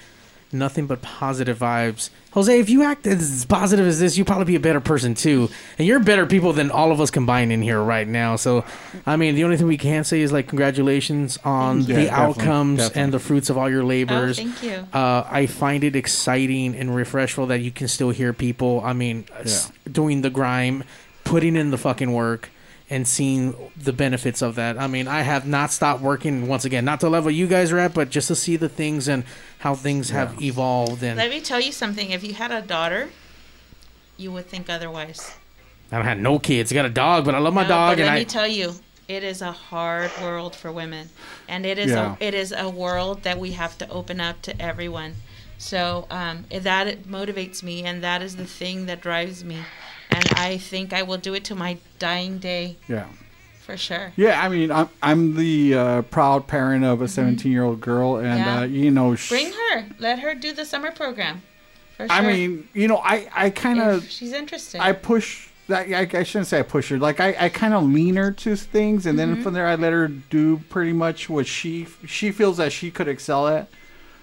nothing 0.53 0.87
but 0.87 1.03
positive 1.03 1.59
vibes. 1.59 2.11
Jose, 2.33 2.59
if 2.59 2.71
you 2.71 2.83
act 2.83 3.07
as 3.07 3.45
positive 3.45 3.87
as 3.87 4.01
this, 4.01 4.17
you'd 4.17 4.27
probably 4.27 4.45
be 4.47 4.55
a 4.55 4.61
better 4.61 4.81
person 4.81 5.15
too. 5.15 5.51
And 5.79 5.87
you're 5.87 6.01
better 6.01 6.25
people 6.27 6.53
than 6.55 6.71
all 6.71 6.91
of 6.93 7.01
us 7.01 7.11
combined 7.11 7.53
in 7.53 7.61
here 7.61 7.81
right 7.83 8.09
now. 8.09 8.37
So, 8.37 8.65
I 9.05 9.17
mean, 9.17 9.35
the 9.35 9.45
only 9.45 9.57
thing 9.59 9.67
we 9.67 9.77
can 9.77 10.05
say 10.05 10.21
is 10.23 10.33
like 10.33 10.49
congratulations 10.49 11.39
on 11.45 11.81
Yeah, 11.81 11.87
the 11.87 11.93
definitely, 12.05 12.11
outcomes 12.11 12.79
definitely. 12.79 13.03
and 13.03 13.13
the 13.13 13.19
fruits 13.19 13.51
of 13.51 13.59
all 13.59 13.69
your 13.71 13.85
labors. 13.85 14.39
Oh, 14.39 14.43
thank 14.45 14.63
you. 14.63 14.87
Uh, 14.93 15.25
I 15.31 15.47
find 15.47 15.85
it 15.85 15.95
exciting 15.95 16.75
and 16.75 16.95
refreshful 16.95 17.47
that 17.49 17.61
you 17.61 17.71
can 17.71 17.89
still 17.89 18.11
hear 18.11 18.33
people. 18.33 18.81
I 18.85 18.93
mean, 18.95 19.27
s- 19.41 19.71
doing 19.91 20.23
the 20.23 20.31
grime, 20.31 20.85
putting 21.25 21.55
in 21.57 21.71
the 21.71 21.79
fucking 21.79 22.13
work, 22.13 22.49
and 22.93 23.09
seeing 23.09 23.55
the 23.77 23.93
benefits 23.93 24.43
of 24.43 24.55
that. 24.57 24.79
I 24.79 24.87
mean, 24.87 25.09
I 25.09 25.23
have 25.23 25.47
not 25.47 25.71
stopped 25.73 26.03
working 26.03 26.47
once 26.47 26.65
again, 26.65 26.85
not 26.85 27.01
to 27.01 27.07
the 27.07 27.11
level 27.11 27.31
you 27.31 27.47
guys 27.47 27.73
are 27.73 27.79
at, 27.79 27.95
but 27.95 28.11
just 28.11 28.29
to 28.29 28.37
see 28.37 28.57
the 28.57 28.69
things 28.69 29.09
and 29.09 29.25
how 29.61 29.75
things 29.75 30.11
have 30.11 30.41
evolved. 30.43 31.03
And 31.03 31.17
Let 31.17 31.31
me 31.31 31.41
tell 31.41 31.61
you 31.61 31.73
something. 31.73 32.11
If 32.11 32.23
you 32.23 32.35
had 32.35 32.53
a 32.53 32.61
daughter, 32.61 33.09
you 34.19 34.31
would 34.33 34.47
think 34.47 34.69
otherwise. 34.69 35.37
I 35.91 35.97
don't 35.97 36.05
have 36.07 36.19
no 36.19 36.39
kids. 36.39 36.71
I 36.71 36.75
got 36.75 36.85
a 36.87 36.91
dog, 36.91 37.25
but 37.25 37.35
I 37.35 37.39
love 37.39 37.55
my 37.55 37.63
No, 37.63 37.69
dog, 37.69 37.97
but 37.97 38.01
and 38.01 38.07
let 38.09 38.15
I. 38.15 38.19
me 38.19 38.25
tell 38.27 38.47
you, 38.47 38.75
it 39.09 39.25
is 39.25 39.41
a 39.43 39.53
hard 39.53 40.11
world 40.23 40.55
for 40.55 40.71
women, 40.71 41.09
and 41.49 41.65
it 41.67 41.79
is 41.79 41.91
Yeah. 41.91 42.17
a 42.21 42.25
it 42.25 42.35
is 42.35 42.53
a 42.53 42.69
world 42.69 43.23
that 43.25 43.39
we 43.39 43.53
have 43.53 43.77
to 43.79 43.89
open 43.89 44.21
up 44.21 44.43
to 44.43 44.53
everyone. 44.61 45.17
So 45.59 46.07
um, 46.11 46.45
that 46.51 47.05
motivates 47.05 47.63
me, 47.63 47.85
and 47.85 48.03
that 48.03 48.21
is 48.23 48.37
the 48.37 48.47
thing 48.47 48.87
that 48.87 49.01
drives 49.01 49.45
me, 49.45 49.59
and 50.15 50.29
I 50.37 50.59
think 50.59 50.93
I 50.93 51.03
will 51.03 51.19
do 51.19 51.35
it 51.35 51.45
to 51.45 51.55
my 51.55 51.79
dying 51.99 52.39
day 52.39 52.77
Yeah. 52.89 53.07
for 53.61 53.77
sure. 53.77 54.13
Yeah, 54.17 54.41
I 54.45 54.49
mean, 54.49 54.71
I'm 54.71 54.89
I'm 55.03 55.37
the 55.37 55.75
uh, 55.75 56.03
proud 56.03 56.47
parent 56.47 56.85
of 56.85 57.01
a 57.03 57.09
17 57.09 57.51
year 57.51 57.65
old 57.65 57.81
girl, 57.81 58.17
and 58.17 58.27
Mm-hmm. 58.27 58.39
Yeah. 58.49 58.61
uh, 58.61 58.65
you 58.65 58.91
know, 58.91 59.15
sh- 59.15 59.29
Bring 59.31 59.53
her, 59.53 59.87
let 59.99 60.19
her 60.21 60.35
do 60.35 60.53
the 60.53 60.65
summer 60.65 60.91
program. 60.93 61.43
For 61.97 62.09
sure. 62.09 62.17
I 62.17 62.21
mean, 62.27 62.69
you 62.75 62.89
know, 62.89 62.99
I 62.99 63.29
I 63.35 63.51
kind 63.51 63.81
of 63.81 64.09
she's 64.11 64.33
interested. 64.33 64.81
I 64.81 64.93
push. 64.93 65.49
that- 65.69 65.87
I, 65.89 66.19
I 66.21 66.23
shouldn't 66.25 66.49
say 66.49 66.59
I 66.59 66.63
push 66.63 66.89
her. 66.91 66.99
Like 66.99 67.21
I, 67.21 67.37
I 67.39 67.49
kind 67.49 67.73
of 67.75 67.85
lean 67.85 68.17
her 68.17 68.33
to 68.33 68.57
things, 68.57 69.07
and 69.07 69.19
then 69.19 69.37
Mhm. 69.37 69.43
from 69.43 69.55
there 69.55 69.67
I 69.67 69.77
let 69.77 69.93
her 69.93 70.09
do 70.09 70.59
pretty 70.71 70.93
much 70.93 71.29
what 71.31 71.47
she 71.47 71.87
she 72.07 72.33
feels 72.33 72.57
that 72.57 72.73
she 72.73 72.91
could 72.91 73.09
excel 73.09 73.47
at. 73.47 73.69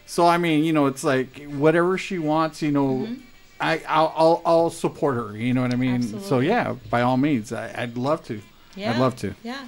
So 0.06 0.26
I 0.28 0.38
mean, 0.38 0.64
you 0.66 0.74
know, 0.74 0.88
it's 0.88 1.03
like 1.03 1.44
whatever 1.45 1.98
she 1.98 2.18
wants, 2.20 2.61
you 2.61 2.72
know, 2.72 2.88
Mm-hmm. 3.07 3.22
I 3.61 3.81
I'll, 3.88 4.14
I'll 4.15 4.41
I'll 4.45 4.69
support 4.69 5.15
her. 5.15 5.36
You 5.38 5.53
know 5.53 5.61
what 5.61 5.73
I 5.73 5.77
mean? 5.77 6.02
So 6.22 6.40
yeah, 6.40 6.76
by 6.90 7.02
all 7.02 7.18
means, 7.18 7.52
I, 7.52 7.73
I'd 7.84 7.98
love 7.98 8.23
to. 8.26 8.41
yeah, 8.76 8.91
I'd 8.94 8.99
love 8.99 9.15
to. 9.18 9.34
Yeah. 9.44 9.65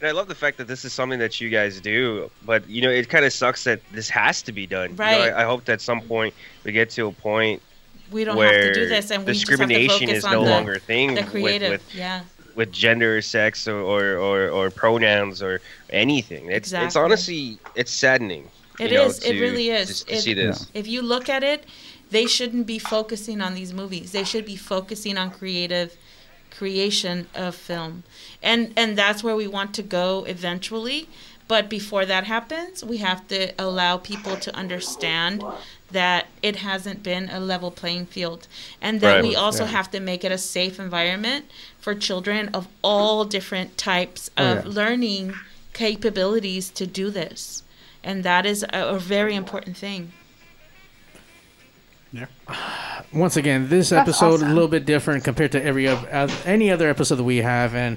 And 0.00 0.06
I 0.08 0.12
love 0.12 0.28
the 0.28 0.34
fact 0.34 0.58
that 0.58 0.68
this 0.68 0.84
is 0.84 0.92
something 0.92 1.18
that 1.18 1.40
you 1.40 1.48
guys 1.50 1.80
do, 1.80 2.30
but 2.46 2.68
you 2.68 2.80
know, 2.82 2.90
it 2.90 3.08
kind 3.08 3.24
of 3.24 3.32
sucks 3.32 3.64
that 3.64 3.80
this 3.90 4.08
has 4.10 4.42
to 4.42 4.52
be 4.52 4.64
done. 4.66 4.90
You 4.90 4.96
know, 4.96 5.02
Right. 5.04 5.32
I, 5.32 5.42
I 5.42 5.44
hope 5.44 5.64
that 5.64 5.72
at 5.74 5.80
some 5.80 6.00
point 6.02 6.34
we 6.62 6.70
get 6.70 6.90
to 6.90 7.08
a 7.08 7.12
point 7.12 7.60
We 8.12 8.22
don't 8.22 8.36
where 8.36 8.52
have 8.66 8.74
to 8.74 8.80
do 8.80 8.88
this, 8.88 9.10
and 9.10 9.26
we 9.26 9.32
just 9.32 9.48
have 9.48 9.58
to 9.58 9.66
discrimination 9.66 10.08
is 10.10 10.22
no 10.24 10.44
the- 10.44 10.50
longer 10.50 10.74
a 10.74 10.78
thing 10.78 11.14
the 11.14 11.22
with, 11.22 11.30
creative. 11.30 11.70
with 11.70 11.94
yeah. 11.94 12.22
with 12.54 12.70
gender, 12.70 13.20
sex, 13.22 13.66
or 13.66 13.80
or, 13.80 14.16
or, 14.18 14.48
or 14.50 14.70
pronouns 14.70 15.42
or 15.42 15.60
anything. 15.90 16.48
It's 16.50 16.72
it's 16.72 16.94
honestly 16.94 17.58
it's 17.74 17.90
saddening. 17.90 18.48
It 18.78 18.92
you 18.92 18.98
know, 18.98 19.06
is. 19.06 19.18
It 19.24 19.40
really 19.40 19.70
is. 19.70 19.88
just 19.88 20.06
to 20.08 20.14
It- 20.14 20.20
see 20.20 20.34
this. 20.34 20.70
If 20.74 20.86
you 20.86 21.02
look 21.02 21.28
at 21.28 21.42
it, 21.42 21.64
they 22.10 22.26
shouldn't 22.26 22.66
be 22.66 22.78
focusing 22.78 23.40
on 23.40 23.54
these 23.54 23.72
movies. 23.72 24.12
They 24.12 24.24
should 24.24 24.44
be 24.46 24.56
focusing 24.56 25.16
on 25.18 25.30
creative 25.30 25.96
creation 26.50 27.26
of 27.34 27.54
film, 27.54 28.02
and 28.42 28.72
and 28.76 28.96
that's 28.96 29.22
where 29.22 29.36
we 29.36 29.46
want 29.46 29.74
to 29.74 29.82
go 29.82 30.24
eventually. 30.24 31.08
But 31.46 31.70
before 31.70 32.04
that 32.04 32.24
happens, 32.24 32.84
we 32.84 32.98
have 32.98 33.26
to 33.28 33.52
allow 33.58 33.96
people 33.96 34.36
to 34.36 34.54
understand 34.54 35.42
that 35.90 36.26
it 36.42 36.56
hasn't 36.56 37.02
been 37.02 37.30
a 37.30 37.40
level 37.40 37.70
playing 37.70 38.04
field, 38.06 38.46
and 38.82 39.00
that 39.00 39.14
Right. 39.16 39.22
we 39.24 39.34
also 39.34 39.64
Yeah. 39.64 39.70
have 39.70 39.90
to 39.92 40.00
make 40.00 40.24
it 40.24 40.32
a 40.32 40.36
safe 40.36 40.78
environment 40.78 41.46
for 41.80 41.94
children 41.94 42.50
of 42.52 42.68
all 42.82 43.24
different 43.24 43.78
types 43.78 44.30
Oh, 44.36 44.44
of 44.44 44.56
yeah. 44.66 44.70
learning 44.70 45.34
capabilities 45.72 46.68
to 46.70 46.86
do 46.86 47.08
this 47.10 47.62
and 48.02 48.24
that 48.24 48.44
is 48.46 48.62
a, 48.72 48.80
a 48.96 48.98
very 48.98 49.34
important 49.34 49.76
thing. 49.76 50.12
Once 53.12 53.36
again, 53.36 53.68
this 53.68 53.90
That's 53.90 54.08
episode 54.08 54.34
awesome. 54.34 54.50
a 54.50 54.54
little 54.54 54.68
bit 54.68 54.84
different 54.84 55.24
compared 55.24 55.52
to 55.52 55.62
every 55.62 55.88
oth- 55.88 56.06
oth- 56.12 56.46
any 56.46 56.70
other 56.70 56.88
episode 56.88 57.16
that 57.16 57.24
we 57.24 57.38
have, 57.38 57.74
and 57.74 57.96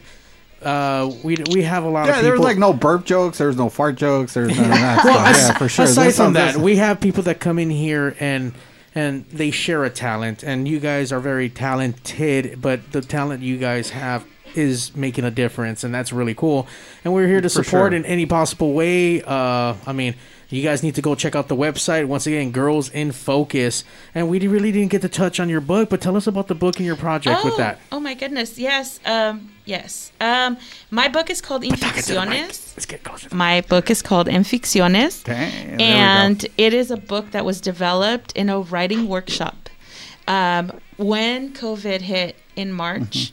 uh, 0.61 1.11
we 1.23 1.37
we 1.51 1.63
have 1.63 1.83
a 1.83 1.89
lot 1.89 2.01
of 2.03 2.07
Yeah, 2.07 2.13
people. 2.15 2.23
there 2.23 2.31
was 2.33 2.41
like 2.41 2.57
no 2.57 2.73
burp 2.73 3.05
jokes. 3.05 3.37
There 3.37 3.47
was 3.47 3.57
no 3.57 3.69
fart 3.69 3.95
jokes. 3.95 4.33
There 4.33 4.43
was 4.45 4.55
none 4.57 4.65
of 4.71 4.77
that 4.77 5.01
well, 5.05 5.13
stuff. 5.15 5.27
as- 5.27 5.37
Yeah, 5.49 5.57
for 5.57 5.69
sure. 5.69 5.85
Aside 5.85 6.05
This 6.07 6.17
from 6.17 6.33
that, 6.33 6.53
this- 6.53 6.61
we 6.61 6.75
have 6.77 6.99
people 6.99 7.23
that 7.23 7.39
come 7.39 7.59
in 7.59 7.69
here 7.69 8.15
and 8.19 8.53
and 8.93 9.25
they 9.31 9.51
share 9.51 9.85
a 9.85 9.89
talent, 9.89 10.43
and 10.43 10.67
you 10.67 10.79
guys 10.79 11.11
are 11.13 11.21
very 11.21 11.49
talented, 11.49 12.61
but 12.61 12.91
the 12.91 13.01
talent 13.01 13.41
you 13.41 13.57
guys 13.57 13.91
have 13.91 14.25
is 14.53 14.93
making 14.97 15.23
a 15.23 15.31
difference, 15.31 15.85
and 15.85 15.95
that's 15.95 16.11
really 16.11 16.33
cool. 16.35 16.67
And 17.05 17.13
we're 17.13 17.27
here 17.27 17.39
to 17.39 17.47
For 17.49 17.63
support 17.63 17.91
sure. 17.91 17.97
in 17.97 18.05
any 18.05 18.25
possible 18.25 18.73
way. 18.73 19.21
Uh, 19.21 19.75
I 19.87 19.93
mean. 19.93 20.15
You 20.51 20.61
guys 20.61 20.83
need 20.83 20.95
to 20.95 21.01
go 21.01 21.15
check 21.15 21.33
out 21.33 21.47
the 21.47 21.55
website 21.55 22.05
once 22.05 22.27
again, 22.27 22.51
Girls 22.51 22.89
in 22.89 23.13
Focus. 23.13 23.85
And 24.13 24.29
we 24.29 24.45
really 24.45 24.73
didn't 24.73 24.91
get 24.91 25.01
to 25.03 25.09
touch 25.09 25.39
on 25.39 25.47
your 25.47 25.61
book, 25.61 25.89
but 25.89 26.01
tell 26.01 26.17
us 26.17 26.27
about 26.27 26.47
the 26.47 26.55
book 26.55 26.75
and 26.75 26.85
your 26.85 26.97
project 26.97 27.39
oh, 27.41 27.45
with 27.45 27.57
that. 27.57 27.79
oh 27.91 28.01
my 28.01 28.13
goodness, 28.13 28.59
yes, 28.59 28.99
um, 29.05 29.51
yes. 29.63 30.11
Um, 30.19 30.57
my 30.89 31.07
book 31.07 31.29
is 31.29 31.39
called 31.39 31.63
Inficciones. 31.63 32.75
Let's 32.75 32.85
get 32.85 33.03
closer. 33.03 33.33
My 33.33 33.61
book 33.61 33.89
is 33.89 34.01
called 34.01 34.27
Inficciones, 34.27 35.23
Dang, 35.23 35.77
we 35.77 35.83
and 35.83 36.45
it 36.57 36.73
is 36.73 36.91
a 36.91 36.97
book 36.97 37.31
that 37.31 37.45
was 37.45 37.61
developed 37.61 38.33
in 38.33 38.49
a 38.49 38.59
writing 38.59 39.07
workshop. 39.07 39.69
Um, 40.27 40.73
when 40.97 41.53
COVID 41.53 42.01
hit 42.01 42.35
in 42.55 42.73
March, 42.73 43.31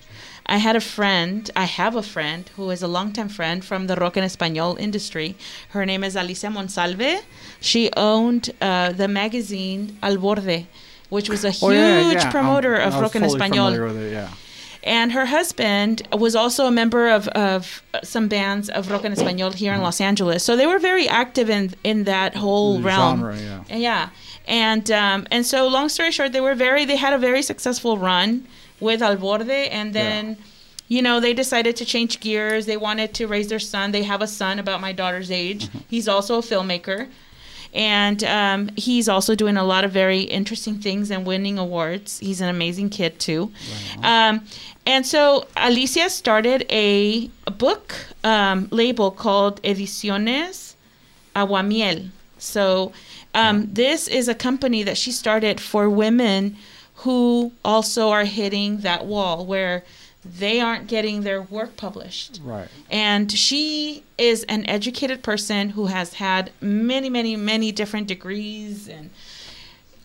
I 0.51 0.57
had 0.57 0.77
a 0.77 0.81
friend, 0.81 1.51
I 1.55 1.65
have 1.65 1.95
a 1.95 2.03
friend 2.03 2.49
who 2.57 2.71
is 2.71 2.83
a 2.83 2.89
longtime 2.89 3.29
friend 3.29 3.63
from 3.65 3.87
the 3.87 3.97
rock 3.97 4.17
en 4.17 4.25
español 4.25 4.79
industry. 4.81 5.37
Her 5.71 5.85
name 5.85 6.03
is 6.03 6.17
Alicia 6.17 6.47
Monsalve. 6.49 7.21
She 7.61 7.91
owned 7.97 8.51
uh, 8.63 8.93
the 8.93 9.09
magazine 9.09 9.99
Al 10.03 10.17
Borde, 10.17 10.67
which 11.11 11.29
was 11.29 11.45
a 11.45 11.51
huge 11.51 11.63
Oh, 11.63 11.71
yeah, 11.71 12.11
yeah. 12.13 12.31
promoter 12.31 12.77
I'm- 12.81 12.89
of 12.95 13.01
rock 13.01 13.15
en 13.17 13.23
español. 13.23 13.73
familiar 13.73 13.85
with 13.87 13.99
it, 13.99 14.13
yeah. 14.13 14.31
And 14.85 15.13
her 15.13 15.27
husband 15.27 16.03
was 16.13 16.35
also 16.35 16.65
a 16.67 16.71
member 16.71 17.09
of, 17.11 17.29
of 17.29 17.83
some 18.03 18.27
bands 18.29 18.71
of 18.71 18.91
rock 18.91 19.05
en 19.05 19.13
español 19.13 19.53
here 19.53 19.75
in 19.75 19.83
Los 19.83 20.01
Angeles. 20.01 20.43
So 20.45 20.57
they 20.57 20.67
were 20.67 20.79
very 20.79 21.07
active 21.09 21.51
in 21.51 21.75
in 21.85 22.05
that 22.05 22.37
whole 22.37 22.79
The 22.79 22.85
realm. 22.85 23.21
genre, 23.21 23.37
yeah. 23.69 24.09
And 24.47 24.91
um, 24.91 25.27
and 25.31 25.45
so 25.45 25.67
long 25.69 25.89
story 25.91 26.11
short, 26.13 26.33
they 26.33 26.41
were 26.41 26.55
very 26.55 26.87
they 26.87 26.97
had 26.97 27.13
a 27.13 27.19
very 27.19 27.43
successful 27.43 27.99
run 27.99 28.47
with 28.81 29.03
Al 29.03 29.17
Borde, 29.17 29.51
and 29.51 29.93
then 29.93 30.37
you 30.89 31.03
know, 31.03 31.21
they 31.21 31.35
decided 31.35 31.77
to 31.77 31.85
change 31.85 32.19
gears. 32.21 32.65
They 32.65 32.79
wanted 32.79 33.13
to 33.15 33.27
raise 33.27 33.49
their 33.49 33.59
son. 33.59 33.93
They 33.93 34.05
have 34.05 34.23
a 34.23 34.27
son 34.27 34.59
about 34.59 34.81
my 34.81 34.93
daughter's 34.93 35.31
age. 35.31 35.67
Mm-hmm. 35.67 35.79
He's 35.89 36.09
also 36.09 36.39
a 36.39 36.43
filmmaker. 36.43 37.09
And 37.75 38.25
um, 38.25 38.71
he's 38.77 39.07
also 39.07 39.35
doing 39.35 39.59
a 39.59 39.65
lot 39.65 39.85
of 39.85 39.93
very 39.93 40.21
interesting 40.21 40.77
things 40.77 41.11
and 41.11 41.27
winning 41.27 41.59
awards. 41.59 42.19
He's 42.19 42.41
an 42.41 42.49
amazing 42.49 42.89
kid, 42.89 43.19
too. 43.21 43.53
Um, 44.03 44.47
and 44.87 45.07
so 45.07 45.47
Alicia 45.55 46.09
started 46.09 46.65
a, 46.71 47.31
a 47.47 47.51
book 47.51 47.95
um, 48.25 48.69
label 48.71 49.11
called 49.11 49.63
Ediciones 49.63 50.75
Aguamiel. 51.37 52.09
So 52.39 52.93
um, 53.35 53.69
this 53.71 54.09
is 54.09 54.29
a 54.29 54.35
company 54.35 54.83
that 54.85 54.97
she 54.97 55.13
started 55.13 55.61
for 55.61 55.91
women 55.91 56.57
who 56.99 57.53
also 57.65 58.11
are 58.11 58.25
hitting 58.25 58.79
that 58.79 59.07
wall 59.07 59.47
where 59.47 59.85
they 60.25 60.61
aren't 60.61 60.89
getting 60.89 61.23
their 61.23 61.41
work 61.41 61.77
published. 61.77 62.41
Right. 62.43 62.69
And 62.91 63.31
she 63.31 64.03
is 64.19 64.43
an 64.45 64.69
educated 64.69 65.23
person 65.23 65.71
who 65.71 65.87
has 65.87 66.15
had 66.15 66.51
many, 66.61 67.09
many, 67.09 67.37
many 67.37 67.71
different 67.73 68.09
degrees 68.09 68.89
and 68.89 69.11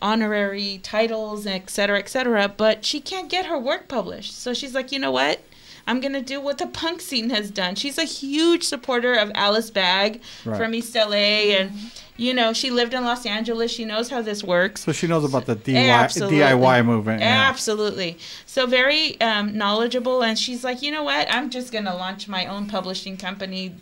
honorary 0.02 0.80
titles, 0.84 1.48
et 1.48 1.70
cetera, 1.70 1.98
et 1.98 2.10
cetera, 2.10 2.48
but 2.48 2.86
she 2.86 3.00
can't 3.00 3.30
get 3.30 3.46
her 3.48 3.58
work 3.58 3.88
published. 3.88 4.38
So 4.38 4.54
she's 4.54 4.76
like, 4.76 4.92
you 4.92 5.00
know 5.00 5.12
what? 5.12 5.42
I'm 5.88 6.00
going 6.00 6.14
to 6.14 6.22
do 6.22 6.40
what 6.40 6.60
the 6.60 6.68
punk 6.68 7.02
scene 7.02 7.30
has 7.32 7.50
done. 7.50 7.76
She's 7.76 7.98
a 7.98 8.04
huge 8.06 8.64
supporter 8.64 9.14
of 9.16 9.32
Alice 9.34 9.70
Bag 9.70 10.22
Right. 10.46 10.58
from 10.58 10.74
East 10.76 10.96
LA. 10.96 11.16
And, 11.58 11.72
mm-hmm. 11.72 11.88
You 12.16 12.34
know, 12.34 12.54
she 12.54 12.70
lived 12.70 12.94
in 12.94 13.04
Los 13.04 13.26
Angeles. 13.26 13.72
She 13.72 13.86
knows 13.86 14.10
how 14.10 14.22
this 14.22 14.44
works. 14.44 14.82
So 14.82 14.92
she 14.92 15.08
knows 15.08 15.24
about 15.24 15.46
the 15.46 15.56
DIY, 15.56 15.90
Absolutely. 15.90 16.38
DIY 16.38 16.86
movement. 16.86 17.22
Yeah. 17.22 17.50
Absolutely. 17.50 18.18
So 18.46 18.68
very 18.68 19.20
um, 19.20 19.58
knowledgeable, 19.58 20.24
and 20.24 20.38
she's 20.38 20.64
like, 20.64 20.82
you 20.82 20.92
know 20.92 21.04
what? 21.04 21.28
I'm 21.32 21.50
just 21.50 21.72
gonna 21.72 21.96
launch 21.96 22.28
my 22.28 22.46
own 22.46 22.68
publishing 22.68 23.18
company. 23.18 23.76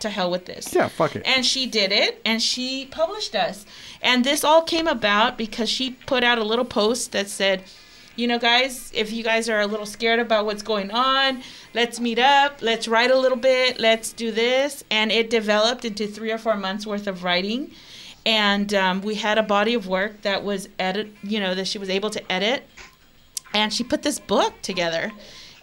To 0.00 0.10
hell 0.10 0.30
with 0.30 0.44
this. 0.44 0.74
Yeah, 0.74 0.88
fuck 0.88 1.16
it. 1.16 1.22
And 1.24 1.46
she 1.46 1.66
did 1.66 1.90
it, 1.92 2.20
and 2.26 2.42
she 2.42 2.84
published 2.86 3.34
us. 3.34 3.64
And 4.02 4.22
this 4.22 4.44
all 4.44 4.60
came 4.60 4.86
about 4.86 5.38
because 5.38 5.70
she 5.70 5.92
put 5.92 6.22
out 6.22 6.36
a 6.36 6.44
little 6.44 6.64
post 6.64 7.12
that 7.12 7.28
said, 7.28 7.62
you 8.16 8.26
know, 8.28 8.38
guys, 8.38 8.92
if 8.94 9.12
you 9.12 9.24
guys 9.24 9.48
are 9.48 9.60
a 9.60 9.66
little 9.66 9.86
scared 9.86 10.20
about 10.20 10.46
what's 10.46 10.62
going 10.62 10.90
on, 10.90 11.42
let's 11.74 11.98
meet 11.98 12.18
up, 12.18 12.62
let's 12.62 12.86
write 12.86 13.10
a 13.10 13.18
little 13.18 13.38
bit, 13.38 13.80
let's 13.80 14.12
do 14.12 14.30
this. 14.30 14.84
And 14.90 15.10
it 15.10 15.30
developed 15.30 15.84
into 15.84 16.06
three 16.06 16.30
or 16.30 16.38
four 16.38 16.56
months 16.56 16.86
worth 16.86 17.06
of 17.06 17.24
writing. 17.24 17.72
And 18.24 18.72
um, 18.72 19.02
we 19.02 19.16
had 19.16 19.36
a 19.36 19.42
body 19.42 19.74
of 19.74 19.86
work 19.86 20.22
that 20.22 20.44
was 20.44 20.68
edit, 20.78 21.08
you 21.22 21.40
know, 21.40 21.54
that 21.54 21.66
she 21.66 21.78
was 21.78 21.90
able 21.90 22.10
to 22.10 22.32
edit. 22.32 22.66
And 23.52 23.72
she 23.72 23.84
put 23.84 24.02
this 24.02 24.18
book 24.18 24.54
together. 24.62 25.12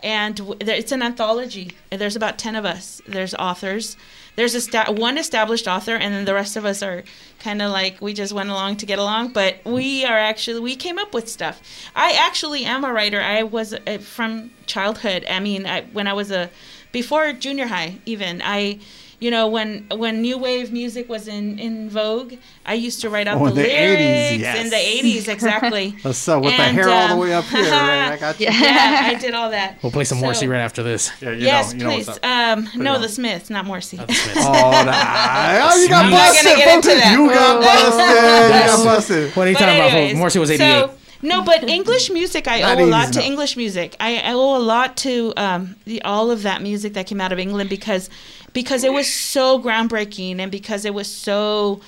And 0.03 0.39
it's 0.61 0.91
an 0.91 1.01
anthology. 1.01 1.71
There's 1.89 2.15
about 2.15 2.37
10 2.37 2.55
of 2.55 2.65
us. 2.65 3.01
There's 3.07 3.33
authors. 3.35 3.97
There's 4.35 4.55
a 4.55 4.61
sta- 4.61 4.91
one 4.91 5.17
established 5.17 5.67
author, 5.67 5.95
and 5.95 6.13
then 6.13 6.25
the 6.25 6.33
rest 6.33 6.55
of 6.55 6.65
us 6.65 6.81
are 6.81 7.03
kind 7.39 7.61
of 7.61 7.71
like 7.71 8.01
we 8.01 8.13
just 8.13 8.33
went 8.33 8.49
along 8.49 8.77
to 8.77 8.85
get 8.85 8.97
along. 8.97 9.33
But 9.33 9.57
we 9.65 10.05
are 10.05 10.17
actually, 10.17 10.59
we 10.61 10.75
came 10.75 10.97
up 10.97 11.13
with 11.13 11.27
stuff. 11.27 11.61
I 11.95 12.13
actually 12.13 12.63
am 12.63 12.83
a 12.83 12.93
writer. 12.93 13.21
I 13.21 13.43
was 13.43 13.73
uh, 13.73 13.97
from 13.99 14.51
childhood. 14.65 15.25
I 15.29 15.39
mean, 15.39 15.65
I, 15.65 15.81
when 15.93 16.07
I 16.07 16.13
was 16.13 16.31
a, 16.31 16.49
before 16.91 17.33
junior 17.33 17.67
high, 17.67 17.99
even, 18.05 18.41
I, 18.43 18.79
you 19.21 19.31
know, 19.31 19.47
when 19.47 19.85
when 19.95 20.21
new 20.21 20.37
wave 20.37 20.73
music 20.73 21.07
was 21.07 21.27
in 21.29 21.57
in 21.59 21.89
vogue, 21.89 22.33
I 22.65 22.73
used 22.73 22.99
to 23.01 23.09
write 23.09 23.27
out 23.27 23.39
Oh, 23.39 23.49
the 23.49 23.51
in 23.51 23.55
the 23.55 23.61
80s, 23.63 23.69
lyrics 23.69 24.41
yes. 24.41 24.57
in 24.65 24.69
the 24.69 24.75
'80s, 24.75 25.27
exactly. 25.29 25.95
So 26.13 26.39
with 26.39 26.57
the 26.57 26.63
And, 26.63 26.75
hair 26.75 26.89
all 26.89 27.07
the 27.07 27.13
um, 27.13 27.19
way 27.19 27.33
up 27.33 27.45
here, 27.45 27.61
right? 27.71 28.11
I 28.13 28.17
got 28.17 28.39
you. 28.39 28.47
Yeah, 28.47 29.01
I 29.11 29.13
did 29.15 29.33
all 29.33 29.51
that. 29.51 29.77
We'll 29.81 29.91
play 29.93 30.03
some 30.03 30.17
So- 30.17 30.23
Morrissey 30.25 30.47
right 30.47 30.59
after 30.59 30.83
this. 30.83 31.11
Yeah, 31.21 31.31
yes, 31.31 31.73
please. 31.73 32.09
Um, 32.23 32.65
Put 32.65 32.75
it 32.75 32.77
no, 32.83 32.95
on. 32.95 33.01
the 33.01 33.09
Smiths, 33.09 33.49
not 33.49 33.65
Morrissey. 33.65 33.97
Oh, 34.01 34.05
the 34.05 34.13
Smiths. 34.13 34.39
Oh, 34.43 34.51
nah. 34.51 35.69
oh, 35.71 35.77
you 35.81 35.87
got 35.87 36.11
busted. 36.11 36.57
get 36.57 36.75
into 36.75 36.87
that. 36.89 37.13
You 37.13 37.29
got 37.29 37.61
busted. 37.61 38.55
You 38.55 38.67
got 38.67 38.85
busted. 38.85 39.35
What 39.35 39.47
are 39.47 39.51
you 39.51 39.55
But 39.55 39.59
talking 39.61 39.75
about? 39.79 39.91
anyways, 39.91 40.17
Morrissey 40.17 40.39
was 40.39 40.51
88. 40.51 40.65
So, 40.67 40.97
no, 41.21 41.43
but 41.43 41.63
English 41.63 42.09
music, 42.09 42.47
I 42.47 42.61
owe 42.63 42.83
a 42.83 42.85
lot 42.85 43.13
to. 43.13 43.23
English 43.23 43.55
music. 43.57 43.95
I, 43.99 44.17
I 44.17 44.33
owe 44.33 44.57
a 44.57 44.59
lot 44.59 44.97
to 44.97 45.33
um, 45.37 45.75
the, 45.85 46.01
all 46.03 46.31
of 46.31 46.43
that 46.43 46.61
music 46.61 46.93
that 46.93 47.07
came 47.07 47.21
out 47.21 47.31
of 47.31 47.39
England 47.39 47.69
because 47.69 48.09
because 48.53 48.83
it 48.83 48.91
was 48.93 49.07
so 49.11 49.61
groundbreaking 49.61 50.39
and 50.39 50.51
because 50.51 50.83
it 50.83 50.93
was 50.93 51.07
so, 51.07 51.79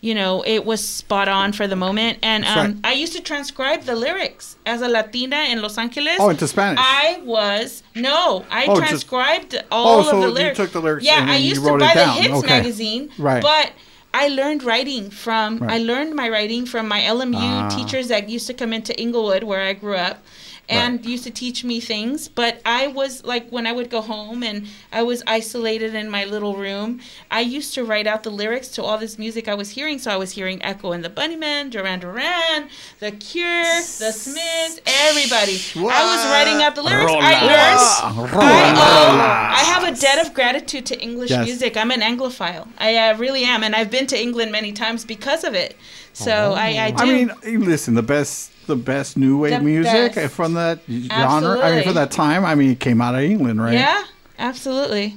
you 0.00 0.14
know, 0.14 0.42
it 0.46 0.64
was 0.64 0.86
spot 0.86 1.28
on 1.28 1.52
for 1.52 1.66
the 1.66 1.74
moment. 1.74 2.18
And 2.22 2.44
um, 2.44 2.56
right. 2.58 2.76
I 2.84 2.92
used 2.92 3.12
to 3.14 3.20
transcribe 3.22 3.82
the 3.82 3.96
lyrics 3.96 4.56
as 4.64 4.82
a 4.82 4.88
Latina 4.88 5.46
in 5.48 5.60
Los 5.62 5.78
Angeles. 5.78 6.16
Oh, 6.20 6.28
into 6.30 6.46
Spanish. 6.46 6.78
I 6.80 7.20
was 7.24 7.82
no, 7.96 8.44
I 8.50 8.66
Oh, 8.66 8.76
just- 8.76 8.88
transcribed 8.88 9.62
all 9.72 9.96
Oh, 9.96 10.00
of 10.00 10.06
so 10.06 10.20
the 10.20 10.26
you 10.28 10.32
lyrics. 10.32 10.56
took 10.58 10.70
the 10.72 10.80
lyrics 10.80 11.04
Yeah, 11.04 11.26
I 11.28 11.36
you 11.36 11.48
used 11.50 11.64
to 11.64 11.76
buy 11.78 11.92
the. 11.94 12.06
Hits 12.12 12.34
Okay. 12.34 12.46
magazine, 12.48 13.10
Right. 13.18 13.42
but 13.42 13.72
I 14.14 14.28
learned 14.28 14.62
writing 14.62 15.10
from 15.10 15.58
Right. 15.58 15.74
I 15.74 15.78
learned 15.78 16.14
my 16.14 16.28
writing 16.28 16.66
from 16.66 16.86
my 16.88 17.00
LMU 17.00 17.38
Ah. 17.38 17.68
teachers 17.68 18.08
that 18.08 18.28
used 18.28 18.46
to 18.48 18.54
come 18.54 18.72
into 18.72 18.92
Inglewood 19.00 19.42
where 19.42 19.62
I 19.62 19.72
grew 19.72 19.96
up 19.96 20.22
and 20.68 21.04
used 21.04 21.24
to 21.24 21.30
teach 21.30 21.64
me 21.64 21.80
things 21.80 22.28
but 22.28 22.60
I 22.64 22.86
was 22.86 23.24
like 23.24 23.48
when 23.50 23.66
I 23.66 23.72
would 23.72 23.90
go 23.90 24.00
home 24.00 24.42
and 24.42 24.66
I 24.92 25.02
was 25.02 25.22
isolated 25.26 25.94
in 25.94 26.08
my 26.08 26.24
little 26.24 26.56
room 26.56 27.00
I 27.30 27.40
used 27.40 27.74
to 27.74 27.84
write 27.84 28.06
out 28.06 28.22
the 28.22 28.30
lyrics 28.30 28.68
to 28.76 28.82
all 28.82 28.96
this 28.96 29.18
music 29.18 29.48
I 29.48 29.54
was 29.54 29.70
hearing 29.70 29.98
so 29.98 30.10
I 30.10 30.16
was 30.16 30.30
hearing 30.32 30.62
Echo 30.64 30.92
and 30.92 31.04
the 31.04 31.10
Bunnymen 31.10 31.70
Duran 31.70 32.00
Duran 32.00 32.68
The 33.00 33.10
Cure 33.12 33.64
The 33.98 34.12
Smiths 34.12 34.80
everybody 34.86 35.58
I 35.76 36.04
was 36.14 36.24
writing 36.32 36.62
out 36.62 36.74
the 36.74 36.82
lyrics 36.82 37.10
I 37.12 37.40
learned 37.42 38.32
Rola. 38.32 38.42
I, 38.44 38.72
owe- 38.76 39.52
I 39.54 39.64
have 39.74 39.84
a 39.84 39.98
debt 39.98 40.24
of 40.24 40.32
gratitude 40.34 40.86
to 40.86 41.00
English 41.00 41.30
Yes. 41.30 41.44
music. 41.46 41.76
I'm 41.76 41.90
an 41.90 42.00
Anglophile. 42.00 42.68
I 42.78 42.96
uh, 42.96 43.16
really 43.18 43.44
am, 43.44 43.62
and 43.62 43.74
I've 43.74 43.90
been 43.90 44.06
to 44.08 44.20
England 44.20 44.52
many 44.52 44.72
times 44.72 45.04
because 45.04 45.44
of 45.44 45.54
it. 45.54 45.76
So 46.12 46.52
I, 46.56 46.66
I 46.86 46.90
do. 46.90 47.02
I 47.02 47.06
mean, 47.06 47.60
listen, 47.64 47.94
the 47.94 48.02
best, 48.02 48.50
the 48.66 48.76
best 48.76 49.16
new 49.16 49.38
wave 49.38 49.52
The 49.52 49.60
music 49.60 50.14
best. 50.14 50.34
from 50.34 50.54
that 50.54 50.80
genre. 50.88 51.10
I 51.10 51.10
mean, 51.10 51.10
Absolutely. 51.12 51.82
for 51.84 51.92
that 51.92 52.10
time. 52.10 52.44
I 52.44 52.54
mean, 52.54 52.70
it 52.70 52.80
came 52.80 53.00
out 53.00 53.14
of 53.14 53.20
England, 53.22 53.60
right? 53.62 53.74
yeah, 53.74 54.04
absolutely. 54.38 55.16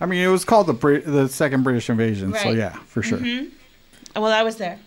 I 0.00 0.06
mean, 0.06 0.22
it 0.26 0.28
was 0.30 0.44
called 0.44 0.66
the 0.66 0.72
Brit- 0.72 1.06
the 1.06 1.28
second 1.28 1.62
British 1.62 1.88
invasion. 1.90 2.34
So 2.34 2.50
yeah, 2.50 2.72
for 2.86 3.02
sure. 3.02 3.18
Mhm. 3.18 3.50
Well, 4.16 4.26
I 4.26 4.42
was 4.42 4.56
there. 4.56 4.78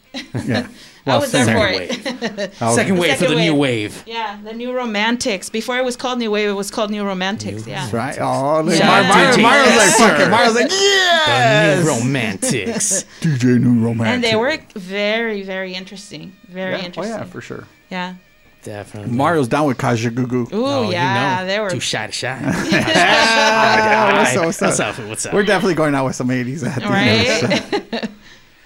Yeah. 0.45 0.67
I 1.07 1.17
was 1.17 1.31
there 1.31 1.45
second 1.45 1.61
for 1.61 1.77
wave. 1.77 2.39
it. 2.39 2.53
Oh, 2.61 2.75
Second 2.75 2.97
wave 2.97 3.17
for 3.17 3.27
the 3.27 3.35
new 3.35 3.53
wave. 3.53 4.03
Yeah, 4.07 4.39
the 4.43 4.53
new 4.53 4.73
romantics. 4.73 5.49
Before 5.49 5.77
it 5.77 5.85
was 5.85 5.95
called 5.95 6.17
new 6.19 6.31
wave, 6.31 6.49
it 6.49 6.53
was 6.53 6.71
called 6.71 6.89
new 6.89 7.03
romantics. 7.05 7.67
Yeah. 7.67 7.81
That's 7.81 7.93
right. 7.93 8.17
Oh, 8.19 8.61
look, 8.61 8.77
Yeah. 8.79 8.87
Mar- 8.87 9.03
Mar- 9.03 9.33
DJ 9.33 9.41
Mario's 9.43 9.67
like 9.77 9.87
Esther. 9.87 10.07
fucking. 10.09 10.31
Mario's 10.31 10.55
like, 10.55 10.71
yeah. 10.71 11.75
The 11.75 11.83
new 11.83 11.89
romantics. 11.89 13.03
DJ 13.21 13.59
New 13.61 13.85
Romantic. 13.85 14.13
And 14.15 14.23
they 14.23 14.35
were 14.35 14.57
very, 14.75 15.43
very 15.43 15.73
interesting. 15.75 16.35
Very 16.47 16.71
Yeah. 16.73 16.81
Oh 16.81 16.85
interesting. 16.85 17.15
yeah, 17.17 17.23
for 17.25 17.41
sure. 17.41 17.65
Yeah. 17.89 18.15
Definitely. 18.63 19.11
Mario's 19.15 19.47
down 19.47 19.67
with 19.67 19.77
Kajagoogoo. 19.77 20.51
Ooh, 20.51 20.65
Oh, 20.65 20.89
yeah, 20.89 21.41
you 21.41 21.45
know. 21.45 21.47
they 21.53 21.59
were 21.59 21.69
Too 21.69 21.79
shy 21.79 22.07
to 22.07 22.11
shine. 22.11 22.41
Ah, 22.45 24.11
what's 24.17 24.35
up, 24.35 24.45
what's 24.45 24.61
What's 24.61 24.79
up? 24.79 24.99
up? 24.99 25.07
What's 25.07 25.25
up? 25.27 25.33
We're 25.35 25.43
definitely 25.43 25.75
going 25.75 25.93
out 25.93 26.05
with 26.05 26.15
some 26.15 26.29
80s 26.29 26.65
at 26.65 26.81
the 26.81 26.87
end. 26.87 27.93
right. 27.93 28.09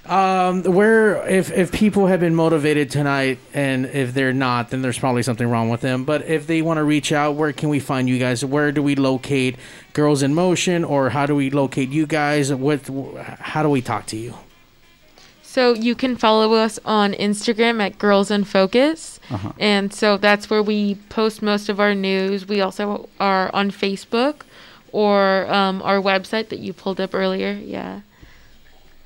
Um, 0.09 0.63
where 0.63 1.27
if 1.29 1.51
if 1.51 1.71
people 1.71 2.07
have 2.07 2.19
been 2.19 2.33
motivated 2.33 2.89
tonight, 2.89 3.37
and 3.53 3.85
if 3.85 4.15
they're 4.15 4.33
not, 4.33 4.71
then 4.71 4.81
there's 4.81 4.97
probably 4.97 5.21
something 5.21 5.47
wrong 5.47 5.69
with 5.69 5.81
them. 5.81 6.03
But 6.03 6.25
if 6.25 6.47
they 6.47 6.63
want 6.63 6.79
to 6.79 6.83
reach 6.83 7.11
out, 7.11 7.35
where 7.35 7.53
can 7.53 7.69
we 7.69 7.79
find 7.79 8.09
you 8.09 8.17
guys? 8.17 8.43
Where 8.43 8.71
do 8.71 8.81
we 8.81 8.95
locate 8.95 9.55
Girls 9.93 10.23
in 10.23 10.33
Motion, 10.33 10.83
or 10.83 11.11
how 11.11 11.27
do 11.27 11.35
we 11.35 11.51
locate 11.51 11.89
you 11.89 12.07
guys? 12.07 12.51
What? 12.51 12.89
How 13.39 13.61
do 13.61 13.69
we 13.69 13.81
talk 13.81 14.07
to 14.07 14.17
you? 14.17 14.33
So 15.43 15.73
you 15.73 15.93
can 15.95 16.15
follow 16.15 16.53
us 16.53 16.79
on 16.85 17.13
Instagram 17.13 17.81
at 17.81 17.97
Girls 17.97 18.31
in 18.31 18.45
Focus. 18.45 19.19
Uh-huh. 19.29 19.51
And 19.59 19.93
so 19.93 20.15
that's 20.17 20.49
where 20.49 20.63
we 20.63 20.95
post 21.09 21.41
most 21.41 21.69
of 21.69 21.79
our 21.79 21.93
news. 21.93 22.47
We 22.47 22.61
also 22.61 23.09
are 23.19 23.49
on 23.53 23.71
Facebook 23.71 24.41
or 24.91 25.51
um, 25.51 25.81
our 25.81 25.99
website 25.99 26.49
that 26.49 26.59
you 26.59 26.71
pulled 26.71 26.99
up 26.99 27.13
earlier. 27.13 27.51
Yeah. 27.53 28.01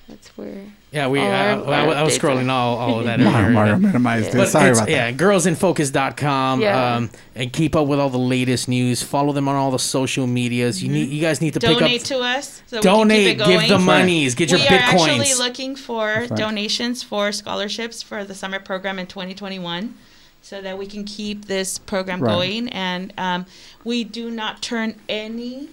That's 0.08 0.38
where. 0.38 0.66
Yeah, 0.94 1.08
we. 1.08 1.20
Uh, 1.20 1.24
all 1.26 1.74
our- 1.74 1.90
I, 1.90 2.00
I 2.00 2.04
was 2.04 2.18
scrolling 2.18 2.50
all, 2.50 2.78
all 2.78 3.00
of 3.00 3.06
that. 3.06 3.20
Mario- 3.20 3.40
earlier, 3.40 3.52
Mario 3.54 3.74
yeah. 3.74 3.78
minimized 3.80 4.28
it. 4.28 4.38
But 4.38 4.48
Sorry 4.50 4.66
it's- 4.70 4.78
about 4.78 4.86
that. 4.90 4.92
Yeah, 4.92 5.12
girlsinfocus.com. 5.12 6.62
Yeah. 6.62 6.96
Um, 6.96 7.10
and 7.36 7.52
keep 7.52 7.76
up 7.76 7.88
with 7.88 8.00
all 8.00 8.12
the 8.12 8.20
latest 8.20 8.68
news. 8.68 9.02
Follow 9.02 9.34
them 9.34 9.48
on 9.48 9.56
all 9.56 9.72
the 9.72 9.80
social 9.80 10.28
medias. 10.28 10.84
You 10.84 10.90
need. 10.90 11.10
You 11.10 11.20
guys 11.20 11.42
need 11.42 11.56
to 11.56 11.60
pick 11.60 11.70
up. 11.72 11.80
Donate 11.80 12.06
to 12.06 12.20
us. 12.20 12.62
So 12.68 12.80
Donate, 12.82 13.26
We 13.26 13.36
can 13.36 13.46
keep 13.46 13.56
it 13.56 13.60
give 13.62 13.70
the 13.70 13.80
monies, 13.80 14.36
get 14.36 14.52
your 14.52 14.60
we 14.60 14.66
bitcoins. 14.68 14.70
We 14.70 14.78
are 14.78 15.10
actually 15.24 15.34
looking 15.44 15.76
for 15.76 16.06
right. 16.06 16.30
donations 16.30 17.02
for 17.02 17.32
scholarships 17.32 18.04
for 18.04 18.24
the 18.24 18.36
summer 18.36 18.60
program 18.60 19.00
in 19.00 19.08
2021 19.08 19.96
so 20.44 20.62
that 20.62 20.78
we 20.78 20.86
can 20.86 21.06
keep 21.06 21.46
this 21.46 21.80
program 21.80 22.22
Right. 22.22 22.30
going. 22.32 22.70
And 22.70 23.14
um, 23.18 23.46
we 23.84 24.04
do 24.04 24.30
not 24.30 24.62
turn 24.62 24.96
any 25.10 25.70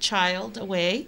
child 0.00 0.56
away, 0.58 1.06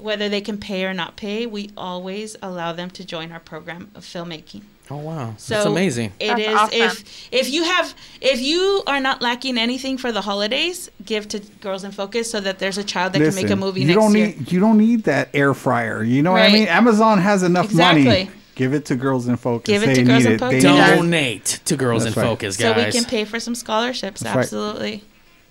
whether 0.00 0.28
they 0.28 0.40
can 0.40 0.58
pay 0.58 0.84
or 0.84 0.94
not 0.94 1.16
pay. 1.16 1.46
We 1.46 1.70
always 1.76 2.36
allow 2.42 2.72
them 2.72 2.90
to 2.90 3.04
join 3.04 3.32
our 3.32 3.40
program 3.40 3.90
of 3.94 4.04
filmmaking. 4.04 4.62
Oh 4.92 4.96
wow, 4.96 5.34
So 5.36 5.54
that's 5.54 5.66
amazing. 5.66 6.12
It 6.18 6.36
That's 6.36 6.40
is 6.40 6.56
awesome. 6.56 6.80
if 6.80 7.28
if 7.32 7.50
you 7.50 7.62
have 7.62 7.94
if 8.20 8.40
you 8.40 8.82
are 8.88 8.98
not 8.98 9.22
lacking 9.22 9.56
anything 9.56 9.96
for 9.98 10.10
the 10.10 10.20
holidays, 10.20 10.90
give 11.04 11.28
to 11.28 11.38
Girls 11.60 11.84
in 11.84 11.92
Focus 11.92 12.28
so 12.28 12.40
that 12.40 12.58
there's 12.58 12.76
a 12.76 12.82
child 12.82 13.12
that 13.12 13.20
can 13.20 13.34
make 13.36 13.50
a 13.50 13.56
movie 13.56 13.82
you 13.82 13.86
next 13.86 14.00
don't 14.00 14.14
year. 14.16 14.26
need 14.26 14.50
you 14.50 14.58
don't 14.58 14.78
need 14.78 15.04
that 15.04 15.28
air 15.32 15.54
fryer. 15.54 16.02
You 16.02 16.24
know 16.24 16.32
what 16.32 16.42
I 16.42 16.52
mean? 16.52 16.66
Amazon 16.66 17.18
has 17.18 17.44
enough 17.44 17.72
money. 17.72 18.30
Give 18.56 18.74
it 18.74 18.86
to 18.86 18.96
Girls 18.96 19.28
in 19.28 19.36
Focus. 19.36 19.72
Give 19.72 19.82
it 19.84 19.86
they 19.86 19.94
to 19.94 20.02
Girls 20.02 20.24
in. 20.26 20.38
Focus. 20.38 20.62
They. 20.64 20.96
Donate 20.96 21.60
to 21.64 21.76
Girls 21.76 22.04
That's 22.04 22.16
in 22.16 22.22
right. 22.22 22.28
Focus, 22.28 22.56
so 22.56 22.72
we 22.74 22.90
can 22.90 23.04
pay 23.04 23.24
for 23.24 23.38
some 23.38 23.54
scholarships. 23.54 24.20
That's 24.20 24.34
right. 24.34 24.42
Absolutely. 24.42 25.04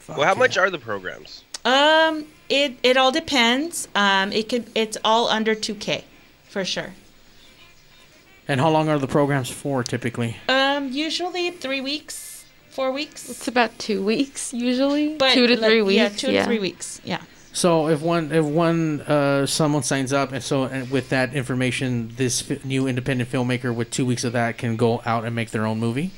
Well, 0.10 0.24
how 0.24 0.36
much 0.36 0.58
are 0.58 0.70
the 0.70 0.80
programs? 0.80 1.44
Um, 1.64 2.26
it 2.50 2.78
it 2.84 2.98
all 2.98 3.12
depends. 3.12 3.88
Um, 3.96 4.32
it 4.32 4.50
could 4.50 4.66
it's 4.76 4.98
all 5.04 5.28
under 5.30 5.56
two 5.56 5.76
k, 5.76 6.04
for 6.48 6.66
sure. 6.66 6.94
and 8.48 8.60
how 8.60 8.70
long 8.70 8.90
are 8.90 8.98
the 9.00 9.08
programs 9.08 9.50
for 9.50 9.84
typically? 9.84 10.38
Um, 10.48 10.92
usually 10.92 11.52
three 11.52 11.82
weeks, 11.82 12.46
four 12.70 12.92
weeks. 12.92 13.30
It's 13.30 13.48
about 13.48 13.78
two 13.78 14.04
weeks 14.04 14.54
usually. 14.54 15.16
But 15.18 15.34
two 15.34 15.48
to 15.48 15.60
like, 15.60 15.70
three 15.70 15.82
weeks. 15.82 15.98
Yeah, 15.98 16.10
two 16.10 16.32
to 16.32 16.44
three 16.46 16.60
weeks. 16.60 17.02
Yeah. 17.04 17.22
So 17.52 17.88
if 17.90 18.02
one 18.02 18.32
if 18.32 18.46
one 18.46 19.02
uh, 19.02 19.46
someone 19.46 19.84
signs 19.84 20.14
up 20.14 20.32
and 20.32 20.44
so 20.44 20.64
and 20.64 20.90
with 20.92 21.10
that 21.10 21.34
information, 21.34 22.12
this 22.16 22.42
fi- 22.42 22.60
new 22.64 22.88
independent 22.88 23.30
filmmaker 23.32 23.74
with 23.74 23.92
two 23.92 24.06
weeks 24.06 24.24
of 24.24 24.34
that 24.34 24.58
can 24.58 24.76
go 24.76 25.02
out 25.06 25.26
and 25.26 25.36
make 25.36 25.52
their 25.52 25.66
own 25.66 25.80
movie. 25.80 26.12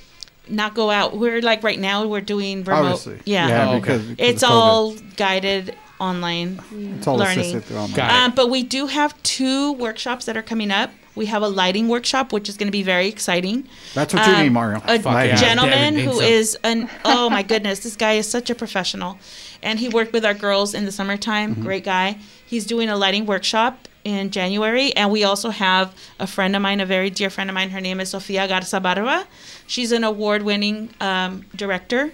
Not 0.49 0.73
go 0.73 0.89
out. 0.89 1.15
We're 1.17 1.41
like 1.41 1.63
right 1.63 1.79
now. 1.79 2.05
We're 2.07 2.19
doing 2.21 2.63
remote. 2.63 2.83
Obviously. 2.85 3.19
Yeah. 3.25 3.47
Yeah, 3.47 3.69
Oh, 3.69 3.79
because- 3.79 4.01
okay. 4.01 4.09
because 4.15 4.29
it's 4.35 4.43
all 4.43 4.95
guided 5.15 5.75
online 6.01 6.59
It's 6.97 7.07
all 7.07 7.17
learning. 7.17 7.39
assisted 7.39 7.63
through 7.65 7.77
online. 7.77 7.95
Got 7.95 8.11
it. 8.11 8.23
Um, 8.23 8.35
but 8.35 8.49
we 8.49 8.63
do 8.63 8.87
have 8.87 9.21
two 9.23 9.73
workshops 9.73 10.25
that 10.25 10.35
are 10.35 10.41
coming 10.41 10.71
up. 10.71 10.89
We 11.13 11.25
have 11.27 11.43
a 11.43 11.47
lighting 11.47 11.89
workshop, 11.89 12.31
which 12.31 12.47
is 12.49 12.55
going 12.57 12.67
to 12.67 12.71
be 12.71 12.83
very 12.83 13.07
exciting. 13.07 13.67
That's 13.93 14.13
what 14.13 14.25
you 14.27 14.43
need, 14.43 14.49
Mario. 14.49 14.81
A 14.85 14.97
Fuck 14.97 15.37
gentleman 15.37 15.93
Devin 15.93 16.05
who 16.05 16.11
needs 16.13 16.21
is 16.21 16.57
an 16.63 16.89
oh 17.03 17.29
my 17.29 17.43
goodness, 17.43 17.79
this 17.79 17.97
guy 17.97 18.13
is 18.13 18.27
such 18.29 18.49
a 18.49 18.55
professional, 18.55 19.19
and 19.61 19.79
he 19.79 19.89
worked 19.89 20.13
with 20.13 20.25
our 20.25 20.33
girls 20.33 20.73
in 20.73 20.85
the 20.85 20.91
summertime. 20.91 21.51
Mm-hmm. 21.51 21.63
Great 21.63 21.83
guy. 21.83 22.17
He's 22.45 22.65
doing 22.65 22.89
a 22.89 22.95
lighting 22.95 23.25
workshop 23.25 23.87
in 24.05 24.31
January, 24.31 24.95
and 24.95 25.11
we 25.11 25.23
also 25.25 25.49
have 25.49 25.93
a 26.17 26.27
friend 26.27 26.55
of 26.55 26.61
mine, 26.61 26.79
a 26.79 26.85
very 26.85 27.09
dear 27.09 27.29
friend 27.29 27.49
of 27.49 27.53
mine. 27.53 27.69
Her 27.71 27.81
name 27.81 27.99
is 27.99 28.09
Sofia 28.09 28.47
Garza 28.47 28.79
Barba. 28.79 29.27
She's 29.67 29.91
an 29.91 30.03
award-winning 30.03 30.89
um, 31.01 31.45
director. 31.55 32.11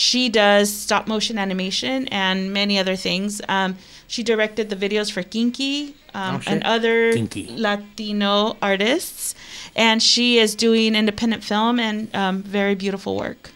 She 0.00 0.30
does 0.30 0.72
stop 0.72 1.06
motion 1.06 1.36
animation 1.36 2.08
and 2.08 2.54
many 2.54 2.78
other 2.78 2.96
things. 2.96 3.42
Um, 3.50 3.76
she 4.06 4.22
directed 4.22 4.70
the 4.70 4.76
videos 4.76 5.12
for 5.12 5.22
Kinky 5.22 5.94
um, 6.14 6.36
Oh, 6.36 6.42
and 6.46 6.62
other 6.64 7.12
Kinky. 7.12 7.48
Latino 7.54 8.56
artists, 8.62 9.34
and 9.76 10.02
she 10.02 10.38
is 10.38 10.54
doing 10.54 10.94
independent 10.94 11.44
film 11.44 11.78
and 11.78 12.08
um, 12.16 12.42
very 12.42 12.74
beautiful 12.74 13.14
work. 13.14 13.50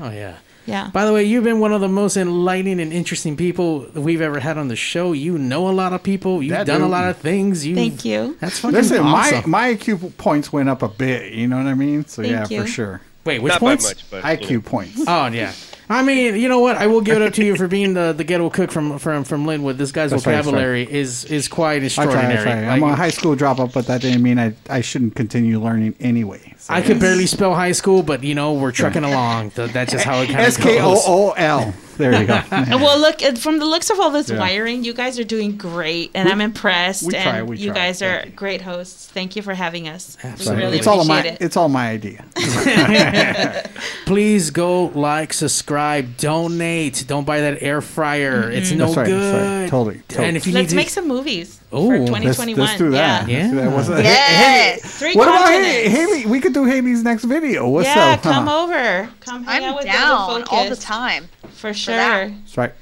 Oh 0.00 0.10
yeah. 0.10 0.36
Yeah. 0.66 0.88
By 0.90 1.04
the 1.04 1.12
way, 1.12 1.22
you've 1.24 1.44
been 1.44 1.60
one 1.60 1.74
of 1.74 1.82
the 1.82 1.88
most 1.90 2.16
enlightening 2.16 2.80
and 2.80 2.90
interesting 2.90 3.36
people 3.36 3.86
we've 3.94 4.22
ever 4.22 4.40
had 4.40 4.56
on 4.56 4.68
the 4.68 4.76
show. 4.76 5.12
You 5.12 5.36
know 5.36 5.68
a 5.68 5.74
lot 5.82 5.92
of 5.92 6.02
people. 6.02 6.42
You've 6.42 6.52
That 6.56 6.66
done 6.66 6.80
a 6.80 6.88
lot 6.88 7.10
of 7.10 7.18
things. 7.18 7.66
You 7.66 7.74
Thank 7.74 8.06
you. 8.06 8.38
That's 8.40 8.58
fucking 8.60 8.74
Listen, 8.74 9.00
awesome. 9.00 9.50
my 9.50 9.68
my 9.68 9.74
IQ 9.74 10.16
points 10.16 10.50
went 10.50 10.70
up 10.70 10.82
a 10.82 10.88
bit. 10.88 11.34
You 11.34 11.46
know 11.46 11.58
what 11.58 11.66
I 11.66 11.74
mean? 11.74 12.06
So 12.06 12.22
Thank 12.22 12.32
yeah, 12.32 12.46
you. 12.48 12.62
for 12.62 12.66
sure. 12.66 13.00
Wait, 13.26 13.40
which 13.42 13.52
Not 13.52 13.60
by 13.60 13.66
points? 13.66 13.84
much, 13.84 14.10
but, 14.10 14.24
IQ 14.24 14.50
you 14.50 14.56
know. 14.56 14.62
points. 14.62 15.04
Oh 15.06 15.26
yeah. 15.26 15.52
I 15.88 16.02
mean, 16.02 16.36
you 16.36 16.48
know 16.48 16.60
what? 16.60 16.76
I 16.76 16.86
will 16.86 17.00
give 17.02 17.16
it 17.16 17.22
up 17.22 17.34
to 17.34 17.44
you 17.44 17.56
for 17.56 17.68
being 17.68 17.94
the, 17.94 18.12
the 18.12 18.24
ghetto 18.24 18.48
cook 18.50 18.70
from 18.70 18.98
from 18.98 19.24
from 19.24 19.44
Lynwood. 19.44 19.76
This 19.76 19.92
guy's 19.92 20.10
That's 20.10 20.26
right, 20.26 20.36
that's 20.36 20.46
vocabulary 20.46 20.90
is 20.90 21.24
is 21.26 21.46
quite 21.48 21.82
I 21.82 21.88
try, 21.88 22.04
I 22.04 22.06
extraordinary. 22.06 22.42
try. 22.42 22.52
I'm 22.66 22.80
Like, 22.80 22.92
a 22.92 22.96
high 22.96 23.10
school 23.10 23.36
dropout, 23.36 23.72
but 23.74 23.86
that 23.86 24.00
didn't 24.00 24.22
mean 24.22 24.38
I, 24.38 24.54
I 24.70 24.80
shouldn't 24.80 25.14
continue 25.14 25.60
learning 25.60 25.94
anyway. 26.00 26.54
So 26.58 26.72
I 26.72 26.80
could 26.80 27.00
barely 27.00 27.26
spell 27.26 27.54
high 27.54 27.72
school, 27.72 28.02
but 28.02 28.24
you 28.24 28.34
know 28.34 28.54
we're 28.54 28.72
trucking 28.72 29.04
along. 29.04 29.50
Th- 29.50 29.70
That's 29.72 29.92
just 29.92 30.04
how 30.04 30.20
it 30.22 30.26
kind 30.28 30.40
of 30.40 30.46
S 30.46 30.56
K 30.56 30.80
O 30.80 30.94
O 31.06 31.30
L. 31.32 31.74
There 31.96 32.20
you 32.20 32.26
go. 32.26 32.40
well, 32.50 32.98
look 32.98 33.22
uh, 33.22 33.34
from 33.34 33.58
the 33.58 33.64
looks 33.66 33.90
of 33.90 34.00
all 34.00 34.10
this 34.10 34.28
Yeah. 34.30 34.38
wiring, 34.38 34.84
you 34.84 34.92
guys 34.94 35.18
are 35.18 35.24
doing 35.24 35.56
great, 35.56 36.10
and 36.14 36.26
We- 36.26 36.32
I'm 36.32 36.40
impressed. 36.40 37.04
we 37.04 37.12
try, 37.12 37.38
and 37.38 37.48
we 37.48 37.56
you 37.58 37.70
try. 37.70 37.76
guys 37.86 38.02
are 38.02 38.24
great 38.34 38.62
hosts. 38.62 39.06
Thank 39.06 39.36
you 39.36 39.42
for 39.42 39.54
having 39.54 39.88
us. 39.88 40.16
Absolutely, 40.22 40.64
really 40.64 40.78
it's 40.78 40.86
all 40.86 41.04
my 41.04 41.22
it. 41.22 41.38
it's 41.40 41.56
all 41.56 41.68
my 41.68 41.88
idea. 41.90 42.24
Please 44.06 44.50
go 44.50 44.86
like, 44.86 45.32
subscribe, 45.32 46.16
donate. 46.16 47.04
Don't 47.06 47.24
buy 47.24 47.40
that 47.40 47.62
air 47.62 47.80
fryer. 47.80 48.50
It's 48.50 48.70
no 48.72 48.86
That's 48.86 48.96
right, 48.96 49.06
good. 49.06 49.20
that's 49.34 49.62
right. 49.62 49.70
Totally, 49.70 50.02
totally. 50.08 50.28
And 50.28 50.36
if 50.36 50.46
you 50.46 50.52
Let's 50.52 50.72
need 50.72 50.76
make 50.76 50.86
to, 50.88 50.92
some 50.92 51.08
movies 51.08 51.60
Ooh, 51.72 51.86
for 51.88 51.98
let's- 51.98 52.06
2021. 52.36 52.58
Let's 52.66 52.78
do 52.78 52.90
that. 52.90 53.28
Yeah. 53.28 53.50
Let's 53.70 53.88
do 53.88 53.94
that. 53.94 54.04
Yes. 54.04 54.82
Haley- 54.82 55.12
Three 55.12 55.14
what 55.18 55.28
about 55.28 55.50
Haley? 55.50 55.88
Haley? 55.88 56.26
We 56.26 56.40
could 56.40 56.52
do 56.54 56.64
Haley's 56.64 57.02
next 57.02 57.24
video. 57.24 57.68
What's 57.68 57.88
yeah, 57.88 58.12
up? 58.12 58.22
come 58.22 58.46
huh? 58.46 58.62
over. 58.64 59.10
Come 59.20 59.44
hang 59.44 59.64
I'm 59.64 59.70
out 59.70 59.76
with 59.76 59.84
down 59.86 60.26
Golden 60.26 60.44
all 60.50 60.68
the 60.68 60.76
time. 60.76 61.28
For 61.54 61.72
sure. 61.74 61.94
that. 61.96 62.30
That's 62.42 62.56
right. 62.56 62.72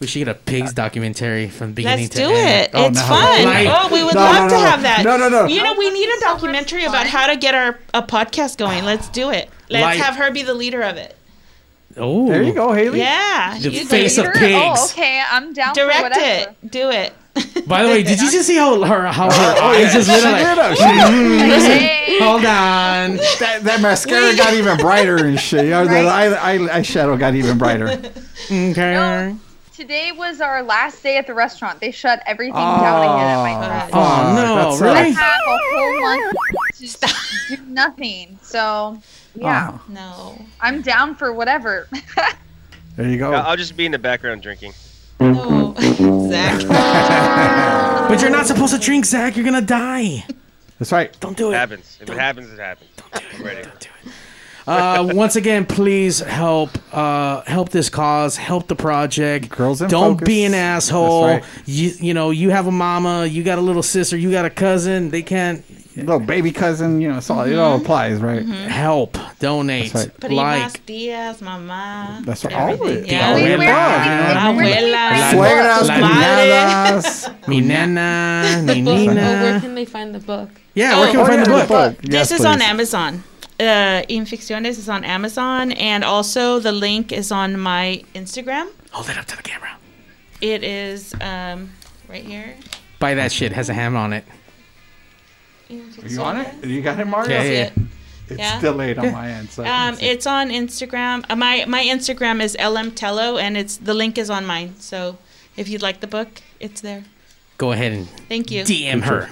we 0.00 0.06
should 0.06 0.18
get 0.20 0.28
a 0.28 0.34
pigs 0.34 0.70
uh, 0.70 0.74
documentary 0.74 1.48
from 1.48 1.72
beginning 1.74 2.08
to 2.10 2.22
end. 2.22 2.32
Let's 2.32 2.36
to 2.36 2.42
do 2.42 2.48
end. 2.48 2.64
it. 2.66 2.70
Oh, 2.74 2.86
it's 2.88 3.00
fun. 3.02 3.44
Like- 3.44 3.68
oh, 3.70 3.88
we 3.92 4.02
would 4.02 4.14
No, 4.14 4.20
love 4.20 4.50
no, 4.50 4.56
to 4.56 4.62
no. 4.62 4.70
have 4.70 4.82
that. 4.82 5.04
No, 5.04 5.16
no, 5.16 5.28
no. 5.28 5.46
You 5.46 5.62
know, 5.62 5.74
we 5.78 5.90
need 5.90 6.08
a 6.08 6.20
documentary 6.20 6.84
about 6.84 7.06
how 7.06 7.26
to 7.28 7.36
get 7.36 7.54
our 7.54 7.78
a 7.94 8.02
podcast 8.02 8.58
going. 8.58 8.82
Ah. 8.82 8.86
Let's 8.86 9.08
do 9.08 9.30
it. 9.30 9.48
Let's 9.70 9.84
Like- 9.84 9.98
have 10.00 10.16
her 10.16 10.30
be 10.32 10.42
the 10.42 10.54
leader 10.54 10.82
of 10.82 10.96
it. 10.96 11.16
Oh, 11.96 12.26
There 12.26 12.42
you 12.42 12.54
go, 12.54 12.72
Haley. 12.72 13.00
Yeah. 13.00 13.58
The 13.60 13.68
you 13.70 13.84
face 13.84 14.16
do 14.16 14.24
of 14.24 14.32
pigs. 14.32 14.54
Oh, 14.56 14.86
okay. 14.90 15.22
I'm 15.30 15.52
down 15.52 15.74
for 15.74 15.80
Direct 15.82 16.02
whatever. 16.02 16.50
it. 16.62 16.70
Do 16.70 16.90
it. 16.90 17.12
By 17.66 17.82
the 17.82 17.88
way, 17.88 18.02
did 18.02 18.20
you 18.20 18.30
just 18.30 18.46
see 18.46 18.56
how 18.56 18.82
her 18.82 19.06
how 19.06 19.30
her 19.30 19.54
Oh, 19.58 19.70
eyes 19.70 19.84
yeah. 19.86 19.92
just 19.92 20.08
lit 20.08 20.20
She 20.20 20.28
up? 20.28 20.34
lit 20.38 20.58
up. 20.58 20.70
Like, 20.70 20.78
She- 20.78 21.12
mm, 21.12 21.66
Hey. 21.66 22.18
hold 22.18 22.44
on. 22.44 23.16
That, 23.40 23.60
that 23.62 23.80
mascara 23.80 24.36
got 24.36 24.52
even 24.54 24.76
brighter 24.76 25.16
and 25.24 25.38
shit. 25.40 25.72
Or 25.72 25.86
the 25.86 26.00
eye, 26.00 26.26
eye, 26.54 26.58
eyeshadow 26.58 27.18
got 27.18 27.34
even 27.34 27.56
brighter. 27.58 27.88
Okay. 28.50 29.34
Today 29.74 30.12
was 30.12 30.40
our 30.42 30.62
last 30.62 31.02
day 31.02 31.16
at 31.16 31.26
the 31.26 31.32
restaurant. 31.34 31.80
They 31.80 31.90
shut 31.90 32.22
everything 32.26 32.54
down 32.54 33.02
again 33.02 33.28
at 33.28 33.42
my 33.42 33.66
place. 33.80 33.90
Oh 33.94 34.32
no, 34.36 34.54
That's 34.70 34.82
I 34.82 34.84
really? 34.84 35.10
had 35.12 35.38
a 35.46 35.58
whole 35.72 36.00
month 36.02 36.36
to 37.48 37.56
do 37.56 37.62
nothing. 37.68 38.38
So 38.42 39.00
yeah, 39.34 39.70
Oh, 39.72 39.80
No. 39.88 40.44
I'm 40.60 40.82
down 40.82 41.14
for 41.14 41.32
whatever. 41.32 41.88
there 42.96 43.08
you 43.08 43.16
go. 43.18 43.32
I'll 43.32 43.46
I'll 43.50 43.56
just 43.56 43.74
be 43.76 43.86
in 43.86 43.92
the 43.92 43.98
background 43.98 44.42
drinking. 44.42 44.74
No. 45.22 45.74
Zach. 46.30 48.08
But 48.08 48.20
you're 48.20 48.30
not 48.30 48.46
supposed 48.46 48.74
to 48.74 48.80
drink, 48.80 49.04
Zach. 49.04 49.36
You're 49.36 49.44
gonna 49.44 49.60
die. 49.62 50.24
That's 50.78 50.90
right. 50.92 51.18
Don't 51.20 51.36
do 51.36 51.50
It 51.50 51.54
it. 51.54 51.58
happens. 51.58 51.98
If 52.00 52.10
it 52.10 52.18
happens, 52.18 52.52
it 52.52 52.58
happens. 52.58 52.90
I'm 53.14 53.44
ready. 53.44 53.62
Don't 53.62 53.80
do 53.80 53.88
Uh, 54.66 55.10
once 55.14 55.34
again, 55.36 55.64
please 55.66 56.20
help 56.20 56.70
uh, 56.92 57.42
help 57.42 57.70
this 57.70 57.88
cause, 57.88 58.36
help 58.36 58.68
the 58.68 58.76
project. 58.76 59.48
Girls 59.48 59.80
in 59.82 59.88
Don't 59.88 60.14
focus. 60.14 60.26
be 60.26 60.44
an 60.44 60.54
asshole. 60.54 61.26
That's 61.26 61.46
You 61.68 61.92
you 62.00 62.14
know 62.14 62.30
you 62.30 62.50
have 62.50 62.66
a 62.66 62.72
mama, 62.72 63.26
you 63.26 63.42
got 63.44 63.58
a 63.58 63.62
little 63.62 63.82
sister, 63.82 64.16
you 64.16 64.30
got 64.30 64.44
a 64.44 64.50
cousin. 64.50 65.10
They 65.10 65.22
can't 65.22 65.64
Little 65.96 66.20
baby 66.20 66.52
cousin, 66.52 67.00
you 67.00 67.08
know, 67.10 67.18
it's 67.18 67.28
all, 67.28 67.42
it 67.42 67.56
all 67.58 67.76
applies, 67.76 68.20
right? 68.20 68.44
help, 68.46 69.18
donate, 69.40 69.92
That's 69.92 70.06
right. 70.08 70.20
Primas, 70.20 70.72
like. 70.72 70.86
tías, 70.86 71.38
mamá. 71.40 72.24
That's 72.24 72.44
right. 72.44 72.54
All 72.54 72.72
of 72.74 72.80
it. 72.90 73.06
Yeah. 73.06 73.32
Abuela, 73.32 73.32
All 73.32 73.36
the 73.36 73.54
above, 73.54 74.04
you 74.06 74.10
know 74.12 74.24
what 74.24 74.36
I 74.36 74.52
mean? 74.52 74.72
Abuela. 74.72 75.32
Suegras, 75.32 75.88
La- 75.88 75.98
cuñadas. 76.08 77.34
Mi 77.48 77.60
nana, 77.60 78.62
mi 78.66 78.82
Oh, 78.88 79.04
where 79.06 79.60
can 79.60 79.74
they 79.74 79.84
find 79.84 80.14
the 80.14 80.18
book? 80.20 80.48
Yeah, 80.74 80.98
where 80.98 81.10
can 81.10 81.18
we 81.18 81.22
Oh, 81.22 81.26
find 81.26 81.38
yeah, 81.38 81.44
the 81.44 81.50
the 81.62 81.66
book? 81.68 81.98
book. 81.98 82.02
This 82.02 82.30
Yes, 82.30 82.40
is 82.40 82.44
on. 82.44 82.62
Amazon. 82.62 83.22
Uh, 83.60 84.02
Inficciones 84.08 84.78
is 84.78 84.88
on 84.88 85.04
Amazon, 85.04 85.72
and 85.72 86.02
also 86.04 86.58
the 86.58 86.72
link 86.72 87.12
is 87.12 87.30
on 87.30 87.58
my 87.60 88.02
Instagram. 88.14 88.68
Hold 88.92 89.08
it 89.10 89.18
up 89.18 89.26
to 89.26 89.36
the 89.36 89.42
camera. 89.42 89.70
It 90.40 90.64
is 90.64 91.14
um, 91.20 91.70
right 92.08 92.24
here. 92.24 92.54
Buy 92.98 93.14
that 93.14 93.30
shit. 93.30 93.52
Has 93.52 93.68
a 93.68 93.74
ham 93.74 93.94
on 93.96 94.12
it. 94.12 94.24
Are 96.02 96.08
you 96.08 96.20
on 96.22 96.36
it? 96.38 96.64
You 96.64 96.82
got 96.82 96.98
it, 97.00 97.06
Mario? 97.06 97.30
Yeah, 97.30 97.42
yeah. 97.42 97.70
It's 98.28 98.38
Yeah. 98.38 98.60
delayed 98.60 98.98
on 98.98 99.12
my 99.12 99.30
end. 99.30 99.50
So 99.50 99.64
Um, 99.64 99.96
it's 100.00 100.26
on 100.26 100.48
Instagram. 100.50 101.24
Uh, 101.28 101.36
my 101.36 101.64
my 101.66 101.82
Instagram 101.84 102.40
is 102.42 102.56
lmtello, 102.58 103.40
and 103.40 103.56
it's 103.56 103.76
the 103.76 103.94
link 103.94 104.16
is 104.18 104.30
on 104.30 104.46
mine. 104.46 104.74
So 104.78 105.18
if 105.56 105.68
you'd 105.68 105.82
like 105.82 106.00
the 106.00 106.06
book, 106.06 106.40
it's 106.60 106.80
there. 106.80 107.04
Go 107.58 107.72
ahead 107.72 107.92
and 107.92 108.08
Thank 108.28 108.50
you. 108.50 108.64
DM 108.64 109.02
her. 109.02 109.28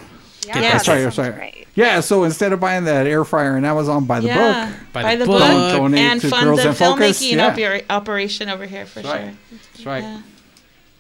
yeah, 0.46 0.58
Yes. 0.60 0.72
That's 0.72 0.88
right. 0.88 0.94
that 0.98 1.02
That's 1.04 1.16
sounds 1.16 1.28
right. 1.28 1.34
great. 1.54 1.66
Yeah. 1.74 2.00
So 2.00 2.24
instead 2.24 2.52
of 2.52 2.60
buying 2.60 2.84
that 2.84 3.06
air 3.06 3.24
fryer 3.24 3.56
on 3.56 3.64
Amazon, 3.64 4.04
buy 4.04 4.20
the 4.20 4.26
yeah, 4.26 4.66
book. 4.66 4.76
Buy 4.92 5.02
buy 5.02 5.14
the 5.16 5.24
the 5.24 5.30
book. 5.30 5.40
book, 5.40 5.72
Donate 5.76 6.00
and 6.00 6.20
to 6.20 6.28
fund 6.28 6.44
Girls 6.46 6.62
the 6.62 6.68
in 6.68 6.74
Focus, 6.74 7.22
filmmaking 7.22 7.36
yeah. 7.36 7.46
opera- 7.46 7.82
operation 7.88 8.48
over 8.50 8.66
here 8.66 8.86
for 8.86 9.00
That's 9.02 9.14
right. 9.14 9.34
sure. 9.48 9.58
That's 9.74 9.86
right. 9.86 10.22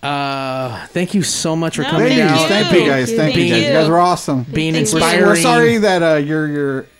Yeah. 0.02 0.08
Uh, 0.10 0.86
thank 0.88 1.12
you 1.12 1.22
so 1.22 1.54
much 1.54 1.76
for 1.76 1.82
No, 1.82 1.90
coming 1.90 2.08
Thank 2.08 2.18
you, 2.20 2.26
down. 2.26 2.48
thank 2.48 2.72
you 2.72 2.86
guys, 2.86 3.12
thank 3.12 3.36
you 3.36 3.42
Thank 3.42 3.52
guys. 3.52 3.60
You 3.62 3.66
you. 3.68 3.72
guys 3.74 3.88
were 3.88 3.98
awesome. 3.98 4.44
Being 4.44 4.72
Thank. 4.72 4.88
We're, 4.92 4.98
inspiring. 5.00 5.26
we're 5.26 5.36
sorry 5.36 5.76
that 5.78 6.02
uh, 6.02 6.14
your 6.16 6.46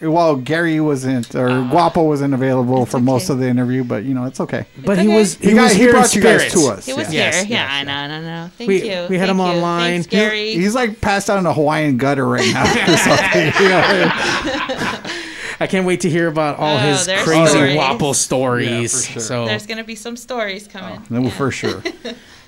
your 0.00 0.10
well 0.10 0.36
Gary 0.36 0.80
wasn't 0.80 1.34
or 1.34 1.48
Guapo 1.70 2.02
wasn't 2.02 2.34
available 2.34 2.84
for 2.84 3.00
most 3.00 3.30
of 3.30 3.38
the 3.38 3.48
interview, 3.48 3.84
but 3.84 4.04
you 4.04 4.12
know 4.12 4.24
it's 4.26 4.40
okay. 4.40 4.66
But 4.84 4.98
he 4.98 5.08
was 5.08 5.36
he, 5.36 5.48
He, 5.48 5.54
was 5.54 5.62
got, 5.62 5.72
he 5.72 5.78
here 5.78 5.88
in 5.90 5.94
brought 5.96 6.14
you 6.14 6.22
guys 6.22 6.52
to 6.52 6.60
us. 6.68 6.84
He 6.86 6.92
was 6.92 7.12
yeah. 7.12 7.30
Here. 7.32 7.40
yes, 7.40 7.46
yeah, 7.48 7.68
I 7.70 7.84
know, 7.84 7.92
I 7.92 8.06
know, 8.06 8.14
I 8.14 8.20
know. 8.44 8.50
Thank 8.58 8.68
We- 8.68 8.82
you. 8.90 9.06
we 9.08 9.16
had 9.18 9.28
him 9.30 9.38
Thank 9.38 9.48
you. 9.54 9.56
online. 9.60 9.90
Thanks, 10.02 10.06
Gary. 10.08 10.52
He's 10.52 10.74
like 10.74 11.00
passed 11.00 11.30
out 11.30 11.38
in 11.38 11.46
a 11.46 11.54
Hawaiian 11.54 11.96
gutter 11.96 12.26
right 12.26 12.52
now. 12.52 12.64
or 12.92 12.96
something. 12.98 13.52
I 15.62 15.66
can't 15.66 15.86
wait 15.86 16.00
to 16.02 16.10
hear 16.10 16.26
about 16.28 16.58
all 16.58 16.76
Oh, 16.76 16.78
his 16.78 17.04
there's 17.06 17.22
crazy 17.22 17.46
stories. 17.48 17.76
Wapple 17.76 18.14
stories. 18.14 18.68
Yeah, 18.68 18.80
for 18.82 19.12
sure. 19.12 19.22
So 19.22 19.44
There's 19.46 19.66
gonna 19.66 19.84
be 19.84 19.94
some 19.94 20.16
stories 20.16 20.66
coming. 20.66 21.02
No, 21.10 21.28
for 21.30 21.50
sure. 21.50 21.82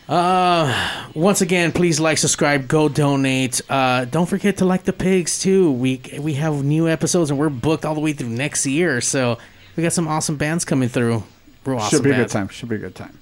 Uh, 0.08 1.06
once 1.14 1.40
again, 1.40 1.72
please 1.72 2.00
like, 2.00 2.18
subscribe, 2.18 2.68
go 2.68 2.88
donate. 2.88 3.60
Uh, 3.68 4.04
don't 4.04 4.26
forget 4.26 4.58
to 4.58 4.64
like 4.64 4.82
the 4.84 4.92
pigs 4.92 5.38
too. 5.38 5.72
We 5.72 6.00
we 6.18 6.34
have 6.34 6.64
new 6.64 6.88
episodes 6.88 7.30
and 7.30 7.38
we're 7.38 7.48
booked 7.48 7.84
all 7.84 7.94
the 7.94 8.00
way 8.00 8.12
through 8.12 8.28
next 8.28 8.66
year. 8.66 9.00
So 9.00 9.38
we 9.76 9.82
got 9.82 9.92
some 9.92 10.08
awesome 10.08 10.36
bands 10.36 10.64
coming 10.64 10.88
through. 10.88 11.22
Real 11.64 11.78
awesome 11.78 11.98
Should 11.98 12.04
be 12.04 12.10
a 12.10 12.16
good 12.16 12.28
time. 12.28 12.48
Should 12.48 12.68
be 12.68 12.76
a 12.76 12.78
good 12.78 12.94
time. 12.94 13.18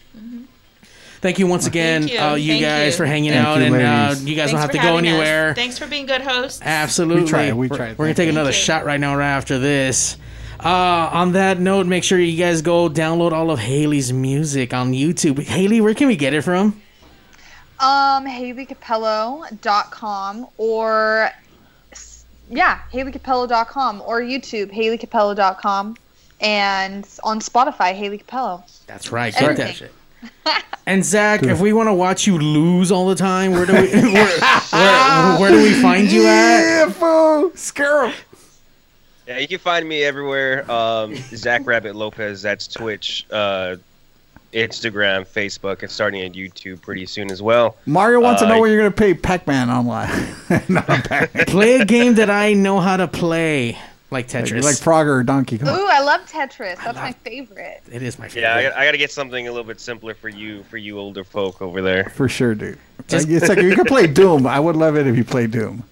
Thank 1.21 1.39
you 1.39 1.47
once 1.47 1.67
again, 1.67 2.09
you. 2.09 2.19
Uh, 2.19 2.35
you 2.35 2.53
Thank 2.55 2.63
guys 2.63 2.93
you. 2.95 2.97
for 2.97 3.05
hanging 3.05 3.33
Thank 3.33 3.47
out, 3.47 3.59
you, 3.59 3.75
and 3.75 3.75
uh, 3.75 4.15
you 4.21 4.35
guys 4.35 4.51
Thanks 4.51 4.53
don't 4.53 4.61
have 4.63 4.71
to 4.71 4.79
go 4.79 4.83
having 4.85 5.05
us. 5.05 5.11
anywhere. 5.11 5.55
Thanks 5.55 5.79
for 5.79 5.87
being 5.87 6.07
good 6.07 6.23
hosts. 6.23 6.63
Absolutely. 6.65 7.25
We 7.25 7.29
tried, 7.29 7.53
we 7.53 7.69
We're- 7.69 7.79
We're, 7.91 7.95
gonna 7.97 8.09
take 8.09 8.17
Thank 8.17 8.31
another 8.31 8.49
you. 8.49 8.55
shot 8.55 8.87
right 8.87 8.99
now, 8.99 9.15
right 9.15 9.29
after 9.37 9.59
this. 9.59 10.17
Uh, 10.65 11.11
on 11.13 11.33
that 11.33 11.59
note, 11.59 11.87
make 11.87 12.05
sure 12.05 12.19
you 12.19 12.37
guys 12.37 12.61
go 12.63 12.89
download 12.89 13.33
all 13.33 13.51
of 13.51 13.59
Haley's 13.59 14.13
music 14.13 14.73
on 14.75 14.93
YouTube. 14.93 15.43
Haley, 15.43 15.81
where 15.81 15.95
can 15.95 16.07
we 16.07 16.17
get 16.17 16.35
it 16.35 16.43
from? 16.43 16.81
Um, 17.79 18.27
HaleyCopello.com 18.27 20.47
or 20.59 21.31
yeah, 22.51 22.81
HaleyCopello.com 22.93 24.03
or 24.05 24.21
YouTube, 24.21 24.71
HaleyCopello.com, 24.73 25.97
and 26.41 27.09
on 27.25 27.41
Spotify, 27.41 27.95
Haley 27.95 28.19
Copello. 28.19 28.63
That's 28.87 29.11
right. 29.13 29.35
Anything. 29.41 29.57
Get 29.57 29.67
that 29.67 29.75
shit. 29.77 29.93
And 30.87 31.05
Zach, 31.05 31.43
if 31.45 31.61
we 31.61 31.73
want 31.73 31.87
to 31.89 31.95
watch 31.95 32.27
you 32.27 32.37
lose 32.37 32.91
all 32.91 33.09
the 33.09 33.15
time, 33.15 33.53
where 33.53 33.65
do 33.65 33.73
we 33.73 33.89
where, 34.13 34.41
where, 34.73 35.39
where 35.39 35.51
do 35.51 35.63
we 35.63 35.73
find 35.81 36.11
you 36.11 36.27
at? 36.27 36.61
Yeah, 36.61 36.91
fool. 36.91 37.53
Scare 37.55 38.07
'em. 38.07 38.13
Yeah, 39.31 39.39
you 39.39 39.47
can 39.47 39.59
find 39.61 39.89
me 39.89 40.03
everywhere. 40.03 40.69
Um, 40.69 41.15
Zach 41.15 41.65
Rabbit 41.65 41.95
Lopez. 41.95 42.43
That's 42.43 42.67
Twitch, 42.67 43.25
uh, 43.31 43.77
Instagram, 44.53 45.25
Facebook, 45.25 45.83
and 45.83 45.91
starting 45.91 46.23
at 46.23 46.33
YouTube 46.33 46.81
pretty 46.83 47.07
soon 47.07 47.31
as 47.31 47.41
well. 47.41 47.77
Mario 47.87 48.21
wants 48.21 48.43
to 48.43 48.47
Uh, 48.49 48.55
know 48.55 48.61
where 48.61 48.69
you're 48.69 48.79
gonna 48.81 48.91
pay 48.91 49.15
Pac-Man 49.15 49.71
online. 49.71 50.11
Not 50.69 50.85
Pac-Man. 51.05 51.45
Play 51.47 51.77
a 51.81 51.85
game 51.85 52.15
that 52.17 52.29
I 52.29 52.55
know 52.55 52.81
how 52.81 52.97
to 52.97 53.07
play, 53.07 53.79
like 54.11 54.27
Tetris. 54.27 54.65
like 54.65 54.75
Frogger 54.75 55.21
or 55.21 55.23
Donkey 55.23 55.59
Kong. 55.59 55.69
Ooh, 55.69 55.87
I 55.89 56.01
love 56.01 56.23
Tetris. 56.29 56.83
That's 56.83 56.97
my 56.99 57.13
favorite. 57.13 57.83
it 57.93 58.03
is 58.03 58.19
my 58.19 58.27
favorite. 58.27 58.43
Yeah, 58.43 58.57
I, 58.57 58.63
got- 58.65 58.73
I 58.73 58.85
got 58.85 58.91
to 58.93 58.99
get 58.99 59.13
something 59.13 59.47
a 59.47 59.53
little 59.53 59.63
bit 59.63 59.79
simpler 59.79 60.15
for 60.15 60.29
you, 60.29 60.65
for 60.65 60.77
you 60.77 60.99
older 60.99 61.23
folk 61.23 61.63
over 61.63 61.81
there. 61.81 62.11
For 62.17 62.29
sure, 62.29 62.57
dude. 62.57 62.79
Just- 63.07 63.29
Like, 63.29 63.37
it's 63.37 63.49
like 63.49 63.61
you 63.63 63.77
can 63.77 63.85
play 63.85 64.09
Doom. 64.09 64.49
I 64.49 64.59
would 64.59 64.75
love 64.75 64.97
it 64.97 65.07
if 65.07 65.17
you 65.17 65.23
played 65.23 65.53
Doom. 65.53 65.85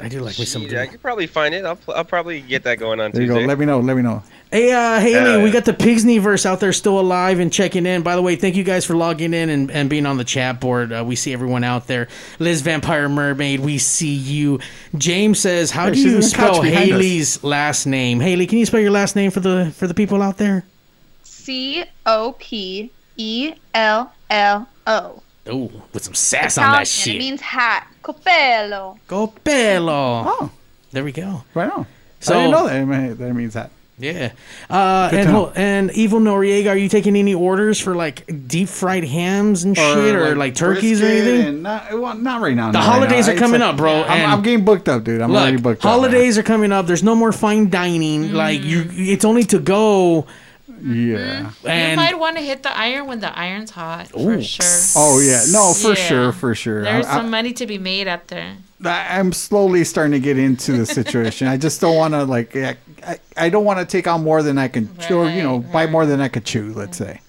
I 0.00 0.08
do 0.08 0.20
like 0.20 0.38
me 0.38 0.44
some. 0.46 0.62
Yeah, 0.62 0.80
I 0.82 0.86
could 0.86 1.02
probably 1.02 1.26
find 1.26 1.54
it. 1.54 1.64
I'll, 1.64 1.76
pl- 1.76 1.94
I'll 1.94 2.04
probably 2.04 2.40
get 2.40 2.64
that 2.64 2.78
going 2.78 2.98
on 2.98 3.12
There 3.12 3.22
you 3.22 3.28
go. 3.28 3.38
Let 3.40 3.58
me 3.58 3.66
know. 3.66 3.78
Let 3.80 3.94
me 3.94 4.02
know. 4.02 4.22
Hey, 4.50 4.72
uh, 4.72 4.98
Haley, 5.00 5.32
Yeah. 5.32 5.42
we 5.42 5.50
got 5.50 5.64
the 5.66 5.72
Pigsneyverse 5.74 6.44
out 6.46 6.60
there 6.60 6.72
still 6.72 6.98
alive 6.98 7.40
and 7.40 7.52
checking 7.52 7.84
in. 7.86 8.02
By 8.02 8.16
the 8.16 8.22
way, 8.22 8.36
thank 8.36 8.56
you 8.56 8.64
guys 8.64 8.84
for 8.86 8.94
logging 8.96 9.32
in 9.34 9.48
and, 9.50 9.70
and 9.70 9.88
being 9.90 10.06
on 10.06 10.16
the 10.16 10.24
chat 10.24 10.60
board. 10.60 10.92
Uh, 10.92 11.04
we 11.06 11.14
see 11.14 11.32
everyone 11.32 11.62
out 11.62 11.86
there. 11.88 12.08
Liz 12.38 12.62
Vampire 12.62 13.08
Mermaid, 13.08 13.60
we 13.60 13.76
see 13.78 14.12
you. 14.14 14.60
James 14.96 15.38
says, 15.38 15.70
"How 15.70 15.86
Hey, 15.86 15.94
do 15.94 16.00
you 16.00 16.22
spell 16.22 16.62
behind 16.62 16.76
us. 16.76 16.88
Haley's 16.88 17.44
last 17.44 17.86
name?" 17.86 18.18
Haley, 18.20 18.46
can 18.46 18.58
you 18.58 18.66
spell 18.66 18.80
your 18.80 18.90
last 18.90 19.14
name 19.14 19.30
for 19.30 19.40
the 19.40 19.72
for 19.76 19.86
the 19.86 19.94
people 19.94 20.22
out 20.22 20.38
there? 20.38 20.64
C 21.22 21.84
O 22.06 22.34
P 22.38 22.90
E 23.18 23.54
L 23.74 24.12
L 24.30 24.68
O. 24.86 25.22
Oh, 25.46 25.70
with 25.92 26.04
some 26.04 26.14
sass 26.14 26.56
on 26.56 26.72
that 26.72 26.88
Italian. 26.88 27.16
It 27.16 27.18
means 27.24 27.40
hat. 27.40 27.88
Copello. 28.02 28.98
Go 29.06 29.28
pelo. 29.28 30.24
Oh, 30.26 30.50
there 30.92 31.04
we 31.04 31.12
go. 31.12 31.44
right 31.54 31.70
on. 31.70 31.86
So- 32.20 32.34
I 32.34 32.42
didn't 32.42 32.50
know 32.52 32.66
that. 32.66 32.76
it 32.82 32.86
mean- 32.86 33.16
That 33.16 33.34
means 33.34 33.54
that. 33.54 33.70
Yeah. 33.98 34.32
Uh, 34.68 35.10
and 35.12 35.28
to 35.28 35.52
and 35.54 35.90
Evil 35.92 36.18
Noriega, 36.18 36.70
are 36.70 36.76
you 36.76 36.88
taking 36.88 37.14
any 37.14 37.34
orders 37.34 37.78
for 37.78 37.94
like 37.94 38.24
deep 38.48 38.68
fried 38.68 39.04
hams 39.04 39.62
and 39.62 39.76
shit, 39.76 40.14
or 40.16 40.34
like, 40.34 40.56
turkeys 40.56 41.00
or 41.00 41.06
anything? 41.06 41.62
Not, 41.62 41.92
well, 42.00 42.14
not 42.16 42.40
right 42.40 42.56
now. 42.56 42.72
The 42.72 42.78
not 42.78 42.86
right 42.88 42.94
holidays 42.94 43.28
now. 43.28 43.34
are 43.34 43.36
coming 43.36 43.60
like- 43.60 43.70
up, 43.70 43.76
bro, 43.76 44.02
I'm, 44.02 44.28
I'm 44.30 44.42
getting 44.42 44.64
booked 44.64 44.88
up, 44.88 45.04
dude. 45.04 45.20
I'm 45.20 45.30
already 45.30 45.52
Look, 45.58 45.62
booked 45.62 45.84
up. 45.84 45.90
holidays 45.92 46.36
are 46.36 46.42
coming 46.42 46.72
up. 46.72 46.86
There's 46.86 47.04
no 47.04 47.14
more 47.14 47.30
fine 47.32 47.70
dining. 47.70 48.32
Like 48.32 48.62
you, 48.64 48.86
it's 48.90 49.24
only 49.24 49.44
to 49.44 49.60
go. 49.60 50.26
Mm-hmm. 50.82 51.10
Yeah. 51.12 51.50
you 51.62 51.68
And 51.68 51.96
might 51.96 52.18
want 52.18 52.36
to 52.36 52.42
hit 52.42 52.62
the 52.62 52.76
iron 52.76 53.06
when 53.06 53.20
the 53.20 53.36
iron's 53.38 53.70
hot, 53.70 54.10
Ooh. 54.18 54.24
for 54.36 54.42
sure. 54.42 54.66
Oh 54.96 55.20
yeah, 55.20 55.42
no, 55.52 55.72
for 55.72 55.88
Yeah. 55.90 55.94
sure, 55.94 56.32
for 56.32 56.54
sure. 56.54 56.82
There's 56.82 57.06
I, 57.06 57.16
some 57.18 57.30
money 57.30 57.52
to 57.54 57.66
be 57.66 57.78
made 57.78 58.08
out 58.08 58.28
there. 58.28 58.56
I, 58.84 59.18
I'm 59.18 59.32
slowly 59.32 59.84
starting 59.84 60.12
to 60.12 60.20
get 60.20 60.38
into 60.38 60.72
the 60.72 60.86
situation. 60.86 61.46
I 61.46 61.56
just 61.56 61.80
don't 61.80 61.96
want 61.96 62.14
to 62.14 62.24
like. 62.24 62.56
I, 62.56 62.76
I, 63.06 63.18
I 63.36 63.48
don't 63.48 63.64
want 63.64 63.78
to 63.78 63.84
take 63.84 64.06
on 64.08 64.24
more 64.24 64.42
than 64.42 64.58
I 64.58 64.68
can, 64.68 64.96
chew, 64.98 65.18
or 65.18 65.30
you 65.30 65.42
know, 65.42 65.60
buy 65.60 65.86
more 65.86 66.04
than 66.04 66.20
I 66.20 66.28
could 66.28 66.44
chew. 66.44 66.72
Let's 66.72 66.98
say. 66.98 67.20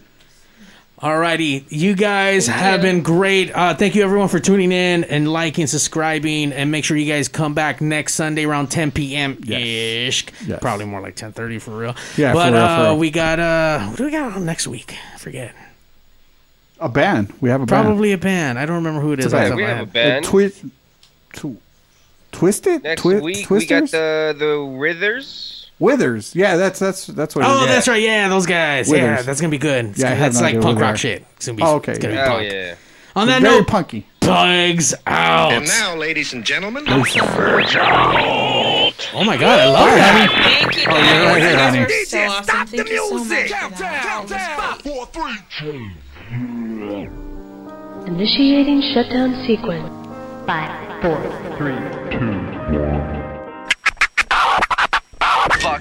Alrighty, 1.03 1.65
you 1.67 1.95
guys 1.95 2.47
have 2.47 2.81
been 2.81 3.03
great. 3.03 3.51
Uh, 3.53 3.73
thank 3.75 3.93
you 3.93 4.03
everyone 4.03 4.29
for 4.29 4.39
tuning 4.39 4.71
in 4.71 5.03
and 5.03 5.29
liking, 5.29 5.67
subscribing, 5.67 6.53
and 6.53 6.71
make 6.71 6.85
sure 6.85 6.95
you 6.95 7.11
guys 7.11 7.27
come 7.27 7.53
back 7.53 7.81
next 7.81 8.13
Sunday 8.13 8.45
around 8.45 8.67
10 8.71 8.93
p.m. 8.93 9.37
ish. 9.45 10.25
Yes. 10.47 10.59
Probably 10.61 10.85
more 10.85 11.01
like 11.01 11.17
10:30 11.17 11.61
for 11.61 11.71
real. 11.77 11.93
Yeah, 12.15 12.31
for 12.31 12.35
but 12.35 12.53
real, 12.53 12.61
for 12.61 12.71
uh, 12.71 12.83
real. 12.83 12.97
we 12.99 13.11
got 13.11 13.37
uh, 13.37 13.85
what 13.89 13.97
do 13.97 14.05
we 14.05 14.11
got 14.11 14.31
on 14.31 14.45
next 14.45 14.65
week? 14.65 14.95
I 15.13 15.17
forget. 15.17 15.53
A 16.79 16.87
band. 16.87 17.33
We 17.41 17.49
have 17.49 17.61
a 17.61 17.65
band. 17.65 17.83
Probably 17.85 18.13
a 18.13 18.17
band. 18.17 18.57
I 18.57 18.65
don't 18.65 18.77
remember 18.77 19.01
who 19.01 19.11
it 19.11 19.19
It's 19.19 19.27
a 19.27 19.31
band. 19.31 19.55
We 19.57 19.63
have 19.63 19.71
a 19.71 19.75
head. 19.79 19.91
band. 19.93 20.25
Twi- 20.25 20.53
tw- 21.33 21.59
Twisted. 22.31 22.81
Next 22.83 23.01
Twi- 23.01 23.19
week 23.19 23.45
Twisters? 23.45 23.69
we 23.69 23.81
got 23.81 23.91
the 23.91 24.35
the 24.39 24.63
Withers. 24.65 25.62
Withers. 25.83 26.33
Yeah, 26.33 26.55
that's 26.55 26.79
that's 26.79 27.07
that's 27.07 27.35
what. 27.35 27.43
Oh, 27.45 27.63
is. 27.63 27.67
that's 27.67 27.87
right. 27.89 28.01
Yeah, 28.01 28.29
those 28.29 28.45
guys. 28.45 28.89
Yeah, 28.89 29.21
that's 29.21 29.41
gonna 29.41 29.51
be 29.51 29.57
good. 29.57 29.87
It's, 29.87 29.99
Yeah, 29.99 30.11
gonna- 30.11 30.21
that's 30.21 30.39
like 30.41 30.61
punk 30.61 30.79
rock 30.79 30.95
shit. 30.97 31.25
It's 31.35 31.45
gonna 31.45 31.57
be. 31.57 31.63
Oh, 31.63 31.75
okay. 31.75 31.91
It's 31.91 31.99
gonna 32.01 32.13
be 32.15 32.19
Oh 32.19 32.39
yeah. 32.39 32.75
On 33.15 33.27
that 33.27 33.41
Very 33.41 33.57
note, 33.59 33.67
punky. 33.67 34.07
Pugs 34.21 34.95
out. 35.05 35.51
And 35.51 35.67
now, 35.67 35.95
ladies 35.95 36.33
and 36.33 36.43
gentlemen, 36.45 36.85
Oh 36.87 36.97
my 39.25 39.35
god, 39.37 39.59
I 39.59 39.65
love 39.69 39.85
that. 39.93 40.29
Thank 40.61 40.77
you. 40.77 40.83
Oh, 40.89 40.95
you're 40.95 41.25
right 41.27 41.41
here, 41.41 41.57
honey. 41.59 41.79
You're 41.79 42.05
so 42.05 42.19
awesome. 42.21 42.67
Thank 42.67 42.89
you 42.89 42.97
so 43.09 43.17
much. 43.25 43.51
for 43.51 44.33
that. 44.33 44.57
Initiating 48.07 48.81
shutdown 48.93 49.45
sequence. 49.45 49.89
Five, 50.47 51.01
four, 51.01 51.21
three, 51.57 51.77